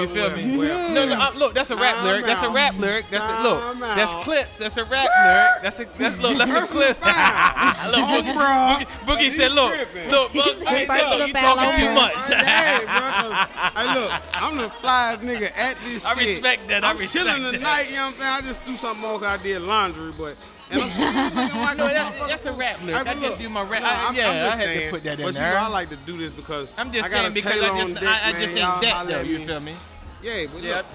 You 0.00 0.06
feel 0.08 0.30
me? 0.36 0.56
well. 0.56 0.90
No, 0.90 1.06
no, 1.06 1.14
I, 1.20 1.34
look, 1.34 1.54
that's 1.54 1.70
a 1.70 1.76
rap 1.76 1.96
Time 1.96 2.04
lyric. 2.06 2.24
That's 2.26 2.42
a 2.42 2.50
rap 2.50 2.78
lyric. 2.78 3.06
That's 3.10 3.24
a 3.24 3.42
look. 3.42 3.60
Time 3.60 3.80
That's 3.80 4.12
out. 4.12 4.22
clips. 4.24 4.58
That's 4.58 4.76
a 4.76 4.84
rap 4.84 5.08
lyric. 5.24 5.62
That's 5.62 5.80
a 5.80 5.84
that's 5.98 6.20
look. 6.20 6.38
That's 6.38 6.50
a 6.50 6.66
clip. 6.66 6.96
look, 7.02 8.04
Boogie. 8.08 8.34
Boogie, 8.34 8.86
Boogie 9.06 9.30
said, 9.30 9.52
look, 9.52 9.74
tripping. 9.74 10.10
look, 10.10 10.34
look, 10.34 10.46
He 10.46 10.64
said 10.64 10.66
Boogie 10.66 10.86
said, 10.86 11.18
look, 11.18 11.26
you 11.28 11.32
talking 11.34 11.80
too 11.80 11.94
much. 11.94 12.30
Yeah, 12.30 12.78
bro. 12.84 13.30
'cause- 13.30 13.48
Hey, 13.74 13.94
look, 14.00 14.12
I'm 14.34 14.56
the 14.56 14.68
flyest 14.68 15.18
nigga 15.20 15.56
at 15.58 15.76
this 15.84 16.06
shit. 16.06 16.16
I 16.16 16.20
respect 16.20 16.68
that, 16.68 16.84
I 16.84 16.90
I'm 16.90 17.06
chilling 17.06 17.52
tonight, 17.52 17.86
you 17.90 17.96
know 17.96 18.06
what 18.06 18.14
I'm 18.14 18.20
saying? 18.20 18.32
I 18.32 18.40
just 18.42 18.64
do 18.66 18.76
something 18.76 19.00
more 19.00 19.18
'cause 19.18 19.28
I 19.40 19.42
did 19.42 19.62
laundry, 19.62 20.12
but. 20.18 20.36
And 20.70 20.80
I'm 20.82 21.60
like 21.62 21.76
No, 21.76 21.88
that- 21.88 22.14
that's 22.28 22.46
a 22.46 22.52
rap 22.52 22.82
lyric. 22.82 23.00
I 23.00 23.04
but 23.04 23.18
look, 23.18 23.38
do 23.38 23.48
my 23.50 23.62
rap- 23.62 23.82
no, 23.82 23.88
I- 23.88 23.92
I'm- 24.04 24.14
yeah, 24.14 24.28
I'm 24.30 24.34
just 24.36 24.54
I 24.54 24.56
had 24.56 24.58
to 24.58 24.78
saying, 24.78 24.90
put 24.90 25.02
that 25.04 25.18
in 25.20 25.24
But 25.26 25.34
you 25.34 25.40
know, 25.40 25.46
I 25.56 25.66
like 25.68 25.90
to 25.90 25.96
do 25.96 26.16
this 26.16 26.30
because 26.32 26.72
I'm 26.78 26.92
just 26.92 27.08
I 27.08 27.12
saying 27.12 27.32
because 27.34 27.52
I 27.62 27.66
just 27.78 27.80
on 27.80 27.94
deck, 27.94 28.02
I, 28.04 28.28
I 28.28 28.32
just 28.32 28.56
ain't 28.56 28.80
that 28.82 29.06
though. 29.08 29.20
You 29.22 29.38
feel 29.46 29.60
me? 29.60 29.74
Yeah, 30.22 30.46
but 30.52 30.62
Yeah. 30.62 30.76
look, 30.76 30.86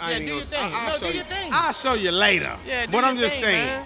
I 0.00 0.10
yeah, 0.12 0.18
do 0.18 0.24
your 0.26 0.40
thing. 0.42 0.60
I, 0.60 0.64
will 0.84 0.86
No, 0.86 0.92
show 0.92 0.98
do 1.00 1.06
you. 1.08 1.12
your 1.14 1.24
thing. 1.24 1.50
I'll 1.52 1.72
show 1.72 1.94
you 1.94 2.10
later. 2.12 2.56
Yeah, 2.66 2.86
do 2.86 2.92
but 2.92 3.04
I'm 3.04 3.16
just 3.18 3.34
thing, 3.36 3.44
saying. 3.44 3.66
man. 3.66 3.84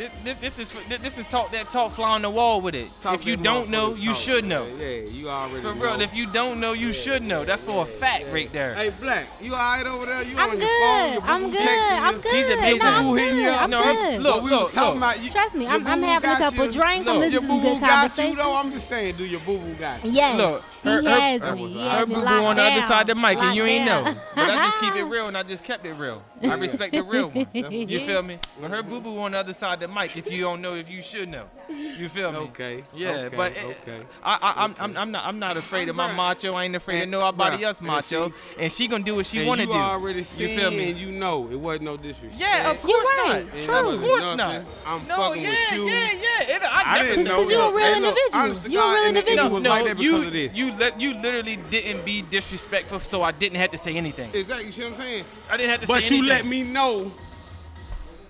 This, 0.00 0.10
this, 0.24 0.36
this 0.38 0.58
is 0.58 0.88
this, 0.88 0.98
this 1.00 1.18
is 1.18 1.26
talk 1.26 1.50
that 1.50 1.68
talk 1.68 1.92
fly 1.92 2.08
on 2.12 2.22
the 2.22 2.30
wall 2.30 2.62
with 2.62 2.74
it. 2.74 2.88
Talk 3.02 3.16
if 3.16 3.26
you 3.26 3.36
don't 3.36 3.68
know, 3.68 3.94
you 3.94 4.12
talk, 4.12 4.16
should 4.16 4.44
know. 4.46 4.66
Yeah, 4.78 4.86
yeah, 4.86 5.08
you 5.10 5.28
already 5.28 5.60
For 5.60 5.74
know. 5.74 5.82
real, 5.92 6.00
if 6.00 6.14
you 6.14 6.26
don't 6.26 6.58
know, 6.58 6.72
you 6.72 6.94
should 6.94 7.22
know. 7.22 7.44
That's 7.44 7.62
for 7.62 7.82
a 7.82 7.84
fact 7.84 8.32
right 8.32 8.50
there. 8.50 8.72
Hey, 8.74 8.92
Black, 8.98 9.26
you 9.42 9.52
all 9.52 9.58
right 9.58 9.86
over 9.86 10.06
there? 10.06 10.22
You 10.22 10.38
I'm 10.38 10.50
on 10.52 10.58
good. 10.58 10.62
your 10.62 10.70
phone? 10.80 11.12
Your 11.12 11.22
I'm 11.22 11.42
boo-boo 11.42 11.52
good. 11.52 11.92
I'm 11.92 12.14
good. 12.14 12.30
She's 12.32 12.48
a 12.48 12.56
big 12.56 12.80
no, 12.80 12.86
I'm 12.88 13.04
boo 13.08 13.14
hitting 13.16 13.34
good. 13.34 13.42
you. 13.42 13.50
I'm 13.50 13.68
No, 13.70 13.82
good. 13.82 14.22
look, 14.22 14.36
we 14.36 14.42
was 14.42 14.50
look, 14.52 14.72
talking 14.72 14.88
look. 14.88 14.96
about 14.96 15.22
you. 15.22 15.30
Trust 15.32 15.54
me, 15.54 15.66
I'm, 15.66 15.86
I'm 15.86 16.02
having 16.02 16.30
a 16.30 16.36
couple 16.38 16.64
you. 16.64 16.72
drinks. 16.72 17.06
I'm 17.06 17.18
Look, 17.18 17.30
listening 17.30 17.32
Your 17.32 17.40
to 17.42 17.46
some 17.46 17.56
boo 17.58 17.62
good 17.62 17.80
boo 17.80 17.86
got 17.86 18.18
you 18.18 18.34
though. 18.36 18.56
I'm 18.56 18.72
just 18.72 18.88
saying, 18.88 19.16
do 19.16 19.26
your 19.26 19.40
boo 19.40 19.58
boo 19.58 19.74
got 19.74 20.02
you? 20.02 20.12
Yes, 20.12 20.36
Look, 20.38 20.64
he 20.82 20.88
her- 20.88 21.02
her- 21.02 21.10
has 21.20 21.42
her- 21.42 21.56
me. 21.56 21.66
He 21.68 21.74
her 21.74 21.88
has 21.90 21.98
Her 22.00 22.06
me 22.06 22.14
boo 22.14 22.20
boo 22.22 22.44
on 22.46 22.56
the 22.56 22.62
other 22.62 22.80
side 22.80 23.02
of 23.10 23.16
the 23.16 23.20
mic, 23.20 23.36
and 23.36 23.54
you 23.54 23.64
ain't 23.64 23.84
know. 23.84 24.02
But 24.34 24.48
I 24.50 24.64
just 24.64 24.78
keep 24.80 24.94
it 24.96 25.04
real, 25.04 25.26
and 25.26 25.36
I 25.36 25.42
just 25.42 25.62
kept 25.62 25.84
it 25.84 25.92
real. 25.92 26.22
I 26.42 26.54
respect 26.54 26.94
the 26.94 27.02
real 27.02 27.28
one. 27.28 27.46
You 27.52 28.00
feel 28.00 28.22
me? 28.22 28.38
But 28.58 28.70
her 28.70 28.82
boo 28.82 29.02
boo 29.02 29.18
on 29.18 29.32
the 29.32 29.38
other 29.40 29.52
side 29.52 29.74
of 29.74 29.80
the 29.80 29.88
mic. 29.90 30.16
If 30.16 30.30
you 30.30 30.40
don't 30.42 30.60
know, 30.62 30.74
if 30.74 30.88
you 30.90 31.02
should 31.02 31.28
know. 31.28 31.44
You 31.68 32.08
feel 32.08 32.32
me? 32.32 32.38
Okay. 32.38 32.84
Yeah, 32.94 33.10
okay, 33.10 33.36
but 33.36 33.52
it- 33.56 33.64
okay. 33.82 34.00
I, 34.24 34.38
I, 34.40 34.64
I'm, 34.64 34.74
I'm, 34.78 34.96
I'm 34.96 35.10
not, 35.10 35.24
I'm 35.26 35.38
not 35.38 35.56
afraid 35.56 35.88
of 35.88 35.96
my 35.96 36.12
macho. 36.14 36.52
I 36.52 36.64
ain't 36.64 36.76
afraid 36.76 36.96
of 36.96 37.02
And- 37.02 37.10
nobody 37.12 37.58
bruh, 37.58 37.62
else 37.62 37.78
and 37.80 37.88
macho, 37.88 38.32
and 38.58 38.72
she 38.72 38.88
gonna 38.88 39.04
do 39.04 39.16
what 39.16 39.26
she 39.26 39.38
and 39.40 39.48
wanna 39.48 39.62
you 39.62 39.68
do. 39.68 39.72
already 39.74 40.20
you 40.20 40.24
feel 40.24 40.70
me? 40.70 40.90
and 40.90 40.98
you 40.98 41.12
know 41.12 41.48
it 41.50 41.56
wasn't 41.58 41.84
no 41.84 41.96
disrespect. 41.96 42.34
Yeah, 42.40 42.70
of 42.70 42.80
course 42.80 43.08
right. 43.18 43.44
not. 43.46 43.64
True. 43.64 43.90
Of 43.90 44.00
course 44.00 44.24
nothing. 44.36 44.36
not. 44.64 44.64
I'm 44.86 45.06
no, 45.08 45.16
fucking 45.16 45.42
yeah, 45.42 45.50
with 45.50 45.72
you. 45.80 45.84
yeah, 45.88 46.12
yeah. 46.12 46.56
It, 46.56 46.62
I, 46.62 46.82
I 46.84 46.98
never 46.98 47.08
didn't 47.10 47.26
Just 47.26 47.28
know 47.28 47.42
'cause 47.42 47.50
you 47.50 47.56
that. 47.58 47.72
a 47.72 47.76
real 47.76 47.96
individual. 47.96 48.30
honest 48.32 48.62
to 48.64 48.70
You 48.70 48.80
a 48.80 48.92
real 48.94 49.08
individual. 49.08 49.60
No, 49.60 49.76
you, 49.76 49.94
because 49.94 50.26
of 50.26 50.32
this. 50.32 50.54
you, 50.56 50.72
let, 50.78 51.00
you 51.00 51.14
literally 51.14 51.56
didn't 51.70 52.04
be 52.04 52.22
disrespectful, 52.22 53.00
so 53.00 53.22
I 53.22 53.32
didn't 53.32 53.58
have 53.58 53.70
to 53.72 53.78
say 53.78 53.96
anything. 53.96 54.30
Exactly. 54.34 54.66
You 54.66 54.72
see 54.72 54.82
what 54.84 54.92
I'm 54.92 54.98
saying? 54.98 55.24
I 55.50 55.56
didn't 55.56 55.70
have 55.70 55.80
to 55.82 55.86
say 55.86 55.92
But 55.92 56.00
anything. 56.02 56.16
you 56.22 56.28
let 56.28 56.46
me 56.46 56.62
know, 56.62 57.12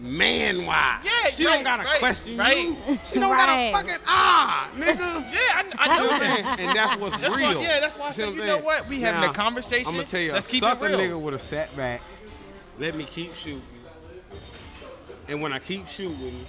man, 0.01 0.65
why? 0.67 1.01
Yeah, 1.05 1.31
she 1.31 1.47
right, 1.47 1.55
don't 1.55 1.65
gotta 1.65 1.83
right, 1.85 1.99
question 1.99 2.37
right. 2.37 2.57
you. 2.57 2.77
She 3.07 3.19
don't 3.21 3.31
Right. 3.33 3.73
gotta 3.73 3.87
fucking 3.89 4.05
ah, 4.07 4.71
nigga. 4.75 5.33
Yeah, 5.33 5.39
I, 5.55 5.65
I 5.79 5.97
know 5.99 6.03
know 6.05 6.11
what 6.11 6.13
I'm 6.15 6.21
that. 6.21 6.37
saying? 6.57 6.69
And 6.69 6.77
that's 6.77 7.01
what's 7.01 7.19
That's 7.19 7.37
real. 7.37 7.55
why, 7.59 7.63
yeah, 7.63 7.81
that's 7.81 7.99
why 7.99 8.09
I 8.09 8.13
said, 8.13 8.35
you 8.35 8.41
I'm 8.41 8.47
know 8.47 8.59
what? 8.59 8.89
We 8.89 9.01
having 9.01 9.21
Now, 9.21 9.31
a 9.31 9.35
conversation. 9.35 9.89
I'm 9.89 9.95
gonna 9.97 10.07
tell 10.07 10.21
you, 10.21 10.33
Let's 10.33 10.49
a 10.49 10.53
keep 10.53 10.63
it 10.63 10.67
sucker 10.67 10.87
real. 10.87 10.99
nigga 10.99 11.21
with 11.21 11.35
a 11.35 11.39
setback. 11.39 12.01
Let 12.79 12.95
me 12.97 13.05
keep 13.05 13.35
shooting. 13.35 13.61
And 15.29 15.41
when 15.43 15.53
I 15.53 15.59
keep 15.59 15.87
shooting, 15.87 16.47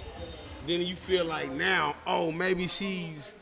then 0.66 0.80
you 0.82 0.96
feel 0.96 1.24
like 1.24 1.52
now, 1.52 1.94
oh, 2.06 2.32
maybe 2.32 2.66
she's 2.68 3.32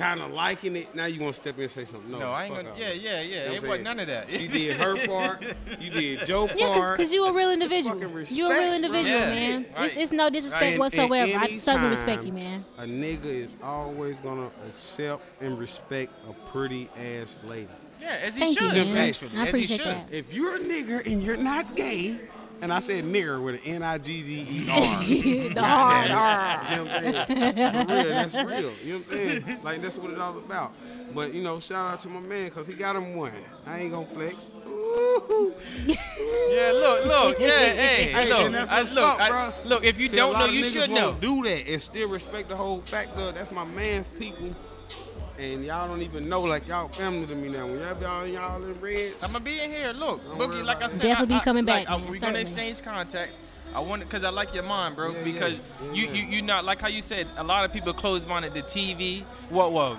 kind 0.00 0.20
of 0.20 0.32
liking 0.32 0.76
it. 0.76 0.94
Now 0.94 1.06
you 1.06 1.18
gonna 1.18 1.32
step 1.32 1.56
in 1.56 1.62
and 1.62 1.70
say 1.70 1.84
something? 1.84 2.10
No, 2.10 2.18
No, 2.20 2.32
I 2.32 2.44
ain't 2.44 2.54
gonna. 2.54 2.70
off. 2.70 2.78
Yeah, 2.78 2.92
yeah, 2.92 3.20
yeah. 3.20 3.42
You 3.44 3.48
know 3.48 3.54
It 3.54 3.62
wasn't 3.62 3.84
none 3.84 4.00
of 4.00 4.06
that. 4.06 4.30
She 4.30 4.48
did 4.48 4.76
her 4.76 5.06
part. 5.06 5.42
You 5.80 5.90
did 5.90 6.26
Joe 6.26 6.46
part. 6.46 6.58
Yeah, 6.58 6.90
because 6.96 7.12
you 7.12 7.26
a 7.26 7.32
real 7.32 7.50
individual. 7.52 7.94
fucking 8.00 8.26
You 8.36 8.50
a 8.50 8.54
real 8.54 8.72
individual, 8.74 9.18
Yeah. 9.18 9.30
man. 9.30 9.66
Right. 9.76 9.84
It's, 9.86 9.96
it's 9.96 10.12
no 10.12 10.30
disrespect 10.30 10.62
Right. 10.62 10.70
And- 10.72 10.78
whatsoever. 10.80 11.14
and 11.32 11.42
I 11.42 11.56
certainly 11.56 11.90
respect 11.90 12.24
you, 12.24 12.32
man. 12.32 12.64
A 12.78 12.84
nigga 12.84 13.24
is 13.26 13.48
always 13.62 14.16
gonna 14.20 14.50
accept 14.66 15.22
and 15.42 15.58
respect 15.58 16.12
a 16.28 16.32
pretty 16.50 16.88
ass 16.96 17.38
lady. 17.46 17.68
yeah, 18.00 18.18
as 18.22 18.34
he 18.34 18.40
Thank 18.40 18.60
you, 18.60 18.84
man. 18.86 18.96
Actually, 19.08 19.30
I 19.36 19.42
as 19.42 19.48
appreciate 19.48 19.70
he 19.80 19.84
should. 19.84 19.86
that. 19.94 20.06
If 20.12 20.32
you're 20.32 20.56
a 20.56 20.60
nigga 20.60 21.06
and 21.06 21.22
you're 21.22 21.36
not 21.36 21.76
gay, 21.76 22.16
and 22.62 22.72
I 22.72 22.80
said 22.80 23.04
nigger 23.04 23.42
with 23.42 23.54
an 23.56 23.60
N 23.64 23.82
I 23.82 23.98
G 23.98 24.22
G 24.22 24.46
E 24.50 24.70
R. 24.70 25.04
the 25.54 25.62
hard 25.62 26.10
R. 26.10 26.64
You 26.70 26.76
know 26.76 26.84
what 26.84 27.04
I'm 27.04 27.26
saying? 27.26 27.86
For 27.86 27.94
real, 27.94 28.08
that's 28.08 28.34
real. 28.34 28.72
You 28.84 28.92
know 28.92 28.98
what 28.98 29.10
I'm 29.10 29.16
saying? 29.42 29.58
Like 29.62 29.82
that's 29.82 29.96
what 29.96 30.10
it's 30.10 30.20
all 30.20 30.38
about. 30.38 30.72
But 31.14 31.34
you 31.34 31.42
know, 31.42 31.58
shout 31.60 31.92
out 31.92 32.00
to 32.00 32.08
my 32.08 32.20
man 32.20 32.46
because 32.46 32.66
he 32.66 32.74
got 32.74 32.96
him 32.96 33.16
one. 33.16 33.32
I 33.66 33.80
ain't 33.80 33.92
gonna 33.92 34.06
flex. 34.06 34.48
Ooh. 34.66 35.52
Yeah, 35.86 36.70
look, 36.72 37.04
look, 37.06 37.38
yeah, 37.40 37.46
hey, 37.48 38.12
Hey, 38.14 38.28
look, 38.28 38.46
and 38.46 38.54
that's 38.54 38.70
I, 38.70 38.80
look, 38.94 39.04
up, 39.04 39.20
I- 39.20 39.28
bro. 39.28 39.52
look. 39.68 39.84
If 39.84 39.98
you 39.98 40.08
See, 40.08 40.16
don't 40.16 40.32
know, 40.38 40.46
you 40.46 40.64
should 40.64 40.90
know. 40.90 41.14
do 41.20 41.42
that 41.44 41.68
and 41.68 41.82
still 41.82 42.08
respect 42.08 42.48
the 42.48 42.56
whole 42.56 42.78
fact 42.80 43.16
of 43.18 43.34
that's 43.34 43.50
my 43.52 43.64
man's 43.64 44.08
people. 44.18 44.54
And 45.40 45.64
y'all 45.64 45.88
don't 45.88 46.02
even 46.02 46.28
know, 46.28 46.42
like 46.42 46.68
y'all 46.68 46.88
family 46.88 47.26
to 47.26 47.34
me 47.34 47.48
now. 47.48 47.66
When 47.66 47.78
y'all 47.78 47.96
y'all, 48.02 48.26
y'all 48.26 48.62
in 48.62 48.78
reds, 48.80 49.22
I'm 49.22 49.32
gonna 49.32 49.42
be 49.42 49.58
in 49.58 49.70
here. 49.70 49.92
Look, 49.92 50.22
Don't 50.22 50.38
Boogie, 50.38 50.62
like 50.62 50.82
I 50.84 50.88
said. 50.88 51.00
Definitely 51.00 51.36
I, 51.36 51.38
be 51.38 51.44
coming 51.44 51.68
I, 51.68 51.72
like, 51.72 51.86
back, 51.86 51.94
I- 51.94 51.96
man, 51.98 52.10
we're 52.10 52.18
gonna 52.18 52.38
exchange 52.40 52.82
contacts. 52.82 53.58
I 53.74 53.80
want 53.80 54.02
it, 54.02 54.04
because 54.08 54.22
I 54.22 54.28
like 54.28 54.52
your 54.52 54.64
mind, 54.64 54.96
bro. 54.96 55.12
Yeah, 55.12 55.18
yeah. 55.18 55.24
because 55.24 55.52
Yeah, 55.54 55.92
you, 55.94 56.04
yeah. 56.08 56.12
you 56.12 56.22
you 56.26 56.42
not 56.42 56.64
like 56.66 56.80
how 56.82 56.88
you 56.88 57.00
said 57.00 57.26
a 57.38 57.44
lot 57.44 57.64
of 57.64 57.72
people 57.72 57.94
close 57.94 58.26
minded 58.26 58.52
to 58.54 58.60
TV. 58.62 59.22
What 59.48 59.72
well, 59.72 59.98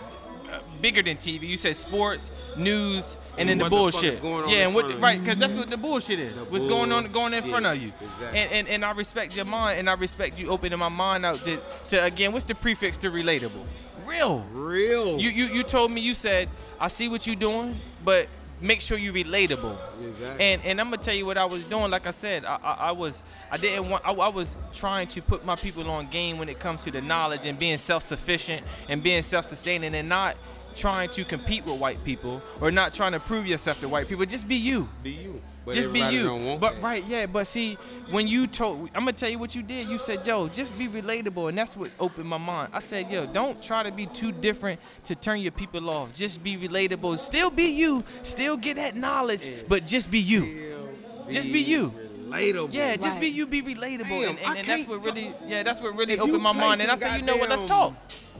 uh, 0.51 0.59
bigger 0.79 1.01
than 1.01 1.17
TV. 1.17 1.43
You 1.47 1.57
said 1.57 1.75
sports, 1.75 2.29
news, 2.55 3.15
and, 3.37 3.49
And 3.49 3.49
then 3.49 3.57
the 3.57 3.63
what 3.63 3.69
the 3.69 3.75
bullshit. 3.77 4.21
going 4.21 4.43
on 4.43 4.49
yeah, 4.49 4.65
and 4.67 4.75
what 4.75 4.99
right 5.01 5.19
because 5.19 5.39
that's 5.39 5.53
what 5.57 5.71
the 5.71 5.77
bullshit 5.77 6.19
is. 6.19 6.35
The 6.35 6.41
What's 6.45 6.67
going 6.67 6.91
on 6.91 7.11
going 7.11 7.33
in 7.33 7.41
front 7.43 7.65
of 7.65 7.81
you. 7.81 7.91
Exactly. 7.99 8.39
And, 8.39 8.51
and 8.51 8.67
and 8.67 8.85
I 8.85 8.91
respect 8.91 9.35
your 9.35 9.45
mind, 9.45 9.79
and 9.79 9.89
I 9.89 9.93
respect 9.93 10.39
you 10.39 10.49
opening 10.49 10.77
my 10.77 10.89
mind 10.89 11.25
out 11.25 11.37
to 11.37 11.57
to 11.85 12.03
again. 12.03 12.31
What's 12.31 12.45
the 12.45 12.53
prefix 12.53 12.97
to 12.99 13.09
relatable? 13.09 13.65
Real. 14.11 14.39
real. 14.53 15.19
You 15.19 15.29
you 15.29 15.45
you 15.45 15.63
told 15.63 15.91
me 15.91 16.01
you 16.01 16.13
said 16.13 16.49
I 16.79 16.87
see 16.87 17.07
what 17.07 17.25
you're 17.25 17.35
doing, 17.35 17.75
but 18.03 18.27
make 18.61 18.81
sure 18.81 18.97
you're 18.97 19.13
relatable. 19.13 19.75
Exactly. 19.93 20.45
And 20.45 20.61
and 20.63 20.79
I'm 20.79 20.89
gonna 20.89 21.01
tell 21.01 21.13
you 21.13 21.25
what 21.25 21.37
I 21.37 21.45
was 21.45 21.63
doing. 21.65 21.89
Like 21.91 22.07
I 22.07 22.11
said, 22.11 22.45
I, 22.45 22.57
I, 22.63 22.73
I 22.73 22.91
was 22.91 23.21
I 23.51 23.57
didn't 23.57 23.89
want 23.89 24.05
I, 24.05 24.11
I 24.11 24.29
was 24.29 24.55
trying 24.73 25.07
to 25.07 25.21
put 25.21 25.45
my 25.45 25.55
people 25.55 25.89
on 25.89 26.07
game 26.07 26.37
when 26.37 26.49
it 26.49 26.59
comes 26.59 26.83
to 26.83 26.91
the 26.91 27.01
knowledge 27.01 27.45
and 27.45 27.57
being 27.57 27.77
self-sufficient 27.77 28.65
and 28.89 29.01
being 29.01 29.23
self-sustaining 29.23 29.95
and 29.95 30.07
not 30.07 30.35
trying 30.75 31.09
to 31.09 31.23
compete 31.23 31.65
with 31.65 31.79
white 31.79 32.03
people 32.03 32.41
or 32.59 32.71
not 32.71 32.93
trying 32.93 33.11
to 33.13 33.19
prove 33.19 33.47
yourself 33.47 33.79
to 33.81 33.87
white 33.87 34.07
people. 34.07 34.25
Just 34.25 34.47
be 34.47 34.55
you. 34.55 34.89
be 35.03 35.11
you. 35.11 35.41
But 35.65 35.75
just 35.75 35.91
be 35.93 35.99
you. 35.99 36.23
Don't 36.23 36.45
want 36.45 36.61
but 36.61 36.75
that. 36.75 36.83
right, 36.83 37.05
yeah. 37.07 37.25
But 37.25 37.47
see, 37.47 37.75
when 38.09 38.27
you 38.27 38.47
told, 38.47 38.89
I'm 38.95 39.01
gonna 39.01 39.13
tell 39.13 39.29
you 39.29 39.39
what 39.39 39.55
you 39.55 39.63
did. 39.63 39.87
You 39.87 39.97
said, 39.97 40.25
"Yo, 40.25 40.47
just 40.47 40.77
be 40.77 40.87
relatable," 40.87 41.49
and 41.49 41.57
that's 41.57 41.77
what 41.77 41.91
opened 41.99 42.27
my 42.27 42.37
mind. 42.37 42.69
I 42.73 42.79
said, 42.79 43.09
"Yo, 43.11 43.25
don't 43.25 43.61
try 43.61 43.83
to 43.83 43.91
be 43.91 44.05
too 44.07 44.31
different 44.31 44.79
to 45.05 45.15
turn 45.15 45.41
your 45.41 45.51
people 45.51 45.89
off. 45.89 46.13
Just 46.13 46.43
be 46.43 46.57
relatable. 46.57 47.17
Still 47.17 47.49
be 47.49 47.65
you. 47.65 48.03
Still 48.23 48.57
get 48.57 48.75
that 48.77 48.95
knowledge, 48.95 49.49
but 49.67 49.85
just 49.85 50.11
be 50.11 50.19
you. 50.19 50.41
Still 50.41 51.33
Just 51.33 51.51
be 51.53 51.59
you. 51.61 51.91
relatable. 52.29 52.73
Yeah, 52.73 52.95
just 52.95 53.19
be 53.19 53.27
you, 53.27 53.45
be 53.45 53.61
relatable, 53.61 54.09
Damn, 54.09 54.29
and, 54.31 54.39
and, 54.39 54.57
and 54.59 54.67
that's 54.67 54.87
what 54.87 55.03
really, 55.03 55.33
yeah, 55.45 55.63
that's 55.63 55.81
what 55.81 55.95
really 55.95 56.17
opened 56.19 56.41
my 56.41 56.51
mind. 56.53 56.81
And 56.81 56.89
I 56.91 56.95
some 56.95 57.09
said, 57.09 57.19
you 57.19 57.25
know 57.25 57.37
what, 57.37 57.49
let's 57.49 57.65
talk. 57.65 57.93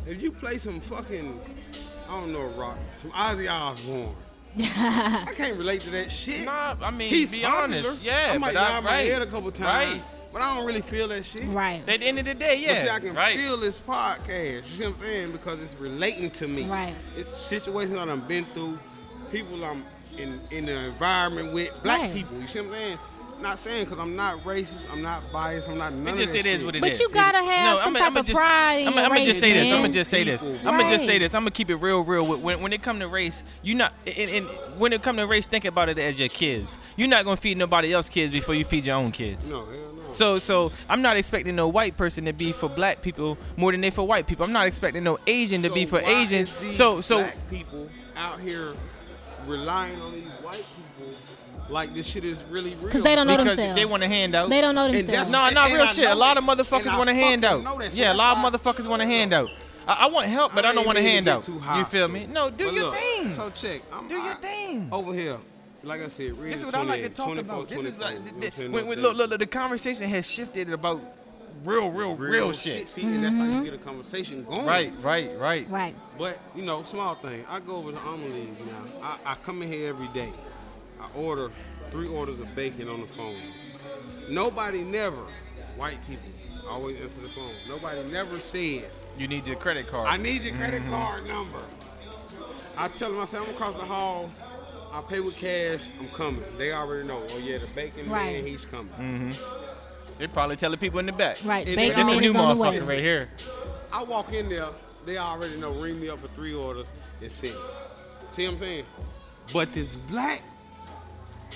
If 0.08 0.22
you 0.24 0.32
play 0.32 0.58
some 0.58 0.80
fucking, 0.80 1.40
I 2.12 2.20
don't 2.20 2.34
know, 2.34 2.44
rock, 2.62 2.78
some 2.98 3.12
Ozzy 3.12 3.50
Osbourne, 3.50 4.10
I 4.60 5.32
can't 5.36 5.58
relate 5.58 5.80
to 5.82 5.92
that 5.92 6.12
shit. 6.12 6.44
Nah, 6.46 6.76
I 6.84 6.92
mean, 6.92 7.10
He's 7.10 7.32
be 7.32 7.42
popular. 7.42 7.64
honest, 7.64 8.04
yeah, 8.04 8.32
I 8.34 8.38
might 8.38 8.54
but 8.54 8.62
I- 8.64 8.70
nod 8.74 8.84
my 8.84 8.90
right, 8.92 9.08
head 9.12 9.22
a 9.22 9.26
couple 9.26 9.50
times, 9.52 9.92
right. 9.94 10.02
but 10.34 10.42
I 10.42 10.56
don't 10.58 10.66
really 10.66 10.82
feel 10.82 11.08
that 11.08 11.24
shit. 11.24 11.46
Right. 11.48 11.82
At 11.88 12.00
the 12.02 12.06
end 12.06 12.20
of 12.20 12.26
the 12.26 12.34
day, 12.34 12.60
yeah, 12.60 12.74
But 12.74 12.82
see, 12.82 12.90
I 12.90 13.00
can 13.00 13.16
right. 13.16 13.40
feel 13.40 13.56
this 13.58 13.80
podcast. 13.80 14.56
You 14.56 14.62
see 14.78 14.84
what 14.88 14.96
I'm 14.98 15.02
saying? 15.04 15.32
Because 15.32 15.62
it's 15.64 15.76
relating 15.76 16.32
to 16.32 16.48
me. 16.50 16.64
Right. 16.64 16.94
It's 17.16 17.36
situations 17.36 17.96
that 17.98 18.10
I've 18.10 18.28
been 18.28 18.44
through, 18.46 18.78
people 19.32 19.64
I'm 19.64 19.86
in 20.18 20.38
in 20.52 20.66
the 20.66 20.88
environment 20.88 21.54
with, 21.54 21.72
black 21.82 22.02
Right. 22.02 22.14
people. 22.14 22.38
You 22.42 22.48
see 22.48 22.60
what 22.60 22.68
I'm 22.68 22.74
saying? 22.74 22.98
Not 23.42 23.58
saying 23.58 23.86
because 23.86 23.98
I'm 24.00 24.16
not 24.16 24.38
racist, 24.44 24.92
I'm 24.92 25.02
not 25.02 25.32
biased, 25.34 25.68
I'm 25.68 25.78
not 25.78 25.94
none 25.94 26.10
It 26.10 26.12
of 26.14 26.18
just 26.20 26.34
that 26.34 26.40
it 26.40 26.46
is 26.46 26.60
shit. 26.60 26.66
what 26.68 26.76
it 26.76 26.82
But 26.82 26.92
is. 26.92 27.00
you 27.00 27.10
gotta 27.10 27.40
have 27.44 27.80
some 27.80 27.88
I'ma- 27.88 28.00
type 28.00 28.08
I'ma 28.12 28.20
of 28.20 28.26
just- 28.28 28.38
pride 28.38 28.76
in 28.82 28.88
I'ma, 28.90 29.02
I'ma 29.02 29.16
race, 29.16 29.26
just 29.26 29.40
say 29.40 29.54
this. 29.54 29.72
I'm 29.72 29.82
gonna 29.82 29.94
just 29.94 30.10
say 30.12 30.24
this. 30.24 30.42
People. 30.42 30.58
I'm 30.60 30.78
gonna 30.78 30.90
just 30.90 31.06
say 31.06 31.18
this. 31.18 31.34
I'm 31.34 31.42
gonna 31.42 31.52
keep 31.52 31.70
it 31.72 31.76
real, 31.78 32.04
real. 32.04 32.24
When 32.38 32.62
when 32.62 32.72
it 32.72 32.84
come 32.84 33.00
to 33.00 33.08
race, 33.08 33.44
you 33.64 33.74
not 33.74 33.94
and, 34.06 34.30
and 34.30 34.48
when 34.80 34.94
it 34.94 35.02
come 35.02 35.18
to 35.18 35.26
race, 35.26 35.48
think 35.48 35.66
about 35.66 35.90
it 35.90 35.98
as 35.98 36.20
your 36.20 36.30
kids. 36.30 36.78
You're 36.96 37.08
not 37.08 37.26
gonna 37.26 37.36
feed 37.38 37.58
nobody 37.58 37.92
else 37.94 38.10
kids 38.10 38.32
before 38.32 38.54
you 38.54 38.64
feed 38.64 38.86
your 38.86 38.98
own 38.98 39.12
kids. 39.12 39.50
No, 39.50 39.66
hell 39.66 39.68
no. 39.68 40.10
So 40.10 40.38
so 40.38 40.72
I'm 40.88 41.02
not 41.02 41.18
expecting 41.18 41.56
no 41.56 41.68
white 41.68 41.98
person 41.98 42.26
to 42.26 42.34
be 42.34 42.52
for 42.52 42.70
black 42.70 43.02
people 43.02 43.40
more 43.58 43.72
than 43.72 43.82
they 43.82 43.90
for 43.90 44.06
white 44.06 44.28
people. 44.28 44.46
I'm 44.46 44.54
not 44.54 44.68
expecting 44.68 45.04
no 45.04 45.18
Asian 45.26 45.64
to 45.64 45.70
So 45.70 45.74
be 45.74 45.86
for 45.88 46.00
why 46.00 46.10
Asians. 46.22 46.50
is 46.52 46.56
these 46.58 46.76
So 46.78 47.02
so 47.02 47.18
black 47.18 47.50
people 47.50 47.90
out 48.16 48.40
here 48.40 48.74
relying 49.48 50.00
on 50.02 50.12
these 50.12 50.32
white 50.44 50.64
people 51.00 51.12
like 51.72 51.94
this 51.94 52.06
shit 52.06 52.26
is 52.26 52.44
really 52.50 52.72
real. 52.76 52.86
Because 52.86 53.04
they 53.04 53.16
don't 53.16 53.28
know 53.28 53.38
because 53.38 53.56
themselves. 53.56 53.76
they 53.76 53.86
want 53.86 54.04
a 54.04 54.08
handout. 54.08 54.50
They 54.50 54.62
don't 54.62 54.76
know 54.76 54.86
And 54.86 54.94
themselves. 54.94 55.32
that's- 55.32 55.54
No, 55.56 55.68
no, 55.68 55.74
real 55.74 55.88
shit. 55.88 56.10
A 56.10 56.16
lot 56.16 56.38
of 56.38 56.44
motherfuckers 56.44 56.98
want 56.98 57.10
a 57.10 57.14
handout. 57.14 57.64
that. 57.64 57.94
So 57.94 58.02
Yeah, 58.02 58.14
a 58.14 58.16
lot 58.16 58.38
of 58.38 58.44
motherfuckers 58.54 58.88
want 58.88 59.02
a 59.02 59.06
handout. 59.06 59.50
I, 59.88 59.94
I 59.94 60.06
want 60.08 60.28
help, 60.28 60.54
but 60.54 60.66
I, 60.66 60.74
don't 60.74 60.86
want 60.86 60.98
a 60.98 61.02
mean 61.02 61.24
to 61.24 61.24
get 61.24 61.26
handout. 61.26 61.44
too 61.44 61.62
You 61.78 61.86
feel 61.86 62.08
me? 62.08 62.28
No, 62.28 62.50
do 62.50 62.66
But 62.66 62.74
your 62.74 62.84
look, 62.86 62.96
thing. 62.96 63.32
So 63.32 63.50
check. 63.50 63.82
I'm, 63.92 64.08
Do 64.08 64.16
your 64.16 64.34
I- 64.34 64.36
thing. 64.36 64.90
Over 64.92 65.14
here, 65.14 65.38
like 65.84 66.02
I 66.02 66.08
said, 66.08 66.34
read 66.38 66.54
This 66.54 66.58
is 66.58 66.64
it 66.64 66.66
what 66.68 66.76
I 66.76 66.84
like 66.84 67.04
to 67.04 67.10
talk 67.10 67.38
about. 67.38 67.68
This 67.68 67.84
is 67.84 67.98
like, 67.98 68.14
you 68.14 68.20
know 68.20 68.26
what 68.26 68.34
I'm 68.34 68.42
th- 68.42 68.54
saying? 68.54 68.72
when, 68.72 68.88
when, 68.88 69.02
look, 69.02 69.16
look, 69.16 69.30
look, 69.32 69.40
the 69.40 69.48
conversation 69.48 70.08
has 70.10 70.30
shifted 70.30 70.72
about 70.72 71.02
real, 71.64 71.90
real, 71.90 72.16
real, 72.16 72.32
real 72.32 72.54
shit. 72.54 72.88
See, 72.88 73.02
and 73.02 73.24
that's 73.24 73.36
how 73.36 73.44
you 73.46 73.52
mm-hmm. 73.52 73.64
get 73.64 73.74
a 73.74 73.78
conversation 73.78 74.44
going. 74.44 74.66
Right, 74.66 74.94
right, 75.02 75.32
right. 75.38 75.70
Right. 75.70 75.96
But 76.18 76.38
you 76.56 76.64
know, 76.64 76.84
small 76.84 77.16
thing. 77.16 77.44
I 77.50 77.60
go 77.60 77.78
over 77.78 77.92
to 77.92 77.98
Amelie's 77.98 78.60
now. 78.60 78.84
I, 79.04 79.32
I 79.32 79.36
come 79.36 79.62
in 79.64 79.72
here 79.72 79.90
every 79.90 80.08
day. 80.10 80.32
I 81.02 81.08
order 81.18 81.52
three 81.90 82.08
orders 82.08 82.40
of 82.40 82.54
bacon 82.56 82.88
on 82.90 83.02
the 83.02 83.08
phone. 83.08 83.36
Nobody 84.30 84.84
never, 84.84 85.24
white 85.76 85.98
people, 86.08 86.30
always 86.70 86.96
answer 87.02 87.22
the 87.22 87.28
phone. 87.30 87.52
Nobody 87.68 88.04
never 88.12 88.40
said, 88.40 88.86
You 89.18 89.28
need 89.28 89.48
your 89.48 89.56
credit 89.58 89.88
card. 89.88 90.08
I 90.08 90.18
need 90.18 90.42
your 90.44 90.56
credit 90.56 90.84
card 90.90 91.28
number. 91.28 91.60
I 92.78 92.88
tell 92.88 93.12
them, 93.12 93.20
I 93.20 93.26
say, 93.26 93.38
I'm 93.38 93.50
across 93.50 93.76
the 93.76 93.82
hall. 93.86 94.30
I 94.94 95.02
pay 95.02 95.20
with 95.22 95.38
cash. 95.38 95.82
I'm 96.00 96.08
coming. 96.10 96.44
They 96.58 96.74
already 96.74 97.08
know. 97.08 97.22
Oh 97.30 97.38
yeah, 97.40 97.58
the 97.60 97.68
bacon 97.68 98.10
Right. 98.10 98.34
man, 98.34 98.46
he's 98.46 98.66
coming. 98.66 98.88
Mm. 99.00 100.18
They 100.18 100.28
probably 100.28 100.56
telling 100.58 100.78
people 100.80 101.00
in 101.00 101.06
the 101.06 101.14
back. 101.14 101.38
Right. 101.46 101.66
And 101.66 101.76
Bacon 101.76 101.96
they- 101.96 102.04
This 102.04 102.08
a 102.08 102.12
man 102.12 102.22
new 102.22 102.30
is 102.32 102.36
on 102.36 102.58
the 102.58 102.62
way. 102.62 102.78
motherfucker 102.78 102.90
right 102.90 103.00
here. 103.00 103.30
I 103.94 104.04
walk 104.04 104.34
in 104.34 104.50
there, 104.50 104.68
they 105.06 105.18
already 105.18 105.58
know, 105.58 105.72
ring 105.72 106.00
me 106.00 106.10
up 106.10 106.20
for 106.20 106.28
three 106.28 106.54
orders 106.54 107.02
and 107.22 107.32
send. 107.32 107.54
See 108.32 108.46
what 108.46 108.54
I'm 108.54 108.60
saying? 108.60 108.86
But 109.54 109.74
this 109.74 109.96
black 109.96 110.42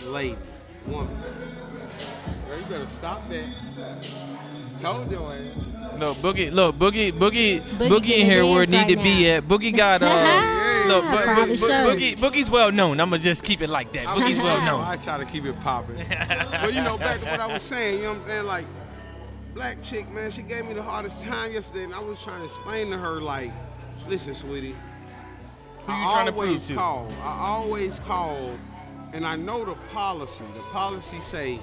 lady, 0.10 0.38
woman, 0.88 1.16
girl, 1.22 2.60
you 2.60 2.66
better 2.70 2.86
stop 2.86 3.28
that. 3.28 3.46
Told 4.82 5.10
your 5.10 5.22
ass. 5.32 5.98
No, 6.00 6.14
Boogie, 6.14 6.52
look, 6.52 6.76
Boogie, 6.76 7.12
Boogie, 7.12 7.60
Boogie 7.60 7.88
Boogie, 7.88 8.20
in 8.20 8.26
here 8.26 8.46
where 8.46 8.64
it 8.64 8.66
advanced 8.66 8.90
need 8.90 8.96
to 8.96 9.02
right 9.02 9.04
be 9.04 9.30
at. 9.30 9.44
Boogie 9.44 9.76
got, 9.76 10.02
uh, 10.02 10.86
look, 10.88 11.04
Bo- 11.06 11.24
Probably 11.24 11.56
Bo- 11.56 11.68
Boogie, 11.68 12.16
Boogie's 12.20 12.50
well 12.50 12.72
known. 12.72 13.00
I'ma 13.00 13.18
just 13.18 13.44
keep 13.44 13.62
it 13.62 13.70
like 13.70 13.92
that. 13.94 14.06
Boogie's 14.08 14.42
well 14.42 14.62
known. 14.64 14.84
I 14.84 14.98
try 14.98 15.18
to 15.18 15.26
keep 15.26 15.46
it 15.46 15.60
popping. 15.62 15.96
but 16.52 16.74
you 16.74 16.82
know, 16.82 16.98
back 16.98 17.20
to 17.22 17.26
what 17.30 17.40
I 17.40 17.48
was 17.48 17.64
saying, 17.64 18.00
you 18.00 18.04
know 18.06 18.14
what 18.14 18.22
I'm 18.22 18.28
saying? 18.28 18.46
Like, 18.46 18.66
black 19.54 19.82
chick, 19.82 20.12
man, 20.12 20.30
she 20.32 20.42
gave 20.42 20.66
me 20.66 20.74
the 20.74 20.84
hardest 20.84 21.24
time 21.24 21.54
yesterday, 21.54 21.86
and 21.86 21.94
I 21.94 22.00
was 22.00 22.22
trying 22.22 22.40
to 22.40 22.46
explain 22.46 22.92
to 22.92 22.98
her, 22.98 23.22
like, 23.22 23.52
listen, 24.10 24.36
sweetie. 24.36 24.76
Who 25.86 25.92
you 25.92 25.98
I 25.98 26.12
trying 26.12 26.26
to 26.26 26.32
prove 26.32 26.48
always 26.48 26.68
to? 26.68 26.76
call. 26.76 27.12
I 27.24 27.38
always 27.48 28.00
call, 28.00 28.58
and 29.16 29.26
I 29.26 29.36
know 29.36 29.64
the 29.66 29.76
policy. 29.94 30.44
The 30.56 30.62
policy 30.72 31.20
say 31.22 31.60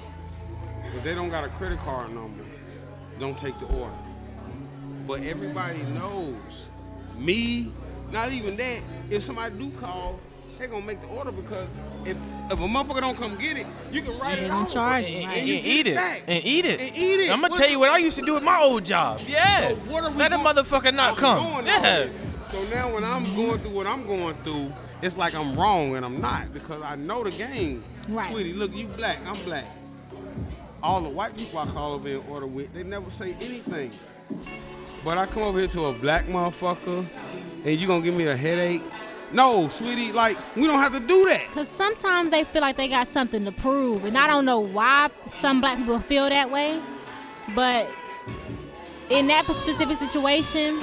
if 0.95 1.03
they 1.03 1.13
don't 1.15 1.29
got 1.29 1.43
a 1.43 1.49
credit 1.49 1.79
card 1.79 2.11
number, 2.13 2.43
don't 3.19 3.37
take 3.39 3.57
the 3.59 3.65
order. 3.67 3.93
But 5.07 5.21
everybody 5.23 5.83
knows 5.83 6.69
me. 7.17 7.71
Not 8.11 8.31
even 8.31 8.55
that. 8.57 8.81
If 9.09 9.23
somebody 9.23 9.55
do 9.57 9.69
call, 9.71 10.19
they 10.59 10.67
gonna 10.67 10.85
make 10.85 11.01
the 11.01 11.07
order 11.07 11.31
because 11.31 11.67
if 12.05 12.17
if 12.51 12.59
a 12.59 12.63
motherfucker 12.67 13.01
don't 13.01 13.17
come 13.17 13.35
get 13.37 13.57
it, 13.57 13.65
you 13.91 14.01
can 14.01 14.17
write 14.19 14.37
They 14.37 14.45
it 14.45 14.49
gonna 14.49 14.63
off. 14.65 14.73
charge 14.73 15.05
And, 15.05 15.13
you, 15.13 15.19
and- 15.21 15.31
and 15.37 15.47
you 15.47 15.55
get 15.55 15.65
eat 15.65 15.87
it 15.87 15.97
it. 15.97 16.23
And 16.27 16.43
eat 16.45 16.65
it. 16.65 16.79
And 16.81 16.97
eat 16.97 17.19
it. 17.21 17.31
I'm 17.31 17.41
gonna 17.41 17.51
What 17.51 17.57
tell 17.57 17.67
the- 17.67 17.71
you 17.73 17.79
what 17.79 17.89
I 17.89 17.97
used 17.97 18.19
to 18.19 18.25
do 18.25 18.35
at 18.37 18.43
my 18.43 18.59
old 18.59 18.83
job. 18.85 19.19
Yeah. 19.27 19.69
So 19.69 19.75
what 19.91 20.03
are 20.03 20.11
we 20.11 20.17
Let 20.17 20.33
a 20.33 20.37
motherfucker 20.37 20.93
not 20.93 21.17
come. 21.17 21.65
Yeah. 21.65 22.07
So 22.53 22.63
now 22.65 22.93
when 22.93 23.03
I'm 23.03 23.23
going 23.35 23.57
through 23.61 23.75
what 23.75 23.87
I'm 23.87 24.05
going 24.05 24.35
through, 24.35 24.71
it's 25.01 25.17
like 25.17 25.33
I'm 25.33 25.55
wrong 25.55 25.95
and 25.95 26.05
I'm 26.05 26.21
not 26.21 26.53
because 26.53 26.83
I 26.83 26.95
know 26.97 27.23
the 27.23 27.31
game. 27.31 27.81
Right. 28.07 28.31
Sweetie, 28.31 28.53
look, 28.53 28.71
you 28.75 28.85
black, 28.89 29.17
I'm 29.25 29.33
black. 29.43 29.65
All 30.83 31.01
the 31.01 31.17
white 31.17 31.35
people 31.35 31.57
I 31.57 31.65
call 31.65 31.93
over 31.93 32.07
and 32.07 32.23
order 32.29 32.45
with, 32.45 32.71
they 32.75 32.83
never 32.83 33.09
say 33.09 33.31
anything. 33.31 33.89
But 35.03 35.17
I 35.17 35.25
come 35.25 35.41
over 35.41 35.57
here 35.57 35.67
to 35.69 35.85
a 35.85 35.93
black 35.93 36.27
motherfucker 36.27 37.65
and 37.65 37.81
you 37.81 37.87
gonna 37.87 38.03
give 38.03 38.13
me 38.13 38.27
a 38.27 38.37
headache? 38.37 38.83
No, 39.31 39.67
sweetie, 39.69 40.11
like 40.11 40.37
we 40.55 40.67
don't 40.67 40.77
have 40.77 40.93
to 40.93 40.99
do 40.99 41.25
that. 41.25 41.47
Because 41.47 41.69
sometimes 41.69 42.29
they 42.29 42.43
feel 42.43 42.61
like 42.61 42.77
they 42.77 42.87
got 42.87 43.07
something 43.07 43.45
to 43.45 43.51
prove. 43.51 44.05
And 44.05 44.15
I 44.15 44.27
don't 44.27 44.45
know 44.45 44.59
why 44.59 45.09
some 45.25 45.59
black 45.59 45.79
people 45.79 45.99
feel 45.99 46.29
that 46.29 46.51
way. 46.51 46.79
But 47.55 47.89
in 49.09 49.25
that 49.25 49.45
specific 49.45 49.97
situation, 49.97 50.79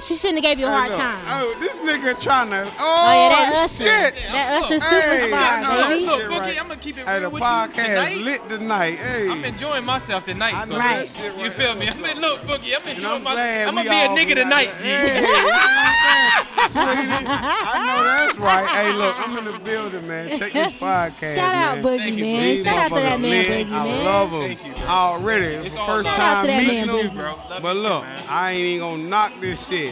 she 0.00 0.14
shouldn't 0.16 0.44
have 0.44 0.44
gave 0.44 0.58
you 0.60 0.66
a 0.66 0.70
hard 0.70 0.92
time. 0.92 1.18
Oh, 1.26 1.56
this 1.58 1.76
nigga 1.78 2.20
trying 2.20 2.50
to. 2.50 2.62
Oh, 2.62 2.66
Oh, 2.78 3.12
yeah, 3.12 3.28
that 3.28 3.52
oh, 3.56 3.64
Usher. 3.64 3.84
shit. 3.84 4.14
That 4.32 4.62
Usher 4.62 4.74
Hey, 4.74 5.30
superstar, 5.30 5.32
I 5.36 5.62
know 5.62 5.68
baby. 5.68 6.04
that 6.04 6.06
Look, 6.12 6.20
shit 6.20 6.30
Boogie, 6.30 6.38
right. 6.40 6.60
I'm 6.60 6.68
gonna 6.68 6.80
keep 6.80 6.98
it 6.98 7.06
Hey, 7.06 7.12
real 7.20 7.22
the 7.22 7.30
with 7.30 7.40
you 7.42 7.46
podcast 7.46 7.86
tonight. 7.86 8.16
lit 8.18 8.48
tonight. 8.48 8.94
Hey, 8.98 9.28
I'm 9.30 9.44
enjoying 9.44 9.84
myself 9.84 10.24
tonight. 10.26 10.54
I 10.54 10.64
know 10.66 10.74
Boogie. 10.76 10.78
Right. 10.78 11.06
that 11.08 11.16
shit 11.34 11.36
You 11.38 11.50
feel 11.50 11.74
me? 11.74 11.88
I 11.88 11.94
mean, 12.00 12.20
look, 12.20 12.40
Boogie, 12.42 12.76
I'm 12.76 12.88
enjoying 12.88 13.16
I'm 13.16 13.22
myself. 13.24 13.68
I'm 13.68 13.74
gonna 13.74 13.90
be 13.90 13.96
a 13.96 14.08
nigga 14.26 14.34
tonight, 14.34 14.70
G. 14.82 14.88
Hey, 14.88 15.20
you 15.20 15.22
know 15.22 15.48
I'm 15.56 15.94
saying? 16.04 16.32
Sweetie, 16.66 17.08
I 17.08 17.86
know 17.86 18.02
that's 18.26 18.38
right. 18.38 18.66
Hey, 18.68 18.92
look, 18.92 19.14
I'm 19.28 19.38
in 19.38 19.44
the 19.52 19.58
building, 19.60 20.06
man. 20.08 20.36
Check 20.38 20.52
this 20.52 20.72
podcast, 20.80 21.34
Shout 21.36 21.54
out 21.54 21.74
man. 21.76 21.84
Boogie, 21.84 21.98
Thank 21.98 22.16
you, 22.16 22.24
man. 22.24 22.56
Shout 22.58 22.76
out 22.78 22.88
to 22.88 22.94
that 23.02 23.20
man, 23.20 23.30
lit. 23.30 23.66
Boogie, 23.66 23.72
I 23.72 24.02
love 24.04 24.30
him 24.32 24.40
Thank 24.40 24.66
you, 24.66 24.72
bro. 24.74 24.84
already. 24.88 25.46
It's 25.46 25.66
It's 25.68 25.76
the 25.76 25.82
first 25.84 26.08
time 26.08 26.46
meeting 26.46 26.86
man, 26.86 26.98
him. 27.10 27.16
Bro. 27.16 27.34
But 27.62 27.76
look. 27.76 28.04
I 28.28 28.52
ain't 28.52 28.60
even 28.60 28.80
gonna 28.80 29.02
knock 29.04 29.32
this 29.40 29.68
shit. 29.68 29.86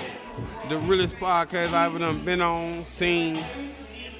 The 0.68 0.78
realest 0.78 1.16
podcast 1.16 1.74
I've 1.74 1.90
ever 1.94 1.98
done 1.98 2.24
been 2.24 2.40
on, 2.40 2.84
seen. 2.84 3.34
You 3.34 3.42
know 3.42 3.44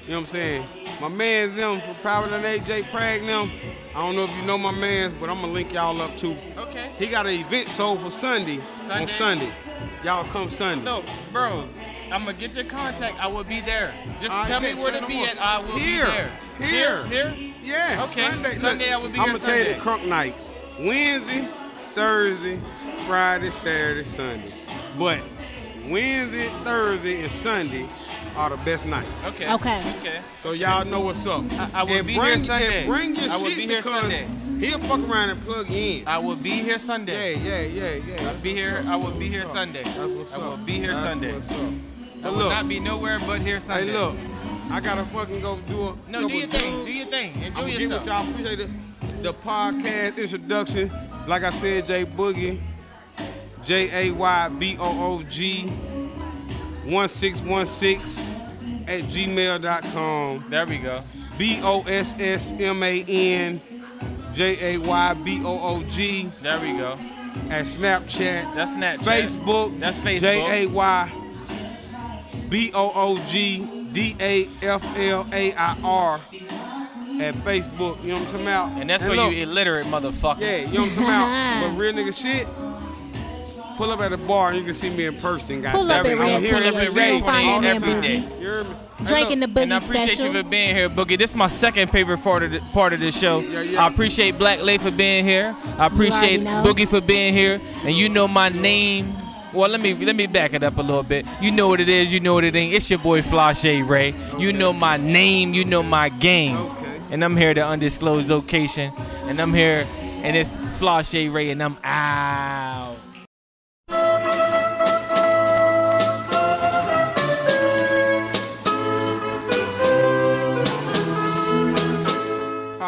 what 0.07 0.17
I'm 0.17 0.25
saying? 0.25 0.65
My 1.01 1.07
man's 1.07 1.55
them 1.55 1.81
from 1.81 1.95
Private 1.95 2.33
and 2.33 2.45
AJ 2.45 2.91
Prag 2.91 3.23
them. 3.23 3.49
I 3.95 4.05
don't 4.05 4.15
know 4.15 4.25
if 4.25 4.37
you 4.39 4.45
know 4.45 4.57
my 4.57 4.71
man, 4.71 5.11
but 5.19 5.29
I'm 5.29 5.41
gonna 5.41 5.51
link 5.51 5.73
y'all 5.73 5.99
up 5.99 6.11
too. 6.17 6.35
Okay. 6.55 6.87
He 6.99 7.07
got 7.07 7.25
an 7.25 7.33
event 7.33 7.67
sold 7.67 8.01
for 8.01 8.11
Sunday, 8.11 8.57
Sunday. 8.85 9.01
on 9.01 9.07
Sunday? 9.07 9.49
Y'all 10.03 10.23
come 10.25 10.49
Sunday. 10.49 10.85
No, 10.85 11.03
bro. 11.31 11.67
I'm 12.11 12.25
gonna 12.25 12.33
get 12.33 12.53
your 12.53 12.65
contact. 12.65 13.19
I 13.19 13.27
will 13.27 13.43
be 13.43 13.61
there. 13.61 13.91
Just 14.21 14.29
ah, 14.31 14.45
I 14.45 14.47
tell 14.47 14.61
me 14.61 14.75
where 14.75 14.99
to 14.99 15.07
be 15.07 15.23
at. 15.23 15.39
I 15.41 15.59
will 15.61 15.79
Here. 15.79 16.05
be 16.05 16.65
there. 16.65 17.05
Here. 17.05 17.05
Here. 17.05 17.29
Here. 17.29 17.53
Yeah, 17.63 18.03
Okay, 18.11 18.29
Sunday. 18.29 18.51
Sunday 18.51 18.91
I 18.91 18.97
will 18.97 19.09
be 19.09 19.19
I'm 19.19 19.27
gonna 19.27 19.39
tell 19.39 19.57
you 19.57 19.65
the 19.65 19.79
crunk 19.79 20.07
nights. 20.07 20.55
Wednesday, 20.79 21.41
Thursday, 21.41 22.57
Friday, 23.07 23.49
Saturday, 23.49 24.03
Sunday. 24.03 24.51
But 24.99 25.19
Wednesday, 25.89 26.47
Thursday, 26.63 27.21
and 27.21 27.31
Sunday 27.31 27.85
are 28.37 28.49
the 28.49 28.57
best 28.65 28.87
nights. 28.87 29.27
Okay. 29.27 29.51
Okay. 29.53 29.77
Okay. 29.99 30.19
So 30.41 30.51
y'all 30.53 30.85
know 30.85 31.01
what's 31.01 31.25
up. 31.25 31.43
I- 31.73 31.81
I 31.81 31.83
will 31.83 31.91
and 31.97 32.07
be 32.07 32.13
here 32.13 32.21
bring, 32.23 32.39
Sunday. 32.39 32.79
And 32.83 32.87
bring 32.89 33.15
your 33.15 33.31
I 33.31 33.37
will 33.37 33.45
shit 33.45 33.57
be 33.57 33.67
here 33.67 33.77
because 33.81 34.01
Sunday. 34.01 34.25
he'll 34.59 34.79
fuck 34.79 35.09
around 35.09 35.29
and 35.29 35.41
plug 35.45 35.69
in. 35.69 36.07
I 36.07 36.17
will 36.17 36.35
be 36.35 36.49
here 36.51 36.79
Sunday. 36.79 37.35
Yeah, 37.35 37.61
yeah, 37.61 37.93
yeah, 37.95 38.15
yeah. 38.21 38.27
I'll 38.29 38.41
be 38.41 38.53
here. 38.53 38.83
I 38.87 38.95
will 38.95 39.11
be 39.11 39.27
here 39.27 39.45
Sunday. 39.45 39.83
That's 39.83 39.97
what's 39.97 40.33
up. 40.35 40.41
I 40.43 40.47
will 40.49 40.57
be 40.65 40.73
here 40.73 40.87
That's 40.91 41.01
Sunday. 41.01 41.33
what's 41.33 41.63
up. 41.63 41.69
I 42.25 42.29
will 42.29 42.37
look, 42.37 42.49
not 42.49 42.67
be 42.67 42.79
nowhere 42.79 43.17
but 43.27 43.39
here 43.41 43.59
Sunday. 43.59 43.91
hey, 43.91 43.97
look, 43.97 44.15
I 44.71 44.79
gotta 44.81 45.03
fucking 45.03 45.41
go 45.41 45.57
do 45.65 45.89
a. 45.89 45.95
No, 46.09 46.21
couple 46.21 46.29
do 46.29 46.37
your 46.37 46.47
thing. 46.47 46.85
Do 46.85 46.91
your 46.93 47.05
thing. 47.07 47.29
Enjoy 47.35 47.45
I'm 47.47 47.53
gonna 47.53 47.71
get 47.71 47.81
yourself. 47.81 48.03
with 48.03 48.07
y'all. 48.07 48.55
Appreciate 48.57 48.67
the, 49.13 49.21
the 49.21 49.33
podcast 49.33 50.17
introduction. 50.17 50.91
Like 51.27 51.43
I 51.43 51.49
said, 51.49 51.85
Jay 51.87 52.05
Boogie, 52.05 52.59
J 53.65 54.09
A 54.09 54.11
Y 54.13 54.49
B 54.59 54.77
O 54.79 55.19
O 55.19 55.23
G, 55.29 55.63
one 56.85 57.09
six 57.09 57.41
one 57.41 57.65
six 57.65 58.33
at 58.87 59.01
gmail.com. 59.01 60.45
There 60.49 60.65
we 60.65 60.77
go. 60.77 61.03
B 61.37 61.59
O 61.63 61.83
S 61.87 62.15
S 62.19 62.51
M 62.59 62.83
A 62.83 63.03
N 63.07 63.59
J 64.33 64.75
A 64.75 64.79
Y 64.79 65.13
B 65.25 65.41
O 65.43 65.59
O 65.77 65.83
G 65.89 66.23
There 66.41 66.59
we 66.61 66.77
go. 66.77 66.93
at 67.49 67.65
Snapchat. 67.65 68.53
That's 68.55 68.73
Snapchat. 68.73 68.97
Facebook. 68.99 69.79
That's 69.79 69.99
Facebook. 69.99 70.19
J 70.21 70.65
A 70.65 70.69
Y 70.69 71.21
B 72.49 72.71
O 72.73 72.91
O 72.93 73.15
G 73.29 73.89
D 73.91 74.15
A 74.19 74.47
F 74.61 74.97
L 74.99 75.27
A 75.33 75.53
I 75.53 75.77
R 75.83 76.21
at 77.19 77.33
Facebook. 77.35 78.01
You 78.03 78.09
know 78.09 78.19
what 78.19 78.21
I'm 78.21 78.25
talking 78.31 78.41
about? 78.41 78.71
And 78.81 78.89
that's 78.89 79.03
for 79.03 79.15
look, 79.15 79.31
you 79.31 79.43
illiterate 79.43 79.85
motherfucker. 79.85 80.41
Yeah, 80.41 80.57
you 80.57 80.73
know 80.73 80.81
what 80.81 80.89
I'm 80.89 80.95
talking 80.95 81.03
about? 81.05 81.71
But 81.75 81.79
real 81.81 81.93
nigga 81.93 82.13
shit. 82.21 82.47
Pull 83.77 83.91
up 83.91 83.99
at 84.01 84.13
a 84.13 84.17
bar 84.17 84.49
and 84.49 84.57
you 84.57 84.63
can 84.63 84.73
see 84.73 84.95
me 84.95 85.05
in 85.05 85.15
person. 85.15 85.61
Pull 85.61 85.85
goddamn. 85.87 85.89
up 85.89 86.05
at 86.05 86.05
we 86.05 86.15
go. 86.15 86.19
Red 86.19 86.35
I'm 86.35 86.41
here 86.43 86.53
Pull 86.53 86.67
up 86.67 86.75
every 86.75 86.87
at 86.87 86.93
28. 86.93 86.93
day. 86.93 87.01
Red 87.01 87.11
You'll 87.11 87.25
find 87.25 87.45
28 87.45 87.61
me 87.61 87.67
in 87.69 87.75
every 87.75 87.93
Boogie. 87.93 88.01
day. 88.01 88.41
You 88.41 88.47
hear 88.49 88.65
Drinking 89.05 89.39
the 89.41 89.47
look, 89.47 89.55
boogie 89.57 89.61
And 89.63 89.73
I 89.73 89.77
appreciate 89.77 90.09
special. 90.11 90.33
you 90.33 90.43
for 90.43 90.49
being 90.49 90.75
here, 90.75 90.89
Boogie. 90.89 91.17
This 91.17 91.31
is 91.31 91.35
my 91.35 91.47
second 91.47 91.89
favorite 91.91 92.19
part 92.23 92.43
of 92.43 92.51
the, 92.51 92.59
part 92.73 92.93
of 92.93 92.99
the 93.01 93.11
show. 93.11 93.39
Yeah, 93.39 93.61
yeah. 93.61 93.83
I 93.83 93.87
appreciate 93.89 94.37
Black 94.37 94.61
Lay 94.61 94.77
for 94.77 94.91
being 94.91 95.25
here. 95.25 95.53
I 95.77 95.87
appreciate. 95.87 96.41
Boogie 96.41 96.87
for 96.87 97.01
being 97.01 97.33
here. 97.33 97.59
And 97.83 97.93
you 97.95 98.07
know 98.07 98.27
my 98.27 98.49
name. 98.49 99.07
Well, 99.53 99.69
let 99.69 99.81
me 99.81 99.93
let 99.93 100.15
me 100.15 100.27
back 100.27 100.53
it 100.53 100.63
up 100.63 100.77
a 100.77 100.81
little 100.81 101.03
bit. 101.03 101.25
You 101.41 101.51
know 101.51 101.67
what 101.67 101.79
it 101.81 101.87
is. 101.89 102.11
You 102.11 102.19
know 102.21 102.33
what 102.33 102.43
it 102.45 102.55
ain't. 102.55 102.73
It's 102.73 102.89
your 102.89 102.99
boy 102.99 103.21
Flashe 103.21 103.87
Ray. 103.87 104.13
You 104.37 104.51
know 104.53 104.71
my 104.73 104.97
name. 104.97 105.53
You 105.53 105.63
know 105.65 105.83
my 105.83 106.09
game. 106.09 106.55
Okay. 106.57 106.99
And 107.11 107.23
I'm 107.23 107.35
here 107.37 107.53
to 107.53 107.65
undisclosed 107.65 108.27
location. 108.29 108.91
And 109.27 109.39
I'm 109.39 109.53
here, 109.53 109.85
and 110.23 110.35
it's 110.35 110.55
Flashe 110.57 111.31
Ray, 111.31 111.51
and 111.51 111.61
I'm 111.63 111.77
out. 111.83 112.95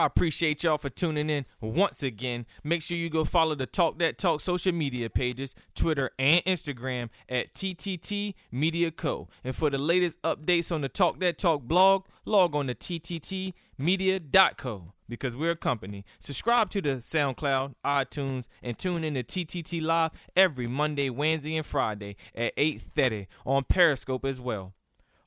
Appreciate 0.08 0.64
y'all 0.64 0.78
for 0.78 0.90
tuning 0.90 1.30
in 1.30 1.46
once 1.62 2.04
again. 2.04 2.46
Make 2.64 2.82
sure 2.82 2.98
you 2.98 3.10
go 3.10 3.24
follow 3.24 3.56
the 3.56 3.66
Talk 3.66 4.00
That 4.00 4.18
Talk 4.18 4.42
social 4.42 4.74
media 4.74 5.10
pages, 5.10 5.56
Twitter 5.76 6.12
and 6.18 6.44
Instagram 6.46 7.10
at 7.30 7.54
TTT 7.54 8.34
Media 8.52 8.92
Co. 8.92 9.30
And 9.44 9.56
for 9.56 9.70
the 9.70 9.78
latest 9.78 10.22
updates 10.24 10.72
on 10.72 10.82
the 10.82 10.90
Talk 10.90 11.20
That 11.20 11.38
Talk 11.38 11.64
blog, 11.64 12.06
log 12.26 12.56
on 12.56 12.68
to 12.68 12.76
TTTmedia.co 12.76 14.94
because 15.10 15.36
we're 15.36 15.52
a 15.52 15.56
company. 15.56 16.06
Subscribe 16.20 16.70
to 16.72 16.82
the 16.82 16.98
SoundCloud, 16.98 17.76
iTunes, 17.86 18.48
and 18.62 18.78
tune 18.78 19.04
in 19.04 19.16
to 19.16 19.24
TTT 19.24 19.82
Live 19.82 20.12
every 20.36 20.68
Monday, 20.68 21.10
Wednesday, 21.10 21.58
and 21.58 21.66
Friday 21.66 22.16
at 22.36 22.56
8.30 22.56 23.28
on 23.46 23.64
Periscope 23.64 24.26
as 24.26 24.42
well. 24.42 24.74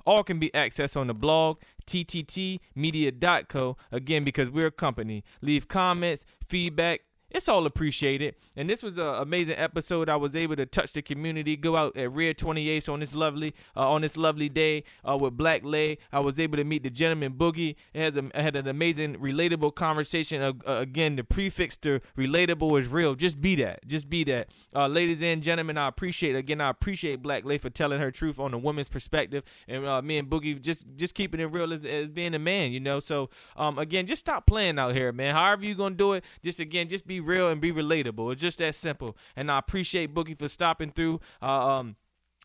All 0.07 0.23
can 0.25 0.39
be 0.39 0.51
accessed 0.51 0.97
on 0.97 1.07
the 1.07 1.15
blog, 1.15 1.59
tttmedia.co. 1.87 3.77
Again, 3.93 4.25
because 4.25 4.51
we're 4.51 4.67
a 4.67 4.73
company. 4.73 5.25
Leave 5.43 5.69
comments, 5.69 6.25
feedback. 6.47 7.03
It's 7.31 7.49
all 7.49 7.65
appreciated. 7.65 8.35
And 8.57 8.69
this 8.69 8.83
was 8.83 8.99
an 8.99 9.07
amazing 9.07 9.55
episode. 9.57 10.09
I 10.09 10.17
was 10.17 10.35
able 10.35 10.57
to 10.57 10.67
touch 10.67 10.93
the 10.93 11.03
community, 11.03 11.57
go 11.57 11.77
out 11.77 11.97
at 11.97 12.13
Red 12.13 12.37
28 12.37 12.89
on 12.89 13.01
this 13.01 13.15
lovely 13.15 13.55
uh, 13.77 13.89
on 13.89 14.03
this 14.03 14.17
lovely 14.17 14.49
day 14.49 14.83
uh, 15.09 15.17
with 15.17 15.37
Black 15.37 15.65
Lay. 15.65 15.99
I 16.13 16.21
was 16.21 16.41
able 16.41 16.57
to 16.57 16.65
meet 16.65 16.83
the 16.83 16.91
gentleman 16.91 17.35
Boogie. 17.35 17.77
It 17.95 18.15
had, 18.15 18.35
had 18.35 18.57
an 18.57 18.67
amazing, 18.67 19.17
relatable 19.17 19.77
conversation. 19.77 20.43
Uh, 20.43 20.53
again, 20.67 21.17
the 21.17 21.23
prefix 21.23 21.77
to 21.79 22.01
relatable 22.19 22.79
is 22.81 22.89
real. 22.89 23.15
Just 23.15 23.41
be 23.41 23.55
that. 23.57 23.87
Just 23.87 24.11
be 24.11 24.25
that. 24.25 24.49
Uh, 24.75 24.89
ladies 24.89 25.23
and 25.23 25.41
gentlemen, 25.41 25.79
I 25.79 25.87
appreciate 25.87 26.35
again. 26.35 26.61
I 26.61 26.71
appreciate 26.71 27.23
Black 27.23 27.45
Lay 27.45 27.59
for 27.59 27.71
telling 27.71 28.01
her 28.01 28.11
truth 28.11 28.41
on 28.41 28.53
a 28.55 28.59
woman's 28.59 28.89
perspective, 28.89 29.45
and 29.69 29.87
uh, 29.87 30.03
me 30.03 30.19
and 30.19 30.29
Boogie 30.29 30.61
just 30.61 30.87
just 30.97 31.15
keeping 31.15 31.39
it 31.39 31.47
real 31.47 31.73
as, 31.73 31.85
as 31.85 32.09
being 32.09 32.35
a 32.35 32.41
man. 32.41 32.73
You 32.73 32.81
know. 32.81 32.99
So 32.99 33.31
um, 33.57 33.79
again, 33.79 34.07
just 34.07 34.21
stop 34.21 34.47
playing 34.47 34.81
out 34.81 34.95
here, 34.97 35.13
man. 35.13 35.35
However 35.35 35.65
you 35.65 35.77
gonna 35.77 35.95
do 35.95 36.15
it, 36.15 36.25
just 36.43 36.59
again, 36.59 36.89
just 36.89 37.07
be 37.07 37.20
real 37.21 37.49
and 37.49 37.61
be 37.61 37.73
relatable. 37.73 38.33
It's 38.33 38.43
just 38.43 38.59
that 38.59 38.75
simple. 38.75 39.17
And 39.37 39.51
I 39.51 39.59
appreciate 39.59 40.15
Boogie 40.15 40.37
for 40.37 40.49
stopping 40.49 40.91
through. 40.91 41.21
Uh, 41.43 41.79
um, 41.79 41.97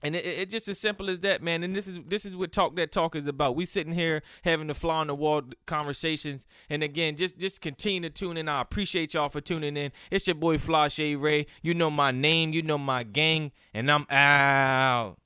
and 0.03 0.15
it, 0.15 0.26
it, 0.26 0.49
just 0.49 0.67
as 0.67 0.78
simple 0.78 1.09
as 1.09 1.21
that, 1.21 1.41
man. 1.41 1.63
And 1.63 1.76
this 1.76 1.88
is 1.88 1.99
this 2.05 2.26
is 2.26 2.36
what 2.36 2.51
talk 2.51 2.76
that 2.76 2.91
talk 2.91 3.15
is 3.15 3.28
about. 3.28 3.55
We 3.55 3.65
sitting 3.65 3.93
here 3.93 4.21
having 4.43 4.67
the 4.67 4.73
fly 4.73 4.97
on 4.97 5.07
the 5.07 5.15
wall 5.15 5.41
conversations. 5.65 6.45
And 6.69 6.84
again, 6.84 7.15
just 7.15 7.39
just 7.39 7.61
continue 7.61 8.01
to 8.01 8.09
tune 8.09 8.38
in. 8.38 8.47
I 8.47 8.61
appreciate 8.61 9.13
y'all 9.13 9.30
for 9.30 9.41
tuning 9.41 9.78
in. 9.78 9.91
It's 10.11 10.28
your 10.28 10.36
boy 10.36 10.57
Flashe 10.57 11.19
Ray. 11.19 11.47
You 11.63 11.73
know 11.73 11.89
my 11.89 12.11
name. 12.11 12.53
You 12.53 12.61
know 12.61 12.78
my 12.78 13.03
gang. 13.03 13.51
And 13.73 13.91
I'm 13.91 14.05
out. 14.09 15.17